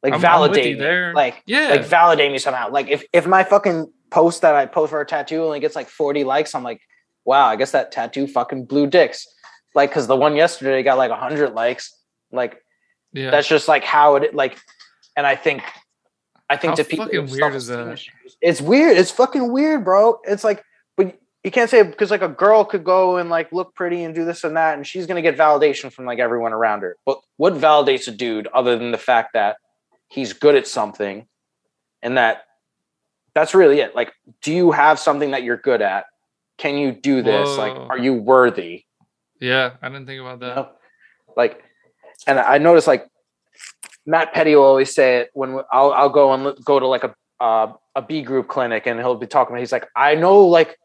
[0.02, 1.12] like I'm- validate there.
[1.14, 2.70] like Yeah, like validate me somehow.
[2.70, 5.88] Like if if my fucking post that I post for a tattoo only gets like
[5.88, 6.80] 40 likes, I'm like,
[7.28, 9.28] wow, I guess that tattoo fucking blew dicks.
[9.74, 11.94] Like because the one yesterday got like a 100 likes.
[12.32, 12.64] Like
[13.12, 13.30] yeah.
[13.30, 14.58] that's just like how it like.
[15.14, 15.62] And I think
[16.48, 17.92] I think How to people, fucking weird is that?
[17.92, 18.96] issues- It's weird.
[18.96, 20.20] It's fucking weird, bro.
[20.24, 20.64] It's like,
[20.96, 24.14] but you can't say because like a girl could go and like look pretty and
[24.14, 26.96] do this and that, and she's gonna get validation from like everyone around her.
[27.04, 29.58] But what validates a dude other than the fact that
[30.08, 31.26] he's good at something,
[32.02, 32.44] and that
[33.34, 33.94] that's really it.
[33.94, 36.06] Like, do you have something that you're good at?
[36.58, 37.56] Can you do this?
[37.56, 38.84] Like, are you worthy?
[39.40, 40.56] yeah, I didn't think about you that.
[40.56, 40.68] know?
[41.36, 41.62] Like,
[42.26, 43.06] and I noticed like
[44.04, 47.14] Matt Petty will always say it when I'll I'll go and go to like a
[47.40, 49.60] uh, a B group clinic and he'll be talking about.
[49.60, 50.76] He's like, I know like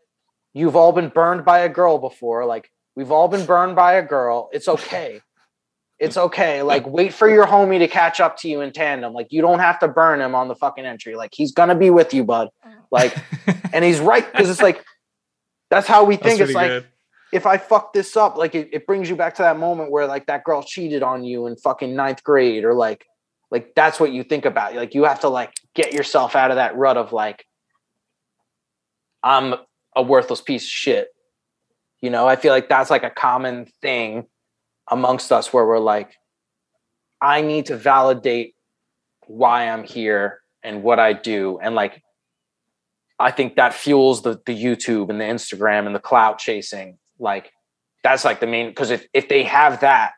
[0.53, 2.45] you've all been burned by a girl before.
[2.45, 4.49] Like we've all been burned by a girl.
[4.53, 5.21] It's okay.
[5.99, 6.63] It's okay.
[6.63, 9.13] Like, wait for your homie to catch up to you in tandem.
[9.13, 11.15] Like, you don't have to burn him on the fucking entry.
[11.15, 12.49] Like, he's gonna be with you, bud.
[12.91, 13.15] Like,
[13.73, 14.83] and he's right because it's like
[15.73, 16.39] that's how we think.
[16.39, 16.87] It's like good.
[17.31, 20.05] if I fuck this up, like it, it brings you back to that moment where
[20.05, 23.05] like that girl cheated on you in fucking ninth grade, or like
[23.49, 24.75] like that's what you think about.
[24.75, 27.45] Like you have to like get yourself out of that rut of like
[29.23, 29.55] I'm
[29.95, 31.07] a worthless piece of shit.
[32.01, 34.27] You know, I feel like that's like a common thing
[34.91, 36.13] amongst us where we're like,
[37.21, 38.53] I need to validate
[39.25, 41.57] why I'm here and what I do.
[41.61, 42.03] And like,
[43.23, 46.97] I think that fuels the, the YouTube and the Instagram and the clout chasing.
[47.17, 47.53] Like,
[48.03, 50.13] that's like the main, because if, if they have that,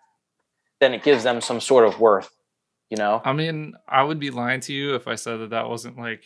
[0.79, 2.29] then it gives them some sort of worth,
[2.89, 3.21] you know?
[3.23, 6.23] I mean, I would be lying to you if I said that that wasn't like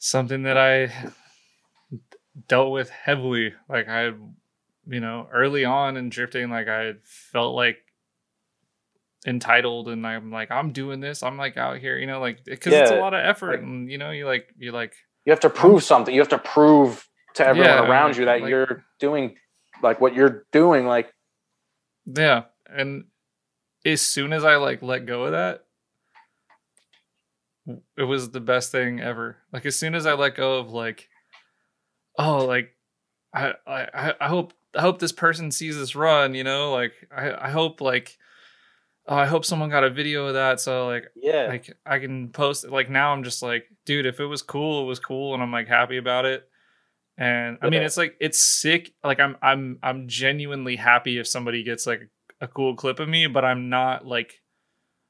[0.00, 0.92] something that I
[2.48, 3.54] dealt with heavily.
[3.68, 4.06] Like I,
[4.86, 7.78] you know, early on in drifting, like I felt like
[9.28, 11.22] entitled and I'm like, I'm doing this.
[11.22, 13.90] I'm like out here, you know, like because it's a lot of effort like- and
[13.90, 14.94] you know, you like you like
[15.26, 16.14] You have to prove something.
[16.14, 19.36] You have to prove to everyone Yeah, around you that like- you're doing
[19.82, 20.86] like what you're doing.
[20.86, 21.12] Like,
[22.06, 23.04] Yeah, and
[23.84, 25.64] as soon as I like let go of that,
[27.96, 29.36] it was the best thing ever.
[29.52, 31.08] Like as soon as I let go of like,
[32.18, 32.74] oh, like
[33.34, 36.34] I I I hope I hope this person sees this run.
[36.34, 38.16] You know, like I I hope like
[39.08, 42.28] oh I hope someone got a video of that so like yeah, like I can
[42.28, 42.70] post it.
[42.70, 45.50] Like now I'm just like, dude, if it was cool, it was cool, and I'm
[45.52, 46.48] like happy about it.
[47.16, 47.86] And I mean, Yeah.
[47.86, 48.92] it's like it's sick.
[49.02, 52.08] Like I'm I'm I'm genuinely happy if somebody gets like
[52.40, 54.40] a cool clip of me, but I'm not like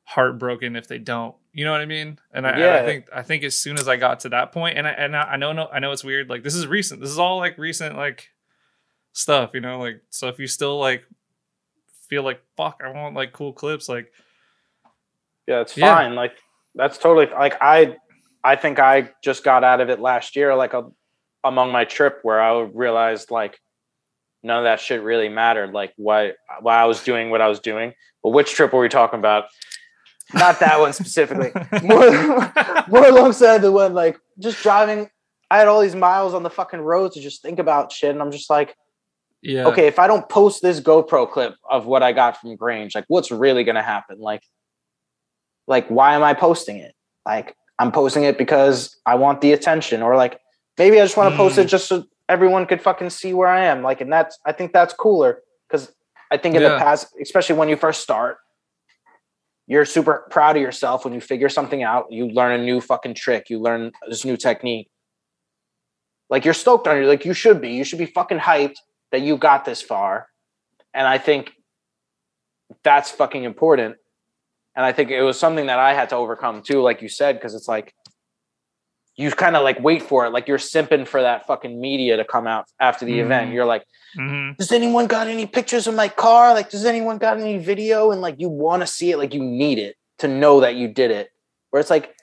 [0.04, 1.34] heartbroken if they don't.
[1.52, 2.18] You know what I mean?
[2.32, 4.78] And I, and I think I think as soon as I got to that point,
[4.78, 6.30] and I and I, I know no I know it's weird.
[6.30, 7.00] Like this is recent.
[7.00, 8.28] This is all like recent like
[9.12, 9.50] stuff.
[9.54, 11.04] You know, like so if you still like
[12.08, 14.12] feel like fuck, I want like cool clips, like
[15.46, 15.94] yeah, it's Yeah.
[15.94, 16.14] fine.
[16.14, 16.32] Like,
[16.74, 17.96] that's totally like I,
[18.44, 20.54] I think I just got out of it last year.
[20.54, 20.84] Like a,
[21.44, 23.58] among my trip where I realized like
[24.42, 25.72] none of that shit really mattered.
[25.72, 27.94] Like why why I was doing what I was doing.
[28.22, 29.46] But which trip were we talking about?
[30.34, 31.50] Not that one specifically.
[31.82, 32.52] More,
[32.88, 35.08] more alongside the one like just driving.
[35.50, 38.20] I had all these miles on the fucking road to just think about shit, and
[38.20, 38.76] I'm just like,
[39.42, 39.66] yeah.
[39.66, 43.04] okay, if I don't post this GoPro clip of what I got from Grange, like
[43.08, 44.18] what's really gonna happen?
[44.18, 44.42] Like,
[45.66, 46.94] like why am I posting it?
[47.26, 50.40] Like I'm posting it because I want the attention, or like
[50.78, 51.70] maybe I just want to post it Mm.
[51.70, 53.82] just so everyone could fucking see where I am.
[53.82, 55.92] Like, and that's I think that's cooler because
[56.30, 58.38] I think in the past, especially when you first start,
[59.66, 62.06] you're super proud of yourself when you figure something out.
[62.10, 63.50] You learn a new fucking trick.
[63.50, 64.90] You learn this new technique.
[66.30, 67.06] Like you're stoked on it.
[67.06, 67.70] Like you should be.
[67.70, 68.76] You should be fucking hyped
[69.12, 70.28] that you got this far.
[70.94, 71.52] And I think
[72.82, 73.96] that's fucking important.
[74.76, 77.36] And I think it was something that I had to overcome too, like you said,
[77.36, 77.94] because it's like
[79.16, 80.30] you kind of like wait for it.
[80.30, 83.50] Like you're simping for that fucking media to come out after the event.
[83.50, 83.54] Mhm.
[83.54, 83.84] You're like,
[84.16, 84.56] Mhm.
[84.56, 86.54] does anyone got any pictures of my car?
[86.54, 88.12] Like, does anyone got any video?
[88.12, 90.86] And like, you want to see it, like, you need it to know that you
[90.88, 91.30] did it.
[91.70, 92.14] Where it's like,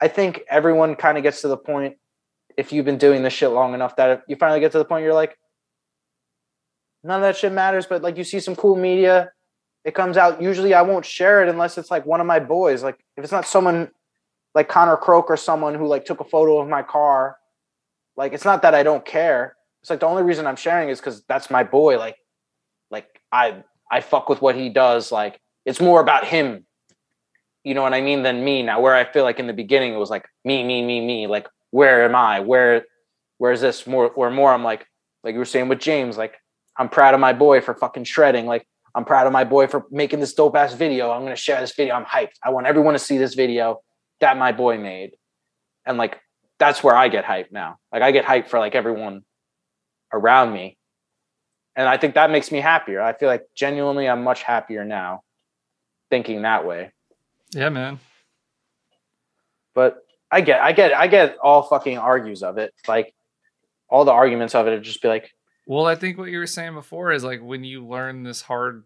[0.00, 1.96] I think everyone kind of gets to the point,
[2.56, 5.02] if you've been doing this shit long enough, that you finally get to the point
[5.04, 5.36] you're like,
[7.04, 7.86] none of that shit matters.
[7.86, 9.30] But like, you see some cool media,
[9.84, 10.40] it comes out.
[10.42, 12.82] Usually, I won't share it unless it's like one of my boys.
[12.82, 13.90] Like, if it's not someone
[14.54, 17.36] like Connor Croak or someone who like took a photo of my car,
[18.16, 20.98] like, it's not that I don't care it's like the only reason I'm sharing is
[20.98, 21.98] because that's my boy.
[21.98, 22.16] Like,
[22.90, 25.12] like I I fuck with what he does.
[25.12, 26.64] Like it's more about him.
[27.64, 28.80] You know what I mean than me now.
[28.80, 31.26] Where I feel like in the beginning it was like me, me, me, me.
[31.26, 32.40] Like where am I?
[32.40, 32.86] Where
[33.36, 34.54] where's this more or more?
[34.54, 34.86] I'm like
[35.22, 36.16] like you were saying with James.
[36.16, 36.36] Like
[36.76, 38.46] I'm proud of my boy for fucking shredding.
[38.46, 41.10] Like I'm proud of my boy for making this dope ass video.
[41.10, 41.94] I'm gonna share this video.
[41.94, 42.34] I'm hyped.
[42.42, 43.82] I want everyone to see this video
[44.20, 45.12] that my boy made.
[45.86, 46.20] And like
[46.58, 47.76] that's where I get hyped now.
[47.92, 49.22] Like I get hyped for like everyone
[50.12, 50.76] around me.
[51.76, 53.02] And I think that makes me happier.
[53.02, 55.22] I feel like genuinely I'm much happier now
[56.10, 56.92] thinking that way.
[57.52, 57.98] Yeah, man.
[59.74, 59.98] But
[60.30, 62.72] I get I get I get all fucking argues of it.
[62.86, 63.12] Like
[63.88, 65.30] all the arguments of it would just be like,
[65.66, 68.84] Well, I think what you were saying before is like when you learn this hard,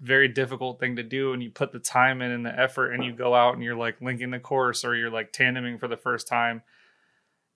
[0.00, 3.04] very difficult thing to do and you put the time in and the effort and
[3.04, 5.96] you go out and you're like linking the course or you're like tandeming for the
[5.96, 6.62] first time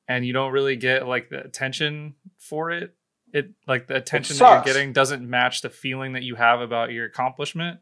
[0.08, 2.94] and you don't really get like the attention for it.
[3.32, 6.92] It like the attention that you're getting doesn't match the feeling that you have about
[6.92, 7.80] your accomplishment.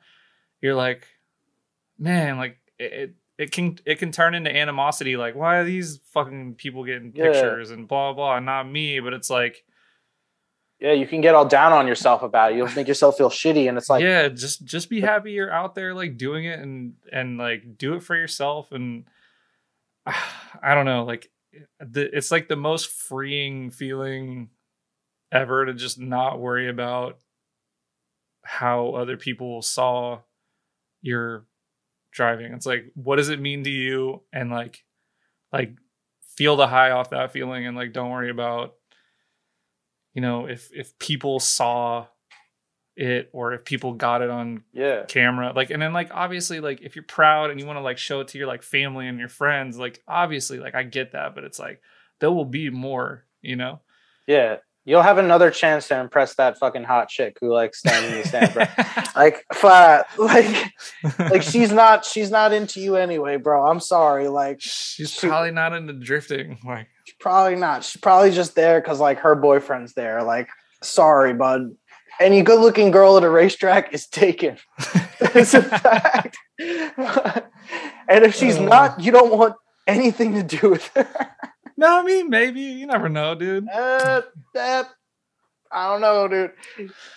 [0.61, 1.07] You're like,
[1.99, 5.99] man, like it, it it can it can turn into animosity like why are these
[6.13, 7.25] fucking people getting Yeah.
[7.31, 9.65] pictures and blah blah and not me but it's like
[10.81, 12.57] yeah, you can get all down on yourself about it.
[12.57, 15.75] You'll make yourself feel shitty, and it's like, yeah, just just be happy you're out
[15.75, 19.05] there like doing it and and like do it for yourself and
[20.07, 21.31] I don't know, like
[21.81, 24.51] the, it's like the most freeing feeling
[25.33, 27.19] ever to just not worry about
[28.43, 30.21] how other people saw
[31.03, 31.45] your
[32.13, 32.53] driving.
[32.55, 34.85] It's like what does it mean to you and like
[35.53, 35.77] like
[36.37, 38.75] feel the high off that feeling and like don't worry about
[40.15, 42.07] you know if if people saw
[42.97, 45.05] it or if people got it on yeah.
[45.05, 47.97] camera like and then like obviously like if you're proud and you want to like
[47.97, 51.33] show it to your like family and your friends like obviously like i get that
[51.33, 51.81] but it's like
[52.19, 53.81] there will be more you know?
[54.27, 54.57] Yeah.
[54.85, 58.29] You'll have another chance to impress that fucking hot chick who likes standing in the
[58.29, 58.65] stand bro.
[59.17, 60.73] like fat like
[61.19, 63.67] like she's not she's not into you anyway bro.
[63.67, 66.89] I'm sorry like she's she, probably not into drifting like
[67.19, 70.49] probably not she's probably just there because like her boyfriend's there like
[70.83, 71.75] sorry bud
[72.21, 74.59] any good looking girl at a racetrack is taken.
[75.21, 76.37] it's a fact.
[76.59, 79.55] and if she's not, you don't want
[79.87, 81.09] anything to do with her.
[81.77, 82.61] no, I mean, maybe.
[82.61, 83.69] You never know, dude.
[83.69, 84.23] Uh,
[84.57, 84.85] uh,
[85.71, 86.53] I don't know, dude.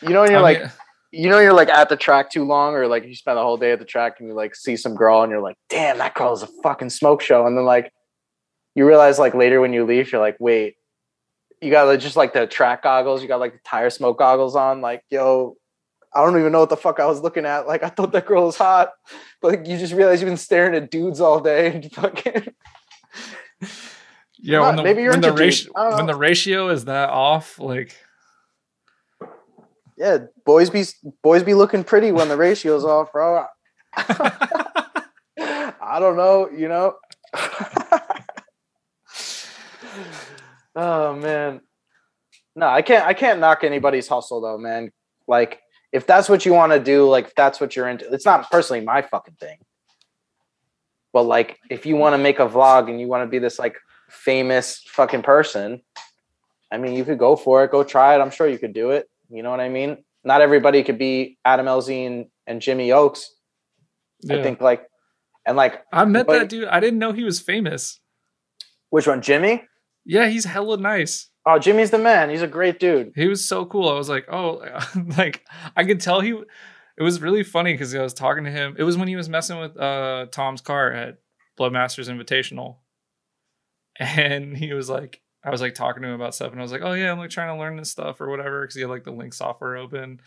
[0.02, 0.72] You know, you're I like, mean,
[1.12, 3.58] you know, you're like at the track too long, or like you spend the whole
[3.58, 6.14] day at the track and you like see some girl and you're like, damn, that
[6.14, 7.46] girl is a fucking smoke show.
[7.46, 7.92] And then like,
[8.76, 10.76] you realize like later when you leave, you're like, wait,
[11.62, 14.82] you got just like the track goggles, you got like the tire smoke goggles on.
[14.82, 15.58] Like, yo,
[16.14, 17.68] I don't even know what the fuck I was looking at.
[17.68, 18.92] Like, I thought that girl was hot,
[19.42, 22.54] but like, you just realize you've been staring at dudes all day and fucking.
[24.44, 27.96] Yeah, when the, maybe you're when the ratio when the ratio is that off, like.
[29.98, 30.84] Yeah, boys be
[31.22, 33.46] boys be looking pretty when the ratio's off, bro.
[33.96, 36.96] I don't know, you know.
[40.76, 41.62] Oh man.
[42.56, 44.92] No, I can't I can't knock anybody's hustle though, man.
[45.28, 45.60] Like
[45.92, 48.50] if that's what you want to do, like if that's what you're into, it's not
[48.50, 49.58] personally my fucking thing.
[51.14, 53.60] But like if you want to make a vlog and you want to be this
[53.60, 53.78] like
[54.10, 55.82] famous fucking person,
[56.72, 58.22] I mean you could go for it, go try it.
[58.22, 59.10] I'm sure you could do it.
[59.30, 60.04] You know what I mean?
[60.24, 63.34] Not everybody could be Adam LZ and Jimmy Oakes.
[64.22, 64.38] Yeah.
[64.38, 64.88] I think like
[65.46, 66.68] and like I met but, that dude.
[66.68, 68.00] I didn't know he was famous.
[68.90, 69.64] Which one, Jimmy?
[70.06, 71.30] Yeah, he's hella nice.
[71.46, 72.30] Oh, Jimmy's the man.
[72.30, 73.14] He's a great dude.
[73.16, 73.90] He was so cool.
[73.90, 74.62] I was like, oh,
[75.18, 76.40] like I could tell he.
[76.98, 78.76] It was really funny because I was talking to him.
[78.78, 81.18] It was when he was messing with uh, Tom's car at
[81.58, 82.78] Bloodmasters Invitational,
[83.98, 86.72] and he was like, I was like talking to him about stuff, and I was
[86.72, 88.90] like, oh yeah, I'm like trying to learn this stuff or whatever because he had
[88.90, 90.20] like the Link software open,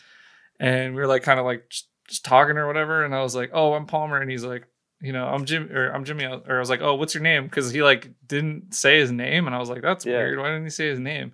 [0.59, 3.36] and we were like kind of like just, just talking or whatever, and I was
[3.36, 4.67] like, oh, I'm Palmer, and he's like,
[5.05, 7.44] you know, I'm Jim or I'm Jimmy, or I was like, oh, what's your name?
[7.44, 10.16] Because he like didn't say his name, and I was like, that's yeah.
[10.16, 10.39] weird.
[10.39, 11.33] Why didn't he say his name?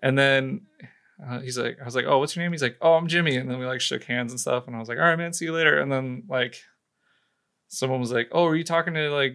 [0.00, 0.66] And then
[1.26, 2.52] uh, he's like, I was like, oh, what's your name?
[2.52, 3.34] He's like, oh, I'm Jimmy.
[3.34, 5.32] And then we like shook hands and stuff, and I was like, all right, man,
[5.32, 5.80] see you later.
[5.80, 6.62] And then like,
[7.66, 9.34] someone was like, oh, are you talking to like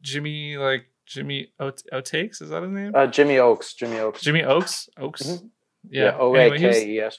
[0.00, 2.40] Jimmy, like Jimmy Oakes?
[2.40, 2.92] Is that his name?
[2.94, 3.74] Uh, Jimmy Oakes.
[3.74, 4.20] Jimmy Oakes.
[4.20, 4.88] Jimmy Oakes.
[4.96, 5.22] Oakes.
[5.26, 5.46] Mm-hmm.
[5.90, 6.16] Yeah.
[6.20, 7.18] O A K E S.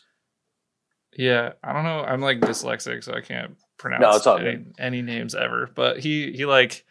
[1.18, 2.06] Yeah, I don't know.
[2.06, 5.70] I'm like dyslexic, so I can't pronounce no, any, any, names ever.
[5.74, 6.86] But he he like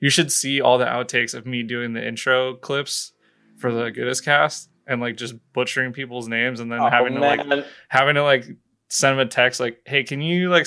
[0.00, 3.12] you should see all the outtakes of me doing the intro clips
[3.56, 7.38] for the Goodest cast and like just butchering people's names and then oh, having man.
[7.38, 8.44] to like having to like
[8.88, 10.66] send them a text like, hey, can you like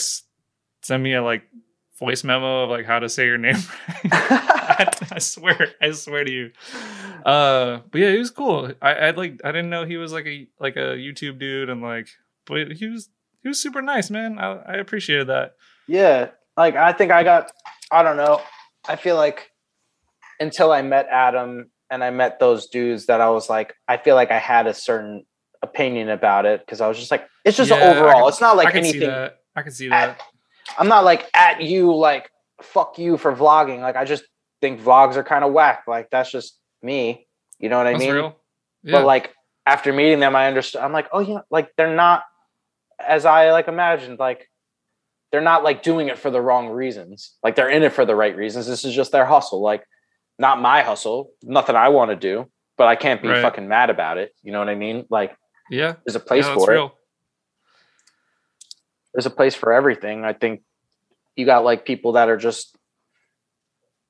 [0.83, 1.43] send me a like
[1.99, 3.55] voice memo of like how to say your name?
[4.11, 6.51] I, I, swear, I swear to you.
[7.25, 8.71] Uh, but yeah, he was cool.
[8.81, 11.81] I I like I didn't know he was like a like a YouTube dude and
[11.81, 12.09] like,
[12.45, 13.09] but he was
[13.41, 14.39] he was super nice, man.
[14.39, 15.55] I, I appreciated that.
[15.87, 17.51] Yeah, like I think I got.
[17.91, 18.41] I don't know.
[18.87, 19.51] I feel like
[20.39, 24.15] until I met Adam and I met those dudes that I was like, I feel
[24.15, 25.25] like I had a certain
[25.61, 28.21] opinion about it because I was just like, it's just yeah, overall.
[28.21, 29.29] Can, it's not like I anything.
[29.55, 30.09] I can see that.
[30.09, 30.21] At,
[30.77, 32.29] I'm not like at you like
[32.61, 33.81] fuck you for vlogging.
[33.81, 34.23] Like I just
[34.61, 35.83] think vlogs are kind of whack.
[35.87, 37.27] Like that's just me.
[37.59, 38.15] You know what I that's mean?
[38.83, 38.91] Yeah.
[38.93, 39.33] But like
[39.65, 40.81] after meeting them, I understood.
[40.81, 42.23] I'm like, oh yeah, like they're not
[43.07, 44.49] as I like imagined, like
[45.31, 47.37] they're not like doing it for the wrong reasons.
[47.43, 48.67] Like they're in it for the right reasons.
[48.67, 49.61] This is just their hustle.
[49.61, 49.83] Like
[50.37, 53.41] not my hustle, nothing I want to do, but I can't be right.
[53.41, 54.33] fucking mad about it.
[54.43, 55.05] You know what I mean?
[55.09, 55.35] Like,
[55.69, 56.75] yeah, there's a place for it.
[56.75, 56.93] Real.
[59.13, 60.25] There's a place for everything.
[60.25, 60.63] I think
[61.35, 62.75] you got like people that are just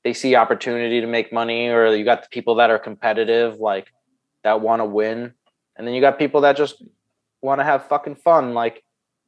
[0.03, 3.91] they see opportunity to make money, or you got the people that are competitive, like
[4.43, 5.33] that want to win,
[5.75, 6.81] and then you got people that just
[7.41, 8.83] want to have fucking fun, like,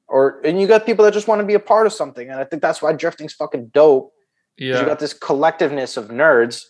[0.07, 2.39] or and you got people that just want to be a part of something, and
[2.39, 4.11] I think that's why drifting's fucking dope.
[4.57, 6.63] Yeah, you got this collectiveness of nerds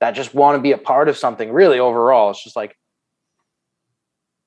[0.00, 1.52] that just want to be a part of something.
[1.52, 2.76] Really, overall, it's just like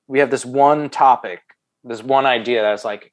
[0.06, 1.40] we have this one topic,
[1.82, 3.12] this one idea that's like,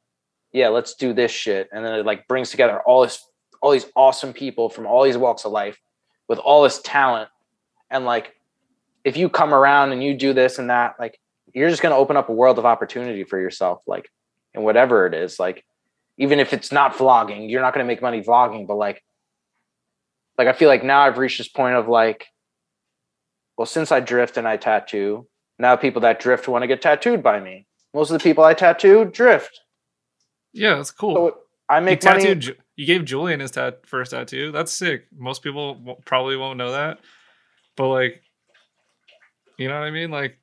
[0.52, 1.70] yeah, let's do this shit.
[1.72, 3.24] And then it like brings together all this,
[3.62, 5.80] all these awesome people from all these walks of life
[6.28, 7.30] with all this talent.
[7.90, 8.36] And like,
[9.04, 11.20] if you come around and you do this and that, like,
[11.54, 13.82] you're just going to open up a world of opportunity for yourself.
[13.88, 14.10] Like,
[14.54, 15.66] and whatever it is, like,
[16.18, 19.04] even if it's not vlogging, you're not going to make money vlogging, but like,
[20.38, 22.28] like I feel like now I've reached this point of like,
[23.58, 25.28] well, since I drift and I tattoo,
[25.60, 27.68] now people that drift want to get tattooed by me.
[27.94, 29.62] Most of the people I tattoo drift.
[30.54, 31.16] Yeah, that's cool.
[31.16, 31.38] So
[31.70, 32.36] I make you money.
[32.36, 34.52] Ju- you gave Julian his tat- first tattoo.
[34.52, 35.06] That's sick.
[35.16, 37.00] Most people w- probably won't know that,
[37.76, 38.22] but like,
[39.58, 40.10] you know what I mean?
[40.10, 40.38] Like,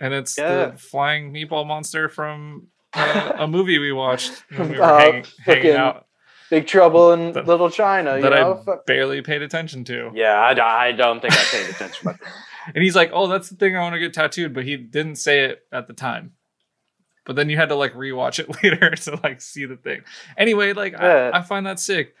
[0.00, 0.66] and it's Yeah.
[0.70, 5.24] the flying meatball monster from uh, a movie we watched when we were Uh, hanging,
[5.44, 6.06] hanging out
[6.50, 8.16] Big Trouble in That- Little China.
[8.16, 8.62] You that know?
[8.68, 10.12] I barely paid attention to.
[10.14, 12.18] yeah, I, I don't think I paid attention.
[12.74, 15.16] And he's like, "Oh, that's the thing I want to get tattooed," but he didn't
[15.16, 16.32] say it at the time.
[17.24, 20.02] But then you had to like rewatch it later to like see the thing.
[20.36, 21.30] Anyway, like Yeah.
[21.32, 22.14] I, I find that sick.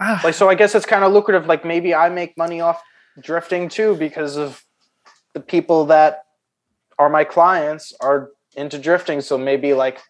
[0.24, 1.46] Like, so I guess it's kind of lucrative.
[1.46, 2.82] Like maybe I make money off
[3.20, 4.64] drifting too because of
[5.34, 6.24] the people that
[6.98, 9.20] are my clients are into drifting.
[9.20, 10.00] So maybe like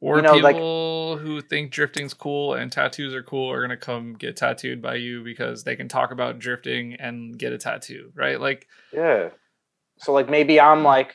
[0.00, 3.76] or you know, like- people who think drifting's cool and tattoos are cool are gonna
[3.76, 8.12] come get tattooed by you because they can talk about drifting and get a tattoo,
[8.14, 8.40] right?
[8.40, 9.30] Like, Yeah.
[9.98, 11.14] So like maybe I'm like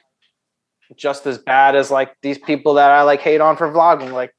[0.95, 4.11] just as bad as like these people that I like hate on for vlogging.
[4.11, 4.33] Like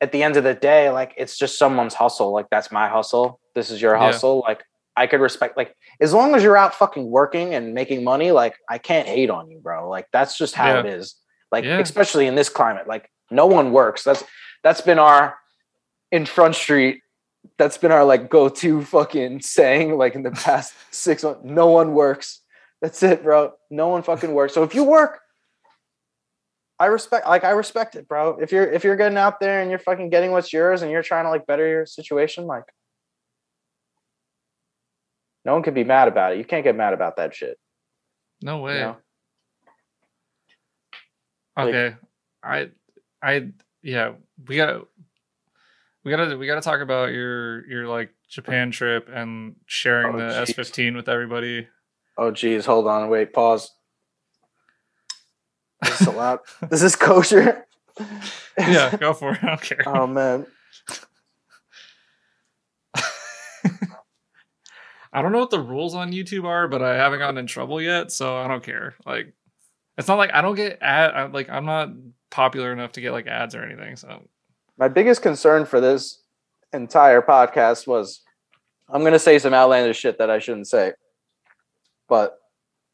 [0.00, 2.32] at the end of the day, like it's just someone's hustle.
[2.32, 3.38] Like that's my hustle.
[3.54, 4.06] This is your Yeah.
[4.06, 4.40] hustle.
[4.40, 4.64] Like
[4.96, 8.56] I could respect like as long as you're out fucking working and making money, like
[8.68, 9.88] I can't hate on you, bro.
[9.88, 10.80] Like that's just how Yeah.
[10.80, 11.14] it is.
[11.50, 11.78] Like Yeah.
[11.78, 12.86] especially in this climate.
[12.86, 14.04] Like no one works.
[14.04, 14.22] That's
[14.62, 15.36] that's been our
[16.10, 17.00] in Front Street.
[17.58, 21.40] That's been our like go-to fucking saying like in the past six months.
[21.42, 22.40] No one works.
[22.82, 23.52] That's it, bro.
[23.70, 24.52] No one fucking works.
[24.54, 25.20] So if you work,
[26.78, 28.38] I respect like I respect it, bro.
[28.40, 31.02] If you're if you're getting out there and you're fucking getting what's yours and you're
[31.02, 32.64] trying to like better your situation, like
[35.44, 36.38] no one can be mad about it.
[36.38, 37.58] You can't get mad about that shit.
[38.42, 38.80] no You way.
[38.80, 38.96] know?
[41.56, 41.96] Like- Okay.
[42.42, 42.70] I
[43.22, 43.48] I
[43.82, 44.12] yeah,
[44.48, 44.82] we gotta
[46.04, 50.38] we gotta we gotta talk about your your like Japan trip and sharing Oh, the.
[50.38, 51.68] S fifteen with everybody.
[52.16, 53.70] Oh geez, hold on, wait, pause.
[55.84, 56.40] Is this allowed?
[56.70, 57.66] Is this kosher?
[58.58, 59.42] Yeah, go for it.
[59.42, 59.82] I don't care.
[59.86, 60.46] oh man.
[65.12, 67.80] I don't know what the rules on YouTube are, but I haven't gotten in trouble
[67.82, 68.94] yet, so I don't care.
[69.04, 69.32] Like,
[69.98, 71.10] it's not like I don't get ad.
[71.10, 71.90] I, like, I'm not
[72.30, 73.94] popular enough to get like ads or anything.
[73.94, 74.22] So
[74.78, 76.22] My biggest concern for this
[76.72, 78.22] entire podcast was
[78.88, 80.92] I'm gonna say some outlandish shit that I shouldn't say.
[82.08, 82.38] But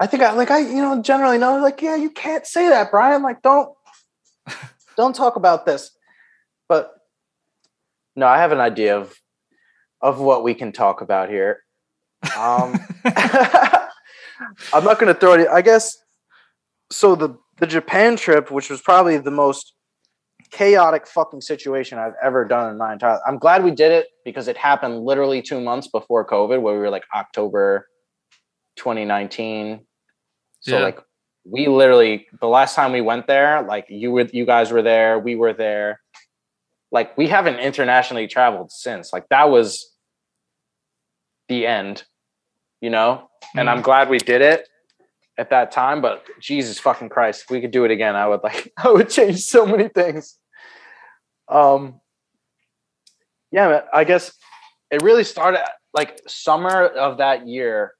[0.00, 2.90] I think I like I you know generally know like yeah you can't say that
[2.90, 3.72] Brian like don't
[4.96, 5.92] don't talk about this.
[6.68, 6.92] But
[8.16, 9.14] no, I have an idea of
[10.00, 11.64] of what we can talk about here.
[12.36, 12.74] Um
[14.72, 15.48] I'm not going to throw it.
[15.48, 15.96] I guess
[16.90, 17.14] so.
[17.14, 19.74] The the Japan trip, which was probably the most
[20.50, 23.18] chaotic fucking situation I've ever done in my entire.
[23.26, 26.80] I'm glad we did it because it happened literally two months before COVID, where we
[26.80, 27.88] were like October
[28.76, 29.80] 2019.
[30.60, 30.84] So Yeah.
[30.84, 31.00] like
[31.44, 35.18] we literally the last time we went there, like you were you guys were there,
[35.18, 36.00] we were there.
[36.90, 39.12] Like we haven't internationally traveled since.
[39.12, 39.92] Like that was
[41.48, 42.04] the end,
[42.80, 43.28] you know?
[43.56, 44.68] And I'm glad we did it
[45.38, 48.42] at that time, but Jesus fucking Christ, if we could do it again, I would
[48.42, 50.38] like I would change so many things.
[51.48, 52.00] Um
[53.50, 54.32] yeah, I guess
[54.90, 55.62] it really started
[55.94, 57.94] like summer of that year.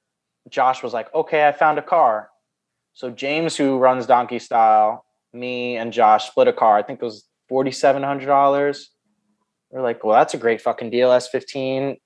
[0.49, 2.29] Josh was like, "Okay, I found a car."
[2.93, 6.77] So James, who runs Donkey Style, me and Josh split a car.
[6.77, 8.91] I think it was forty seven hundred dollars.
[9.71, 11.11] We're like, "Well, that's a great fucking deal.
[11.11, 11.97] S fifteen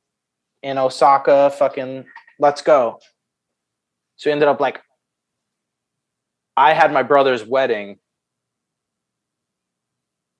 [0.63, 1.51] in Osaka.
[1.51, 2.05] Fucking
[2.39, 2.99] let's go."
[4.15, 4.81] So we ended up like,
[6.55, 7.99] I had my brother's wedding,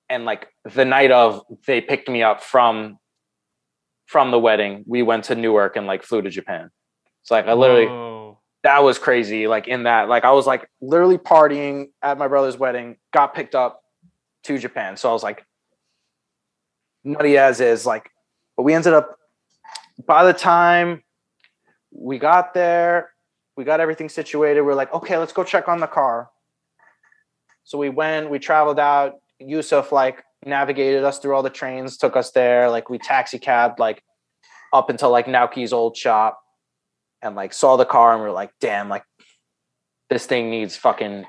[0.08, 2.98] and like the night of, they picked me up from
[4.06, 4.84] from the wedding.
[4.86, 6.70] We went to Newark and like flew to Japan.
[7.22, 8.38] It's like I literally Whoa.
[8.62, 9.46] that was crazy.
[9.46, 13.54] Like in that, like I was like literally partying at my brother's wedding, got picked
[13.54, 13.82] up
[14.44, 14.96] to Japan.
[14.96, 15.44] So I was like
[17.02, 17.86] nutty as is.
[17.86, 18.10] Like,
[18.56, 19.16] but we ended up
[20.06, 21.02] by the time
[21.92, 23.10] we got there,
[23.56, 24.62] we got everything situated.
[24.62, 26.30] We are like, okay, let's go check on the car.
[27.64, 29.14] So we went, we traveled out.
[29.38, 32.70] Yusuf like navigated us through all the trains, took us there.
[32.70, 34.02] Like we taxi cabbed like
[34.72, 36.40] up until like Naoki's old shop
[37.22, 39.04] and like saw the car and we are like, damn, like
[40.10, 41.24] this thing needs fucking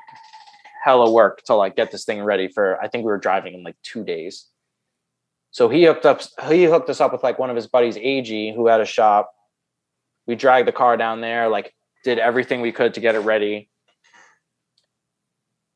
[0.83, 2.81] hella work to like get this thing ready for.
[2.81, 4.47] I think we were driving in like two days.
[5.55, 6.19] So he hooked up.
[6.49, 9.33] He hooked us up with like one of his buddies, AG, who had a shop.
[10.27, 13.69] We dragged the car down there, like did everything we could to get it ready,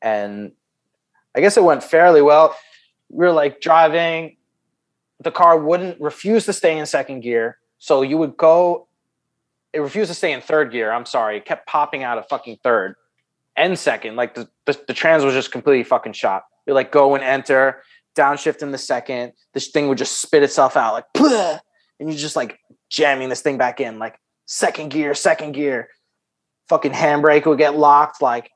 [0.01, 0.51] and
[1.33, 2.57] I guess it went fairly well.
[3.07, 4.35] We were like driving.
[5.21, 8.89] The car wouldn't refuse to stay in second gear, so you would go.
[9.71, 10.91] It refused to stay in third gear.
[10.91, 11.37] I'm sorry.
[11.37, 12.95] It kept popping out of fucking third
[13.55, 14.17] and second.
[14.17, 16.43] Like the, the, the trans was just completely fucking shot.
[16.67, 17.81] You like go and enter,
[18.17, 19.33] downshift in the second.
[19.53, 21.59] This thing would just spit itself out like, Bleh!
[21.99, 25.89] and you're just like jamming this thing back in, like second gear, second gear.
[26.69, 28.21] Fucking handbrake would get locked.
[28.21, 28.51] Like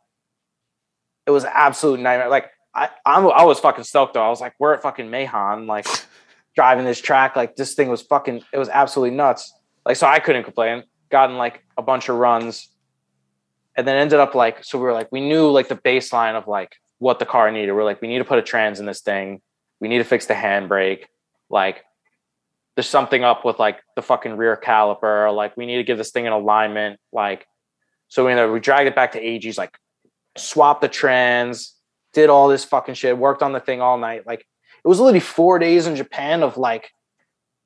[1.26, 2.30] it was absolute nightmare.
[2.30, 4.26] Like I, I'm, I was fucking stoked though.
[4.26, 5.88] I was like, we're at fucking Meihan, like
[6.56, 7.36] driving this track.
[7.36, 9.54] Like this thing was fucking, it was absolutely nuts.
[9.86, 10.84] Like so, I couldn't complain.
[11.10, 12.70] Gotten like a bunch of runs,
[13.76, 16.48] and then ended up like so we were like we knew like the baseline of
[16.48, 17.74] like what the car needed.
[17.74, 19.42] We're like we need to put a trans in this thing.
[19.82, 21.04] We need to fix the handbrake.
[21.50, 21.84] Like
[22.76, 25.36] there's something up with like the fucking rear caliper.
[25.36, 27.02] Like we need to give this thing an alignment.
[27.12, 27.46] Like
[28.08, 29.78] so we we dragged it back to AG's like
[30.38, 31.76] swapped the trans,
[32.14, 34.26] did all this fucking shit, worked on the thing all night.
[34.26, 36.90] Like it was literally four days in Japan of like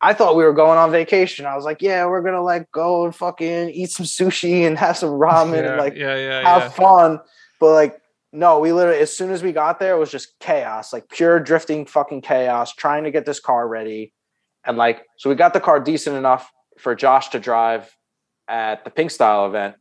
[0.02, 1.46] I thought we were going on vacation.
[1.46, 4.98] I was like, yeah, we're gonna like go and fucking eat some sushi and have
[4.98, 7.20] some ramen yeah, and like yeah, yeah, have fun.
[7.60, 8.02] But like,
[8.38, 11.40] no, we literally as soon as we got there, it was just chaos, like pure
[11.40, 14.14] drifting fucking chaos, trying to get this car ready.
[14.66, 17.90] And like, so we got the car decent enough for Josh to drive
[18.48, 19.76] at the Pink Style event.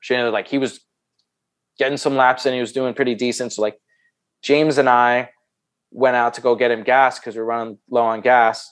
[0.00, 0.80] She ended like he was
[1.78, 3.52] getting some laps and he was doing pretty decent.
[3.52, 3.78] So like
[4.42, 5.30] James and I
[5.90, 8.70] went out to go get him gas because we are running low on gas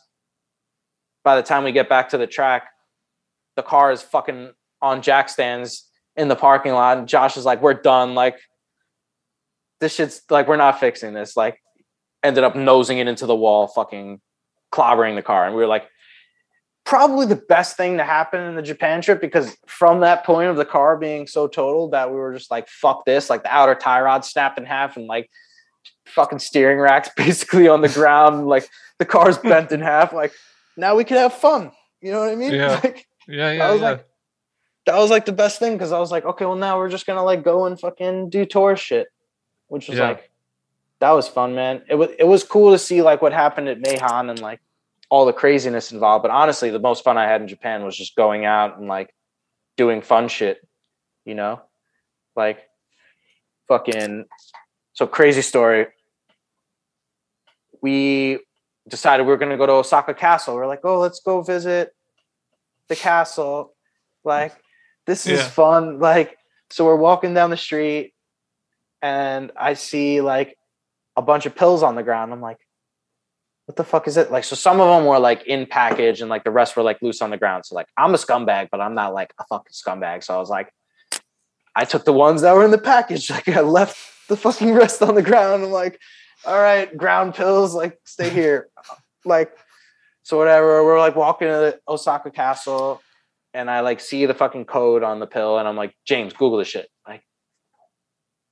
[1.24, 2.68] by the time we get back to the track,
[3.56, 6.98] the car is fucking on jack stands in the parking lot.
[6.98, 8.14] And Josh is like, we're done.
[8.14, 8.38] Like,
[9.84, 11.36] this shit's like, we're not fixing this.
[11.36, 11.60] Like,
[12.22, 14.20] ended up nosing it into the wall, fucking
[14.72, 15.44] clobbering the car.
[15.44, 15.86] And we were like,
[16.84, 20.56] probably the best thing to happen in the Japan trip because from that point of
[20.56, 23.28] the car being so total that we were just like, fuck this.
[23.28, 25.28] Like, the outer tie rod snapped in half and like,
[26.06, 28.46] fucking steering racks basically on the ground.
[28.46, 28.66] Like,
[28.98, 30.14] the car's bent in half.
[30.14, 30.32] Like,
[30.78, 31.72] now we can have fun.
[32.00, 32.54] You know what I mean?
[32.54, 32.80] Yeah.
[32.84, 33.90] Like, Yeah, I yeah, was yeah.
[33.90, 34.06] like,
[34.86, 37.06] that was like the best thing because I was like, okay, well now we're just
[37.06, 39.08] gonna like go and fucking do tour shit,
[39.74, 40.08] which was Yeah.
[40.08, 40.30] like,
[41.00, 41.82] that was fun, man.
[41.88, 44.60] It was it was cool to see like what happened at Meihan and like
[45.10, 46.22] all the craziness involved.
[46.22, 49.12] But honestly, the most fun I had in Japan was just going out and like
[49.76, 50.66] doing fun shit,
[51.24, 51.60] you know,
[52.36, 52.58] like
[53.68, 54.26] fucking.
[54.92, 55.88] So crazy story.
[57.82, 58.38] We
[58.88, 60.54] decided we were going to go to Osaka Castle.
[60.54, 61.92] We are like, oh, let's go visit
[62.88, 63.74] the castle.
[64.22, 64.54] Like,
[65.06, 65.48] this is Yeah.
[65.48, 65.98] fun.
[65.98, 66.38] Like,
[66.70, 68.13] so we're walking down the street
[69.04, 70.56] and I see like
[71.14, 72.32] a bunch of pills on the ground.
[72.32, 72.56] I'm like,
[73.66, 74.32] what the fuck is it?
[74.32, 77.02] Like, so some of them were like in package and like the rest were like
[77.02, 77.66] loose on the ground.
[77.66, 80.24] So, like, I'm a scumbag, but I'm not like a fucking scumbag.
[80.24, 80.72] So I was like,
[81.76, 83.30] I took the ones that were in the package.
[83.30, 83.98] Like, I left
[84.30, 85.64] the fucking rest on the ground.
[85.64, 86.00] I'm like,
[86.46, 88.68] all right, ground pills, like, stay here.
[89.26, 89.52] like,
[90.22, 90.82] so whatever.
[90.82, 93.02] We're like walking to the Osaka Castle,
[93.52, 96.56] and I like see the fucking code on the pill, and I'm like, James, Google
[96.56, 96.88] this shit.
[97.06, 97.22] Like,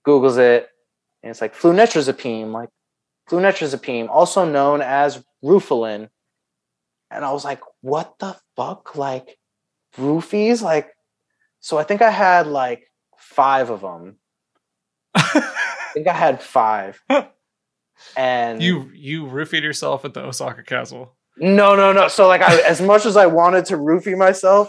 [0.04, 0.68] Google's it,
[1.22, 2.68] and it's like flunitrazepine, like
[3.30, 6.08] flunitrazepine, also known as Rufalin.
[7.10, 8.96] And I was like, what the fuck?
[8.96, 9.38] Like,
[9.96, 10.62] roofies?
[10.62, 10.90] Like,
[11.60, 14.16] so I think I had like five of them.
[15.14, 17.00] I think I had five.
[18.16, 21.14] And you you roofied yourself at the Osaka Castle.
[21.36, 22.08] no, no, no.
[22.08, 24.68] So like I as much as I wanted to roofie myself,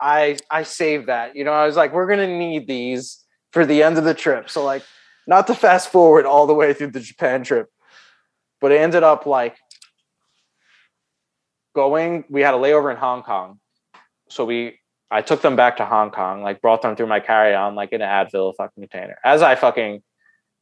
[0.00, 1.34] I I saved that.
[1.34, 3.19] You know, I was like, we're gonna need these
[3.52, 4.50] for the end of the trip.
[4.50, 4.82] So like
[5.26, 7.68] not to fast forward all the way through the Japan trip,
[8.60, 9.56] but it ended up like
[11.74, 13.60] going, we had a layover in Hong Kong.
[14.28, 14.80] So we
[15.10, 18.00] I took them back to Hong Kong, like brought them through my carry-on, like in
[18.00, 19.18] an Advil fucking container.
[19.24, 20.02] As I fucking,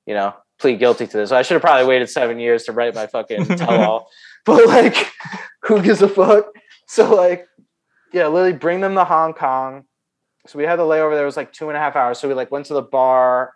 [0.07, 1.33] you know, plead guilty to this.
[1.33, 4.09] I should have probably waited seven years to write my fucking tell-all.
[4.47, 5.13] but like,
[5.63, 6.47] who gives a fuck?
[6.87, 7.47] So like,
[8.13, 9.85] yeah, literally bring them to Hong Kong.
[10.49, 12.19] So we had the layover there it was like two and a half hours.
[12.19, 13.53] So we like went to the bar,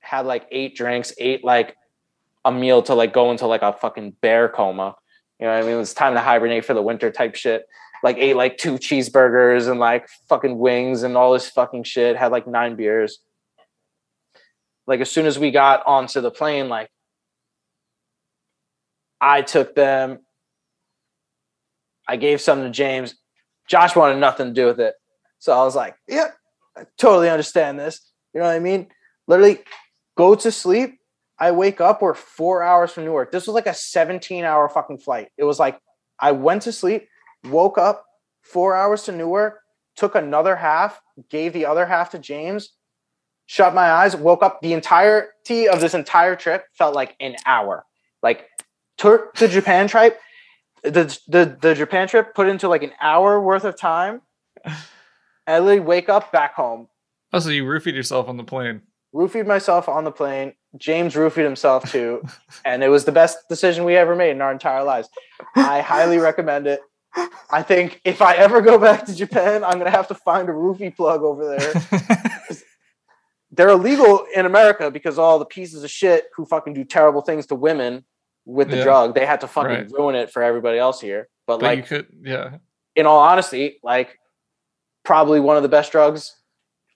[0.00, 1.74] had like eight drinks, ate like
[2.44, 4.94] a meal to like go into like a fucking bear coma.
[5.40, 5.76] You know what I mean?
[5.76, 7.64] It was time to hibernate for the winter type shit.
[8.04, 12.14] Like ate like two cheeseburgers and like fucking wings and all this fucking shit.
[12.14, 13.20] Had like nine beers.
[14.86, 16.90] Like as soon as we got onto the plane, like
[19.18, 20.18] I took them.
[22.06, 23.14] I gave some to James.
[23.66, 24.94] Josh wanted nothing to do with it.
[25.38, 26.28] So I was like, yeah,
[26.76, 28.12] I totally understand this.
[28.34, 28.88] You know what I mean?
[29.26, 29.60] Literally
[30.16, 30.98] go to sleep.
[31.38, 32.02] I wake up.
[32.02, 33.30] We're four hours from Newark.
[33.30, 35.28] This was like a 17 hour fucking flight.
[35.36, 35.78] It was like
[36.18, 37.08] I went to sleep,
[37.44, 38.04] woke up,
[38.42, 39.60] four hours to Newark,
[39.96, 41.00] took another half,
[41.30, 42.70] gave the other half to James,
[43.46, 44.60] shut my eyes, woke up.
[44.62, 47.84] The entirety of this entire trip felt like an hour.
[48.22, 48.48] Like
[48.96, 50.20] took the Japan trip,
[50.82, 54.22] the, the the Japan trip put into like an hour worth of time.
[55.48, 56.88] I literally wake up back home.
[57.32, 58.82] Oh, so you roofied yourself on the plane.
[59.14, 60.52] Roofied myself on the plane.
[60.76, 62.22] James roofied himself too.
[62.64, 65.08] and it was the best decision we ever made in our entire lives.
[65.56, 66.80] I highly recommend it.
[67.50, 70.52] I think if I ever go back to Japan, I'm gonna have to find a
[70.52, 71.72] roofie plug over there.
[73.50, 77.46] They're illegal in America because all the pieces of shit who fucking do terrible things
[77.46, 78.04] to women
[78.44, 78.84] with the Yeah.
[78.84, 79.90] drug, they had to fucking Right.
[79.90, 81.28] ruin it for everybody else here.
[81.46, 82.58] But, but like you could, yeah.
[82.94, 84.18] in all honesty, like
[85.08, 86.36] probably one of the best drugs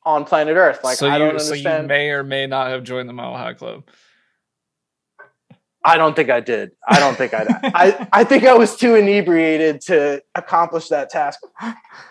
[0.05, 0.85] on planet Earth.
[0.85, 1.85] Like so I don't so understand.
[1.85, 3.85] you may or may not have joined the Mile High Club.
[5.83, 6.73] I don't think I did.
[6.87, 7.47] I don't think I.
[7.75, 11.41] I I think I was too inebriated to accomplish that task.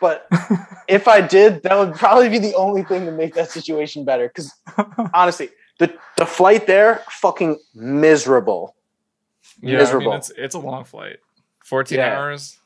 [0.02, 0.26] But
[0.90, 4.28] if I did, that would probably be the only thing to make that situation better.
[4.28, 4.52] Because
[5.14, 8.76] honestly, the the flight there, fucking miserable.
[9.62, 10.08] Yeah, Miserable.
[10.08, 11.18] I mean, it's it's a long flight.
[11.64, 12.18] 14 Yeah.
[12.20, 12.58] hours,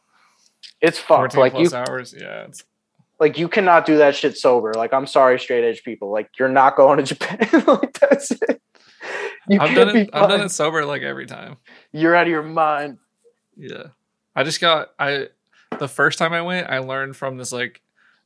[0.79, 1.33] It's fucked.
[1.33, 2.15] 14 Like plus you, hours.
[2.17, 2.63] Yeah, it's
[3.19, 4.73] like you cannot do that shit sober.
[4.73, 6.11] Like I'm sorry, straight edge people.
[6.11, 7.63] Like you're not going to Japan.
[7.67, 8.61] like that's it.
[9.47, 10.09] You I've can't done be it.
[10.13, 11.57] I've done it sober like every time.
[11.91, 12.97] You're out of your mind.
[13.55, 13.87] Yeah.
[14.35, 15.29] I just got I
[15.79, 17.81] the first time I went, I learned from this like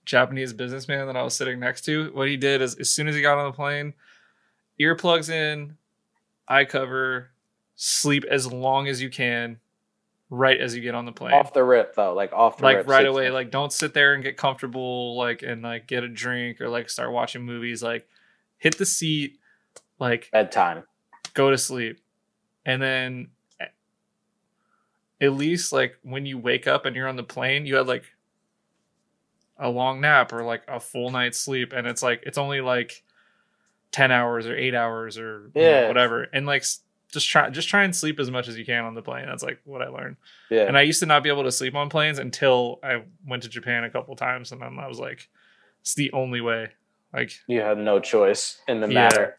[0.06, 2.12] Japanese businessman that I was sitting next to.
[2.14, 3.94] What he did is as soon as he got on the plane,
[4.80, 5.78] earplugs in,
[6.48, 7.30] eye cover,
[7.76, 9.60] sleep as long as you can,
[10.30, 11.34] right as you get on the plane.
[11.34, 13.30] Off the rip though, like off the like rip, right away.
[13.32, 16.90] Like don't sit there and get comfortable, like and like get a drink or like
[16.90, 17.82] start watching movies.
[17.84, 18.08] Like
[18.58, 19.40] hit the seat,
[20.00, 20.84] like bedtime.
[21.34, 22.00] go to sleep
[22.66, 23.30] and then
[25.22, 28.04] at least like when you wake up and you're on the plane you had like
[29.58, 33.04] a long nap or like a full night's sleep and it's like it's only like
[33.92, 35.88] 10 hours or 8 hours or you know, Yeah.
[35.88, 36.64] whatever and like
[37.12, 39.44] just try just try and sleep as much as you can on the plane that's
[39.44, 40.16] like what i learned
[40.50, 40.64] Yeah.
[40.68, 43.50] and i used to not be able to sleep on planes until i went to
[43.50, 45.28] japan a couple times and then i was like
[45.82, 46.70] it's the only way
[47.14, 48.94] like you have no choice in the Yeah.
[48.94, 49.38] matter.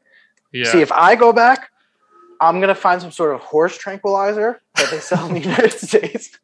[0.52, 1.70] yeah See, if I go back,
[2.40, 6.36] I'm gonna find some sort of horse tranquilizer that they sell in the United States.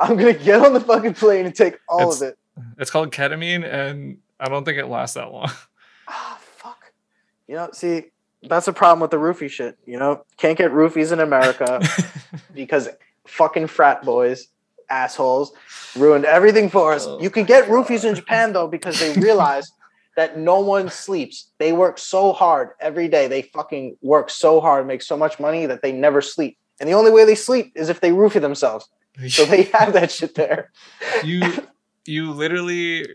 [0.00, 2.38] I'm gonna get on the fucking plane and take all It's- of it.
[2.78, 5.50] it's called ketamine and i don't think it lasts that long
[6.08, 6.92] Ah, fuck.
[7.48, 8.04] You know, see,
[8.48, 9.78] that's a problem with the roofie shit.
[9.86, 11.80] You know, can't get roofies in America
[12.54, 12.88] because
[13.26, 14.48] fucking frat boys,
[14.90, 15.52] assholes,
[15.96, 17.06] ruined everything for us.
[17.06, 19.70] Oh you can get roofies in Japan though because they realize
[20.16, 21.50] that no one sleeps.
[21.58, 23.28] They work so hard every day.
[23.28, 26.58] They fucking work so hard, make so much money that they never sleep.
[26.80, 28.88] And the only way they sleep is if they roofie themselves.
[29.28, 30.70] So they have that shit there.
[31.24, 31.42] you
[32.04, 33.06] you literally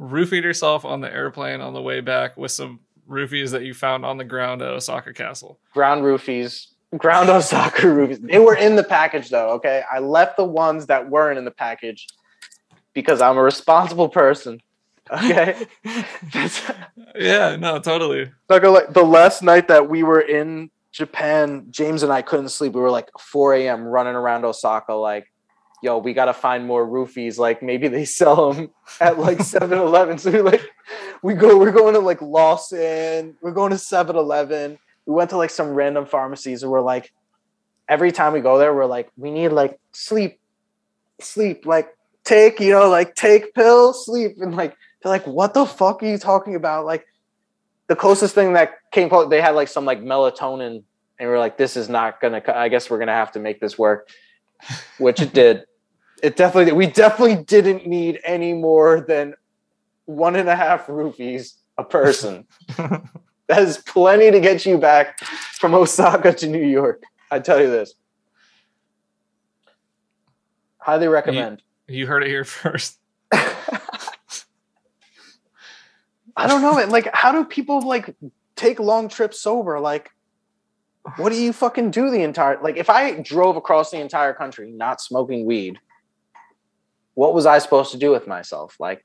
[0.00, 4.04] roofied yourself on the airplane on the way back with some roofies that you found
[4.04, 5.58] on the ground at Osaka Castle.
[5.72, 8.20] Ground roofies, ground Osaka roofies.
[8.26, 9.82] They were in the package though, okay?
[9.90, 12.06] I left the ones that weren't in the package
[12.92, 14.60] because I'm a responsible person.
[15.10, 15.66] Okay?
[17.16, 18.32] Yeah, no, totally.
[18.48, 22.72] Like, like the last night that we were in Japan, James and I couldn't sleep.
[22.72, 23.84] We were like 4 a.m.
[23.84, 25.30] running around Osaka, like,
[25.84, 27.38] yo, we gotta find more roofies.
[27.38, 30.18] Like maybe they sell them at like 7-Eleven.
[30.18, 30.62] So we're like,
[31.22, 34.78] we go, we're going to like Lawson, we're going to 7-Eleven.
[35.06, 37.12] We went to like some random pharmacies and we're like,
[37.88, 40.40] every time we go there, we're like, we need like sleep,
[41.20, 44.36] sleep, like take, you know, like take pill, sleep.
[44.40, 46.86] And like they're like, what the fuck are you talking about?
[46.86, 47.06] Like
[47.86, 50.82] the closest thing that came they had like some like melatonin,
[51.18, 52.42] and we are like, this is not gonna.
[52.48, 54.08] I guess we're gonna have to make this work,
[54.98, 55.64] which it did.
[56.24, 56.72] It definitely.
[56.72, 59.34] We definitely didn't need any more than
[60.06, 62.46] one and a half roofies a person.
[62.78, 67.02] that is plenty to get you back from Osaka to New York.
[67.30, 67.92] I tell you this.
[70.78, 71.60] Highly recommend.
[71.88, 72.98] You heard it here first.
[73.32, 73.76] I
[76.46, 76.88] don't know, man.
[76.88, 78.16] Like, how do people like
[78.56, 79.78] take long trips sober?
[79.78, 80.10] Like,
[81.16, 84.70] what do you fucking do the entire like if I drove across the entire country
[84.70, 85.78] not smoking weed,
[87.14, 88.76] what was I supposed to do with myself?
[88.78, 89.04] Like,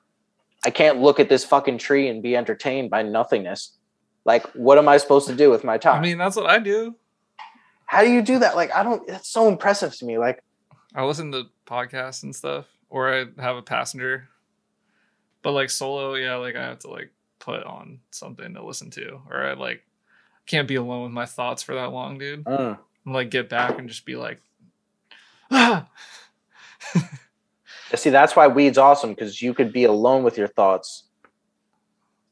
[0.66, 3.78] I can't look at this fucking tree and be entertained by nothingness.
[4.26, 6.00] Like, what am I supposed to do with my time?
[6.00, 6.96] I mean, that's what I do.
[7.86, 8.56] how do you do that?
[8.56, 10.18] Like, I don't it's so impressive to me.
[10.18, 10.44] Like,
[10.94, 14.28] I listen to podcasts and stuff, or I have a passenger.
[15.42, 19.22] But like solo, yeah, like I have to like put on something to listen to,
[19.30, 19.84] or I like
[20.46, 22.44] can't be alone with my thoughts for that long, dude.
[22.44, 22.78] Mm.
[23.06, 24.42] And, like get back and just be like,
[25.52, 25.88] ah.
[27.95, 31.06] See, that's why weed's awesome because you could be alone with your thoughts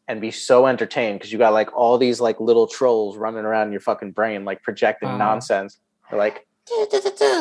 [0.07, 3.71] and be so entertained because you got like all these like little trolls running around
[3.71, 5.17] your fucking brain, like projecting Uh-huh.
[5.17, 5.79] nonsense.
[6.09, 6.47] They're like,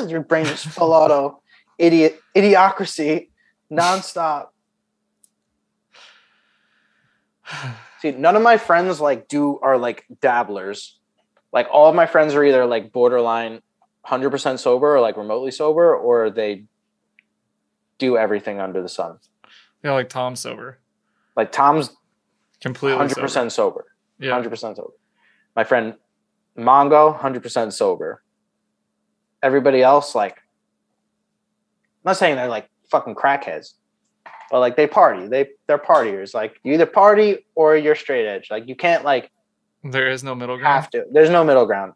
[0.08, 1.42] your brain just full auto,
[1.78, 3.28] idiot, idiocracy,
[3.70, 4.48] nonstop.
[8.00, 10.98] See, none of my friends like do are like dabblers.
[11.52, 13.60] Like all of my friends are either like borderline
[14.06, 16.64] 100% sober or like remotely sober or they
[17.98, 19.18] do everything under the sun.
[19.82, 20.78] yeah, like Tom's sober,
[21.36, 21.90] Like Tom's
[22.60, 23.48] completely 100% sober.
[23.50, 23.84] sober.
[24.18, 24.92] Yeah, 100% sober.
[25.54, 25.94] My friend
[26.58, 28.22] Mongo 100% sober.
[29.42, 33.74] Everybody else like I'm not saying they're like fucking crackheads.
[34.50, 35.26] But like they party.
[35.26, 36.32] They they're partiers.
[36.32, 38.48] Like you either party or you're straight edge.
[38.50, 39.30] Like you can't like
[39.82, 40.74] there is no middle ground.
[40.82, 41.04] have to.
[41.12, 41.92] There's no middle ground.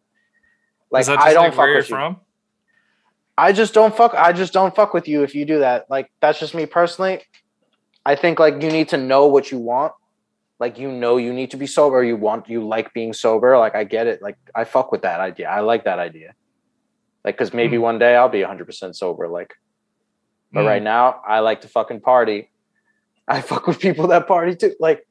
[0.91, 1.95] Like is that just I don't like fuck where with you.
[1.95, 2.17] from?
[3.39, 4.15] I just don't fuck.
[4.15, 5.89] I just don't fuck with you if you do that.
[5.91, 7.23] Like that's just me personally.
[8.05, 9.93] I think like you need to know what you want.
[10.59, 12.05] Like you know you need to be sober.
[12.05, 13.57] You want you like being sober.
[13.59, 14.21] Like I get it.
[14.21, 15.49] Like I fuck with that idea.
[15.49, 16.35] I like that idea.
[17.25, 17.83] Like because maybe Mm.
[17.83, 19.29] one day I'll be 100 percent sober.
[19.29, 19.55] Like,
[20.53, 20.67] but Mm.
[20.67, 22.51] right now I like to fucking party.
[23.27, 24.75] I fuck with people that party too.
[24.81, 25.07] Like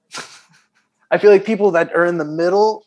[1.09, 2.85] I feel like people that are in the middle.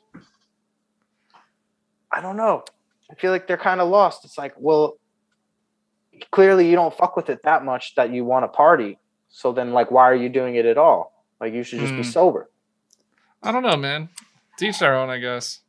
[2.13, 2.63] I don't know.
[3.11, 4.25] I feel like they're kind of lost.
[4.25, 4.99] It's like, well,
[6.31, 8.99] clearly you don't fuck with it that much that you want to party.
[9.29, 11.13] So then, like, why are you doing it at all?
[11.41, 12.09] Like, you should just be Hmm.
[12.09, 12.51] sober.
[13.43, 14.09] I don't know, man.
[14.59, 15.61] Teach their own, I guess.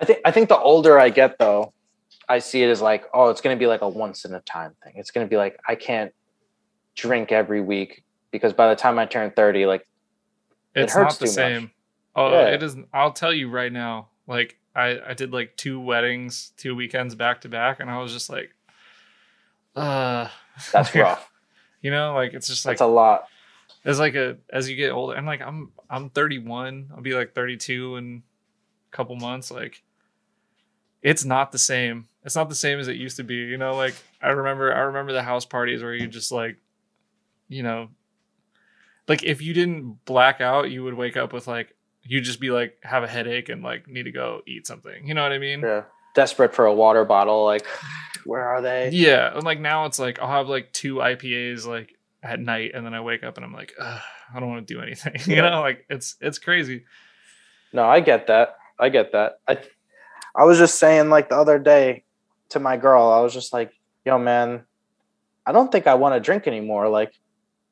[0.00, 0.20] I think.
[0.24, 1.72] I think the older I get, though,
[2.28, 4.40] I see it as like, oh, it's going to be like a once in a
[4.40, 4.94] time thing.
[4.96, 6.12] It's going to be like I can't
[6.94, 9.86] drink every week because by the time I turn thirty, like,
[10.74, 11.34] It It's hurts not the too much.
[11.34, 11.70] same.
[12.14, 12.46] Oh, Yeah.
[12.54, 12.76] it is.
[12.94, 14.08] I'll tell you right now.
[14.26, 18.12] Like I, I did like two weddings, two weekends back to back, and I was
[18.12, 18.54] just like,
[19.76, 20.28] uh,
[20.72, 21.28] that's rough.
[21.80, 23.24] You know, like it's just like That's a lot.
[23.84, 25.16] it's like a as you get older.
[25.16, 26.90] I'm like I'm I'm 31.
[26.94, 28.22] I'll be like 32 in
[28.92, 29.50] a couple months.
[29.50, 29.82] Like
[31.02, 32.08] it's not the same.
[32.24, 33.34] It's not the same as it used to be.
[33.34, 36.56] You know, like I remember I remember the house parties where you just like,
[37.48, 37.88] you know,
[39.08, 42.50] like if you didn't black out, you would wake up with like you'd just be
[42.50, 45.06] like have a headache and like need to go eat something.
[45.06, 45.60] You know what I mean?
[45.60, 45.82] Yeah.
[46.14, 47.44] Desperate for a water bottle.
[47.44, 47.66] Like,
[48.24, 48.90] where are they?
[48.92, 52.84] Yeah, and like now it's like I'll have like two IPAs like at night, and
[52.86, 55.16] then I wake up and I'm like, I don't want to do anything.
[55.26, 56.84] you know, like it's it's crazy.
[57.72, 58.56] No, I get that.
[58.78, 59.40] I get that.
[59.46, 59.58] I
[60.34, 62.04] I was just saying like the other day
[62.50, 63.72] to my girl, I was just like,
[64.04, 64.64] "Yo, man,
[65.46, 67.12] I don't think I want to drink anymore." Like,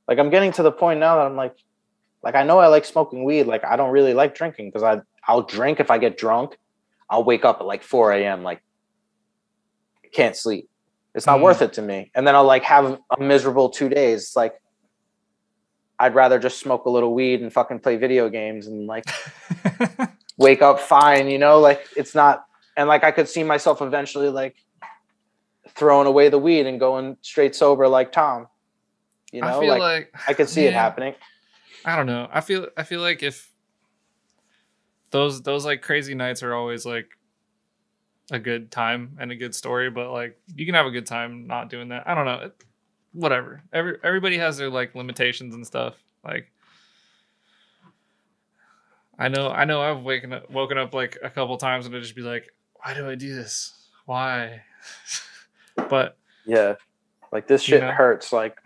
[0.09, 1.57] like I'm getting to the point now that I'm like,
[2.23, 3.45] like I know I like smoking weed.
[3.45, 6.59] Like I don't really like drinking because I I'll drink if I get drunk.
[7.11, 8.43] I'll wake up at like 4 a.m.
[8.43, 8.63] like
[10.13, 10.69] can't sleep.
[11.15, 11.43] It's not Mm.
[11.43, 12.11] worth it to me.
[12.15, 14.23] And then I'll like have a miserable two days.
[14.23, 14.55] It's like
[15.99, 19.05] I'd rather just smoke a little weed and fucking play video games and like
[20.39, 22.45] wake up fine, you know, like it's not
[22.77, 24.57] and like I could see myself eventually like
[25.71, 28.47] throwing away the weed and going straight sober like Tom.
[29.33, 31.15] You know, I feel like, like, I could see it happening.
[31.85, 32.29] I don't know.
[32.33, 33.50] I feel I feel like if
[35.11, 37.09] those those like crazy nights are always like
[38.31, 41.47] a good time and a good story, but like you can have a good time
[41.47, 42.09] not doing that.
[42.09, 42.47] I don't know.
[42.47, 42.65] It,
[43.13, 43.63] whatever.
[43.73, 45.95] Every everybody has their like limitations and stuff.
[46.25, 46.51] Like
[49.19, 52.01] I know I know I've waken up woken up like a couple times and I
[52.01, 52.47] just be like,
[52.83, 53.89] why do I do this?
[54.07, 54.63] Why?
[55.91, 56.17] but
[56.47, 56.75] Yeah.
[57.33, 57.91] Like this You shit know?
[57.91, 58.33] hurts.
[58.33, 58.57] Like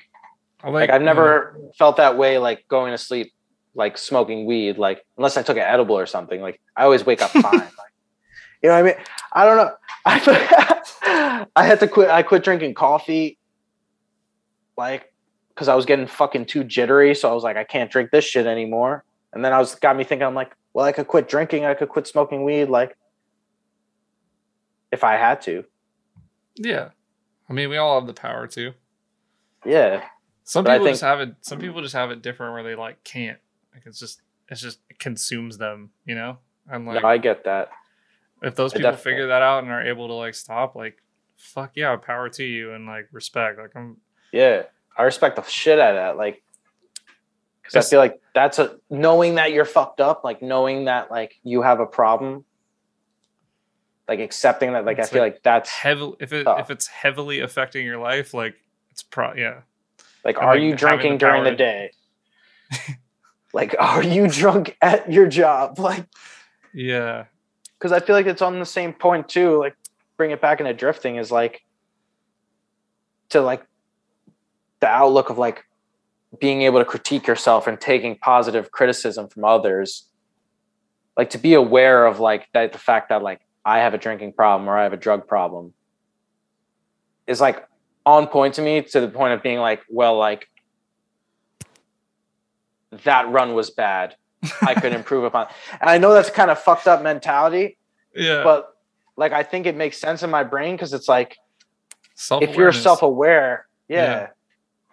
[0.63, 3.34] I like I've never felt that way like going to sleep
[3.75, 7.21] like smoking weed like unless I took an edible or something like I always wake
[7.23, 7.93] up fine like
[8.63, 9.75] you know what I mean I don't know
[10.07, 13.39] I I had to quit I quit drinking coffee
[14.77, 15.13] like
[15.57, 18.25] cuz I was getting fucking too jittery so I was like I can't drink this
[18.25, 21.29] shit anymore and then I was got me thinking I'm like well I could quit
[21.29, 22.97] drinking I could quit smoking weed like
[24.93, 25.65] if I had to
[26.57, 26.91] Yeah.
[27.49, 28.73] I mean, we all have the power to.
[29.67, 30.05] yeah
[30.45, 31.35] Some But people think- just have it.
[31.43, 33.39] Some people just have it different where they like can't.
[33.75, 36.39] Like it's just it's just it consumes them, you know.
[36.71, 37.71] And like no I get that
[38.45, 41.03] if those I people definitely- figure that out and are able to like stop, like
[41.37, 43.59] fuck yeah, power to you and like respect.
[43.59, 43.97] Like I'm
[44.33, 44.65] Yeah,
[44.97, 46.17] I respect the shit out of that.
[46.17, 46.43] Like,
[47.63, 51.41] because I feel like that's a knowing that you're fucked up, like knowing that like
[51.43, 52.45] you have a problem,
[54.07, 54.85] like accepting that.
[54.85, 56.61] Like I feel like like that's heavy if it Tough.
[56.61, 58.57] if it's heavily affecting your life, like
[58.91, 59.63] it's pro yeah.
[60.25, 61.93] like, and, are like, you drinking the during the day?
[63.55, 65.79] like, are you drunk at your job?
[65.79, 66.05] Like,
[66.75, 67.25] Yeah.
[67.79, 69.59] because I feel like it's on the same point too.
[69.59, 69.77] Like
[70.17, 71.63] bring it back into drifting is like
[73.31, 73.65] to like
[74.81, 75.65] the outlook of like
[76.41, 80.09] being able to critique yourself and taking positive criticism from others
[81.17, 84.33] like to be aware of like that the fact that like i have a drinking
[84.33, 85.73] problem or i have a drug problem
[87.27, 87.67] is like
[88.05, 90.49] on point to me to the point of being like well like
[93.03, 94.15] that run was bad
[94.63, 95.47] i could improve upon
[95.81, 97.77] and i know that's kind of fucked up mentality
[98.15, 98.43] yeah.
[98.43, 98.77] but
[99.17, 101.37] like i think it makes sense in my brain because it's like
[102.41, 104.29] if you're self-aware yeah, Yeah.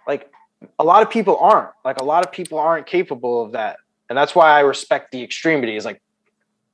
[0.07, 0.31] like
[0.79, 3.77] a lot of people aren't like a lot of people aren't capable of that
[4.09, 6.01] and that's why i respect the extremity is like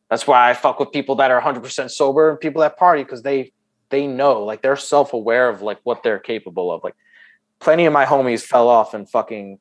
[0.09, 3.21] that's why i fuck with people that are 100% sober and people that party because
[3.23, 3.51] they
[3.89, 6.95] they know like they're self-aware of like what they're capable of like
[7.59, 9.59] plenty of my homies fell off and fucking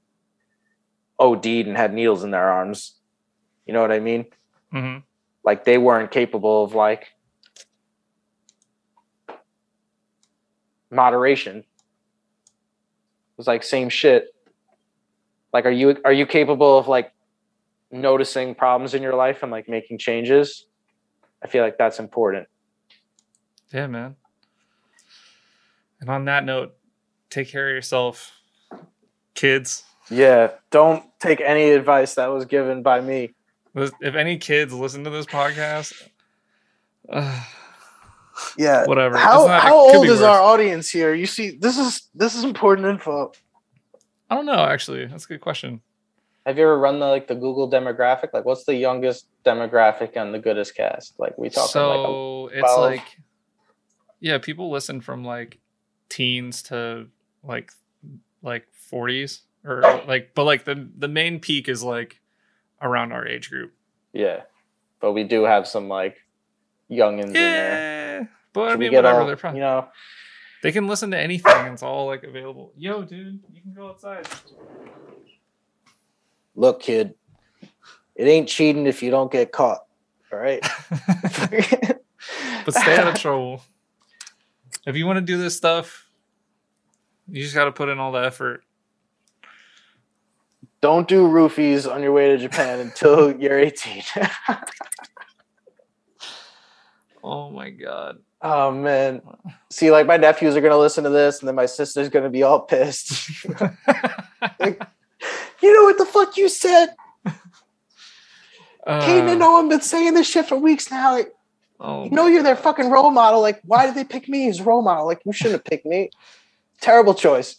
[1.19, 2.97] od'd and had needles in their arms
[3.67, 4.27] you know what i mean
[4.73, 5.03] Mhm.
[5.45, 7.09] like they weren't capable of like
[10.91, 11.59] moderation.
[11.59, 11.65] It
[13.37, 14.29] was like same shit.
[15.53, 17.13] Like are you are you capable of like
[17.91, 20.67] noticing problems in your life and like making changes?
[21.43, 22.49] I feel like that's important.
[23.73, 24.17] Yeah, man.
[26.01, 26.75] And on that note,
[27.31, 28.33] take care of yourself,
[29.35, 29.85] kids.
[30.11, 33.35] Yeah, don't take any advice that was given by me.
[33.75, 35.93] If any kids listen to this podcast,
[37.11, 37.45] uh,
[38.59, 38.85] Yeah.
[38.87, 39.17] whatever.
[39.17, 41.15] How not- how old be is our audience here?
[41.15, 43.33] You see, this is this is important info.
[44.31, 44.65] I don't know.
[44.65, 45.81] Actually, that's a good question.
[46.45, 48.33] Have you ever run the like the Google demographic?
[48.33, 51.19] Like, what's the youngest demographic on the Goodest Cast?
[51.19, 53.17] Like, we talking like a, so it's like,
[54.21, 55.59] yeah, people listen from like
[56.09, 57.09] teens to
[57.43, 57.73] like
[58.43, 60.05] like forties or oh.
[60.07, 62.21] like, but like the the main peak is like
[62.81, 63.73] around our age group.
[64.13, 64.43] yeah,
[65.01, 66.17] but we do have some like
[66.91, 68.21] youngins in there.
[68.21, 69.21] Yeah, but I Should we mean, get whatever.
[69.21, 69.89] all, they're probably you know,
[70.63, 71.67] They can listen to anything.
[71.67, 72.73] It's all like available.
[72.77, 74.27] Yo, dude, you can go outside.
[76.55, 77.15] look, kid,
[78.15, 79.85] it ain't cheating if you don't get caught.
[80.33, 80.61] All right.
[82.65, 83.63] but stay out of trouble.
[84.87, 86.09] If you want to do this stuff,
[87.29, 88.63] you just got to put in all the effort.
[90.87, 94.05] Don't do roofies on your way to Japan until you're 18.
[97.25, 98.19] Oh my god.
[98.41, 99.21] oh man.
[99.69, 102.45] See, like my nephews are gonna listen to this, and then my sister's gonna be
[102.45, 103.45] all pissed.
[104.61, 104.81] Like,
[105.61, 106.95] you know what the fuck you said?
[108.87, 111.15] And Uh, Noah have been saying this shit for weeks now.
[111.15, 111.33] Like,
[111.81, 113.41] oh, you know you're their fucking role model.
[113.41, 115.07] Like, why did they pick me as role model?
[115.07, 116.11] Like, you shouldn't have picked me.
[116.81, 117.57] Terrible choice.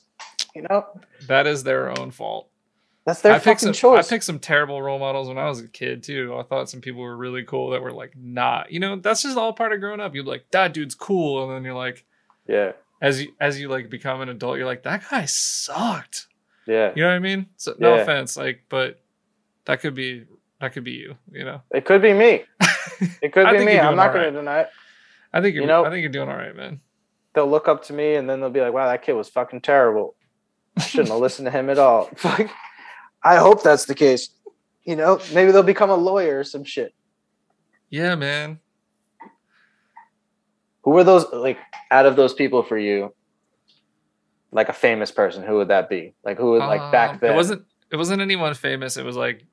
[0.56, 0.86] You know,
[1.28, 2.50] that is their own fault.
[3.08, 3.74] That's their I fucking some.
[3.74, 4.06] choice.
[4.06, 6.36] I picked some terrible role models when I was a kid too.
[6.38, 8.72] I thought some people were really cool that were like not.
[8.72, 10.14] You know, that's just all part of growing up.
[10.14, 12.06] You're like, that dude's cool, and then you're like,
[12.48, 16.28] yeah, as you as you like become an adult, you're like, that guy sucked.
[16.68, 16.92] yeah.
[16.96, 17.48] You know what I mean?
[17.58, 18.02] So no Yeah.
[18.02, 19.00] offense, like, but
[19.66, 20.26] that could be
[20.62, 21.16] that could be you.
[21.32, 22.44] You know, It could be me.
[23.22, 23.78] It could be me.
[23.80, 24.70] I'm not all going to deny it.
[25.32, 25.62] I think you're.
[25.64, 26.80] You know- I think you're doing all right, man.
[27.36, 29.62] They'll look up to me and then they'll be like, "Wow, that kid was fucking
[29.62, 30.16] terrible.
[30.76, 32.10] I shouldn't have listened to him at all."
[33.28, 34.30] I hope that's the case.
[34.86, 36.94] You know, maybe they'll become a lawyer or some shit.
[37.90, 38.60] Yeah, man.
[40.84, 41.58] Who were those like
[41.92, 43.14] out of those people for you?
[44.52, 46.14] Like a famous person, who would that be?
[46.24, 47.34] Like who would like Um, back then?
[47.34, 47.66] It wasn't.
[47.92, 48.96] It wasn't anyone famous.
[48.96, 49.44] It was like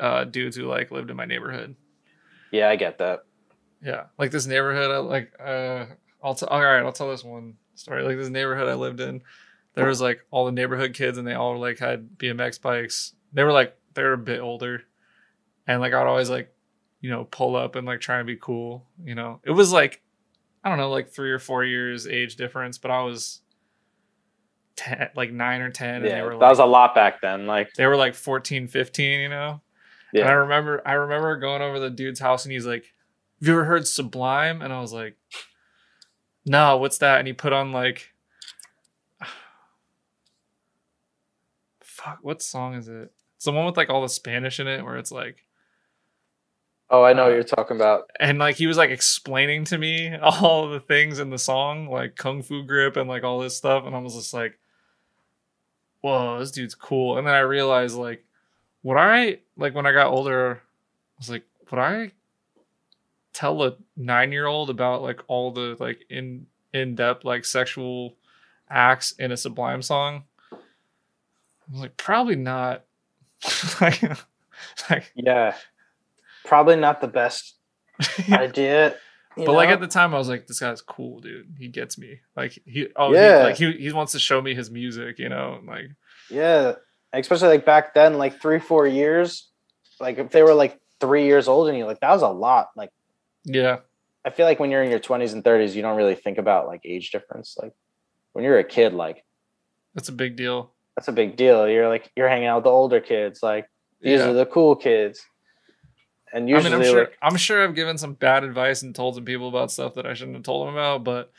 [0.00, 1.76] uh, dudes who like lived in my neighborhood.
[2.50, 3.24] Yeah, I get that.
[3.84, 4.90] Yeah, like this neighborhood.
[4.90, 5.32] I like.
[5.38, 5.84] Uh,
[6.22, 6.82] I'll t- all right.
[6.82, 8.02] I'll tell this one story.
[8.04, 9.22] Like this neighborhood I lived in,
[9.74, 13.12] there was like all the neighborhood kids, and they all like had BMX bikes.
[13.32, 14.82] They were like they were a bit older,
[15.66, 16.54] and like I'd always like,
[17.00, 18.86] you know, pull up and like try and be cool.
[19.02, 20.02] You know, it was like,
[20.64, 23.40] I don't know, like three or four years age difference, but I was
[24.76, 27.20] ten, like nine or ten, and Yeah, they were that like, was a lot back
[27.20, 27.46] then.
[27.46, 29.60] Like, they were like 14, 15, you know.
[30.12, 30.22] Yeah.
[30.22, 32.84] And I remember I remember going over to the dude's house and he's like,
[33.40, 34.62] Have you ever heard Sublime?
[34.62, 35.16] And I was like,
[36.46, 37.18] No, what's that?
[37.18, 38.08] And he put on like
[41.82, 43.12] Fuck, what song is it?
[43.38, 45.44] It's the one with like all the Spanish in it where it's like
[46.90, 48.10] oh, I know what uh, you're talking about.
[48.18, 52.16] and like he was like explaining to me all the things in the song, like
[52.16, 54.58] Kung Fu Grip and like all this stuff, and I was just like,
[56.00, 57.16] Whoa, this dude's cool.
[57.16, 58.24] And then I realized like
[58.82, 62.10] would I like when I got older, I was like, would I
[63.32, 68.16] tell a nine year old about like all the like in in depth like sexual
[68.68, 70.24] acts in a Sublime song?
[70.50, 70.56] I
[71.70, 72.84] was like, probably not.
[73.80, 74.02] like,
[74.90, 75.54] like Yeah,
[76.44, 77.56] probably not the best
[78.32, 78.94] idea.
[79.36, 81.54] but like at the time, I was like, this guy's cool, dude.
[81.58, 82.20] He gets me.
[82.36, 83.38] Like he, oh, Yeah.
[83.38, 85.86] he, like he, he wants to show me his music, you know, and, like
[86.30, 86.74] yeah,
[87.12, 89.48] especially like back then, like three, four years.
[90.00, 92.68] Like if they were like three years older than you, like that was a lot.
[92.76, 92.90] Like
[93.44, 93.78] yeah,
[94.24, 96.66] I feel like when you're in your twenties and thirties, you don't really think about
[96.66, 97.56] like age difference.
[97.60, 97.72] Like
[98.32, 99.24] when you're a kid, like
[99.94, 100.72] that's a big deal.
[100.98, 101.68] That's a big deal.
[101.68, 103.40] You're like you're hanging out with the older kids.
[103.40, 103.70] Like
[104.00, 104.30] these Yeah.
[104.30, 105.24] are the cool kids.
[106.32, 108.92] And I usually, mean, I'm sure, like, I'm sure I've given some bad advice and
[108.92, 111.30] told some people about stuff that I shouldn't have told them about, but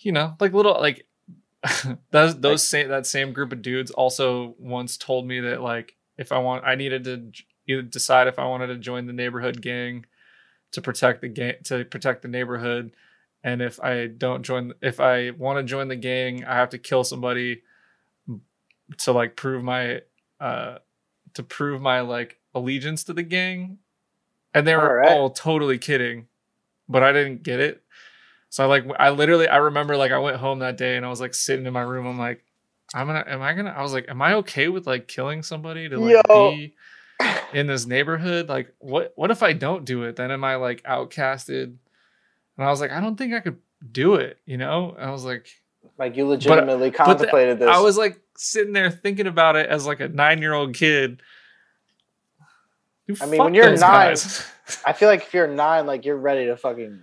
[0.00, 1.06] you know, like little like
[2.10, 6.32] those those same that same group of dudes also once told me that like if
[6.32, 7.30] I want, I needed to
[7.68, 10.06] either decide if I wanted to join the neighborhood gang
[10.72, 12.90] to protect the gang to protect the neighborhood,
[13.44, 16.78] and if I don't join, if I want to join the gang, I have to
[16.78, 17.62] kill somebody
[18.98, 20.00] to like prove my
[20.40, 20.78] uh
[21.34, 23.78] to prove my like allegiance to the gang.
[24.54, 25.12] And they were Alright.
[25.12, 26.28] all totally kidding
[26.88, 27.82] but i didn't get it.
[28.48, 31.08] So i like i literally i remember like i went home that day and i
[31.08, 32.06] was like sitting in my room.
[32.06, 32.44] I'm like
[32.94, 35.88] i'm gonna am i gonna i was like am i okay with like killing somebody
[35.88, 36.50] to like Yo.
[36.52, 36.74] be
[37.52, 38.48] in this neighborhood?
[38.48, 40.16] Like what what if i don't do it?
[40.16, 41.64] Then am i like outcasted?
[41.64, 43.58] And i was like i don't think i could
[43.92, 44.94] do it you know?
[44.96, 45.48] And i was like
[45.98, 47.68] like you legitimately the- contemplated this.
[47.68, 51.20] I was like sitting there thinking about it as like a nine year old kid.
[53.06, 54.44] Dude, I mean, when you're nine, guys.
[54.84, 57.02] I feel like if you're nine, like you're ready to fucking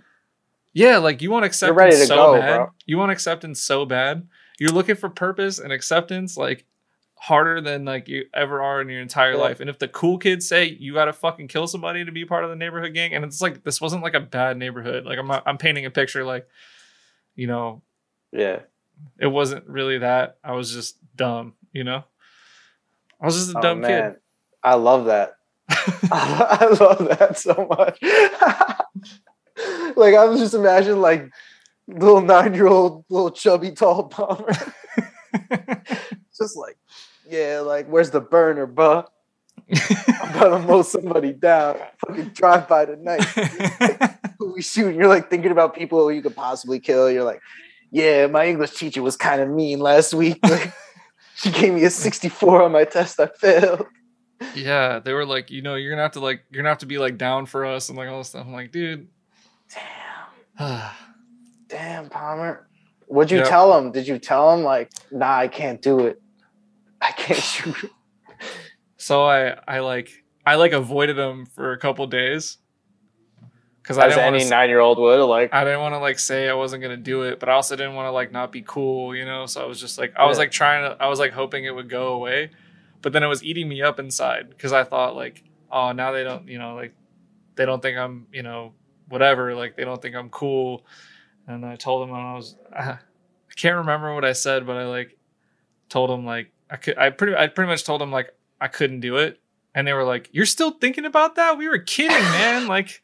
[0.74, 2.56] yeah, like you want acceptance ready to so go, bad.
[2.56, 2.70] bro.
[2.84, 4.26] You want acceptance so bad.
[4.58, 6.66] You're looking for purpose and acceptance like
[7.14, 9.38] harder than like you ever are in your entire Yeah.
[9.38, 9.60] life.
[9.60, 12.44] And if the cool kids say you got to fucking kill somebody to be part
[12.44, 15.06] of the neighborhood gang, and it's like this wasn't like a bad neighborhood.
[15.06, 16.46] Like I'm I'm painting a picture like,
[17.34, 17.80] you know,
[18.32, 18.60] yeah.
[19.18, 20.38] It wasn't really that.
[20.44, 22.04] I was just dumb, you know.
[23.20, 24.16] I was just a Oh, dumb man.
[24.62, 25.36] I love that.
[25.68, 27.98] I love that so much.
[29.96, 31.30] like I was just imagining like
[31.86, 34.52] little nine year old little chubby tall bomber.
[36.36, 36.76] just like,
[37.28, 39.04] yeah, like where's the burner, buh?
[39.70, 41.78] I'm about to mow somebody down.
[42.06, 43.22] Fucking drive by tonight.
[44.38, 44.96] Who we shooting?
[44.96, 47.10] You're like thinking about people you could possibly kill.
[47.10, 47.40] You're like,
[47.94, 50.42] yeah, my English teacher was kind of mean last week.
[51.36, 53.18] She gave me a 64 on my test.
[53.18, 53.86] I failed.
[54.54, 56.86] yeah, they were like, you know, you're gonna have to like, you're gonna have to
[56.86, 58.46] be like down for us and like all this stuff.
[58.46, 59.08] I'm like, dude.
[60.58, 60.90] Damn.
[61.68, 62.68] Damn, Palmer.
[63.08, 63.48] What'd you Yep.
[63.48, 63.90] tell him?
[63.90, 66.22] Did you tell him like, nah, I can't do it.
[67.00, 67.90] I can't shoot.
[68.96, 70.08] so I, I like,
[70.46, 72.58] I like avoided them for a couple days
[73.84, 75.20] because I As didn't any nine year old would.
[75.26, 77.76] Like, I didn't want to like say I wasn't gonna do it, but I also
[77.76, 79.44] didn't want to like not be cool, you know.
[79.44, 81.74] So I was just like, I was like trying to, I was like hoping it
[81.74, 82.50] would go away,
[83.02, 86.24] but then it was eating me up inside because I thought like, oh, now they
[86.24, 86.94] don't, you know, like
[87.56, 88.72] they don't think I'm, you know,
[89.10, 90.86] whatever, like they don't think I'm cool.
[91.46, 92.98] And I told them and I was, I
[93.54, 95.18] can't remember what I said, but I like
[95.90, 98.32] told them like I could, I pretty, I pretty much told them like
[98.62, 99.40] I couldn't do it,
[99.74, 101.58] and they were like, "You're still thinking about that?
[101.58, 102.66] We were kidding, man.
[102.76, 103.02] like."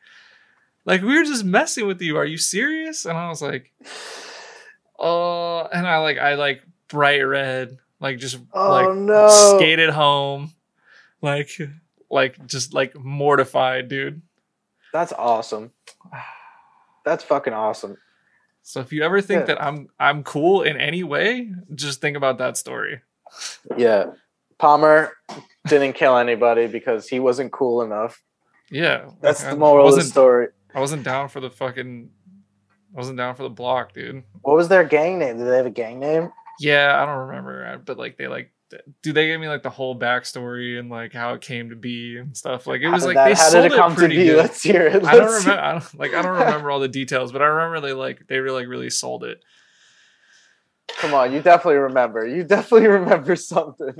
[0.84, 2.16] Like we were just messing with you.
[2.16, 3.04] Are you serious?
[3.04, 3.72] And I was like,
[4.98, 9.28] oh, and I like I like bright red, like just oh like no.
[9.56, 10.52] skated home,
[11.22, 11.50] like
[12.10, 14.22] like just like mortified, dude.
[14.92, 15.70] That's awesome.
[17.04, 17.96] That's fucking awesome.
[18.62, 19.46] So if you ever think Yeah.
[19.46, 23.00] that I'm I'm cool in any way, just think about that story.
[23.76, 24.06] Yeah.
[24.58, 25.12] Palmer
[25.66, 28.22] didn't kill anybody because he wasn't cool enough.
[28.70, 30.48] Yeah, That's like, the moral of the story.
[30.74, 32.10] I wasn't down for the fucking.
[32.94, 34.24] I wasn't down for the block, dude.
[34.42, 35.38] What was their gang name?
[35.38, 36.32] Did they have a gang name?
[36.58, 38.52] Yeah, I don't remember, uh, but like they like,
[39.02, 42.18] do they give me like the whole backstory and like how it came to be
[42.18, 42.66] and stuff.
[42.66, 44.24] Like it was like that- they how sold did it come to pretty be?
[44.26, 44.36] good.
[44.38, 45.04] Let's hear it.
[45.04, 45.62] I don't remember.
[45.62, 48.38] I don't, like I don't remember all the details, but I remember they like they
[48.38, 49.42] really like really sold it.
[50.98, 52.26] Come on, you definitely remember.
[52.26, 53.94] You definitely remember something.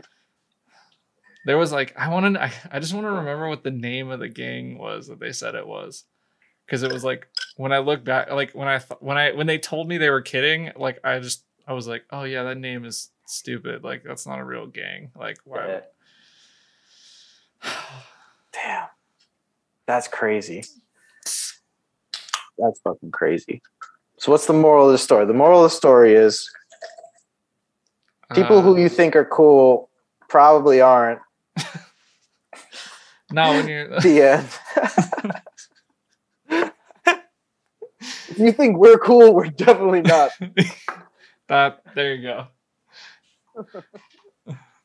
[1.46, 4.10] There was like I want to I, I just want to remember what the name
[4.10, 6.04] of the gang was that they said it was,
[6.70, 7.26] because it was like
[7.56, 10.08] when I look back, like when I th- when I when they told me they
[10.08, 13.82] were kidding, like I just I was like, oh yeah, that name is stupid.
[13.82, 15.10] Like that's not a real gang.
[15.18, 15.80] Like why?
[17.64, 17.72] Yeah.
[18.52, 18.86] Damn.
[19.86, 20.62] That's crazy.
[22.56, 23.62] That's fucking crazy.
[24.18, 25.26] So what's the moral of the story?
[25.26, 26.48] The moral of the story is
[28.32, 29.90] people Uh, who you think are cool
[30.28, 31.20] probably aren't.
[33.32, 35.32] No, when you're The end.
[38.44, 40.30] you think we're cool, we're definitely not.
[41.48, 42.46] that there you go.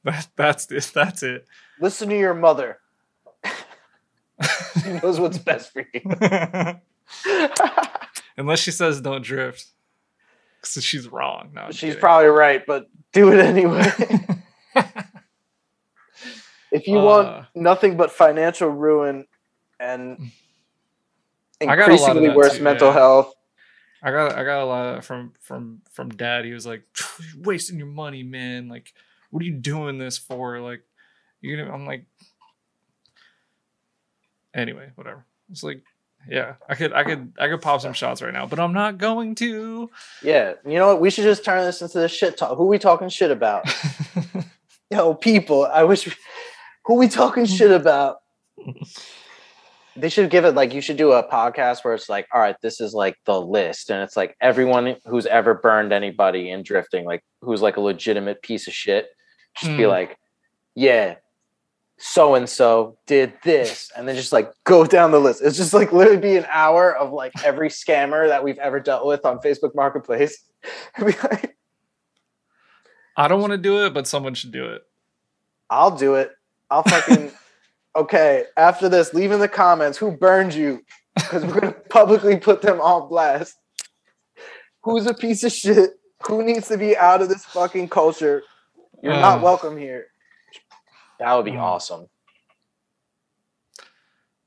[0.03, 1.45] that that's this that's it.
[1.79, 2.79] Listen to your mother.
[4.83, 6.01] She knows what's best for you.
[8.37, 9.65] Unless she says don't drift.
[10.63, 11.51] So she's wrong.
[11.53, 11.99] No, I'm She's kidding.
[11.99, 13.85] probably right, but do it anyway.
[16.71, 17.03] if you Uh.
[17.03, 19.25] want nothing but financial ruin
[19.79, 20.31] and
[21.61, 22.93] I got a lot of increasingly worse too, mental yeah.
[22.93, 23.33] health,
[24.05, 26.45] I got I got a lot from from from dad.
[26.45, 26.83] He was like,
[27.33, 28.69] "You're wasting your money, man.
[28.69, 28.93] Like,
[29.31, 30.59] what are you doing this for?
[30.59, 30.83] Like,
[31.41, 32.05] you know." I'm like,
[34.53, 35.25] anyway, whatever.
[35.49, 35.81] It's like,
[36.29, 38.99] yeah, I could I could I could pop some shots right now, but I'm not
[38.99, 39.89] going to.
[40.21, 41.01] yeah, you know what?
[41.01, 42.57] We should just turn this into the shit talk.
[42.59, 43.65] Who we talking shit about?
[44.91, 46.15] Yo, people, I wish.
[46.85, 48.17] Who we talking shit about?
[49.97, 52.55] They should give it like you should do a podcast where it's like, all right,
[52.61, 57.05] this is like the list, and it's like everyone who's ever burned anybody in drifting,
[57.05, 59.07] like who's like a legitimate piece of shit,
[59.57, 59.89] just be Mm.
[59.89, 60.17] like,
[60.75, 61.15] yeah,
[61.97, 65.41] so and so did this, and then just like go down the list.
[65.41, 69.05] It's just like literally be an hour of like every scammer that we've ever dealt
[69.07, 70.43] with on Facebook Marketplace.
[70.99, 71.55] Be like,
[73.15, 74.81] I don't want to do it, but someone should do it.
[75.69, 76.31] I'll do it.
[76.69, 77.31] I'll fucking
[77.95, 78.45] okay.
[78.57, 80.83] After this, leave in the comments who burned you
[81.15, 83.55] because we're gonna publicly put them on blast.
[84.83, 85.91] Who's a piece of shit?
[86.27, 88.43] Who needs to be out of this fucking culture?
[89.01, 89.43] You're not Uh.
[89.43, 90.07] welcome here.
[91.19, 91.61] That would be Mm.
[91.61, 92.07] awesome.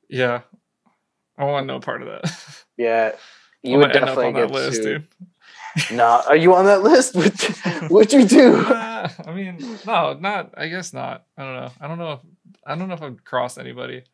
[0.08, 0.42] Yeah,
[1.36, 2.32] I want no part of that.
[2.78, 3.12] Yeah,
[3.64, 5.08] you I'm would gonna end up definitely on get that list, sued.
[5.88, 5.96] dude.
[5.98, 7.14] Nah, are you on that list?
[7.88, 8.56] What what'd you do?
[8.56, 10.54] Uh, I mean, no, not.
[10.56, 11.24] I guess not.
[11.36, 11.70] I don't know.
[11.80, 12.20] I don't know if
[12.68, 14.05] I don't know if I've crossed anybody.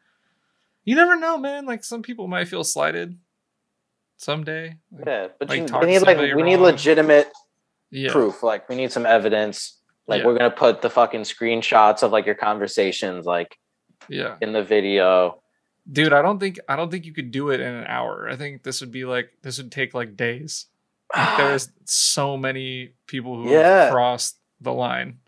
[0.85, 1.67] You never know, man.
[1.67, 3.19] Like some people might feel slighted
[4.17, 4.77] someday.
[4.93, 7.31] Like, Yeah, but Like, you, we need like somebody we need legitimate
[7.91, 8.43] yeah, proof.
[8.43, 9.79] Like we need some evidence.
[10.07, 10.27] Like Yeah.
[10.27, 13.59] we're gonna put the fucking screenshots of like your conversations like
[14.09, 15.41] yeah, in the video.
[15.91, 16.13] dude.
[16.13, 18.29] I don't think I don't think you could do it in an hour.
[18.29, 20.67] I think this would be like this would take like days.
[21.39, 23.91] There's so many people who Yeah.
[23.91, 25.19] crossed the line.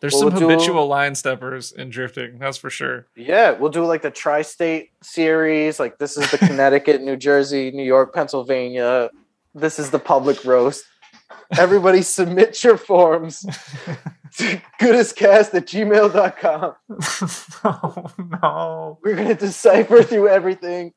[0.00, 2.38] There's Well, some we'll do- habitual line steppers in drifting.
[2.38, 3.06] That's for sure.
[3.16, 5.78] Yeah, we'll do like the tri-state series.
[5.78, 9.10] Like this is the Connecticut, New Jersey, New York, Pennsylvania.
[9.54, 10.84] This is the public roast.
[11.58, 13.40] Everybody submit your forms
[14.36, 16.74] to goodestcast at gmail.com.
[17.64, 18.10] oh
[18.42, 18.98] no.
[19.02, 20.92] We're gonna decipher through everything.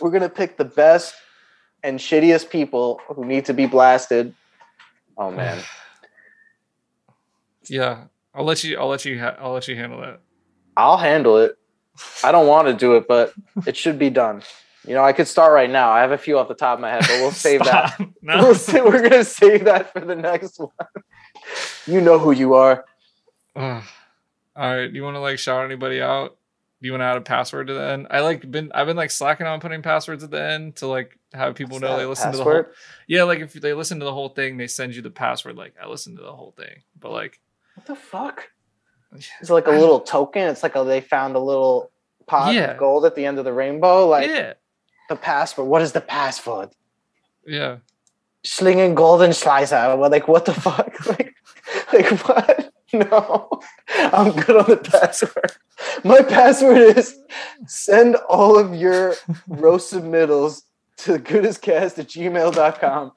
[0.00, 1.14] We're gonna pick the best
[1.82, 4.34] and shittiest people who need to be blasted.
[5.18, 5.62] Oh man.
[7.68, 8.04] Yeah,
[8.36, 8.78] I'll let you.
[8.78, 9.18] I'll let you.
[9.20, 10.20] Ha- I'll let you handle that.
[10.76, 11.56] I'll handle it.
[12.22, 13.32] I don't want to do it, but
[13.66, 14.42] it should be done.
[14.86, 15.90] You know, I could start right now.
[15.90, 17.98] I have a few off the top of my head, but we'll save that.
[18.22, 18.38] No.
[18.38, 20.70] We'll say we're gonna save that for the next one.
[21.86, 22.84] You know who you are.
[23.56, 23.82] All
[24.56, 24.90] right.
[24.90, 26.36] You want to like shout anybody out?
[26.82, 28.08] Do you want to add a password to the end?
[28.10, 28.72] I like been.
[28.74, 31.82] I've been like slacking on putting passwords at the end to like have people What's
[31.82, 32.64] know they listen to the whole.
[33.06, 35.56] Yeah, like if they listen to the whole thing, they send you the password.
[35.56, 37.40] Like I listened to the whole thing, but like.
[37.76, 38.48] What the fuck?
[39.40, 40.42] It's like a little token.
[40.42, 41.90] It's like a, they found a little
[42.26, 42.72] pot Yeah.
[42.72, 44.06] of gold at the end of the rainbow.
[44.08, 44.54] Like yeah.
[45.08, 45.68] the password.
[45.68, 46.70] What is the password?
[47.46, 47.76] Yeah.
[48.44, 49.96] Slinging golden slicer.
[49.96, 50.94] Well, like what the fuck?
[51.06, 51.34] Like,
[51.92, 52.72] like what?
[52.92, 53.50] No,
[53.90, 55.52] I'm good on the password.
[56.04, 57.18] My password is
[57.66, 59.16] send all of your
[59.48, 60.62] roast submittals
[60.98, 63.12] to goodestcast at gmail.com.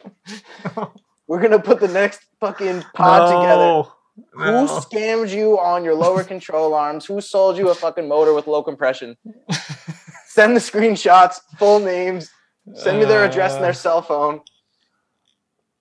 [1.28, 3.90] We're gonna put the next fucking pod together.
[4.36, 4.68] No.
[4.68, 7.06] Who scammed you on your lower control arms?
[7.06, 9.18] Who sold you a fucking motor with low compression?
[10.28, 12.30] Send the screenshots, full names,
[12.76, 14.42] send me their address and Uh, their cell phone.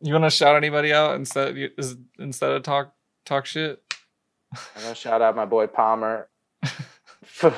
[0.00, 1.54] You want to shout anybody out instead?
[1.76, 2.94] Is instead of talk
[3.26, 3.82] talk shit?
[4.74, 6.28] I'm gonna shout out my boy Palmer
[7.24, 7.50] for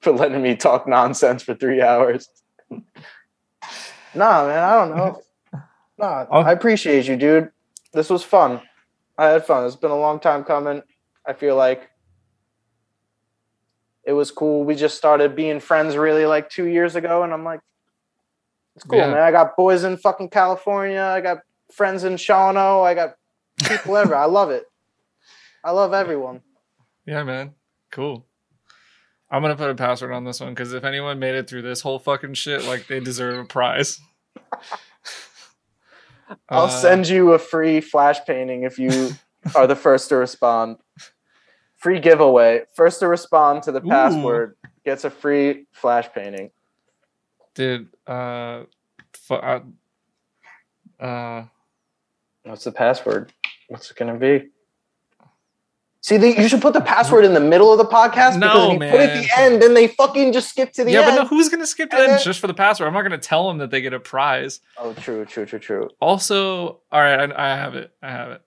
[0.00, 2.28] for letting me talk nonsense for three hours.
[4.14, 5.22] nah, man, I don't know.
[5.98, 7.50] Nah, I appreciate you, dude.
[7.92, 8.62] This was fun.
[9.18, 9.66] I had fun.
[9.66, 10.82] It's been a long time coming.
[11.26, 11.88] I feel like
[14.04, 14.64] it was cool.
[14.64, 17.60] We just started being friends really like two years ago, and I'm like,
[18.74, 19.08] it's cool, Yeah.
[19.12, 19.22] man.
[19.22, 21.00] I got boys in fucking California.
[21.02, 21.38] I got
[21.72, 22.82] friends in Shawano.
[22.84, 23.14] I got
[23.62, 24.14] people ever.
[24.16, 24.64] I love it.
[25.64, 26.40] I love everyone.
[27.06, 27.52] Yeah, man.
[27.90, 28.26] Cool.
[29.30, 31.80] I'm gonna put a password on this one because if anyone made it through this
[31.80, 33.98] whole fucking shit, like they deserve a prize.
[36.48, 39.10] I'll Uh, send you a free flash painting if you
[39.56, 40.76] are the first to respond.
[41.76, 42.62] Free giveaway.
[42.76, 43.88] First to respond to the Ooh.
[43.88, 46.50] password gets a free flash painting.
[47.54, 48.64] Dude, uh,
[49.12, 49.60] fu- uh,
[51.00, 51.44] uh,
[52.44, 53.32] What's the password?
[53.68, 54.50] What's it gonna be?
[56.02, 58.66] See, they, you should put the password in the middle of the podcast No, because
[58.66, 60.98] if you put it at the end, then they fucking just skip to the yeah,
[60.98, 61.06] end.
[61.10, 62.88] Yeah, but no, who's gonna skip to that then- just for the password?
[62.88, 64.58] I'm not gonna tell them that they get a prize.
[64.76, 65.90] Oh, true, true, true, true.
[66.00, 67.92] Also, all right, I, I have it.
[68.02, 68.42] I have it.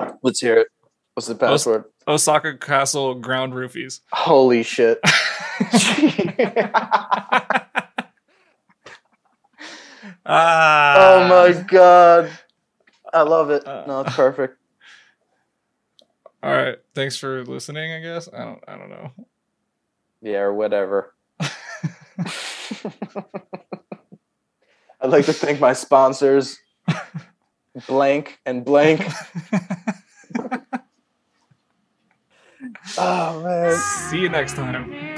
[0.22, 0.68] Let's hear it.
[1.14, 1.86] What's the password?
[2.06, 3.98] Osaka Castle ground roofies.
[4.12, 5.00] Holy shit.
[10.26, 10.96] ah.
[10.98, 12.30] oh my god.
[13.12, 13.66] I love it.
[13.66, 14.56] Uh, No, it's perfect.
[16.42, 16.76] All right.
[16.94, 17.92] Thanks for listening.
[17.92, 18.62] I guess I don't.
[18.68, 19.12] I don't know.
[20.22, 21.14] Yeah, or whatever.
[25.00, 26.58] I'd like to thank my sponsors,
[27.86, 29.06] blank and blank.
[32.96, 33.76] Oh man.
[34.10, 35.17] See you next time.